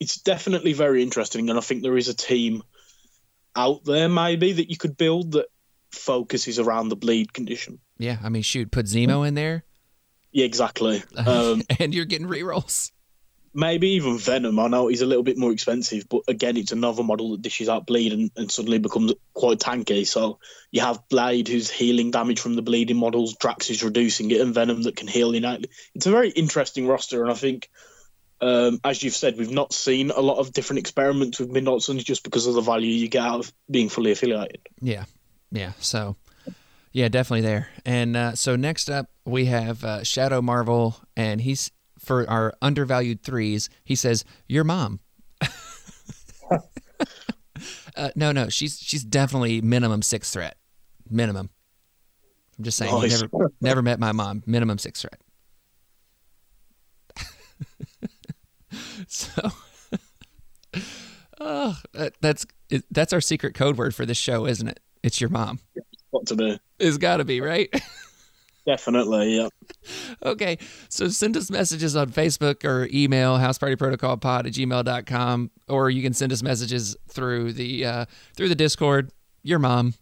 It's 0.00 0.16
definitely 0.16 0.72
very 0.72 1.02
interesting, 1.02 1.50
and 1.50 1.58
I 1.58 1.62
think 1.62 1.82
there 1.82 1.98
is 1.98 2.08
a 2.08 2.14
team 2.14 2.62
out 3.54 3.84
there 3.84 4.08
maybe 4.08 4.52
that 4.52 4.70
you 4.70 4.76
could 4.76 4.96
build 4.96 5.32
that 5.32 5.46
focuses 5.90 6.58
around 6.58 6.88
the 6.88 6.96
bleed 6.96 7.32
condition. 7.32 7.78
Yeah, 7.98 8.18
I 8.22 8.28
mean, 8.28 8.42
shoot, 8.42 8.70
put 8.70 8.86
Zemo 8.86 9.26
in 9.26 9.34
there, 9.34 9.64
Yeah, 10.32 10.44
exactly. 10.44 11.02
Um, 11.16 11.62
and 11.80 11.94
you're 11.94 12.04
getting 12.04 12.28
rerolls. 12.28 12.90
maybe 13.54 13.88
even 13.92 14.18
Venom. 14.18 14.58
I 14.58 14.68
know 14.68 14.88
he's 14.88 15.00
a 15.00 15.06
little 15.06 15.22
bit 15.22 15.38
more 15.38 15.50
expensive, 15.52 16.06
but 16.10 16.22
again, 16.28 16.58
it's 16.58 16.72
another 16.72 17.02
model 17.02 17.30
that 17.32 17.40
dishes 17.42 17.70
out 17.70 17.86
bleed 17.86 18.12
and, 18.12 18.30
and 18.36 18.50
suddenly 18.50 18.78
becomes 18.78 19.14
quite 19.32 19.58
tanky. 19.58 20.06
So 20.06 20.38
you 20.70 20.82
have 20.82 21.08
Blade, 21.08 21.48
who's 21.48 21.70
healing 21.70 22.10
damage 22.10 22.40
from 22.40 22.54
the 22.54 22.60
bleeding 22.62 22.98
models, 22.98 23.34
Drax 23.36 23.70
is 23.70 23.82
reducing 23.82 24.30
it, 24.30 24.42
and 24.42 24.52
Venom 24.54 24.82
that 24.82 24.96
can 24.96 25.08
heal 25.08 25.32
innately. 25.32 25.70
It's 25.94 26.06
a 26.06 26.10
very 26.10 26.28
interesting 26.28 26.86
roster, 26.86 27.22
and 27.22 27.30
I 27.32 27.34
think, 27.34 27.70
um, 28.42 28.78
as 28.84 29.02
you've 29.02 29.16
said, 29.16 29.38
we've 29.38 29.50
not 29.50 29.72
seen 29.72 30.10
a 30.10 30.20
lot 30.20 30.36
of 30.36 30.52
different 30.52 30.80
experiments 30.80 31.40
with 31.40 31.48
Midnight 31.50 31.80
Suns 31.80 32.04
just 32.04 32.22
because 32.24 32.46
of 32.46 32.52
the 32.54 32.60
value 32.60 32.90
you 32.92 33.08
get 33.08 33.22
out 33.24 33.40
of 33.40 33.52
being 33.70 33.88
fully 33.88 34.12
affiliated. 34.12 34.60
Yeah, 34.82 35.04
yeah. 35.50 35.72
So, 35.78 36.16
yeah, 36.92 37.08
definitely 37.08 37.42
there. 37.42 37.68
And 37.84 38.16
uh, 38.16 38.34
so 38.34 38.56
next 38.56 38.90
up, 38.90 39.10
we 39.24 39.46
have 39.46 39.84
uh, 39.84 40.02
Shadow 40.04 40.40
Marvel, 40.42 40.96
and 41.16 41.40
he's 41.40 41.70
for 41.98 42.28
our 42.28 42.54
undervalued 42.62 43.22
threes. 43.22 43.68
He 43.84 43.94
says, 43.94 44.24
"Your 44.48 44.64
mom." 44.64 45.00
uh, 47.96 48.10
no, 48.14 48.32
no, 48.32 48.48
she's 48.48 48.78
she's 48.78 49.04
definitely 49.04 49.60
minimum 49.60 50.02
six 50.02 50.30
threat, 50.30 50.56
minimum. 51.08 51.50
I'm 52.58 52.64
just 52.64 52.78
saying, 52.78 52.92
Nice. 52.92 53.22
never 53.22 53.52
never 53.60 53.82
met 53.82 54.00
my 54.00 54.12
mom. 54.12 54.42
Minimum 54.46 54.78
six 54.78 55.02
threat. 55.02 55.20
so, 59.06 59.50
oh, 61.40 61.78
that, 61.92 62.14
that's 62.20 62.46
that's 62.90 63.12
our 63.12 63.20
secret 63.20 63.54
code 63.54 63.76
word 63.76 63.94
for 63.94 64.06
this 64.06 64.16
show, 64.16 64.46
isn't 64.46 64.68
it? 64.68 64.80
It's 65.06 65.20
your 65.20 65.30
mom. 65.30 65.60
What 66.10 66.26
to 66.26 66.34
do? 66.34 66.58
It's 66.80 66.98
got 66.98 67.18
to 67.18 67.24
be 67.24 67.40
right. 67.40 67.72
Definitely, 68.66 69.36
yeah. 69.36 69.48
okay, 70.24 70.58
so 70.88 71.06
send 71.06 71.36
us 71.36 71.48
messages 71.48 71.94
on 71.94 72.10
Facebook 72.10 72.64
or 72.64 72.88
email 72.92 73.38
housepartyprotocolpod 73.38 74.40
at 74.40 74.52
gmail.com, 74.52 75.52
or 75.68 75.90
you 75.90 76.02
can 76.02 76.12
send 76.12 76.32
us 76.32 76.42
messages 76.42 76.96
through 77.08 77.52
the 77.52 77.84
uh, 77.86 78.04
through 78.36 78.48
the 78.48 78.56
Discord. 78.56 79.12
Your 79.44 79.60
mom, 79.60 79.94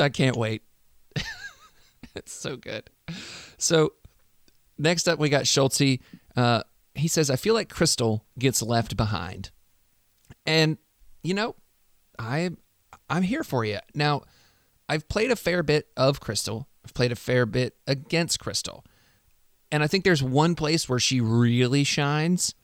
I 0.00 0.08
can't 0.08 0.36
wait. 0.36 0.62
it's 2.16 2.32
so 2.32 2.56
good. 2.56 2.90
So 3.58 3.92
next 4.76 5.08
up, 5.08 5.20
we 5.20 5.28
got 5.28 5.46
Schulte. 5.46 6.00
Uh, 6.34 6.64
he 6.96 7.06
says, 7.06 7.30
"I 7.30 7.36
feel 7.36 7.54
like 7.54 7.68
Crystal 7.68 8.24
gets 8.36 8.60
left 8.60 8.96
behind," 8.96 9.52
and 10.44 10.78
you 11.22 11.34
know, 11.34 11.54
I 12.18 12.50
I'm 13.08 13.22
here 13.22 13.44
for 13.44 13.64
you 13.64 13.78
now. 13.94 14.22
I've 14.88 15.08
played 15.08 15.30
a 15.30 15.36
fair 15.36 15.62
bit 15.62 15.88
of 15.96 16.20
Crystal. 16.20 16.68
I've 16.84 16.94
played 16.94 17.12
a 17.12 17.16
fair 17.16 17.46
bit 17.46 17.76
against 17.86 18.40
Crystal. 18.40 18.84
And 19.70 19.82
I 19.82 19.86
think 19.86 20.04
there's 20.04 20.22
one 20.22 20.54
place 20.54 20.88
where 20.88 20.98
she 20.98 21.20
really 21.20 21.84
shines, 21.84 22.54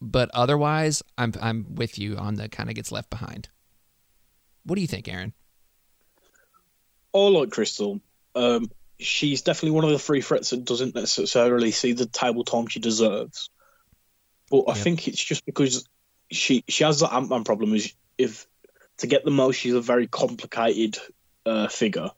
but 0.00 0.30
otherwise 0.32 1.02
I'm 1.18 1.34
I'm 1.40 1.74
with 1.74 1.98
you 1.98 2.16
on 2.16 2.36
the 2.36 2.48
kind 2.48 2.70
of 2.70 2.74
gets 2.74 2.90
left 2.90 3.10
behind. 3.10 3.50
What 4.64 4.76
do 4.76 4.80
you 4.80 4.86
think, 4.86 5.08
Aaron? 5.08 5.34
Oh, 7.12 7.26
like 7.26 7.50
Crystal. 7.50 8.00
Um, 8.34 8.70
she's 8.98 9.42
definitely 9.42 9.72
one 9.72 9.84
of 9.84 9.90
the 9.90 9.98
three 9.98 10.22
threats 10.22 10.50
that 10.50 10.64
doesn't 10.64 10.94
necessarily 10.94 11.70
see 11.70 11.92
the 11.92 12.06
table 12.06 12.44
time 12.44 12.66
she 12.68 12.80
deserves. 12.80 13.50
But 14.50 14.64
I 14.68 14.74
Yep. 14.74 14.84
think 14.84 15.08
it's 15.08 15.22
just 15.22 15.44
because 15.44 15.86
she 16.30 16.64
she 16.68 16.84
has 16.84 17.00
that 17.00 17.12
Ant 17.12 17.28
Man 17.28 17.44
problem. 17.44 17.74
Is 17.74 17.92
if 18.16 18.46
to 18.98 19.06
get 19.06 19.24
the 19.24 19.30
most, 19.30 19.56
she's 19.56 19.74
a 19.74 19.80
very 19.82 20.06
complicated 20.06 20.96
uh, 21.46 21.68
figure. 21.68 22.10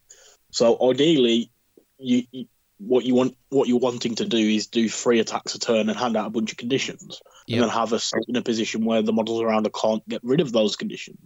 So 0.50 0.90
ideally, 0.90 1.50
you, 1.98 2.24
you 2.30 2.46
what 2.78 3.04
you 3.04 3.14
want 3.14 3.36
what 3.50 3.68
you're 3.68 3.78
wanting 3.78 4.16
to 4.16 4.24
do 4.24 4.36
is 4.36 4.66
do 4.66 4.88
three 4.88 5.20
attacks 5.20 5.54
a 5.54 5.58
turn 5.58 5.88
and 5.88 5.98
hand 5.98 6.16
out 6.16 6.26
a 6.26 6.30
bunch 6.30 6.50
of 6.52 6.58
conditions, 6.58 7.22
Yep. 7.46 7.54
and 7.54 7.62
then 7.62 7.68
have 7.76 7.92
us 7.92 8.12
in 8.28 8.36
a 8.36 8.42
position 8.42 8.84
where 8.84 9.02
the 9.02 9.12
models 9.12 9.40
around 9.42 9.64
her 9.64 9.70
can't 9.70 10.06
get 10.08 10.20
rid 10.24 10.40
of 10.40 10.52
those 10.52 10.76
conditions. 10.76 11.18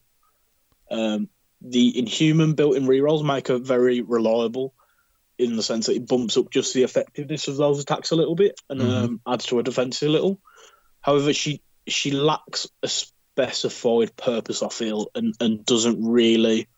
Um, 0.90 1.28
the 1.60 1.98
Inhuman 1.98 2.54
built-in 2.54 2.86
rerolls 2.86 3.24
make 3.24 3.48
her 3.48 3.58
very 3.58 4.00
reliable 4.02 4.74
in 5.38 5.56
the 5.56 5.62
sense 5.62 5.86
that 5.86 5.96
it 5.96 6.06
bumps 6.06 6.36
up 6.36 6.50
just 6.50 6.74
the 6.74 6.82
effectiveness 6.82 7.48
of 7.48 7.56
those 7.56 7.80
attacks 7.80 8.10
a 8.10 8.16
little 8.16 8.34
bit 8.34 8.60
and 8.68 8.80
Mhm. 8.80 9.04
um, 9.04 9.20
adds 9.26 9.46
to 9.46 9.56
her 9.56 9.62
defense 9.62 10.02
a 10.02 10.08
little. 10.08 10.40
However, 11.00 11.32
she 11.32 11.62
she 11.86 12.10
lacks 12.10 12.68
a 12.82 12.88
specified 12.88 14.14
purpose. 14.16 14.62
I 14.62 14.68
feel 14.68 15.10
and 15.14 15.34
and 15.40 15.64
doesn't 15.64 16.04
really. 16.04 16.68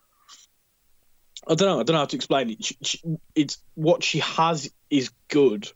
I 1.49 1.55
don't 1.55 1.69
know. 1.69 1.81
I 1.81 1.83
don't 1.83 1.95
know 1.95 2.01
how 2.01 2.05
to 2.07 2.17
explain 2.17 2.51
it. 2.51 2.65
She, 2.65 2.77
she, 2.83 3.01
it's 3.35 3.59
what 3.75 4.05
she 4.05 4.19
has 4.21 4.71
is 4.91 5.11
good, 5.29 5.71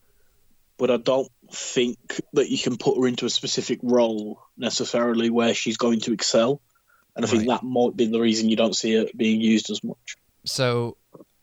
but 0.77 0.91
I 0.91 0.99
don't 0.99 1.31
think 1.51 1.99
that 2.32 2.51
you 2.51 2.59
can 2.59 2.77
put 2.77 2.99
her 2.99 3.07
into 3.07 3.27
a 3.27 3.31
specific 3.31 3.81
role 3.82 4.41
necessarily 4.57 5.31
where 5.31 5.55
she's 5.55 5.77
going 5.77 6.01
to 6.01 6.12
excel. 6.12 6.61
And 7.16 7.24
I 7.24 7.28
think 7.28 7.47
that 7.47 7.62
might 7.62 7.97
be 7.97 8.07
the 8.07 8.20
reason 8.20 8.49
you 8.49 8.57
don't 8.57 8.74
see 8.74 8.97
her 8.97 9.07
being 9.16 9.41
used 9.41 9.70
as 9.70 9.82
much. 9.85 10.16
So 10.45 10.97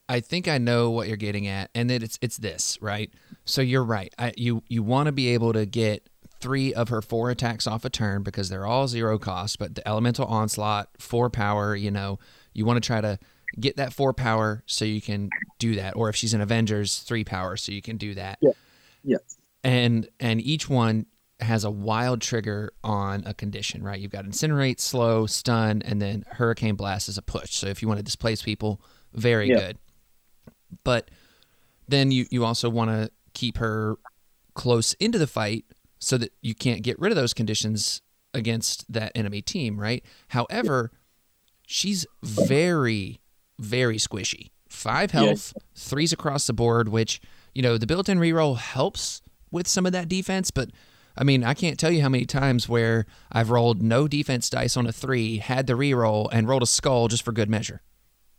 I 0.09 0.19
think 0.19 0.47
I 0.47 0.57
know 0.57 0.91
what 0.91 1.07
you're 1.07 1.17
getting 1.17 1.47
at, 1.47 1.69
and 1.73 1.89
that 1.89 2.03
it's 2.03 2.19
it's 2.21 2.37
this, 2.37 2.77
right? 2.81 3.09
So 3.45 3.61
you're 3.61 3.83
right. 3.83 4.13
I, 4.19 4.33
you 4.35 4.63
you 4.67 4.83
want 4.83 5.05
to 5.05 5.13
be 5.13 5.29
able 5.29 5.53
to 5.53 5.65
get 5.65 6.09
three 6.41 6.73
of 6.73 6.89
her 6.89 7.01
four 7.01 7.29
attacks 7.29 7.67
off 7.67 7.85
a 7.85 7.89
turn 7.89 8.21
because 8.23 8.49
they're 8.49 8.65
all 8.65 8.87
zero 8.89 9.17
cost. 9.17 9.59
But 9.59 9.75
the 9.75 9.87
elemental 9.87 10.25
onslaught, 10.25 10.89
four 10.99 11.29
power. 11.29 11.73
You 11.75 11.91
know, 11.91 12.19
you 12.53 12.65
want 12.65 12.83
to 12.83 12.85
try 12.85 12.99
to 12.99 13.17
get 13.59 13.77
that 13.77 13.93
four 13.93 14.13
power 14.13 14.63
so 14.65 14.85
you 14.85 15.01
can 15.01 15.29
do 15.59 15.75
that. 15.75 15.95
Or 15.95 16.09
if 16.09 16.15
she's 16.15 16.33
an 16.33 16.41
Avengers, 16.41 16.99
three 16.99 17.23
power 17.23 17.57
so 17.57 17.71
you 17.71 17.81
can 17.81 17.97
do 17.97 18.13
that. 18.15 18.39
Yeah. 18.41 18.51
Yeah. 19.03 19.17
And 19.63 20.07
and 20.19 20.41
each 20.41 20.69
one 20.69 21.05
has 21.39 21.63
a 21.63 21.71
wild 21.71 22.21
trigger 22.21 22.71
on 22.83 23.23
a 23.25 23.33
condition, 23.33 23.83
right? 23.83 23.99
You've 23.99 24.11
got 24.11 24.25
incinerate, 24.25 24.79
slow, 24.79 25.25
stun, 25.25 25.81
and 25.83 25.99
then 26.01 26.23
hurricane 26.33 26.75
blast 26.75 27.09
is 27.09 27.17
a 27.17 27.21
push. 27.23 27.51
So 27.55 27.67
if 27.67 27.81
you 27.81 27.87
want 27.87 27.97
to 27.97 28.03
displace 28.03 28.43
people, 28.43 28.79
very 29.13 29.49
Yeah. 29.49 29.57
good. 29.57 29.77
But 30.83 31.09
then 31.87 32.11
you, 32.11 32.25
you 32.29 32.45
also 32.45 32.69
want 32.69 32.91
to 32.91 33.09
keep 33.33 33.57
her 33.57 33.97
close 34.53 34.93
into 34.93 35.17
the 35.17 35.27
fight 35.27 35.65
so 35.99 36.17
that 36.17 36.31
you 36.41 36.53
can't 36.53 36.83
get 36.83 36.99
rid 36.99 37.11
of 37.11 37.15
those 37.15 37.33
conditions 37.33 38.01
against 38.33 38.91
that 38.91 39.11
enemy 39.15 39.41
team, 39.41 39.79
right? 39.79 40.03
However, 40.29 40.91
she's 41.65 42.05
very, 42.21 43.20
very 43.61 43.97
squishy. 43.97 44.49
Five 44.69 45.11
health, 45.11 45.53
threes 45.75 46.13
across 46.13 46.47
the 46.47 46.53
board, 46.53 46.89
which, 46.89 47.21
you 47.53 47.61
know, 47.61 47.77
the 47.77 47.87
built 47.87 48.09
in 48.09 48.19
reroll 48.19 48.57
helps 48.57 49.21
with 49.51 49.67
some 49.67 49.85
of 49.85 49.91
that 49.91 50.07
defense, 50.07 50.49
but 50.49 50.69
I 51.17 51.23
mean, 51.25 51.43
I 51.43 51.53
can't 51.53 51.77
tell 51.77 51.91
you 51.91 52.01
how 52.01 52.09
many 52.09 52.25
times 52.25 52.69
where 52.69 53.05
I've 53.31 53.49
rolled 53.49 53.81
no 53.81 54.07
defense 54.07 54.49
dice 54.49 54.77
on 54.77 54.87
a 54.87 54.93
three, 54.93 55.37
had 55.37 55.67
the 55.67 55.73
reroll, 55.73 56.29
and 56.31 56.47
rolled 56.47 56.63
a 56.63 56.67
skull 56.67 57.09
just 57.09 57.23
for 57.23 57.33
good 57.33 57.49
measure. 57.49 57.81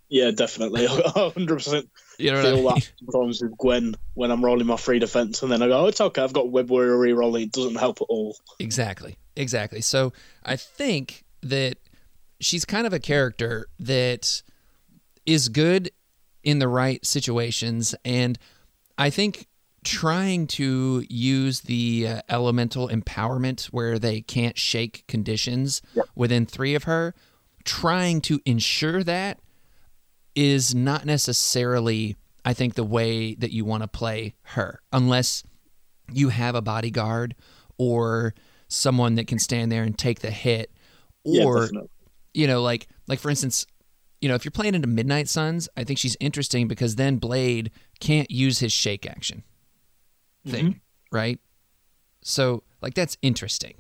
Yeah, 0.08 0.30
definitely. 0.30 0.86
100% 0.86 1.88
You 2.18 2.30
know 2.30 2.36
what 2.38 2.46
I 2.46 2.50
feel 2.50 2.56
mean? 2.56 2.64
that 2.64 2.92
sometimes 3.12 3.42
with 3.42 3.56
Gwen 3.58 3.94
when 4.14 4.30
I'm 4.30 4.44
rolling 4.44 4.66
my 4.66 4.76
free 4.76 4.98
defense, 4.98 5.42
and 5.42 5.52
then 5.52 5.62
I 5.62 5.68
go, 5.68 5.84
oh, 5.84 5.86
it's 5.86 6.00
okay, 6.00 6.22
I've 6.22 6.32
got 6.32 6.50
Web 6.50 6.70
Warrior 6.70 6.96
rerolling. 6.96 7.44
It 7.44 7.52
doesn't 7.52 7.76
help 7.76 8.00
at 8.00 8.06
all. 8.08 8.36
Exactly. 8.58 9.16
Exactly. 9.36 9.80
So 9.82 10.12
I 10.44 10.56
think 10.56 11.24
that 11.42 11.76
she's 12.40 12.64
kind 12.64 12.86
of 12.86 12.92
a 12.92 12.98
character 12.98 13.66
that 13.80 14.42
is 15.26 15.48
good 15.48 15.90
in 16.42 16.58
the 16.58 16.68
right 16.68 17.04
situations. 17.06 17.94
And 18.04 18.38
I 18.98 19.10
think 19.10 19.46
trying 19.84 20.46
to 20.46 21.04
use 21.08 21.62
the 21.62 22.06
uh, 22.08 22.20
elemental 22.28 22.88
empowerment 22.88 23.66
where 23.66 23.98
they 23.98 24.20
can't 24.20 24.56
shake 24.58 25.04
conditions 25.08 25.82
Yep. 25.94 26.04
within 26.14 26.46
three 26.46 26.74
of 26.74 26.84
her, 26.84 27.14
trying 27.64 28.20
to 28.22 28.40
ensure 28.44 29.02
that 29.04 29.40
is 30.34 30.74
not 30.74 31.04
necessarily, 31.04 32.16
I 32.44 32.54
think, 32.54 32.74
the 32.74 32.84
way 32.84 33.34
that 33.34 33.52
you 33.52 33.64
want 33.64 33.82
to 33.82 33.88
play 33.88 34.34
her, 34.42 34.80
unless 34.92 35.42
you 36.12 36.28
have 36.30 36.54
a 36.54 36.62
bodyguard 36.62 37.34
or 37.78 38.34
someone 38.68 39.16
that 39.16 39.26
can 39.26 39.38
stand 39.38 39.70
there 39.70 39.82
and 39.82 39.98
take 39.98 40.20
the 40.20 40.30
hit 40.30 40.70
or 41.24 41.62
definitely. 41.62 41.88
you 42.34 42.46
know 42.46 42.62
like 42.62 42.88
like 43.06 43.18
for 43.18 43.28
instance 43.30 43.66
you 44.22 44.28
know 44.28 44.34
if 44.34 44.44
you're 44.44 44.52
playing 44.52 44.74
into 44.74 44.88
midnight 44.88 45.28
suns 45.28 45.68
i 45.76 45.84
think 45.84 45.98
she's 45.98 46.16
interesting 46.20 46.66
because 46.68 46.96
then 46.96 47.16
blade 47.16 47.70
can't 48.00 48.30
use 48.30 48.60
his 48.60 48.72
shake 48.72 49.04
action 49.04 49.42
thing 50.46 50.66
mm-hmm. 50.66 51.16
right? 51.16 51.40
So 52.22 52.62
like 52.80 52.94
that's 52.94 53.16
interesting. 53.22 53.74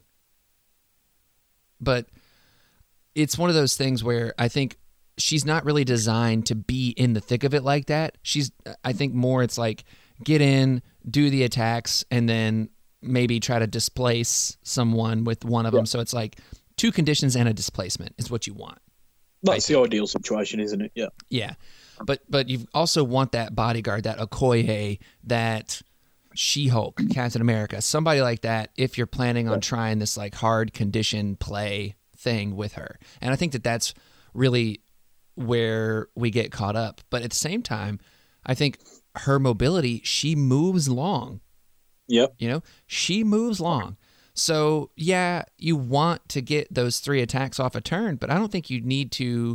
But 1.80 2.06
it's 3.14 3.36
one 3.36 3.50
of 3.50 3.54
those 3.54 3.76
things 3.76 4.02
where 4.02 4.32
i 4.38 4.48
think 4.48 4.78
she's 5.18 5.44
not 5.44 5.66
really 5.66 5.84
designed 5.84 6.46
to 6.46 6.54
be 6.54 6.90
in 6.96 7.12
the 7.12 7.20
thick 7.20 7.44
of 7.44 7.52
it 7.54 7.62
like 7.62 7.86
that. 7.86 8.18
She's 8.22 8.52
i 8.84 8.92
think 8.92 9.14
more 9.14 9.42
it's 9.42 9.58
like 9.58 9.84
get 10.22 10.40
in 10.40 10.82
do 11.08 11.30
the 11.30 11.42
attacks 11.42 12.04
and 12.10 12.28
then 12.28 12.68
maybe 13.00 13.40
try 13.40 13.58
to 13.58 13.66
displace 13.66 14.56
someone 14.62 15.24
with 15.24 15.44
one 15.44 15.66
of 15.66 15.72
them. 15.72 15.86
So 15.86 15.98
it's 15.98 16.14
like 16.14 16.38
two 16.76 16.92
conditions 16.92 17.34
and 17.34 17.48
a 17.48 17.52
displacement 17.52 18.14
is 18.18 18.30
what 18.30 18.46
you 18.46 18.54
want 18.54 18.78
That's 19.42 19.66
the 19.66 19.78
ideal 19.78 20.06
situation, 20.06 20.60
isn't 20.60 20.80
it? 20.80 20.92
Yeah. 20.94 21.08
yeah, 21.28 21.54
but 22.04 22.20
but 22.28 22.48
you 22.48 22.66
also 22.72 23.04
want 23.04 23.32
that 23.32 23.54
bodyguard, 23.54 24.04
that 24.04 24.18
Okoye, 24.18 24.98
that 25.24 25.82
She-Hulk, 26.34 27.00
Captain 27.10 27.40
America, 27.40 27.82
somebody 27.82 28.20
like 28.20 28.42
that. 28.42 28.70
If 28.76 28.96
you're 28.96 29.06
planning 29.06 29.48
on 29.48 29.60
trying 29.60 29.98
this 29.98 30.16
like 30.16 30.34
hard 30.34 30.72
condition 30.72 31.36
play 31.36 31.96
thing 32.16 32.56
with 32.56 32.74
her, 32.74 32.98
and 33.20 33.32
I 33.32 33.36
think 33.36 33.52
that 33.52 33.64
that's 33.64 33.94
really 34.32 34.80
where 35.34 36.08
we 36.14 36.30
get 36.30 36.52
caught 36.52 36.76
up. 36.76 37.00
But 37.10 37.22
at 37.22 37.30
the 37.30 37.36
same 37.36 37.62
time, 37.62 38.00
I 38.44 38.54
think 38.54 38.78
her 39.16 39.38
mobility, 39.38 40.00
she 40.04 40.34
moves 40.34 40.88
long. 40.88 41.40
Yep. 42.08 42.34
You 42.38 42.48
know, 42.48 42.62
she 42.86 43.24
moves 43.24 43.60
long. 43.60 43.96
So, 44.34 44.90
yeah, 44.96 45.42
you 45.58 45.76
want 45.76 46.28
to 46.30 46.40
get 46.40 46.72
those 46.72 47.00
three 47.00 47.20
attacks 47.20 47.60
off 47.60 47.74
a 47.74 47.80
turn, 47.80 48.16
but 48.16 48.30
I 48.30 48.34
don't 48.34 48.50
think 48.50 48.70
you 48.70 48.80
need 48.80 49.12
to 49.12 49.54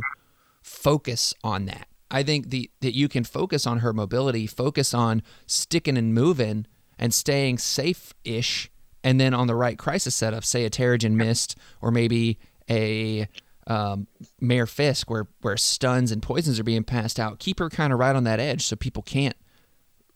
focus 0.62 1.34
on 1.42 1.66
that. 1.66 1.88
I 2.10 2.22
think 2.22 2.50
the 2.50 2.70
that 2.80 2.94
you 2.94 3.08
can 3.08 3.24
focus 3.24 3.66
on 3.66 3.80
her 3.80 3.92
mobility, 3.92 4.46
focus 4.46 4.94
on 4.94 5.22
sticking 5.46 5.98
and 5.98 6.14
moving 6.14 6.66
and 6.98 7.12
staying 7.12 7.58
safe-ish, 7.58 8.70
and 9.04 9.20
then 9.20 9.34
on 9.34 9.46
the 9.46 9.54
right 9.54 9.78
crisis 9.78 10.14
setup, 10.14 10.44
say 10.44 10.64
a 10.64 10.70
Terrigen 10.70 11.12
Mist 11.12 11.56
or 11.82 11.90
maybe 11.90 12.38
a 12.70 13.28
um, 13.66 14.06
Mayor 14.40 14.66
Fisk, 14.66 15.10
where 15.10 15.26
where 15.42 15.56
stuns 15.56 16.10
and 16.10 16.22
poisons 16.22 16.58
are 16.58 16.64
being 16.64 16.84
passed 16.84 17.20
out. 17.20 17.38
Keep 17.40 17.58
her 17.58 17.68
kind 17.68 17.92
of 17.92 17.98
right 17.98 18.16
on 18.16 18.24
that 18.24 18.40
edge 18.40 18.66
so 18.66 18.76
people 18.76 19.02
can't 19.02 19.36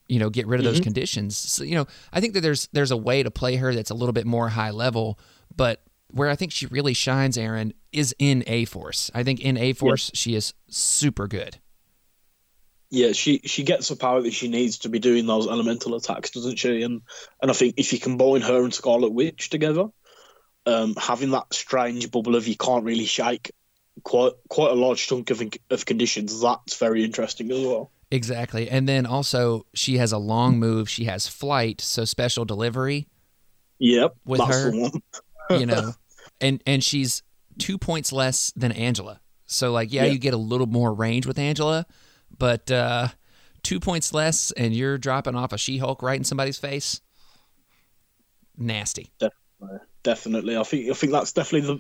you 0.09 0.19
know 0.19 0.31
get 0.31 0.47
rid 0.47 0.61
of 0.61 0.65
those 0.65 0.81
conditions. 0.81 1.37
So, 1.37 1.65
you 1.65 1.75
know 1.75 1.87
i 2.13 2.21
think 2.21 2.35
that 2.35 2.41
there's 2.41 2.69
there's 2.73 2.91
a 2.91 2.97
way 2.97 3.23
to 3.23 3.31
play 3.31 3.57
her 3.57 3.75
that's 3.75 3.91
a 3.91 3.95
little 3.95 4.13
bit 4.13 4.27
more 4.27 4.49
high 4.49 4.71
level 4.71 5.19
but 5.55 5.83
where 6.09 6.29
i 6.29 6.37
think 6.37 6.53
she 6.53 6.67
really 6.67 6.95
shines 6.95 7.39
aaron 7.39 7.73
is 7.93 8.15
in 8.19 8.43
a 8.47 8.65
force. 8.65 9.11
I 9.15 9.23
think 9.23 9.41
in 9.41 9.57
a 9.57 9.73
force 9.75 10.11
she 10.15 10.35
is 10.35 10.55
super 10.69 11.29
good. 11.29 11.59
Yeah, 12.91 13.13
she 13.13 13.41
she 13.45 13.63
gets 13.63 13.89
the 13.89 13.97
power 13.97 14.21
that 14.21 14.33
she 14.33 14.49
needs 14.49 14.79
to 14.79 14.89
be 14.89 14.99
doing 14.99 15.27
those 15.27 15.47
elemental 15.47 15.95
attacks, 15.95 16.31
doesn't 16.31 16.59
she? 16.59 16.83
And 16.83 17.03
and 17.41 17.51
I 17.51 17.55
think 17.55 17.75
if 17.77 17.93
you 17.93 17.99
combine 17.99 18.43
her 18.43 18.63
and 18.63 18.75
Scarlet 18.75 19.13
Witch 19.13 19.51
together, 19.51 19.87
um, 20.67 20.95
having 20.97 21.31
that 21.31 21.55
strange 21.55 22.11
bubble 22.11 22.37
of 22.37 22.49
you 22.49 22.57
can't 22.57 22.85
really 22.85 23.07
shake 23.07 23.53
quite 24.03 24.33
quite 24.49 24.73
a 24.73 24.75
large 24.75 25.07
chunk 25.07 25.31
of 25.31 25.43
of 25.71 25.87
conditions, 25.87 26.41
that's 26.41 26.77
very 26.77 27.05
interesting 27.05 27.51
as 27.51 27.61
well. 27.61 27.91
Exactly 28.13 28.69
and 28.71 28.89
then 28.89 29.07
also 29.07 29.67
she 29.75 29.97
has 29.97 30.13
a 30.13 30.19
long 30.19 30.59
move 30.59 30.89
she 30.89 31.05
has 31.05 31.27
flight 31.27 31.81
so 31.81 32.05
special 32.05 32.45
delivery 32.45 33.09
Yep, 33.79 34.15
With 34.25 34.41
her? 34.43 34.73
you 35.59 35.67
know 35.67 35.93
and 36.41 36.63
and 36.67 36.85
she's 36.85 37.23
two 37.59 37.79
points 37.79 38.13
less 38.13 38.53
than 38.55 38.71
angela 38.73 39.21
so 39.47 39.73
like 39.73 39.93
yeah, 39.93 40.05
Yeah. 40.05 40.13
you 40.13 40.19
get 40.19 40.35
a 40.35 40.39
little 40.39 40.67
more 40.69 40.93
range 40.95 41.27
with 41.27 41.39
angela 41.39 41.87
but 42.39 42.71
uh 42.71 43.09
two 43.63 43.81
points 43.81 44.13
less 44.13 44.51
and 44.53 44.75
you're 44.75 44.99
dropping 44.99 45.35
off 45.35 45.53
a 45.53 45.59
she-hulk 45.59 46.03
right 46.03 46.19
in 46.19 46.25
somebody's 46.25 46.59
face 46.59 47.01
nasty 48.57 49.11
Definitely, 49.19 49.79
Definitely. 50.03 50.57
I 50.57 50.63
think 50.65 50.91
I 50.91 50.95
think 50.95 51.13
that's 51.13 51.33
definitely 51.33 51.79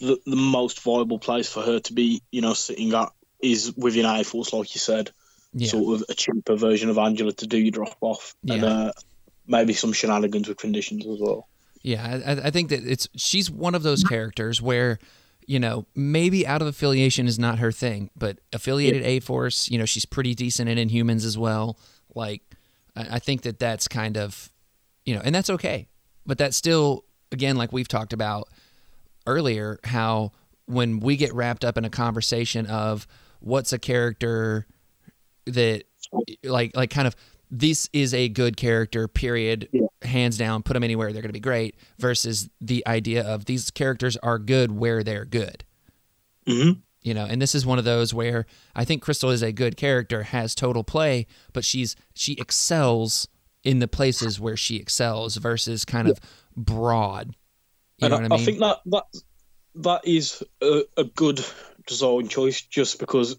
the, 0.00 0.06
the 0.06 0.20
the 0.30 0.36
most 0.36 0.80
viable 0.80 1.20
place 1.20 1.48
for 1.48 1.62
her 1.62 1.78
to 1.78 1.92
be. 1.92 2.20
You 2.32 2.40
know, 2.42 2.52
sitting 2.54 2.92
at 2.92 3.10
is 3.40 3.72
within 3.76 4.04
A 4.04 4.24
Force, 4.24 4.52
like 4.52 4.74
you 4.74 4.80
said, 4.80 5.12
yeah 5.52 5.68
sort 5.68 6.00
of 6.00 6.06
a 6.08 6.14
cheaper 6.14 6.56
version 6.56 6.90
of 6.90 6.98
Angela 6.98 7.32
to 7.32 7.46
do 7.46 7.58
your 7.58 7.72
drop 7.72 7.96
off, 8.00 8.34
and 8.48 8.64
uh, 8.64 8.92
maybe 9.46 9.72
some 9.72 9.92
shenanigans 9.92 10.48
with 10.48 10.58
conditions 10.58 11.06
as 11.06 11.18
well. 11.20 11.48
Yeah, 11.82 12.20
I, 12.26 12.48
I 12.48 12.50
think 12.50 12.68
that 12.68 12.86
it's 12.86 13.08
she's 13.16 13.50
one 13.50 13.74
of 13.74 13.82
those 13.82 14.04
characters 14.04 14.60
where, 14.60 14.98
you 15.46 15.58
know, 15.58 15.86
maybe 15.94 16.46
out 16.46 16.60
of 16.60 16.68
affiliation 16.68 17.26
is 17.26 17.38
not 17.38 17.58
her 17.58 17.72
thing, 17.72 18.10
but 18.14 18.38
affiliated 18.52 19.02
A 19.02 19.20
Force, 19.20 19.70
you 19.70 19.78
know, 19.78 19.86
she's 19.86 20.04
pretty 20.04 20.34
decent 20.34 20.68
in 20.68 20.88
Inhumans 20.88 21.24
as 21.24 21.38
well. 21.38 21.78
Like, 22.14 22.42
I, 22.94 23.16
I 23.16 23.18
think 23.18 23.42
that 23.42 23.58
that's 23.58 23.88
kind 23.88 24.18
of, 24.18 24.52
you 25.06 25.14
know, 25.14 25.22
and 25.24 25.34
that's 25.34 25.48
okay, 25.48 25.88
but 26.26 26.36
that's 26.36 26.56
still, 26.56 27.04
again, 27.32 27.56
like 27.56 27.72
we've 27.72 27.88
talked 27.88 28.12
about 28.12 28.48
earlier, 29.26 29.80
how 29.84 30.32
when 30.66 31.00
we 31.00 31.16
get 31.16 31.32
wrapped 31.34 31.64
up 31.64 31.78
in 31.78 31.84
a 31.86 31.90
conversation 31.90 32.66
of 32.66 33.06
what's 33.40 33.72
a 33.72 33.78
character 33.78 34.66
that, 35.50 35.84
like, 36.44 36.76
like 36.76 36.90
kind 36.90 37.06
of 37.06 37.14
this 37.50 37.88
is 37.92 38.14
a 38.14 38.28
good 38.28 38.56
character, 38.56 39.08
period, 39.08 39.68
Yeah. 39.72 39.86
hands 40.02 40.38
down, 40.38 40.62
put 40.62 40.74
them 40.74 40.84
anywhere, 40.84 41.12
they're 41.12 41.22
going 41.22 41.30
to 41.30 41.32
be 41.32 41.40
great, 41.40 41.74
versus 41.98 42.48
the 42.60 42.86
idea 42.86 43.22
of 43.22 43.46
these 43.46 43.70
characters 43.70 44.16
are 44.18 44.38
good 44.38 44.72
where 44.72 45.02
they're 45.02 45.24
good. 45.24 45.64
hmm 46.46 46.72
You 47.02 47.14
know, 47.14 47.24
and 47.24 47.40
this 47.42 47.54
is 47.54 47.66
one 47.66 47.78
of 47.78 47.84
those 47.84 48.14
where 48.14 48.46
I 48.74 48.84
think 48.84 49.02
Crystal 49.02 49.30
is 49.30 49.42
a 49.42 49.52
good 49.52 49.76
character, 49.76 50.22
has 50.24 50.54
total 50.54 50.84
play, 50.84 51.26
but 51.52 51.64
she's 51.64 51.96
she 52.14 52.34
excels 52.34 53.26
in 53.64 53.78
the 53.78 53.88
places 53.88 54.38
where 54.38 54.56
she 54.56 54.76
excels 54.76 55.36
versus 55.36 55.84
kind 55.84 56.08
of 56.08 56.20
broad. 56.56 57.34
You 57.98 58.06
and 58.06 58.10
know 58.10 58.16
I, 58.16 58.20
what 58.20 58.32
I 58.32 58.36
mean? 58.36 58.42
I 58.42 58.44
think 58.44 58.58
that 58.60 58.78
that 58.86 59.04
that 59.76 60.00
is 60.04 60.42
a, 60.62 60.82
a 60.96 61.04
good 61.04 61.44
design 61.86 62.28
choice, 62.28 62.62
just 62.62 62.98
because 62.98 63.36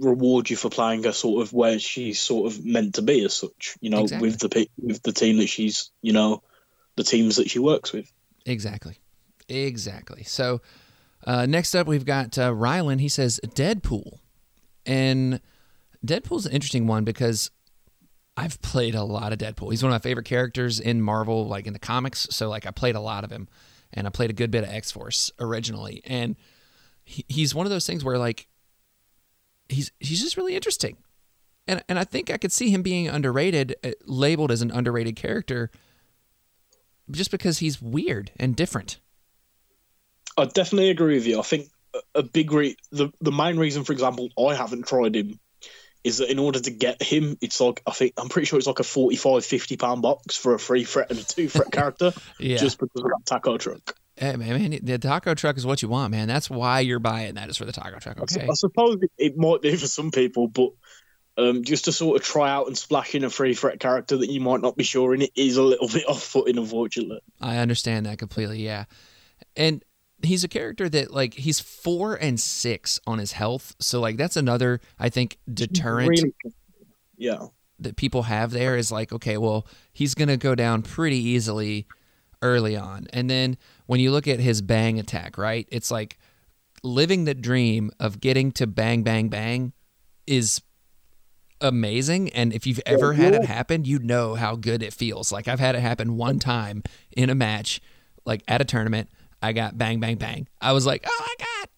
reward 0.00 0.50
you 0.50 0.56
for 0.56 0.70
playing 0.70 1.04
her 1.04 1.12
sort 1.12 1.42
of 1.42 1.52
where 1.52 1.78
she's 1.78 2.20
sort 2.20 2.52
of 2.52 2.64
meant 2.64 2.94
to 2.94 3.02
be 3.02 3.24
as 3.24 3.34
such. 3.34 3.76
You 3.80 3.90
know, 3.90 4.02
Exactly. 4.02 4.28
with 4.28 4.38
the 4.38 4.68
with 4.82 5.02
the 5.02 5.12
team 5.12 5.38
that 5.38 5.48
she's 5.48 5.90
you 6.02 6.12
know 6.12 6.42
the 6.96 7.04
teams 7.04 7.36
that 7.36 7.50
she 7.50 7.58
works 7.58 7.92
with. 7.92 8.10
Exactly. 8.46 8.98
Exactly. 9.48 10.22
So 10.24 10.60
uh, 11.24 11.46
next 11.46 11.74
up, 11.74 11.86
we've 11.86 12.04
got 12.06 12.38
uh, 12.38 12.52
Rylan. 12.52 13.00
He 13.00 13.08
says 13.08 13.40
Deadpool. 13.44 14.18
And 14.84 15.40
Deadpool's 16.04 16.46
an 16.46 16.52
interesting 16.52 16.86
one 16.86 17.04
because 17.04 17.50
I've 18.36 18.60
played 18.62 18.94
a 18.94 19.02
lot 19.02 19.32
of 19.32 19.38
Deadpool. 19.38 19.70
He's 19.70 19.82
one 19.82 19.92
of 19.92 19.94
my 19.94 20.08
favorite 20.08 20.26
characters 20.26 20.78
in 20.78 21.02
Marvel, 21.02 21.48
like 21.48 21.66
in 21.66 21.72
the 21.72 21.78
comics. 21.78 22.28
So, 22.30 22.48
like, 22.48 22.66
I 22.66 22.70
played 22.70 22.94
a 22.94 23.00
lot 23.00 23.24
of 23.24 23.30
him. 23.30 23.48
And 23.92 24.06
I 24.06 24.10
played 24.10 24.30
a 24.30 24.34
good 24.34 24.50
bit 24.50 24.64
of 24.64 24.70
X 24.70 24.90
Force 24.90 25.30
originally. 25.40 26.02
And 26.04 26.36
he, 27.04 27.24
he's 27.28 27.54
one 27.54 27.66
of 27.66 27.70
those 27.70 27.86
things 27.86 28.04
where, 28.04 28.18
like, 28.18 28.46
he's 29.68 29.92
he's 30.00 30.20
just 30.22 30.36
really 30.36 30.54
interesting. 30.54 30.96
And, 31.68 31.82
and 31.88 31.98
I 31.98 32.04
think 32.04 32.30
I 32.30 32.36
could 32.36 32.52
see 32.52 32.70
him 32.70 32.82
being 32.82 33.08
underrated, 33.08 33.74
uh, 33.82 33.90
labeled 34.04 34.52
as 34.52 34.62
an 34.62 34.70
underrated 34.70 35.16
character, 35.16 35.70
just 37.10 37.30
because 37.32 37.58
he's 37.58 37.82
weird 37.82 38.30
and 38.38 38.54
different. 38.54 38.98
I 40.38 40.44
definitely 40.44 40.90
agree 40.90 41.14
with 41.14 41.26
you. 41.26 41.38
I 41.40 41.42
think 41.42 41.68
a- 42.14 42.22
big 42.22 42.52
re- 42.52 42.76
the 42.92 43.10
the 43.20 43.32
main 43.32 43.58
reason, 43.58 43.84
for 43.84 43.92
example, 43.92 44.28
I 44.38 44.54
haven't 44.54 44.86
tried 44.86 45.16
him 45.16 45.40
is 46.04 46.18
that 46.18 46.30
in 46.30 46.38
order 46.38 46.60
to 46.60 46.70
get 46.70 47.02
him, 47.02 47.36
it's 47.40 47.60
like 47.60 47.82
I 47.86 47.90
think 47.90 48.12
I'm 48.16 48.28
pretty 48.28 48.46
sure 48.46 48.58
it's 48.58 48.68
like 48.68 48.78
a 48.78 48.84
45, 48.84 49.44
50 49.44 49.76
pound 49.76 50.02
box 50.02 50.36
for 50.36 50.54
a 50.54 50.58
three 50.58 50.84
threat 50.84 51.10
and 51.10 51.18
a 51.18 51.24
two 51.24 51.48
threat 51.48 51.72
character, 51.72 52.12
Yeah. 52.38 52.58
just 52.58 52.78
because 52.78 53.02
of 53.02 53.10
that 53.10 53.22
taco 53.26 53.58
truck. 53.58 53.96
Hey, 54.16 54.34
man, 54.36 54.70
man, 54.70 54.78
the 54.82 54.98
taco 54.98 55.34
truck 55.34 55.58
is 55.58 55.66
what 55.66 55.82
you 55.82 55.88
want, 55.88 56.10
man. 56.10 56.26
That's 56.26 56.48
why 56.48 56.80
you're 56.80 56.98
buying 56.98 57.34
that 57.34 57.50
is 57.50 57.58
for 57.58 57.66
the 57.66 57.72
taco 57.72 57.98
truck. 57.98 58.18
Okay. 58.20 58.46
I 58.48 58.54
suppose 58.54 58.98
it, 59.18 59.36
might 59.36 59.60
be 59.60 59.76
for 59.76 59.86
some 59.86 60.10
people, 60.10 60.48
but 60.48 60.70
um, 61.36 61.64
just 61.64 61.84
to 61.84 61.92
sort 61.92 62.18
of 62.18 62.26
try 62.26 62.50
out 62.50 62.66
and 62.66 62.78
splash 62.78 63.14
in 63.14 63.24
a 63.24 63.30
free 63.30 63.52
threat 63.52 63.78
character 63.78 64.16
that 64.16 64.30
you 64.30 64.40
might 64.40 64.62
not 64.62 64.74
be 64.74 64.84
sure 64.84 65.14
in 65.14 65.20
it 65.20 65.32
is 65.36 65.58
a 65.58 65.62
little 65.62 65.88
bit 65.92 66.08
off 66.08 66.32
putting, 66.32 66.56
unfortunately. 66.56 67.20
I 67.42 67.58
understand 67.58 68.06
that 68.06 68.18
completely. 68.18 68.64
Yeah. 68.64 68.84
And 69.54 69.84
he's 70.22 70.44
a 70.44 70.48
character 70.48 70.88
that 70.88 71.10
like 71.12 71.34
he's 71.34 71.60
four 71.60 72.14
and 72.14 72.40
six 72.40 73.00
on 73.06 73.18
his 73.18 73.32
health. 73.32 73.76
So 73.80 74.00
like 74.00 74.16
that's 74.16 74.36
another 74.36 74.80
I 74.98 75.10
think 75.10 75.38
deterrent 75.52 76.08
Really, 76.08 76.32
yeah. 77.18 77.46
that 77.80 77.96
people 77.96 78.22
have 78.22 78.50
there 78.50 78.78
is 78.78 78.90
like, 78.90 79.12
okay, 79.12 79.36
well, 79.36 79.66
he's 79.92 80.14
gonna 80.14 80.38
go 80.38 80.54
down 80.54 80.80
pretty 80.80 81.18
easily 81.18 81.86
early 82.46 82.76
on. 82.76 83.06
And 83.12 83.28
then 83.28 83.56
when 83.86 84.00
you 84.00 84.10
look 84.10 84.28
at 84.28 84.40
his 84.40 84.62
bang 84.62 84.98
attack, 84.98 85.38
right? 85.38 85.66
It's 85.70 85.90
like 85.90 86.18
living 86.82 87.24
the 87.24 87.34
dream 87.34 87.90
of 87.98 88.20
getting 88.20 88.52
to 88.52 88.66
bang 88.66 89.02
bang 89.02 89.28
bang 89.28 89.72
is 90.26 90.60
amazing. 91.60 92.30
And 92.30 92.52
if 92.52 92.66
you've 92.66 92.80
ever 92.86 93.14
had 93.14 93.34
it 93.34 93.44
happen 93.44 93.84
you 93.84 93.98
know 93.98 94.34
how 94.34 94.56
good 94.56 94.82
it 94.82 94.92
feels. 94.92 95.32
Like 95.32 95.48
i've 95.48 95.60
had 95.60 95.74
it 95.74 95.80
happen 95.80 96.16
one 96.16 96.38
time 96.38 96.82
in 97.16 97.30
a 97.30 97.34
match 97.34 97.80
like 98.24 98.42
at 98.48 98.60
a 98.60 98.64
tournament. 98.64 99.10
I 99.42 99.52
got 99.52 99.76
bang 99.76 100.00
bang 100.00 100.16
bang. 100.16 100.48
I 100.60 100.72
was 100.72 100.86
like 100.86 101.04
oh 101.06 101.18
my 101.20 101.44
god 101.44 101.68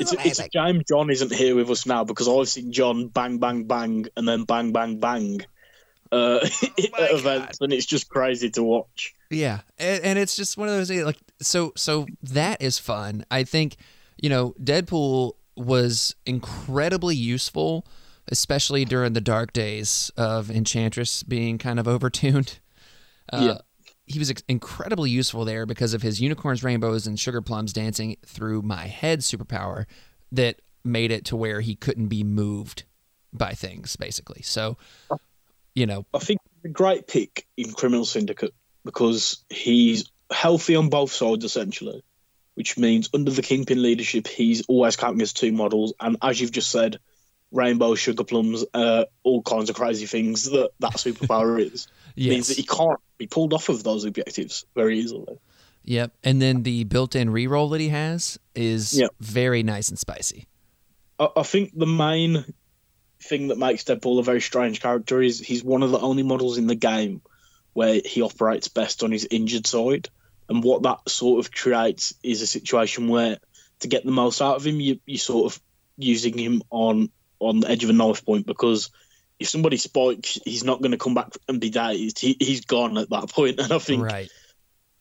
It's 0.00 0.12
a, 0.12 0.26
it's 0.26 0.40
a 0.40 0.48
shame 0.52 0.82
John 0.88 1.10
isn't 1.10 1.32
here 1.32 1.54
with 1.54 1.70
us 1.70 1.86
now 1.86 2.04
because 2.04 2.28
I've 2.28 2.48
seen 2.48 2.72
John 2.72 3.08
bang, 3.08 3.38
bang, 3.38 3.64
bang, 3.64 4.06
and 4.16 4.26
then 4.26 4.44
bang, 4.44 4.72
bang, 4.72 4.98
bang 4.98 5.40
uh, 6.12 6.40
at 6.98 7.10
events, 7.12 7.60
and 7.60 7.72
it's 7.72 7.86
just 7.86 8.08
crazy 8.08 8.50
to 8.50 8.62
watch. 8.62 9.14
Yeah, 9.30 9.60
and, 9.78 10.02
and 10.04 10.18
it's 10.18 10.36
just 10.36 10.56
one 10.56 10.68
of 10.68 10.74
those 10.74 10.90
like 10.90 11.18
so. 11.40 11.72
So 11.76 12.06
that 12.22 12.60
is 12.62 12.78
fun. 12.78 13.24
I 13.30 13.44
think 13.44 13.76
you 14.20 14.28
know 14.28 14.54
Deadpool 14.62 15.32
was 15.56 16.14
incredibly 16.26 17.14
useful, 17.16 17.86
especially 18.28 18.84
during 18.84 19.12
the 19.12 19.20
dark 19.20 19.52
days 19.52 20.10
of 20.16 20.50
Enchantress 20.50 21.22
being 21.22 21.58
kind 21.58 21.78
of 21.78 21.86
overtuned. 21.94 22.58
Uh, 23.32 23.38
Yeah. 23.40 23.58
He 24.06 24.18
was 24.18 24.32
incredibly 24.48 25.08
useful 25.08 25.44
there 25.44 25.66
because 25.66 25.94
of 25.94 26.02
his 26.02 26.20
unicorns, 26.20 26.64
rainbows, 26.64 27.06
and 27.06 27.16
sugar 27.20 27.40
plums 27.40 27.72
dancing 27.72 28.16
through 28.26 28.62
my 28.62 28.88
head 28.88 29.20
superpower 29.20 29.84
that 30.32 30.60
made 30.82 31.12
it 31.12 31.24
to 31.26 31.36
where 31.36 31.60
he 31.60 31.76
couldn't 31.76 32.08
be 32.08 32.24
moved 32.24 32.82
by 33.32 33.52
things, 33.52 33.94
basically. 33.94 34.42
So, 34.42 34.76
you 35.74 35.86
know, 35.86 36.06
I 36.14 36.18
think 36.18 36.40
a 36.64 36.68
great 36.68 37.06
pick 37.06 37.46
in 37.56 37.72
Criminal 37.72 38.04
Syndicate 38.04 38.54
because 38.84 39.44
he's 39.48 40.10
healthy 40.30 40.76
on 40.76 40.88
both 40.88 41.12
sides 41.12 41.44
essentially, 41.44 42.02
which 42.54 42.78
means 42.78 43.08
under 43.14 43.30
the 43.30 43.42
Kingpin 43.42 43.82
leadership, 43.82 44.26
he's 44.26 44.62
always 44.66 44.96
counting 44.96 45.22
as 45.22 45.32
two 45.32 45.52
models, 45.52 45.94
and 46.00 46.16
as 46.22 46.40
you've 46.40 46.52
just 46.52 46.70
said, 46.70 46.98
rainbow, 47.52 47.94
sugar 47.94 48.24
plums, 48.24 48.64
uh, 48.74 49.04
all 49.22 49.42
kinds 49.42 49.70
of 49.70 49.76
crazy 49.76 50.06
things 50.06 50.44
that 50.50 50.70
that 50.80 50.92
superpower 50.92 51.60
is 51.72 51.88
yes. 52.14 52.30
means 52.30 52.48
that 52.48 52.56
he 52.56 52.62
can't 52.62 53.00
be 53.18 53.26
pulled 53.26 53.52
off 53.52 53.68
of 53.68 53.82
those 53.82 54.04
objectives 54.04 54.64
very 54.74 54.98
easily. 55.00 55.38
Yep. 55.84 56.12
And 56.22 56.40
then 56.40 56.62
the 56.62 56.84
built-in 56.84 57.30
reroll 57.30 57.70
that 57.72 57.80
he 57.80 57.88
has 57.88 58.38
is 58.54 58.98
Yep. 58.98 59.10
very 59.18 59.62
nice 59.62 59.88
and 59.88 59.98
spicy. 59.98 60.46
I, 61.18 61.28
I 61.36 61.42
think 61.42 61.72
the 61.76 61.86
main 61.86 62.44
thing 63.22 63.48
that 63.48 63.58
makes 63.58 63.84
Deadpool 63.84 64.18
a 64.18 64.22
very 64.22 64.40
strange 64.40 64.80
character 64.80 65.20
is 65.22 65.38
he's 65.38 65.62
one 65.62 65.82
of 65.82 65.90
the 65.90 65.98
only 65.98 66.22
models 66.22 66.58
in 66.58 66.66
the 66.66 66.74
game 66.74 67.22
where 67.72 68.00
he 68.04 68.22
operates 68.22 68.68
best 68.68 69.02
on 69.02 69.12
his 69.12 69.28
injured 69.30 69.66
side. 69.66 70.08
And 70.48 70.64
what 70.64 70.82
that 70.82 71.08
sort 71.08 71.44
of 71.44 71.52
creates 71.52 72.14
is 72.22 72.42
a 72.42 72.46
situation 72.46 73.08
where 73.08 73.38
to 73.80 73.88
get 73.88 74.04
the 74.04 74.10
most 74.10 74.42
out 74.42 74.56
of 74.56 74.66
him, 74.66 74.80
you 74.80 74.98
you 75.06 75.18
sort 75.18 75.52
of 75.52 75.62
using 75.96 76.36
him 76.36 76.62
on 76.70 77.10
on 77.38 77.60
the 77.60 77.70
edge 77.70 77.84
of 77.84 77.90
a 77.90 77.94
knife 77.94 78.24
point 78.24 78.46
because 78.46 78.90
if 79.38 79.48
somebody 79.48 79.76
spikes, 79.76 80.38
he's 80.44 80.64
not 80.64 80.82
going 80.82 80.90
to 80.90 80.98
come 80.98 81.14
back 81.14 81.28
and 81.48 81.60
be 81.60 81.70
dazed. 81.70 82.18
He, 82.18 82.36
he's 82.38 82.66
gone 82.66 82.98
at 82.98 83.10
that 83.10 83.28
point. 83.32 83.58
And 83.58 83.72
I 83.72 83.78
think 83.78 84.04
Right. 84.04 84.30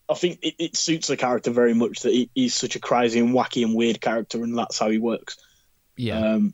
I 0.10 0.16
think 0.16 0.40
it, 0.42 0.56
it 0.58 0.76
suits 0.76 1.08
the 1.08 1.18
character 1.18 1.52
very 1.52 1.76
much 1.76 2.02
that 2.02 2.12
he, 2.12 2.32
he's 2.34 2.56
such 2.56 2.76
a 2.76 2.80
crazy 2.80 3.20
and 3.20 3.34
wacky 3.34 3.64
and 3.64 3.76
weird 3.76 4.02
character, 4.02 4.44
and 4.44 4.58
that's 4.58 4.80
how 4.80 4.90
he 4.90 4.98
works. 4.98 5.38
Yeah. 5.96 6.20
Um, 6.20 6.54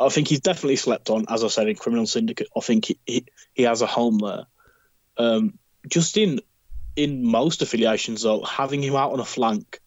I 0.00 0.08
think 0.10 0.28
he's 0.28 0.40
definitely 0.40 0.76
slept 0.76 1.10
on, 1.10 1.26
as 1.28 1.42
I 1.42 1.48
said 1.48 1.68
in 1.68 1.76
Criminal 1.76 2.06
Syndicate. 2.06 2.48
I 2.56 2.60
think 2.60 2.86
he 2.86 2.98
he, 3.06 3.26
he 3.54 3.62
has 3.64 3.82
a 3.82 3.86
home 3.86 4.18
there. 4.18 4.46
Um, 5.16 5.58
just 5.88 6.16
in 6.16 6.40
in 6.96 7.24
most 7.24 7.62
affiliations, 7.62 8.22
though, 8.22 8.42
having 8.42 8.82
him 8.82 8.96
out 8.96 9.12
on 9.12 9.20
a 9.20 9.24
flank, 9.24 9.80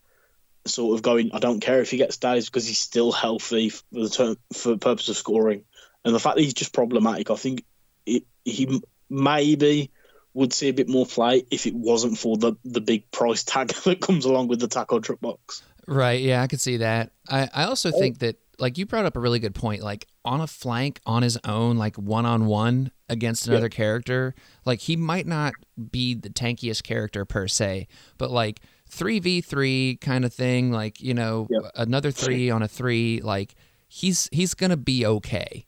sort 0.66 0.96
of 0.96 1.02
going, 1.02 1.32
I 1.34 1.40
don't 1.40 1.60
care 1.60 1.82
if 1.82 1.92
he 1.92 1.98
gets 1.98 2.18
dazed 2.18 2.48
because 2.48 2.68
he's 2.68 2.80
still 2.80 3.12
healthy 3.12 3.70
for 3.70 3.84
the 3.92 4.10
term, 4.10 4.38
for 4.54 4.70
the 4.70 4.78
purpose 4.78 5.10
of 5.10 5.18
scoring, 5.18 5.64
and 6.04 6.14
the 6.16 6.20
fact 6.20 6.38
that 6.38 6.44
he's 6.44 6.54
just 6.54 6.74
problematic, 6.74 7.30
I 7.30 7.36
think 7.36 7.64
it, 8.06 8.24
he 8.44 8.82
maybe 9.10 9.92
would 10.34 10.54
see 10.54 10.70
a 10.70 10.74
bit 10.74 10.88
more 10.88 11.06
play 11.06 11.46
if 11.52 11.68
it 11.68 11.76
wasn't 11.76 12.18
for 12.18 12.38
the 12.38 12.54
the 12.64 12.82
big 12.82 13.12
price 13.12 13.44
tag 13.44 13.68
that 13.86 14.02
comes 14.02 14.26
along 14.26 14.48
with 14.48 14.60
the 14.60 14.68
taco 14.68 15.00
truck 15.00 15.20
box. 15.20 15.64
right. 15.88 16.22
Yeah, 16.22 16.42
I 16.42 16.48
could 16.48 16.62
see 16.62 16.78
that. 16.78 17.12
I, 17.30 17.50
I 17.54 17.64
also 17.66 17.92
think 17.92 18.20
that 18.20 18.38
like 18.62 18.78
you 18.78 18.86
brought 18.86 19.06
up 19.06 19.18
a 19.18 19.20
really 19.20 19.40
good 19.40 19.56
point. 19.56 19.82
Like 19.82 20.08
on 20.24 20.40
a 20.40 20.48
flank 20.48 21.02
on 21.06 21.24
his 21.24 21.38
own, 21.44 21.78
like 21.78 21.98
one 21.98 22.26
on 22.26 22.46
one 22.46 22.92
against 23.10 23.48
another 23.48 23.68
character, 23.68 24.34
like 24.66 24.80
he 24.80 24.96
might 24.96 25.28
not 25.28 25.54
be 25.92 26.14
the 26.14 26.30
tankiest 26.30 26.84
character 26.84 27.26
per 27.26 27.48
se, 27.48 27.88
but 28.18 28.32
like 28.32 28.62
three 28.88 29.20
v 29.20 29.42
three 29.42 29.98
kind 30.00 30.24
of 30.24 30.34
thing, 30.34 30.72
like, 30.72 31.02
you 31.02 31.14
know, 31.14 31.48
Yeah. 31.50 31.70
another 31.76 32.12
three 32.12 32.50
on 32.56 32.62
a 32.62 32.68
three, 32.68 33.20
like 33.22 33.56
he's 33.90 34.30
he's 34.32 34.54
gonna 34.54 34.78
be 34.78 35.06
okay. 35.06 35.66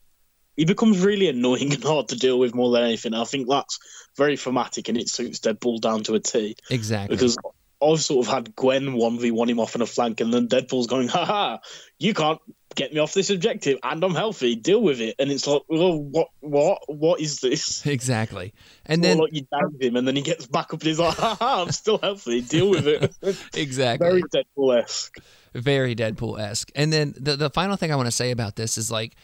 he 0.55 0.65
becomes 0.65 0.99
really 1.03 1.27
annoying 1.27 1.73
and 1.73 1.83
hard 1.83 2.07
to 2.09 2.15
deal 2.15 2.37
with 2.37 2.53
more 2.53 2.71
than 2.71 2.83
anything. 2.83 3.13
I 3.15 3.23
think 3.23 3.49
that's 3.49 3.79
very 4.15 4.37
thematic 4.37 4.87
and 4.87 4.97
it 4.99 5.09
suits 5.09 5.39
Deadpool 5.39 5.81
down 5.81 6.03
to 6.03 6.13
a 6.13 6.19
T 6.19 6.55
Exactly. 6.69 7.15
because 7.15 7.35
I've 7.83 8.01
sort 8.01 8.25
of 8.25 8.33
had 8.33 8.55
Gwen 8.55 8.95
1v1 8.95 9.49
him 9.49 9.59
off 9.59 9.75
on 9.75 9.81
a 9.81 9.85
flank 9.85 10.21
and 10.21 10.33
then 10.33 10.47
Deadpool's 10.47 10.87
going, 10.87 11.07
haha, 11.07 11.57
you 11.99 12.13
can't 12.13 12.39
get 12.75 12.93
me 12.93 12.99
off 12.99 13.13
this 13.13 13.29
objective 13.29 13.77
and 13.83 14.03
I'm 14.03 14.15
healthy, 14.15 14.55
deal 14.55 14.81
with 14.81 15.01
it. 15.01 15.15
And 15.19 15.31
it's 15.31 15.45
like, 15.45 15.61
well, 15.67 15.99
what, 15.99 16.27
what, 16.39 16.81
what 16.87 17.21
is 17.21 17.39
this? 17.39 17.85
exactly. 17.85 18.53
And 18.85 19.03
then 19.03 19.17
like 19.17 19.33
you 19.33 19.45
downed 19.51 19.81
him 19.81 19.95
and 19.95 20.07
then 20.07 20.15
he 20.15 20.21
gets 20.21 20.47
back 20.47 20.73
up 20.73 20.81
and 20.81 20.83
he's 20.83 20.99
like, 20.99 21.17
haha, 21.17 21.63
I'm 21.63 21.71
still 21.71 21.99
healthy, 21.99 22.41
deal 22.41 22.69
with 22.69 22.87
it. 22.87 23.13
exactly. 23.55 24.07
very 24.07 24.23
Deadpool 24.23 24.81
esque. 24.81 25.17
very 25.53 25.95
Deadpool 25.95 26.39
esque. 26.39 26.71
And 26.75 26.91
then 26.91 27.13
the 27.17 27.35
the 27.35 27.49
final 27.49 27.75
thing 27.75 27.91
I 27.91 27.95
want 27.95 28.07
to 28.07 28.11
say 28.11 28.31
about 28.31 28.55
this 28.55 28.77
is 28.77 28.89
like 28.89 29.15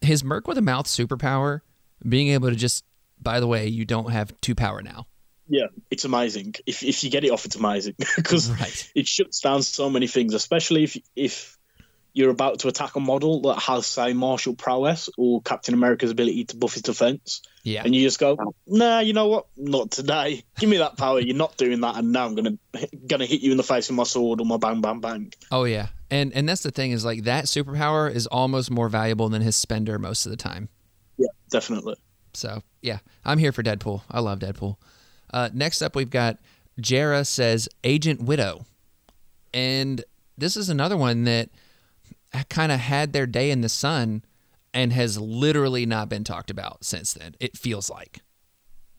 his 0.00 0.22
Merc 0.22 0.46
with 0.46 0.58
a 0.58 0.62
mouth 0.62 0.86
superpower, 0.86 1.60
being 2.08 2.28
able 2.28 2.50
to 2.50 2.56
just 2.56 2.84
by 3.20 3.40
the 3.40 3.46
way, 3.46 3.66
you 3.66 3.84
don't 3.84 4.10
have 4.10 4.32
two 4.40 4.54
power 4.54 4.82
now. 4.82 5.06
Yeah, 5.48 5.66
it's 5.90 6.04
amazing. 6.04 6.54
If, 6.66 6.82
if 6.82 7.02
you 7.04 7.10
get 7.10 7.24
it 7.24 7.30
off, 7.30 7.44
it's 7.46 7.56
amazing 7.56 7.94
because 8.16 8.50
Right. 8.50 8.90
it 8.94 9.06
shuts 9.08 9.40
down 9.40 9.62
so 9.62 9.88
many 9.90 10.06
things, 10.06 10.34
especially 10.34 10.84
if 10.84 10.96
if 11.16 11.56
you're 12.14 12.30
about 12.30 12.58
to 12.60 12.68
attack 12.68 12.96
a 12.96 13.00
model 13.00 13.42
that 13.42 13.60
has, 13.60 13.86
say, 13.86 14.12
martial 14.12 14.54
prowess 14.54 15.08
or 15.16 15.40
Captain 15.42 15.72
America's 15.74 16.10
ability 16.10 16.44
to 16.46 16.56
buff 16.56 16.72
his 16.72 16.82
defense, 16.82 17.42
Yeah. 17.62 17.82
and 17.84 17.94
you 17.94 18.02
just 18.02 18.18
go, 18.18 18.36
"Nah, 18.66 19.00
you 19.00 19.12
know 19.12 19.28
what? 19.28 19.46
Not 19.56 19.90
today. 19.92 20.42
Give 20.58 20.68
me 20.68 20.78
that 20.78 20.96
power. 20.96 21.20
You're 21.20 21.36
not 21.36 21.56
doing 21.56 21.80
that, 21.82 21.96
and 21.96 22.10
now 22.12 22.26
I'm 22.26 22.34
gonna 22.34 22.58
gonna 23.06 23.26
hit 23.26 23.40
you 23.42 23.50
in 23.52 23.56
the 23.56 23.62
face 23.62 23.88
with 23.88 23.96
my 23.96 24.02
sword 24.04 24.40
or 24.40 24.46
my 24.46 24.56
bang, 24.56 24.80
bang, 24.80 25.00
bang." 25.00 25.32
Oh 25.52 25.64
yeah. 25.64 25.88
And 26.10 26.32
and 26.32 26.48
that's 26.48 26.62
the 26.62 26.70
thing 26.72 26.90
is 26.90 27.04
like 27.04 27.24
that 27.24 27.44
superpower 27.44 28.12
is 28.12 28.26
almost 28.26 28.70
more 28.70 28.88
valuable 28.88 29.28
than 29.28 29.42
his 29.42 29.54
spender 29.54 29.98
most 29.98 30.26
of 30.26 30.30
the 30.30 30.36
time. 30.36 30.70
Yeah, 31.18 31.28
definitely. 31.50 31.94
So 32.32 32.62
yeah, 32.82 32.98
I'm 33.24 33.38
here 33.38 33.52
for 33.52 33.62
Deadpool. 33.62 34.02
I 34.10 34.20
love 34.20 34.38
Deadpool. 34.40 34.76
Uh, 35.32 35.48
next 35.52 35.82
up, 35.82 35.94
we've 35.94 36.10
got 36.10 36.38
Jara 36.80 37.24
says 37.24 37.68
Agent 37.84 38.22
Widow, 38.22 38.64
and 39.52 40.04
this 40.36 40.56
is 40.56 40.68
another 40.68 40.96
one 40.96 41.24
that 41.24 41.50
kind 42.48 42.72
of 42.72 42.80
had 42.80 43.12
their 43.12 43.26
day 43.26 43.50
in 43.50 43.60
the 43.60 43.68
sun 43.68 44.22
and 44.74 44.92
has 44.92 45.18
literally 45.18 45.86
not 45.86 46.08
been 46.08 46.24
talked 46.24 46.50
about 46.50 46.84
since 46.84 47.14
then. 47.14 47.34
It 47.40 47.56
feels 47.56 47.90
like. 47.90 48.20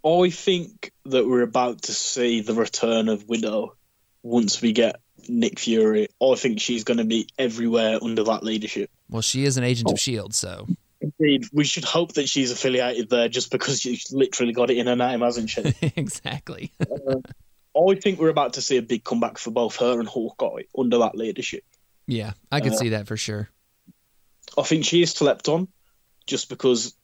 I 0.06 0.30
think 0.30 0.92
that 1.06 1.28
we're 1.28 1.42
about 1.42 1.84
to 1.84 1.94
see 1.94 2.42
the 2.42 2.54
return 2.54 3.10
of 3.10 3.28
Widow 3.28 3.76
once 4.24 4.62
we 4.62 4.72
get 4.72 5.00
Nick 5.28 5.60
Fury. 5.60 6.08
I 6.22 6.36
think 6.36 6.60
she's 6.60 6.84
going 6.84 6.98
to 6.98 7.06
be 7.06 7.28
everywhere 7.38 8.00
under 8.02 8.24
that 8.24 8.44
leadership. 8.44 8.90
Well, 9.10 9.22
she 9.22 9.46
is 9.46 9.58
an 9.58 9.64
agent 9.64 9.92
of 9.92 10.00
Shield, 10.00 10.34
so 10.34 10.68
Indeed, 11.02 11.46
we 11.54 11.64
should 11.64 11.86
hope 11.86 12.14
that 12.14 12.28
she's 12.28 12.52
affiliated 12.52 13.10
there 13.10 13.30
just 13.30 13.52
because 13.52 13.80
she's 13.80 14.12
literally 14.12 14.52
got 14.54 14.70
it 14.70 14.78
in 14.78 14.88
her 14.88 14.96
name, 14.98 15.22
hasn't 15.22 15.50
she? 15.50 15.74
exactly. 15.96 16.74
I 17.76 17.96
think 17.96 18.20
we're 18.20 18.30
about 18.30 18.54
to 18.54 18.62
see 18.62 18.78
a 18.78 18.82
big 18.82 19.04
comeback 19.04 19.38
for 19.38 19.52
both 19.52 19.78
her 19.78 20.00
and 20.00 20.08
Hawkeye 20.10 20.64
under 20.78 20.98
that 21.00 21.16
leadership. 21.16 21.64
yeah, 22.08 22.34
I 22.52 22.60
can 22.60 22.74
Uh, 22.74 22.76
see 22.78 22.90
that 22.90 23.08
for 23.08 23.16
sure. 23.16 23.50
I 24.58 24.64
think 24.64 24.84
she 24.84 25.02
is 25.02 25.12
slept 25.12 25.48
on 25.48 25.70
just 26.28 26.50
because 26.50 26.96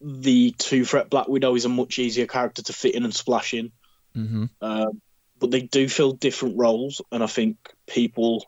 the 0.00 0.52
two 0.58 0.84
threat 0.84 1.10
Black 1.10 1.28
Widow 1.28 1.54
is 1.54 1.64
a 1.64 1.68
much 1.68 1.98
easier 1.98 2.26
character 2.26 2.62
to 2.62 2.72
fit 2.72 2.94
in 2.94 3.04
and 3.04 3.14
splash 3.14 3.54
in. 3.54 3.70
hmm 4.14 4.46
Um, 4.60 5.00
but 5.38 5.52
they 5.52 5.60
do 5.60 5.88
fill 5.88 6.12
different 6.12 6.56
roles, 6.58 7.00
and 7.12 7.22
I 7.22 7.28
think 7.28 7.56
people 7.86 8.44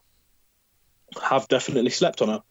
have 1.22 1.46
definitely 1.48 1.90
slept 1.90 2.22
on 2.22 2.28
her. 2.28 2.42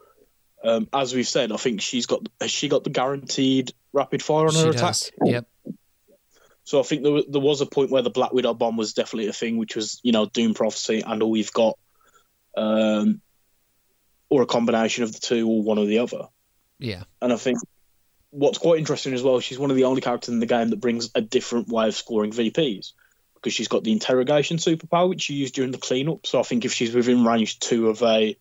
Um, 0.63 0.87
as 0.93 1.13
we've 1.13 1.27
said, 1.27 1.51
I 1.51 1.57
think 1.57 1.81
she's 1.81 2.05
got 2.05 2.27
has 2.41 2.51
she 2.51 2.67
got 2.67 2.83
the 2.83 2.89
guaranteed 2.89 3.71
rapid 3.93 4.21
fire 4.21 4.47
on 4.47 4.51
She 4.51 4.59
her 4.59 4.71
does. 4.73 5.07
attack. 5.07 5.13
Yep. 5.25 5.47
So 6.63 6.79
I 6.79 6.83
think 6.83 7.03
there, 7.03 7.21
there 7.27 7.41
was 7.41 7.61
a 7.61 7.65
point 7.65 7.89
where 7.89 8.01
the 8.01 8.09
Black 8.09 8.33
Widow 8.33 8.53
bomb 8.53 8.77
was 8.77 8.93
definitely 8.93 9.27
a 9.27 9.33
thing, 9.33 9.57
which 9.57 9.75
was 9.75 9.99
you 10.03 10.11
know 10.11 10.25
Doom 10.25 10.53
Prophecy, 10.53 11.01
and 11.05 11.23
all 11.23 11.31
we've 11.31 11.53
got, 11.53 11.79
um, 12.55 13.21
or 14.29 14.41
a 14.41 14.45
combination 14.45 15.03
of 15.03 15.13
the 15.13 15.19
two, 15.19 15.47
or 15.47 15.63
one 15.63 15.79
or 15.79 15.85
the 15.85 15.99
other. 15.99 16.27
Yeah. 16.77 17.03
And 17.21 17.33
I 17.33 17.37
think 17.37 17.59
what's 18.31 18.57
quite 18.57 18.79
interesting 18.79 19.13
as 19.13 19.23
well, 19.23 19.39
she's 19.39 19.59
one 19.59 19.71
of 19.71 19.77
the 19.77 19.85
only 19.85 20.01
characters 20.01 20.33
in 20.33 20.39
the 20.39 20.45
game 20.45 20.69
that 20.69 20.79
brings 20.79 21.09
a 21.15 21.21
different 21.21 21.67
way 21.69 21.87
of 21.87 21.95
scoring 21.95 22.31
VPs 22.31 22.93
because 23.35 23.53
she's 23.53 23.67
got 23.67 23.83
the 23.83 23.91
interrogation 23.91 24.57
superpower, 24.57 25.09
which 25.09 25.23
she 25.23 25.33
used 25.33 25.55
during 25.55 25.71
the 25.71 25.77
cleanup. 25.77 26.27
So 26.27 26.39
I 26.39 26.43
think 26.43 26.65
if 26.65 26.73
she's 26.73 26.93
within 26.93 27.23
range 27.25 27.59
two 27.59 27.89
of 27.89 28.03
a 28.03 28.37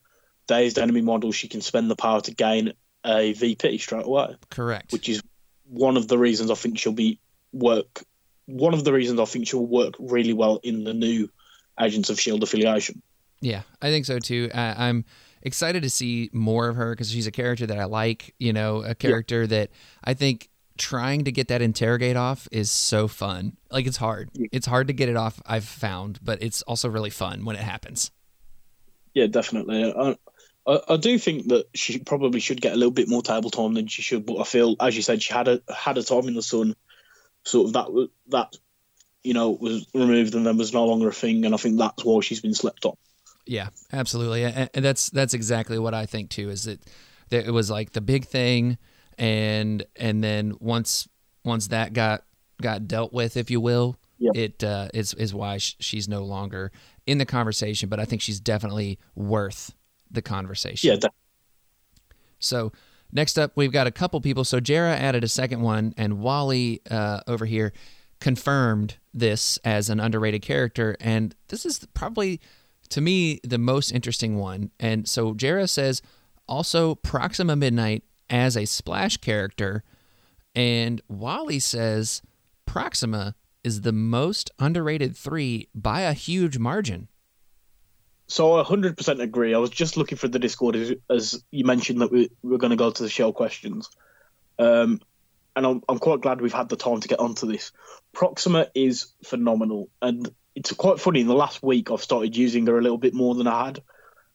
dazed 0.48 0.78
enemy 0.78 1.02
model, 1.02 1.30
she 1.30 1.46
can 1.46 1.60
spend 1.60 1.88
the 1.88 1.96
power 1.96 2.20
to 2.22 2.34
gain 2.34 2.72
a 3.04 3.32
VP 3.34 3.78
straight 3.78 4.06
away, 4.06 4.34
Correct. 4.50 4.92
which 4.92 5.08
is 5.08 5.22
one 5.64 5.96
of 5.96 6.08
the 6.08 6.18
reasons 6.18 6.50
I 6.50 6.54
think 6.54 6.78
she'll 6.78 6.92
be 6.92 7.20
work. 7.52 8.02
One 8.46 8.74
of 8.74 8.82
the 8.82 8.92
reasons 8.92 9.20
I 9.20 9.24
think 9.26 9.46
she'll 9.46 9.64
work 9.64 9.94
really 10.00 10.32
well 10.32 10.58
in 10.62 10.82
the 10.82 10.94
new 10.94 11.30
Agents 11.78 12.10
of 12.10 12.20
Shield 12.20 12.42
affiliation. 12.42 13.02
Yeah, 13.40 13.62
I 13.80 13.90
think 13.90 14.04
so 14.04 14.18
too. 14.18 14.50
I, 14.52 14.88
I'm 14.88 15.04
excited 15.42 15.84
to 15.84 15.90
see 15.90 16.28
more 16.32 16.68
of 16.68 16.76
her 16.76 16.90
because 16.90 17.10
she's 17.10 17.28
a 17.28 17.30
character 17.30 17.66
that 17.66 17.78
I 17.78 17.84
like. 17.84 18.34
You 18.38 18.52
know, 18.52 18.82
a 18.82 18.94
character 18.94 19.46
that 19.46 19.70
I 20.02 20.14
think 20.14 20.48
trying 20.76 21.24
to 21.24 21.32
get 21.32 21.48
that 21.48 21.62
interrogate 21.62 22.16
off 22.16 22.48
is 22.50 22.70
so 22.70 23.06
fun. 23.06 23.56
Like 23.70 23.86
it's 23.86 23.98
hard. 23.98 24.30
It's 24.34 24.66
hard 24.66 24.88
to 24.88 24.92
get 24.92 25.08
it 25.08 25.16
off. 25.16 25.40
I've 25.46 25.64
found, 25.64 26.18
but 26.22 26.42
it's 26.42 26.62
also 26.62 26.88
really 26.88 27.10
fun 27.10 27.44
when 27.44 27.54
it 27.54 27.62
happens. 27.62 28.10
Yeah, 29.14 29.26
definitely. 29.26 29.92
I, 29.92 30.16
I, 30.68 30.80
I 30.90 30.96
do 30.98 31.18
think 31.18 31.48
that 31.48 31.66
she 31.74 31.98
probably 31.98 32.40
should 32.40 32.60
get 32.60 32.74
a 32.74 32.76
little 32.76 32.92
bit 32.92 33.08
more 33.08 33.22
table 33.22 33.50
time 33.50 33.74
than 33.74 33.86
she 33.86 34.02
should, 34.02 34.26
but 34.26 34.38
I 34.38 34.44
feel, 34.44 34.76
as 34.80 34.94
you 34.94 35.02
said, 35.02 35.22
she 35.22 35.32
had 35.32 35.48
a 35.48 35.62
had 35.74 35.98
a 35.98 36.02
time 36.02 36.28
in 36.28 36.34
the 36.34 36.42
sun, 36.42 36.76
sort 37.44 37.68
of 37.68 37.72
that 37.72 38.08
that 38.28 38.56
you 39.24 39.34
know 39.34 39.50
was 39.50 39.86
removed 39.94 40.34
and 40.34 40.46
then 40.46 40.58
was 40.58 40.74
no 40.74 40.84
longer 40.84 41.08
a 41.08 41.12
thing, 41.12 41.44
and 41.44 41.54
I 41.54 41.58
think 41.58 41.78
that's 41.78 42.04
why 42.04 42.20
she's 42.20 42.40
been 42.40 42.54
slept 42.54 42.84
on. 42.84 42.94
Yeah, 43.46 43.70
absolutely, 43.92 44.44
and, 44.44 44.68
that's 44.74 45.08
that's 45.08 45.32
exactly 45.32 45.78
what 45.78 45.94
I 45.94 46.04
think 46.04 46.28
too. 46.28 46.50
Is 46.50 46.64
that, 46.64 46.80
that 47.30 47.46
it 47.46 47.50
was 47.50 47.70
like 47.70 47.92
the 47.92 48.02
big 48.02 48.26
thing, 48.26 48.76
and 49.16 49.84
and 49.96 50.22
then 50.22 50.54
once 50.60 51.08
once 51.44 51.68
that 51.68 51.94
got 51.94 52.24
got 52.60 52.86
dealt 52.86 53.12
with, 53.14 53.38
if 53.38 53.50
you 53.50 53.60
will, 53.60 53.96
Yeah. 54.18 54.32
it 54.34 54.62
uh, 54.62 54.88
is 54.92 55.14
is 55.14 55.32
why 55.32 55.56
she's 55.56 56.08
no 56.08 56.24
longer 56.24 56.72
in 57.06 57.16
the 57.16 57.24
conversation. 57.24 57.88
But 57.88 58.00
I 58.00 58.04
think 58.04 58.20
she's 58.20 58.38
definitely 58.38 58.98
worth 59.14 59.74
the 60.10 60.22
conversation. 60.22 60.90
Yeah, 60.90 60.96
de- 60.96 61.10
So 62.38 62.72
next 63.12 63.38
up, 63.38 63.52
we've 63.54 63.72
got 63.72 63.86
a 63.86 63.90
couple 63.90 64.20
people. 64.20 64.44
So 64.44 64.60
Jara 64.60 64.96
added 64.96 65.24
a 65.24 65.28
second 65.28 65.60
one, 65.62 65.94
and 65.96 66.20
Wally 66.20 66.80
uh, 66.90 67.20
over 67.26 67.46
here 67.46 67.72
confirmed 68.20 68.96
this 69.14 69.58
as 69.64 69.88
an 69.90 70.00
underrated 70.00 70.42
character. 70.42 70.96
And 71.00 71.34
this 71.48 71.64
is 71.64 71.86
probably, 71.94 72.40
to 72.90 73.00
me, 73.00 73.40
the 73.44 73.58
most 73.58 73.92
interesting 73.92 74.36
one. 74.38 74.70
And 74.80 75.08
so 75.08 75.34
Jara 75.34 75.68
says 75.68 76.02
also 76.48 76.94
Proxima 76.96 77.54
Midnight 77.56 78.02
as 78.30 78.56
a 78.56 78.64
splash 78.64 79.16
character, 79.18 79.84
and 80.54 81.00
Wally 81.08 81.58
says 81.58 82.22
Proxima 82.66 83.34
is 83.64 83.82
the 83.82 83.92
most 83.92 84.50
underrated 84.58 85.16
three 85.16 85.68
by 85.74 86.02
a 86.02 86.12
huge 86.12 86.58
margin. 86.58 87.08
So 88.28 88.60
I 88.60 88.62
100% 88.62 89.20
agree. 89.20 89.54
I 89.54 89.58
was 89.58 89.70
just 89.70 89.96
looking 89.96 90.18
for 90.18 90.28
the 90.28 90.38
Discord 90.38 90.76
as, 90.76 90.92
as 91.10 91.42
you 91.50 91.64
mentioned 91.64 92.02
that 92.02 92.12
we 92.12 92.30
we're 92.42 92.58
going 92.58 92.70
to 92.70 92.76
go 92.76 92.90
to 92.90 93.02
the 93.02 93.08
show 93.08 93.32
questions, 93.32 93.88
um, 94.58 95.00
and 95.56 95.66
I'm 95.66 95.82
I'm 95.88 95.98
quite 95.98 96.20
glad 96.20 96.40
we've 96.40 96.52
had 96.52 96.68
the 96.68 96.76
time 96.76 97.00
to 97.00 97.08
get 97.08 97.20
onto 97.20 97.46
this. 97.46 97.72
Proxima 98.12 98.68
is 98.74 99.14
phenomenal, 99.24 99.88
and 100.02 100.30
it's 100.54 100.72
quite 100.74 101.00
funny. 101.00 101.22
In 101.22 101.26
the 101.26 101.34
last 101.34 101.62
week, 101.62 101.90
I've 101.90 102.02
started 102.02 102.36
using 102.36 102.66
her 102.66 102.78
a 102.78 102.82
little 102.82 102.98
bit 102.98 103.14
more 103.14 103.34
than 103.34 103.46
I 103.46 103.66
had, 103.66 103.82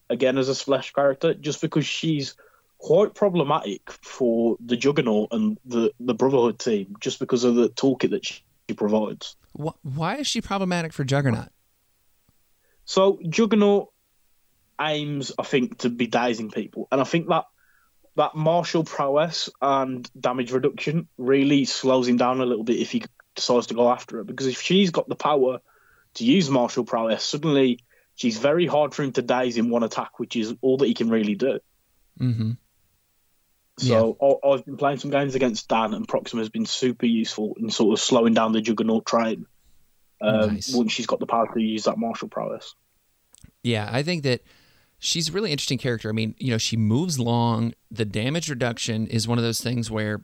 again 0.09 0.39
as 0.39 0.49
a 0.49 0.55
splash 0.55 0.91
character, 0.91 1.35
just 1.35 1.61
because 1.61 1.85
she's 1.85 2.35
quite 2.79 3.13
problematic 3.13 3.91
for 3.91 4.57
the 4.59 4.75
Juggernaut 4.75 5.29
and 5.31 5.59
the 5.65 5.91
the 5.99 6.15
Brotherhood 6.15 6.57
team, 6.57 6.95
just 6.99 7.19
because 7.19 7.43
of 7.43 7.53
the 7.53 7.69
toolkit 7.69 8.09
that 8.09 8.25
she 8.25 8.41
provides. 8.75 9.35
Why 9.53 10.15
is 10.15 10.25
she 10.25 10.41
problematic 10.41 10.93
for 10.93 11.03
Juggernaut? 11.03 11.49
So 12.85 13.19
Juggernaut 13.27 13.89
aims, 14.79 15.31
I 15.37 15.43
think, 15.43 15.79
to 15.79 15.89
be 15.89 16.07
dazing 16.07 16.51
people, 16.51 16.87
and 16.91 16.99
I 16.99 17.03
think 17.03 17.27
that 17.29 17.45
that 18.15 18.35
martial 18.35 18.83
prowess 18.83 19.49
and 19.61 20.09
damage 20.19 20.51
reduction 20.51 21.07
really 21.17 21.65
slows 21.65 22.07
him 22.07 22.17
down 22.17 22.41
a 22.41 22.45
little 22.45 22.63
bit 22.63 22.77
if 22.77 22.91
he 22.91 23.03
decides 23.35 23.67
to 23.67 23.73
go 23.73 23.91
after 23.91 24.17
her. 24.17 24.23
Because 24.23 24.47
if 24.47 24.61
she's 24.61 24.91
got 24.91 25.07
the 25.07 25.15
power 25.15 25.59
to 26.15 26.23
use 26.23 26.49
martial 26.49 26.83
prowess, 26.83 27.23
suddenly 27.23 27.79
she's 28.15 28.37
very 28.37 28.67
hard 28.67 28.93
for 28.93 29.03
him 29.03 29.11
to 29.13 29.21
daze 29.21 29.57
in 29.57 29.69
one 29.69 29.83
attack, 29.83 30.19
which 30.19 30.35
is 30.35 30.53
all 30.61 30.77
that 30.77 30.87
he 30.87 30.93
can 30.93 31.09
really 31.09 31.35
do. 31.35 31.59
Mm-hmm. 32.19 32.51
So 33.79 34.17
I 34.21 34.47
I've 34.47 34.65
been 34.65 34.77
playing 34.77 34.99
some 34.99 35.09
games 35.09 35.33
against 35.33 35.67
Dan, 35.67 35.95
and 35.95 36.07
Proxima 36.07 36.41
has 36.41 36.49
been 36.49 36.67
super 36.67 37.07
useful 37.07 37.57
in 37.59 37.71
sort 37.71 37.93
of 37.93 38.03
slowing 38.03 38.35
down 38.35 38.51
the 38.51 38.61
Juggernaut 38.61 39.05
train. 39.05 39.47
Um, 40.23 40.53
Nice. 40.53 40.73
Once 40.73 40.91
she's 40.91 41.05
got 41.05 41.19
the 41.19 41.25
power 41.25 41.47
to 41.53 41.59
use 41.59 41.83
that 41.83 41.97
martial 41.97 42.29
prowess. 42.29 42.75
Yeah, 43.61 43.89
I 43.91 44.03
think 44.03 44.23
that 44.23 44.41
she's 44.99 45.29
a 45.29 45.31
really 45.31 45.51
interesting 45.51 45.77
character. 45.77 46.09
I 46.09 46.13
mean, 46.13 46.33
you 46.37 46.49
know, 46.49 46.57
she 46.57 46.77
moves 46.77 47.19
long. 47.19 47.73
The 47.91 48.05
damage 48.05 48.49
reduction 48.49 49.07
is 49.07 49.27
one 49.27 49.37
of 49.37 49.43
those 49.43 49.61
things 49.61 49.91
where, 49.91 50.23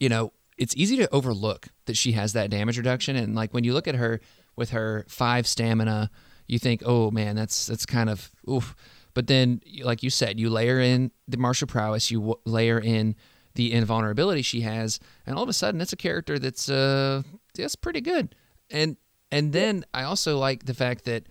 you 0.00 0.08
know, 0.08 0.32
it's 0.58 0.76
easy 0.76 0.96
to 0.96 1.12
overlook 1.12 1.68
that 1.86 1.96
she 1.96 2.12
has 2.12 2.32
that 2.32 2.50
damage 2.50 2.76
reduction. 2.76 3.16
And 3.16 3.34
like 3.34 3.54
when 3.54 3.64
you 3.64 3.72
look 3.72 3.88
at 3.88 3.94
her 3.94 4.20
with 4.56 4.70
her 4.70 5.04
five 5.08 5.46
stamina, 5.46 6.10
you 6.46 6.58
think, 6.58 6.82
oh 6.84 7.10
man, 7.10 7.36
that's 7.36 7.66
that's 7.66 7.86
kind 7.86 8.10
of 8.10 8.30
oof. 8.48 8.74
But 9.14 9.28
then, 9.28 9.60
like 9.82 10.02
you 10.02 10.10
said, 10.10 10.40
you 10.40 10.50
layer 10.50 10.80
in 10.80 11.12
the 11.28 11.36
martial 11.36 11.68
prowess, 11.68 12.10
you 12.10 12.18
w- 12.18 12.40
layer 12.44 12.80
in 12.80 13.14
the 13.54 13.72
invulnerability 13.72 14.42
she 14.42 14.62
has, 14.62 14.98
and 15.24 15.36
all 15.36 15.42
of 15.44 15.48
a 15.48 15.52
sudden, 15.52 15.80
it's 15.80 15.92
a 15.92 15.96
character 15.96 16.38
that's 16.38 16.68
uh 16.68 17.22
that's 17.54 17.76
pretty 17.76 18.00
good. 18.00 18.34
And 18.70 18.96
and 19.34 19.52
then 19.52 19.84
I 19.92 20.02
also 20.04 20.38
like 20.38 20.64
the 20.66 20.74
fact 20.74 21.04
that 21.04 21.26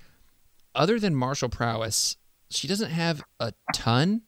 other 0.75 0.99
than 0.99 1.15
martial 1.15 1.49
prowess, 1.49 2.17
she 2.49 2.67
doesn't 2.67 2.91
have 2.91 3.23
a 3.39 3.53
ton 3.73 4.21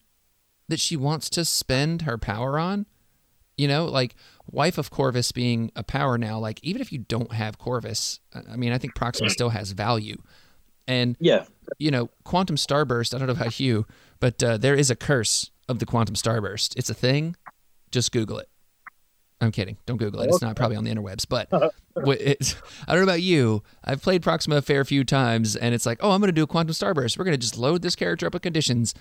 that 0.70 0.80
she 0.80 0.96
wants 0.98 1.30
to 1.32 1.46
spend 1.46 2.04
her 2.04 2.18
power 2.18 2.58
on. 2.58 2.86
You 3.58 3.68
know, 3.68 3.86
like 3.86 4.16
wife 4.52 4.78
of 4.78 4.90
Corvus 4.92 5.32
being 5.32 5.72
a 5.76 5.84
power 5.84 6.18
now. 6.18 6.40
Like 6.40 6.60
even 6.64 6.82
if 6.82 6.92
you 6.92 7.00
don't 7.00 7.32
have 7.34 7.58
Corvus, 7.58 8.20
I- 8.34 8.54
I 8.54 8.56
mean, 8.58 8.72
I 8.74 8.78
think 8.78 8.96
Proxima 8.96 9.30
still 9.30 9.50
has 9.50 9.72
value. 9.72 10.22
And 10.88 11.16
Yeah, 11.20 11.46
you 11.78 11.90
know, 11.92 12.10
quantum 12.24 12.58
starburst. 12.58 13.14
I 13.14 13.18
don't 13.18 13.28
know 13.28 13.34
about 13.34 13.60
you, 13.60 13.86
but 14.20 14.44
uh, 14.44 14.58
there 14.58 14.76
is 14.76 14.90
a 14.92 14.96
curse 14.96 15.50
of 15.70 15.80
the 15.80 15.86
quantum 15.86 16.16
starburst. 16.16 16.76
It's 16.78 16.90
a 16.90 16.94
thing. 16.94 17.36
Just 17.92 18.12
Google 18.12 18.40
it. 18.40 18.50
I'm 19.42 19.52
kidding. 19.52 19.78
Don't 19.86 19.98
Google 19.98 20.22
it. 20.22 20.30
It's 20.30 20.42
not 20.42 20.56
probably 20.56 20.78
on 20.78 20.84
the 20.86 20.92
interwebs. 20.92 21.26
But 21.28 21.50
what 21.94 22.22
it, 22.22 22.56
I 22.88 22.94
don't 22.94 23.02
know 23.06 23.12
about 23.12 23.22
you. 23.22 23.64
I've 23.84 24.02
played 24.02 24.22
Proxima 24.22 24.58
a 24.58 24.62
fair 24.62 24.86
few 24.86 25.04
times, 25.04 25.56
and 25.56 25.76
it's 25.76 25.86
like, 25.86 26.00
oh, 26.02 26.12
I'm 26.12 26.22
going 26.22 26.30
to 26.30 26.34
do 26.34 26.44
a 26.44 26.48
quantum 26.48 26.74
starburst. 26.74 27.18
We're 27.18 27.26
going 27.26 27.34
to 27.34 27.42
just 27.42 27.58
load 27.58 27.82
this 27.82 27.96
character 27.96 28.28
up 28.28 28.34
with 28.34 28.42
conditions. 28.44 28.94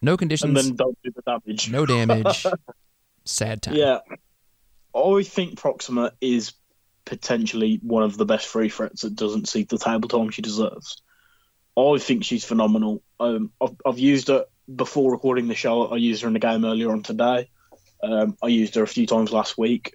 No 0.00 0.12
And 0.12 0.18
conditions, 0.18 0.54
then 0.54 0.74
don't 0.76 0.98
do 1.04 1.10
the 1.14 1.22
damage. 1.22 1.70
no 1.70 1.86
damage. 1.86 2.46
Sad 3.24 3.62
time. 3.62 3.74
Yeah. 3.74 3.98
I 4.94 5.22
think 5.22 5.58
Proxima 5.58 6.12
is 6.20 6.54
potentially 7.04 7.78
one 7.82 8.02
of 8.02 8.16
the 8.16 8.24
best 8.24 8.46
free 8.46 8.68
threats 8.68 9.02
that 9.02 9.14
doesn't 9.14 9.48
see 9.48 9.64
the 9.64 9.78
table 9.78 10.08
time 10.08 10.30
she 10.30 10.42
deserves. 10.42 11.02
I 11.76 11.98
think 11.98 12.24
she's 12.24 12.44
phenomenal. 12.44 13.02
Um, 13.20 13.52
I've, 13.60 13.76
I've 13.86 13.98
used 13.98 14.28
her 14.28 14.44
before 14.74 15.12
recording 15.12 15.48
the 15.48 15.54
show. 15.54 15.86
I 15.86 15.96
used 15.96 16.22
her 16.22 16.28
in 16.28 16.34
the 16.34 16.40
game 16.40 16.64
earlier 16.64 16.90
on 16.90 17.02
today. 17.02 17.48
Um, 18.02 18.36
I 18.42 18.48
used 18.48 18.74
her 18.74 18.82
a 18.82 18.88
few 18.88 19.06
times 19.06 19.32
last 19.32 19.56
week. 19.56 19.94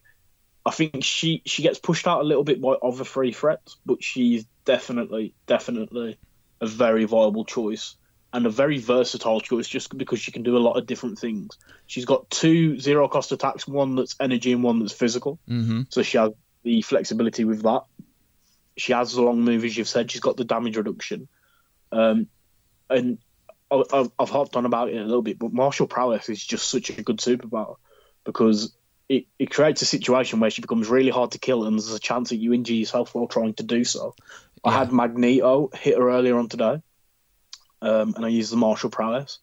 I 0.65 0.71
think 0.71 1.03
she, 1.03 1.41
she 1.45 1.63
gets 1.63 1.79
pushed 1.79 2.07
out 2.07 2.21
a 2.21 2.25
little 2.25 2.43
bit 2.43 2.61
by 2.61 2.73
other 2.73 3.03
free 3.03 3.31
threats, 3.31 3.77
but 3.85 4.03
she's 4.03 4.45
definitely, 4.65 5.33
definitely 5.45 6.17
a 6.59 6.67
very 6.67 7.05
viable 7.05 7.45
choice 7.45 7.95
and 8.33 8.45
a 8.45 8.49
very 8.49 8.77
versatile 8.77 9.39
choice 9.39 9.67
just 9.67 9.97
because 9.97 10.19
she 10.19 10.31
can 10.31 10.43
do 10.43 10.57
a 10.57 10.59
lot 10.59 10.77
of 10.77 10.85
different 10.85 11.19
things. 11.19 11.57
She's 11.85 12.05
got 12.05 12.29
two 12.29 12.79
zero 12.79 13.07
cost 13.07 13.31
attacks, 13.31 13.67
one 13.67 13.95
that's 13.95 14.15
energy 14.19 14.51
and 14.51 14.63
one 14.63 14.79
that's 14.79 14.91
physical. 14.91 15.39
Mm-hmm. 15.49 15.83
So 15.89 16.03
she 16.03 16.17
has 16.17 16.31
the 16.63 16.81
flexibility 16.81 17.45
with 17.45 17.63
that. 17.63 17.83
She 18.75 18.91
has 18.91 19.13
the 19.13 19.21
long 19.21 19.41
move, 19.41 19.63
as 19.63 19.75
you've 19.75 19.87
said. 19.87 20.11
She's 20.11 20.21
got 20.21 20.35
the 20.35 20.43
damage 20.43 20.75
reduction. 20.75 21.29
Um, 21.91 22.27
and 22.89 23.19
I- 23.71 23.83
I've, 23.93 24.11
I've 24.19 24.29
harped 24.29 24.57
on 24.57 24.65
about 24.65 24.89
it 24.89 24.97
a 24.97 25.03
little 25.03 25.21
bit, 25.21 25.39
but 25.39 25.53
martial 25.53 25.87
prowess 25.87 26.27
is 26.27 26.45
just 26.45 26.69
such 26.69 26.89
a 26.89 27.01
good 27.01 27.17
superpower 27.17 27.75
because 28.27 28.75
it, 29.07 29.25
it 29.39 29.49
creates 29.49 29.81
a 29.81 29.85
situation 29.85 30.41
where 30.41 30.49
she 30.49 30.61
becomes 30.61 30.89
really 30.89 31.09
hard 31.09 31.31
to 31.31 31.39
kill, 31.39 31.63
and 31.63 31.79
there's 31.79 31.93
a 31.93 31.99
chance 31.99 32.29
that 32.29 32.35
you 32.35 32.53
injure 32.53 32.73
yourself 32.73 33.15
while 33.15 33.25
trying 33.25 33.53
to 33.55 33.63
do 33.63 33.83
so. 33.85 34.13
I 34.65 34.73
had 34.73 34.91
Magneto 34.91 35.69
hit 35.73 35.97
her 35.97 36.09
earlier 36.11 36.37
on 36.37 36.49
today, 36.49 36.81
um, 37.81 38.13
and 38.15 38.25
I 38.25 38.27
used 38.27 38.51
the 38.51 38.57
martial 38.57 38.89
prowess, 38.89 39.39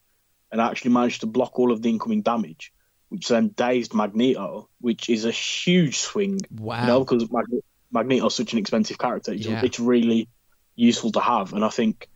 and 0.51 0.61
I 0.61 0.69
actually 0.69 0.91
managed 0.91 1.21
to 1.21 1.27
block 1.27 1.57
all 1.57 1.71
of 1.71 1.81
the 1.81 1.89
incoming 1.89 2.21
damage, 2.21 2.73
which 3.09 3.27
then 3.27 3.47
dazed 3.47 3.95
Magneto, 3.95 4.69
which 4.81 5.09
is 5.09 5.25
a 5.25 5.31
huge 5.31 5.97
swing 5.97 6.41
Wow. 6.51 6.81
you 6.81 6.87
know, 6.87 6.99
because 6.99 7.27
Mag- 7.31 7.63
Magneto's 7.91 8.35
such 8.35 8.53
an 8.53 8.59
expensive 8.59 8.99
character. 8.99 9.33
It's, 9.33 9.47
Yeah. 9.47 9.61
it's 9.63 9.79
really 9.79 10.29
useful 10.75 11.11
to 11.13 11.19
have, 11.19 11.53
and 11.53 11.65
I 11.65 11.69
think, 11.69 12.07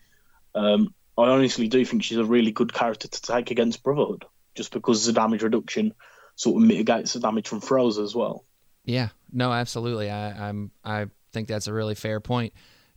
um, 0.53 0.93
I 1.17 1.29
honestly 1.29 1.67
do 1.67 1.83
think 1.83 2.03
she's 2.03 2.19
a 2.19 2.23
really 2.25 2.51
good 2.51 2.71
character 2.73 3.07
to 3.07 3.21
take 3.21 3.49
against 3.49 3.81
Brotherhood, 3.81 4.25
just 4.53 4.71
because 4.71 5.07
of 5.07 5.15
the 5.15 5.19
damage 5.19 5.41
reduction 5.41 5.95
sort 6.39 6.55
of 6.55 6.65
mitigates 6.65 7.11
the 7.11 7.19
damage 7.19 7.49
from 7.49 7.59
throws 7.59 7.99
as 7.99 8.15
well. 8.15 8.45
Yeah, 8.85 9.09
no, 9.29 9.51
absolutely. 9.51 10.09
I, 10.09 10.47
I'm 10.47 10.71
I 10.85 11.07
think 11.33 11.49
that's 11.49 11.67
a 11.67 11.73
really 11.73 11.95
fair 11.95 12.21
point. 12.21 12.53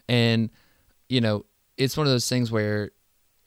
and 0.08 0.48
you 1.08 1.20
know, 1.20 1.44
it's 1.76 1.96
one 1.96 2.06
of 2.06 2.12
those 2.12 2.28
things 2.28 2.52
where 2.52 2.92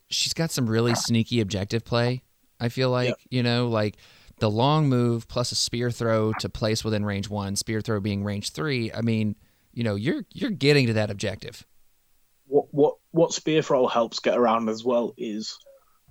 she's 0.10 0.34
got 0.34 0.52
some 0.52 0.68
really 0.68 0.94
sneaky 0.96 1.40
objective 1.40 1.86
play. 1.86 2.24
I 2.60 2.68
feel 2.68 2.90
like 2.90 3.16
you 3.30 3.42
know, 3.42 3.70
like 3.70 3.96
the 4.40 4.50
long 4.52 4.90
move 4.90 5.30
plus 5.30 5.54
a 5.54 5.56
spear 5.56 5.90
throw 5.92 6.34
to 6.40 6.50
place 6.50 6.84
within 6.84 7.06
range 7.06 7.30
one, 7.30 7.56
spear 7.56 7.80
throw 7.80 8.02
being 8.02 8.22
range 8.26 8.52
three. 8.52 8.92
I 8.92 9.00
mean, 9.00 9.38
you 9.72 9.84
know, 9.86 9.96
you're 9.96 10.26
you're 10.34 10.52
getting 10.52 10.88
to 10.88 10.94
that 10.94 11.10
objective. 11.10 11.66
What 12.48 12.66
what 12.72 12.96
what 13.12 13.32
spear 13.32 13.62
throw 13.62 13.88
helps 13.88 14.20
get 14.20 14.38
around 14.38 14.68
as 14.68 14.84
well 14.84 15.14
is 15.18 15.58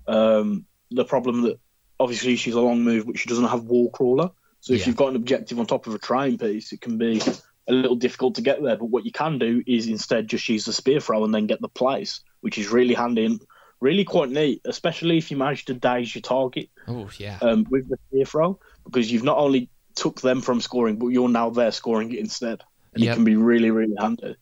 um, 0.07 0.65
the 0.89 1.05
problem 1.05 1.43
that 1.43 1.59
obviously 1.99 2.35
she's 2.35 2.55
a 2.55 2.61
long 2.61 2.83
move, 2.83 3.05
but 3.05 3.17
she 3.17 3.29
doesn't 3.29 3.45
have 3.47 3.63
wall 3.63 3.89
crawler. 3.91 4.29
So 4.59 4.73
if 4.73 4.81
Yeah. 4.81 4.87
you've 4.87 4.95
got 4.95 5.09
an 5.09 5.15
objective 5.15 5.59
on 5.59 5.65
top 5.65 5.87
of 5.87 5.93
a 5.93 5.99
terrain 5.99 6.37
piece, 6.37 6.71
it 6.73 6.81
can 6.81 6.97
be 6.97 7.21
a 7.67 7.73
little 7.73 7.95
difficult 7.95 8.35
to 8.35 8.41
get 8.41 8.61
there. 8.61 8.75
But 8.77 8.85
what 8.89 9.05
you 9.05 9.11
can 9.11 9.37
do 9.39 9.63
is 9.67 9.87
instead 9.87 10.27
just 10.27 10.47
use 10.49 10.65
the 10.65 10.73
spear 10.73 10.99
throw 10.99 11.23
and 11.23 11.33
then 11.33 11.47
get 11.47 11.61
the 11.61 11.69
place, 11.69 12.21
which 12.41 12.57
is 12.57 12.69
really 12.69 12.93
handy 12.93 13.25
and 13.25 13.41
really 13.81 14.03
quite 14.03 14.29
neat, 14.29 14.61
especially 14.65 15.17
if 15.17 15.29
you 15.31 15.37
manage 15.37 15.65
to 15.65 15.73
daze 15.73 16.15
your 16.15 16.21
target 16.21 16.69
Oh 16.87 17.09
yeah, 17.17 17.37
um, 17.41 17.65
with 17.69 17.87
the 17.89 17.97
spear 18.09 18.25
throw, 18.25 18.59
because 18.85 19.11
you've 19.11 19.23
not 19.23 19.37
only 19.37 19.69
took 19.95 20.21
them 20.21 20.41
from 20.41 20.61
scoring, 20.61 20.97
but 20.97 21.07
you're 21.07 21.29
now 21.29 21.49
there 21.49 21.71
scoring 21.71 22.11
it 22.11 22.19
instead, 22.19 22.63
and 22.93 23.03
Yep. 23.03 23.11
it 23.11 23.15
can 23.15 23.23
be 23.25 23.35
really 23.35 23.71
really 23.71 23.95
handy. 23.99 24.35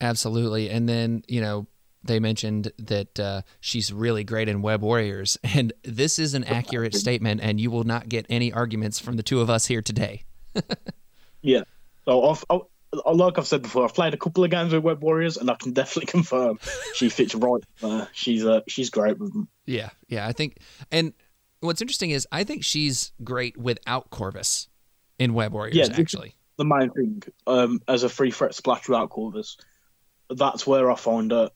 absolutely. 0.00 0.70
And 0.70 0.88
then 0.88 1.22
you 1.28 1.40
know. 1.40 1.66
They 2.04 2.20
mentioned 2.20 2.72
that 2.78 3.18
uh, 3.18 3.42
she's 3.60 3.92
really 3.92 4.24
great 4.24 4.48
in 4.48 4.62
Web 4.62 4.82
Warriors, 4.82 5.38
and 5.44 5.72
this 5.82 6.18
is 6.18 6.34
an 6.34 6.44
accurate 6.44 6.94
statement, 6.94 7.40
and 7.42 7.60
you 7.60 7.70
will 7.70 7.84
not 7.84 8.08
get 8.08 8.26
any 8.28 8.52
arguments 8.52 8.98
from 8.98 9.16
the 9.16 9.22
two 9.22 9.40
of 9.40 9.50
us 9.50 9.66
here 9.66 9.82
today. 9.82 10.24
Yeah. 11.42 11.62
So 12.04 12.24
I've, 12.24 12.44
I, 12.50 13.10
like 13.12 13.38
I've 13.38 13.46
said 13.46 13.62
before, 13.62 13.84
I've 13.84 13.94
played 13.94 14.14
a 14.14 14.16
couple 14.16 14.44
of 14.44 14.50
games 14.50 14.72
with 14.72 14.82
Web 14.82 15.02
Warriors, 15.02 15.36
and 15.36 15.50
I 15.50 15.54
can 15.54 15.72
definitely 15.74 16.10
confirm 16.10 16.58
she 16.94 17.08
fits 17.08 17.34
right 17.34 17.62
there. 17.80 18.08
She's 18.12 18.44
uh, 18.44 18.60
she's 18.68 18.90
great 18.90 19.18
with 19.18 19.32
them. 19.32 19.48
Yeah, 19.66 19.90
yeah, 20.08 20.26
I 20.26 20.32
think. 20.32 20.58
And 20.90 21.12
what's 21.60 21.80
interesting 21.80 22.10
is 22.10 22.26
I 22.32 22.44
think 22.44 22.64
she's 22.64 23.12
great 23.22 23.56
without 23.56 24.10
Corvus 24.10 24.68
in 25.18 25.34
Web 25.34 25.52
Warriors. 25.52 25.76
Yeah, 25.76 25.96
actually, 25.98 26.34
The 26.56 26.64
main 26.64 26.90
thing, 26.90 27.22
um, 27.46 27.80
as 27.86 28.02
a 28.04 28.08
free 28.08 28.30
threat 28.30 28.54
splash 28.54 28.88
without 28.88 29.10
Corvus, 29.10 29.56
that's 30.30 30.66
where 30.66 30.90
I 30.90 30.94
find 30.94 31.30
her 31.30 31.50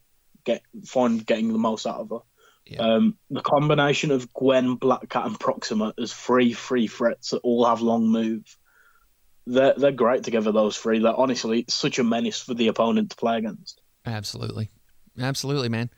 get 0.44 0.62
find 0.85 1.24
getting 1.24 1.52
the 1.52 1.59
most 1.59 1.86
out 1.86 2.01
of 2.01 2.10
her. 2.10 2.19
Yeah. 2.66 2.78
Um, 2.81 3.16
the 3.31 3.40
combination 3.40 4.10
of 4.12 4.32
Gwen, 4.32 4.77
Black 4.77 5.09
Cat, 5.09 5.27
and 5.27 5.39
Proxima 5.39 5.93
as 5.98 6.12
three 6.12 6.52
free 6.52 6.86
threats 6.86 7.31
that 7.31 7.39
all 7.39 7.66
have 7.66 7.81
long 7.82 8.06
move. 8.09 8.56
They're 9.47 9.74
they're 9.77 9.90
great 9.93 10.23
together. 10.23 10.52
Those 10.52 10.77
three. 10.77 11.01
They're 11.01 11.19
honestly 11.19 11.64
such 11.69 11.98
a 11.98 12.05
menace 12.05 12.40
for 12.40 12.55
the 12.55 12.69
opponent 12.69 13.10
to 13.10 13.16
play 13.16 13.39
against. 13.39 13.81
absolutely, 14.06 14.70
absolutely, 15.19 15.69
man. 15.69 15.90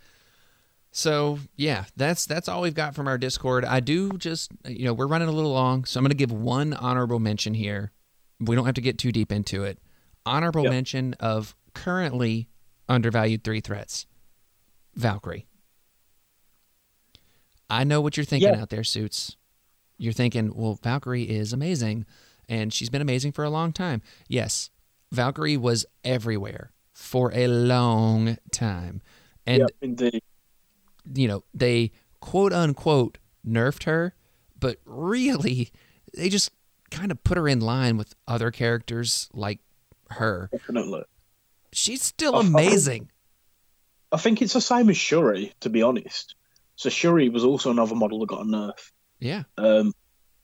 So 0.93 1.39
yeah, 1.57 1.85
that's 1.97 2.25
that's 2.25 2.49
all 2.49 2.63
we've 2.63 2.75
got 2.75 2.95
from 2.95 3.09
our 3.09 3.19
Discord. 3.19 3.65
I 3.65 3.81
do 3.81 4.13
just 4.13 4.53
you 4.67 4.85
know 4.87 4.95
we're 4.95 5.07
running 5.09 5.29
a 5.29 5.33
little 5.33 5.53
long, 5.53 5.85
so 5.85 5.99
I'm 5.99 6.05
going 6.05 6.11
to 6.11 6.17
give 6.17 6.33
one 6.33 6.73
honorable 6.73 7.19
mention 7.19 7.53
here. 7.53 7.93
We 8.41 8.55
don't 8.57 8.65
have 8.67 8.77
to 8.77 8.81
get 8.81 8.99
too 8.99 9.13
deep 9.13 9.33
into 9.33 9.65
it. 9.65 9.79
Honorable 10.25 10.63
Yep. 10.63 10.71
mention 10.71 11.15
of 11.21 11.55
currently 11.75 12.49
undervalued 12.89 13.45
three 13.45 13.61
threats. 13.61 14.07
Valkyrie. 14.97 15.47
I 17.71 17.85
know 17.85 18.01
what 18.01 18.17
you're 18.17 18.25
thinking 18.25 18.53
Yeah. 18.53 18.61
out 18.63 18.71
there, 18.71 18.85
suits. 18.85 19.37
You're 19.97 20.13
thinking, 20.13 20.55
well, 20.55 20.79
Valkyrie 20.83 21.29
is 21.31 21.53
amazing, 21.53 22.05
and 22.49 22.73
she's 22.73 22.91
been 22.91 23.03
amazing 23.03 23.33
for 23.33 23.45
a 23.45 23.51
long 23.51 23.73
time. 23.73 24.03
Yes, 24.29 24.71
Valkyrie 25.13 25.57
was 25.57 25.87
everywhere 26.05 26.73
for 26.93 27.33
a 27.33 27.47
long 27.47 28.39
time, 28.53 29.03
and 29.47 29.61
yeah, 29.61 29.67
indeed. 29.81 30.23
you 31.15 31.27
know 31.29 31.45
they 31.53 31.91
quote 32.21 32.53
unquote 32.53 33.19
nerfed 33.47 33.85
her, 33.85 34.15
but 34.59 34.79
really 34.85 35.71
they 36.17 36.29
just 36.29 36.51
kind 36.91 37.11
of 37.11 37.23
put 37.25 37.37
her 37.37 37.49
in 37.49 37.61
line 37.61 37.97
with 37.97 38.15
other 38.29 38.51
characters 38.51 39.29
like 39.33 39.61
her. 40.11 40.49
Definitely. 40.53 41.05
She's 41.73 42.03
still 42.03 42.37
I 42.37 42.43
think- 42.43 42.51
amazing. 42.55 43.11
I 44.13 44.17
think 44.17 44.43
it's 44.43 44.53
the 44.53 44.61
same 44.61 44.91
as 44.91 44.97
Shuri, 44.97 45.53
to 45.61 45.71
be 45.71 45.83
honest. 45.83 46.35
So 46.77 46.89
Shuri 46.89 47.29
was 47.29 47.45
also 47.45 47.71
another 47.71 47.95
model 47.95 48.21
that 48.21 48.27
got 48.27 48.43
a 48.43 48.45
nerf. 48.45 48.91
Yeah, 49.21 49.45
Um, 49.57 49.93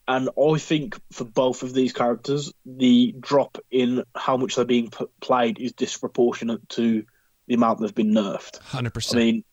and 0.09 0.29
I 0.37 0.59
think 0.59 0.99
for 1.13 1.25
both 1.25 1.63
of 1.63 1.73
these 1.73 1.93
characters, 1.93 2.53
the 2.65 3.15
drop 3.19 3.59
in 3.71 4.03
how 4.15 4.37
much 4.37 4.57
they're 4.57 4.65
being 4.65 4.91
p- 4.91 5.07
played 5.21 5.61
is 5.61 5.73
disproportionate 5.73 6.69
to 6.71 7.05
the 7.47 7.55
amount 7.55 7.81
they've 7.81 7.95
been 7.95 8.13
nerfed. 8.13 8.59
Hundred 8.63 8.95
percent. 8.95 9.21
I 9.21 9.25
mean, 9.25 9.45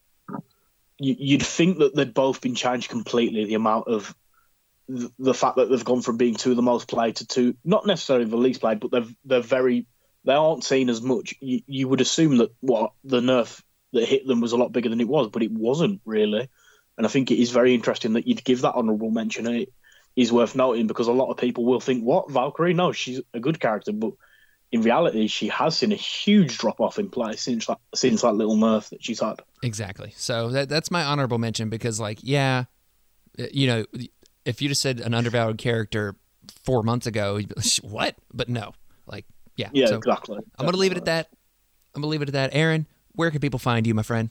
you, 0.99 1.15
you'd 1.19 1.43
think 1.45 1.79
that 1.79 1.95
they'd 1.95 2.13
both 2.13 2.41
been 2.41 2.55
changed 2.55 2.89
completely. 2.89 3.45
The 3.45 3.55
amount 3.55 3.87
of 3.87 4.15
th- 4.89 5.11
the 5.19 5.33
fact 5.33 5.57
that 5.57 5.69
they've 5.69 5.83
gone 5.85 6.01
from 6.01 6.17
being 6.17 6.35
two 6.35 6.51
of 6.51 6.55
the 6.55 6.61
most 6.63 6.87
played 6.87 7.17
to 7.17 7.27
two, 7.27 7.55
not 7.63 7.85
necessarily 7.85 8.25
the 8.25 8.37
least 8.37 8.61
played, 8.61 8.79
but 8.79 8.91
they're 8.91 9.05
they're 9.25 9.41
very 9.41 9.85
they 10.23 10.33
aren't 10.33 10.63
seen 10.63 10.89
as 10.89 11.01
much. 11.01 11.35
You, 11.39 11.61
you 11.67 11.87
would 11.87 12.01
assume 12.01 12.37
that 12.37 12.51
what 12.61 12.93
the 13.03 13.21
nerf 13.21 13.61
that 13.93 14.07
hit 14.07 14.27
them 14.27 14.41
was 14.41 14.51
a 14.51 14.57
lot 14.57 14.71
bigger 14.71 14.89
than 14.89 15.01
it 15.01 15.07
was, 15.07 15.27
but 15.29 15.43
it 15.43 15.51
wasn't 15.51 16.01
really. 16.05 16.49
And 16.97 17.05
I 17.05 17.09
think 17.09 17.31
it 17.31 17.39
is 17.39 17.51
very 17.51 17.73
interesting 17.73 18.13
that 18.13 18.27
you'd 18.27 18.43
give 18.43 18.61
that 18.61 18.75
honourable 18.75 19.11
mention. 19.11 19.47
It 19.47 19.71
is 20.15 20.31
worth 20.31 20.55
noting 20.55 20.87
because 20.87 21.07
a 21.07 21.11
lot 21.13 21.29
of 21.29 21.37
people 21.37 21.63
will 21.63 21.79
think, 21.79 22.03
"What 22.03 22.31
Valkyrie? 22.31 22.73
No, 22.73 22.91
she's 22.91 23.21
a 23.33 23.39
good 23.39 23.59
character," 23.59 23.91
but 23.91 24.13
in 24.71 24.81
reality, 24.81 25.27
she 25.27 25.47
has 25.47 25.77
seen 25.77 25.91
a 25.91 25.95
huge 25.95 26.57
drop 26.57 26.81
off 26.81 26.99
in 26.99 27.09
play 27.09 27.35
since 27.35 27.67
that 27.67 27.79
since 27.95 28.21
that 28.21 28.33
little 28.33 28.57
nerf 28.57 28.89
that 28.89 29.03
she's 29.03 29.21
had. 29.21 29.41
Exactly. 29.63 30.13
So 30.17 30.49
that 30.49 30.69
that's 30.69 30.91
my 30.91 31.03
honorable 31.03 31.37
mention 31.37 31.69
because, 31.69 31.99
like, 31.99 32.19
yeah, 32.21 32.65
uh, 33.39 33.45
you 33.53 33.67
know, 33.67 33.85
if 34.45 34.61
you 34.61 34.69
just 34.69 34.81
said 34.81 34.99
an 34.99 35.13
undervalued 35.13 35.57
character 35.57 36.15
four 36.63 36.83
months 36.83 37.07
ago, 37.07 37.37
you'd 37.37 37.49
be 37.49 37.55
like, 37.55 37.91
what? 37.91 38.15
But 38.33 38.49
no, 38.49 38.73
like, 39.05 39.25
yeah. 39.55 39.69
Yeah, 39.73 39.87
so 39.87 39.97
exactly. 39.97 40.39
I'm 40.57 40.65
gonna 40.65 40.77
leave 40.77 40.91
it 40.91 40.97
at 40.97 41.05
that. 41.05 41.29
I'm 41.95 42.01
gonna 42.01 42.09
leave 42.09 42.21
it 42.21 42.29
at 42.29 42.33
that. 42.33 42.49
Aaron, 42.53 42.87
where 43.17 43.29
can 43.31 43.41
people 43.41 43.59
find 43.59 43.85
you, 43.85 43.93
my 43.93 44.03
friend? 44.03 44.29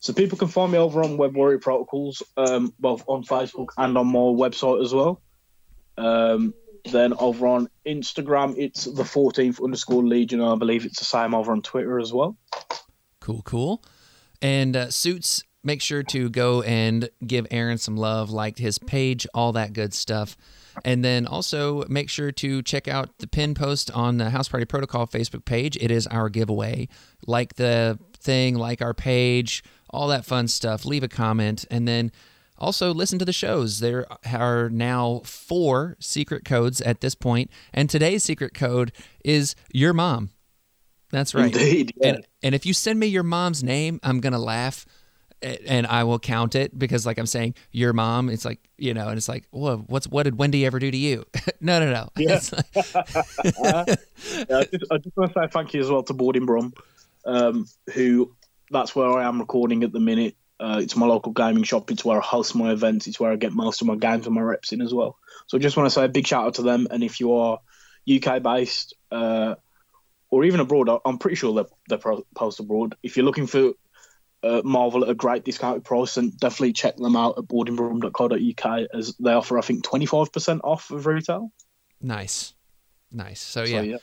So 0.00 0.12
people 0.12 0.38
can 0.38 0.48
find 0.48 0.72
me 0.72 0.78
over 0.78 1.02
on 1.02 1.16
Web 1.16 1.34
Warrior 1.34 1.58
Protocols, 1.58 2.22
um, 2.36 2.72
both 2.78 3.04
on 3.08 3.24
Facebook 3.24 3.68
and 3.76 3.98
on 3.98 4.06
my 4.06 4.20
website 4.20 4.82
as 4.82 4.94
well. 4.94 5.20
Um, 5.98 6.54
Then 6.84 7.12
over 7.14 7.48
on 7.48 7.68
Instagram, 7.84 8.54
it's 8.56 8.84
the 8.84 9.02
14th 9.02 9.62
underscore 9.62 10.04
Legion. 10.04 10.40
I 10.40 10.54
believe 10.54 10.86
it's 10.86 11.00
the 11.00 11.04
same 11.04 11.34
over 11.34 11.50
on 11.52 11.60
Twitter 11.60 11.98
as 11.98 12.12
well. 12.12 12.36
Cool, 13.20 13.42
cool. 13.42 13.82
And 14.40 14.76
uh, 14.76 14.90
Suits, 14.90 15.42
make 15.68 15.80
sure 15.80 16.02
to 16.02 16.28
go 16.28 16.62
and 16.62 17.08
give 17.24 17.46
Aaron 17.52 17.78
some 17.78 17.96
love, 17.96 18.30
like 18.30 18.58
his 18.58 18.78
page, 18.80 19.24
all 19.32 19.52
that 19.52 19.72
good 19.72 19.94
stuff. 19.94 20.36
And 20.84 21.04
then 21.04 21.26
also 21.26 21.84
make 21.88 22.08
sure 22.10 22.32
to 22.32 22.62
check 22.62 22.88
out 22.88 23.18
the 23.18 23.26
pin 23.26 23.54
post 23.54 23.90
on 23.92 24.18
the 24.18 24.30
House 24.30 24.48
Party 24.48 24.64
Protocol 24.64 25.06
Facebook 25.06 25.44
page. 25.44 25.76
It 25.80 25.90
is 25.90 26.06
our 26.08 26.28
giveaway. 26.28 26.88
Like 27.26 27.54
the 27.54 27.98
thing, 28.18 28.56
like 28.56 28.82
our 28.82 28.94
page, 28.94 29.62
all 29.90 30.08
that 30.08 30.24
fun 30.24 30.48
stuff. 30.48 30.84
Leave 30.84 31.02
a 31.02 31.08
comment. 31.08 31.64
And 31.70 31.86
then 31.86 32.10
also 32.58 32.92
listen 32.92 33.18
to 33.18 33.24
the 33.24 33.32
shows. 33.32 33.80
There 33.80 34.06
are 34.32 34.68
now 34.70 35.22
four 35.24 35.96
secret 36.00 36.44
codes 36.44 36.80
at 36.80 37.00
this 37.00 37.14
point, 37.14 37.50
and 37.72 37.88
today's 37.88 38.24
secret 38.24 38.54
code 38.54 38.92
is 39.24 39.54
your 39.72 39.92
mom. 39.92 40.30
That's 41.10 41.34
right. 41.34 41.46
Indeed. 41.54 41.92
Yeah. 41.96 42.08
And 42.08 42.26
and 42.42 42.54
if 42.54 42.66
you 42.66 42.74
send 42.74 43.00
me 43.00 43.06
your 43.06 43.22
mom's 43.22 43.62
name, 43.62 43.98
I'm 44.02 44.20
gonna 44.20 44.38
laugh, 44.38 44.84
a- 44.86 44.90
and 45.42 45.86
I 45.86 46.04
will 46.04 46.18
count 46.18 46.54
it 46.54 46.76
because 46.78 47.06
like 47.06 47.18
I'm 47.18 47.26
saying 47.26 47.54
your 47.70 47.92
mom. 47.92 48.28
It's 48.28 48.44
like 48.44 48.60
you 48.76 48.94
know, 48.94 49.08
and 49.08 49.16
it's 49.16 49.28
like, 49.28 49.44
whoa, 49.50 49.78
what's 49.86 50.06
what 50.08 50.24
did 50.24 50.38
Wendy 50.38 50.64
ever 50.66 50.78
do 50.78 50.90
to 50.90 50.96
you? 50.96 51.24
no, 51.60 51.80
no, 51.80 51.92
no. 51.92 52.08
Yeah. 52.16 52.36
It's 52.36 52.52
like- 52.52 52.66
Yeah, 54.48 54.58
I 54.58 54.64
just, 54.64 54.84
I 54.92 54.98
just 54.98 55.16
want 55.16 55.32
to 55.32 55.40
say 55.40 55.48
thank 55.50 55.74
you 55.74 55.80
as 55.80 55.90
well 55.90 56.02
to 56.04 56.12
Board 56.12 56.36
in 56.36 56.44
Brum, 56.46 56.72
um, 57.24 57.66
who 57.94 58.34
that's 58.70 58.94
where 58.94 59.10
I 59.10 59.26
am 59.26 59.38
recording 59.40 59.82
at 59.84 59.92
the 59.92 60.00
minute. 60.00 60.36
Uh, 60.60 60.80
it's 60.82 60.96
my 60.96 61.06
local 61.06 61.32
gaming 61.32 61.62
shop. 61.62 61.90
It's 61.90 62.04
where 62.04 62.18
I 62.20 62.24
host 62.24 62.54
my 62.56 62.72
events. 62.72 63.06
It's 63.06 63.20
where 63.20 63.30
I 63.30 63.36
get 63.36 63.52
most 63.52 63.80
of 63.80 63.86
my 63.86 63.94
games 63.94 64.26
and 64.26 64.34
my 64.34 64.40
reps 64.40 64.72
in 64.72 64.82
as 64.82 64.92
well. 64.92 65.16
So 65.46 65.56
I 65.56 65.60
just 65.60 65.76
want 65.76 65.86
to 65.86 65.90
say 65.90 66.04
a 66.04 66.08
big 66.08 66.26
shout 66.26 66.46
out 66.46 66.54
to 66.54 66.62
them. 66.62 66.88
And 66.90 67.02
if 67.04 67.20
you 67.20 67.32
are 67.34 67.60
UK 68.12 68.42
based 68.42 68.94
uh, 69.12 69.54
or 70.30 70.44
even 70.44 70.58
abroad, 70.60 70.88
I'm 71.04 71.18
pretty 71.18 71.36
sure 71.36 71.54
they're, 71.54 71.98
they're 71.98 72.14
post 72.34 72.58
abroad. 72.58 72.96
If 73.04 73.16
you're 73.16 73.24
looking 73.24 73.46
for 73.46 73.70
uh, 74.42 74.62
Marvel 74.64 75.04
at 75.04 75.10
a 75.10 75.14
great 75.14 75.44
discounted 75.44 75.84
price, 75.84 76.16
and 76.16 76.36
definitely 76.38 76.72
check 76.72 76.96
them 76.96 77.16
out 77.16 77.38
at 77.38 77.44
boardinbrum.co.uk 77.44 78.88
as 78.94 79.14
they 79.16 79.32
offer, 79.32 79.58
I 79.58 79.62
think, 79.62 79.84
25% 79.84 80.60
off 80.64 80.90
of 80.90 81.06
retail. 81.06 81.52
nice, 82.00 82.54
nice. 83.10 83.40
So 83.40 83.64
So, 83.64 83.70
yeah. 83.70 83.80
yeah. 83.82 83.96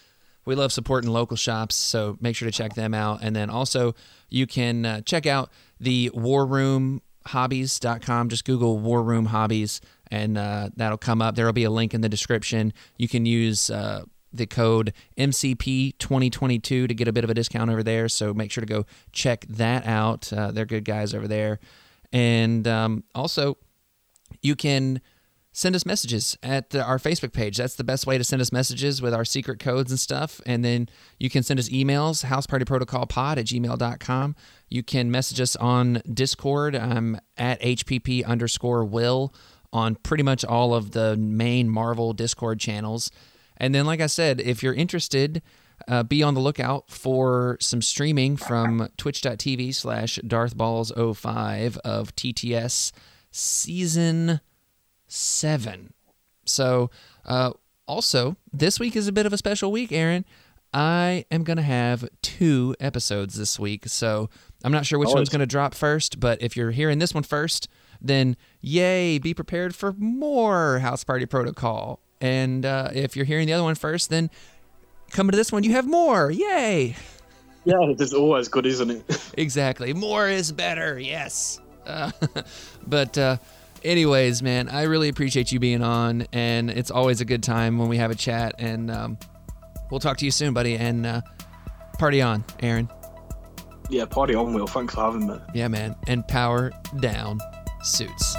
We 0.45 0.53
love 0.53 0.71
supporting 0.71 1.09
local 1.09 1.37
shops, 1.37 1.75
so 1.75 2.17
make 2.21 2.35
sure 2.35 2.45
to 2.45 2.51
check 2.51 2.75
them 2.75 2.93
out. 2.93 3.19
And 3.23 3.35
then 3.35 3.49
also, 3.49 3.95
you 4.29 4.45
can 4.45 4.85
uh, 4.85 5.01
check 5.01 5.25
out 5.25 5.49
the 5.79 6.11
War 6.13 6.45
Room 6.45 7.01
warroomhobbies.com. 7.27 8.29
Just 8.29 8.45
Google 8.45 8.77
War 8.77 9.03
Room 9.03 9.25
Hobbies, 9.25 9.81
and 10.11 10.37
uh, 10.37 10.69
that'll 10.75 10.97
come 10.97 11.21
up. 11.21 11.35
There 11.35 11.45
will 11.45 11.53
be 11.53 11.63
a 11.63 11.69
link 11.69 11.93
in 11.93 12.01
the 12.01 12.09
description. 12.09 12.73
You 12.97 13.07
can 13.07 13.25
use 13.25 13.69
uh, 13.69 14.03
the 14.37 14.45
code 14.45 14.93
MCP2022 15.17 16.61
to 16.61 16.87
get 16.87 17.07
a 17.07 17.13
bit 17.13 17.23
of 17.23 17.29
a 17.29 17.33
discount 17.33 17.69
over 17.69 17.83
there. 17.83 18.09
So 18.09 18.33
make 18.33 18.51
sure 18.51 18.61
to 18.61 18.67
go 18.67 18.85
check 19.11 19.45
that 19.49 19.85
out. 19.85 20.31
Uh, 20.31 20.51
they're 20.51 20.65
good 20.65 20.85
guys 20.85 21.13
over 21.13 21.27
there. 21.27 21.59
And 22.11 22.67
um, 22.67 23.03
also, 23.13 23.57
you 24.41 24.55
can 24.55 25.01
send 25.55 25.73
us 25.73 25.85
messages 25.85 26.37
at 26.43 26.71
the, 26.71 26.83
our 26.83 26.97
Facebook 26.97 27.31
page. 27.31 27.55
That's 27.55 27.75
the 27.75 27.83
best 27.85 28.05
way 28.05 28.17
to 28.17 28.25
send 28.25 28.41
us 28.41 28.51
messages 28.51 29.01
with 29.01 29.13
our 29.13 29.23
secret 29.23 29.57
codes 29.57 29.89
and 29.89 29.97
stuff. 29.97 30.41
And 30.45 30.65
then 30.65 30.89
you 31.17 31.29
can 31.29 31.43
send 31.43 31.59
us 31.59 31.69
emails, 31.69 32.25
housepartyprotocolpod 32.25 33.37
at 33.37 33.45
gmail.com. 33.45 34.35
You 34.69 34.83
can 34.83 35.09
message 35.09 35.39
us 35.39 35.55
on 35.55 36.01
Discord. 36.13 36.75
I'm 36.75 37.17
at 37.37 37.61
HPP 37.61 38.25
underscore 38.25 38.83
will 38.83 39.33
on 39.71 39.95
pretty 39.95 40.23
much 40.23 40.43
all 40.43 40.73
of 40.73 40.91
the 40.91 41.15
main 41.15 41.69
Marvel 41.69 42.11
Discord 42.11 42.59
channels. 42.59 43.09
And 43.57 43.73
then, 43.73 43.85
like 43.85 44.01
I 44.01 44.07
said, 44.07 44.41
if 44.41 44.61
you're 44.61 44.73
interested, 44.73 45.41
uh, 45.87 46.03
be 46.03 46.23
on 46.23 46.33
the 46.33 46.39
lookout 46.39 46.89
for 46.89 47.57
some 47.59 47.81
streaming 47.81 48.37
from 48.37 48.89
twitch.tv 48.97 49.73
slash 49.75 50.19
darthballs05 50.23 51.77
of 51.79 52.15
TTS 52.15 52.91
season 53.31 54.39
seven. 55.07 55.93
So, 56.45 56.89
uh, 57.25 57.51
also, 57.87 58.35
this 58.51 58.79
week 58.79 58.95
is 58.95 59.07
a 59.07 59.11
bit 59.11 59.25
of 59.25 59.33
a 59.33 59.37
special 59.37 59.71
week, 59.71 59.91
Aaron. 59.91 60.25
I 60.73 61.25
am 61.31 61.43
going 61.43 61.57
to 61.57 61.63
have 61.63 62.07
two 62.21 62.75
episodes 62.79 63.35
this 63.35 63.59
week. 63.59 63.87
So, 63.87 64.29
I'm 64.63 64.71
not 64.71 64.85
sure 64.85 64.97
which 64.99 65.09
Oh, 65.09 65.13
one's 65.13 65.29
going 65.29 65.39
to 65.41 65.45
drop 65.45 65.73
first, 65.75 66.19
but 66.19 66.41
if 66.41 66.57
you're 66.57 66.71
hearing 66.71 66.99
this 66.99 67.13
one 67.13 67.23
first, 67.23 67.67
then 68.01 68.35
yay, 68.61 69.19
be 69.19 69.33
prepared 69.33 69.75
for 69.75 69.93
more 69.93 70.79
House 70.79 71.03
Party 71.03 71.25
Protocol. 71.25 71.99
And 72.21 72.65
uh, 72.65 72.89
if 72.93 73.15
you're 73.15 73.25
hearing 73.25 73.47
the 73.47 73.53
other 73.53 73.63
one 73.63 73.75
first, 73.75 74.09
then 74.09 74.29
coming 75.11 75.31
to 75.31 75.37
this 75.37 75.51
one, 75.51 75.63
you 75.63 75.71
have 75.71 75.87
more. 75.87 76.31
Yay! 76.31 76.95
Yeah, 77.67 77.77
it's 77.97 78.13
always 78.13 78.47
good, 78.47 78.67
isn't 78.67 78.91
it? 78.91 79.31
Exactly. 79.39 79.91
More 79.91 80.29
is 80.29 80.51
better. 80.51 80.99
Yes. 80.99 81.59
Uh, 81.83 82.11
but 82.87 83.17
uh, 83.17 83.37
anyways, 83.83 84.43
man, 84.43 84.69
I 84.69 84.83
really 84.83 85.09
appreciate 85.09 85.51
you 85.51 85.59
being 85.59 85.81
on, 85.81 86.27
and 86.31 86.69
it's 86.69 86.91
always 86.91 87.21
a 87.21 87.25
good 87.25 87.41
time 87.41 87.79
when 87.79 87.89
we 87.89 87.97
have 87.97 88.11
a 88.11 88.15
chat. 88.15 88.53
And 88.59 88.91
um, 88.91 89.17
we'll 89.89 89.99
talk 89.99 90.17
to 90.17 90.25
you 90.25 90.29
soon, 90.31 90.53
buddy. 90.53 90.75
And 90.75 91.07
uh, 91.07 91.21
party 91.97 92.21
on, 92.21 92.43
Aaron. 92.59 92.87
yeah, 93.89 94.05
party 94.05 94.35
on, 94.35 94.53
Will. 94.53 94.67
Thanks 94.67 94.93
for 94.93 95.01
having 95.01 95.25
me. 95.25 95.39
Yeah, 95.55 95.67
man. 95.67 95.95
And 96.05 96.27
power 96.27 96.71
down, 96.99 97.39
suits. 97.81 98.35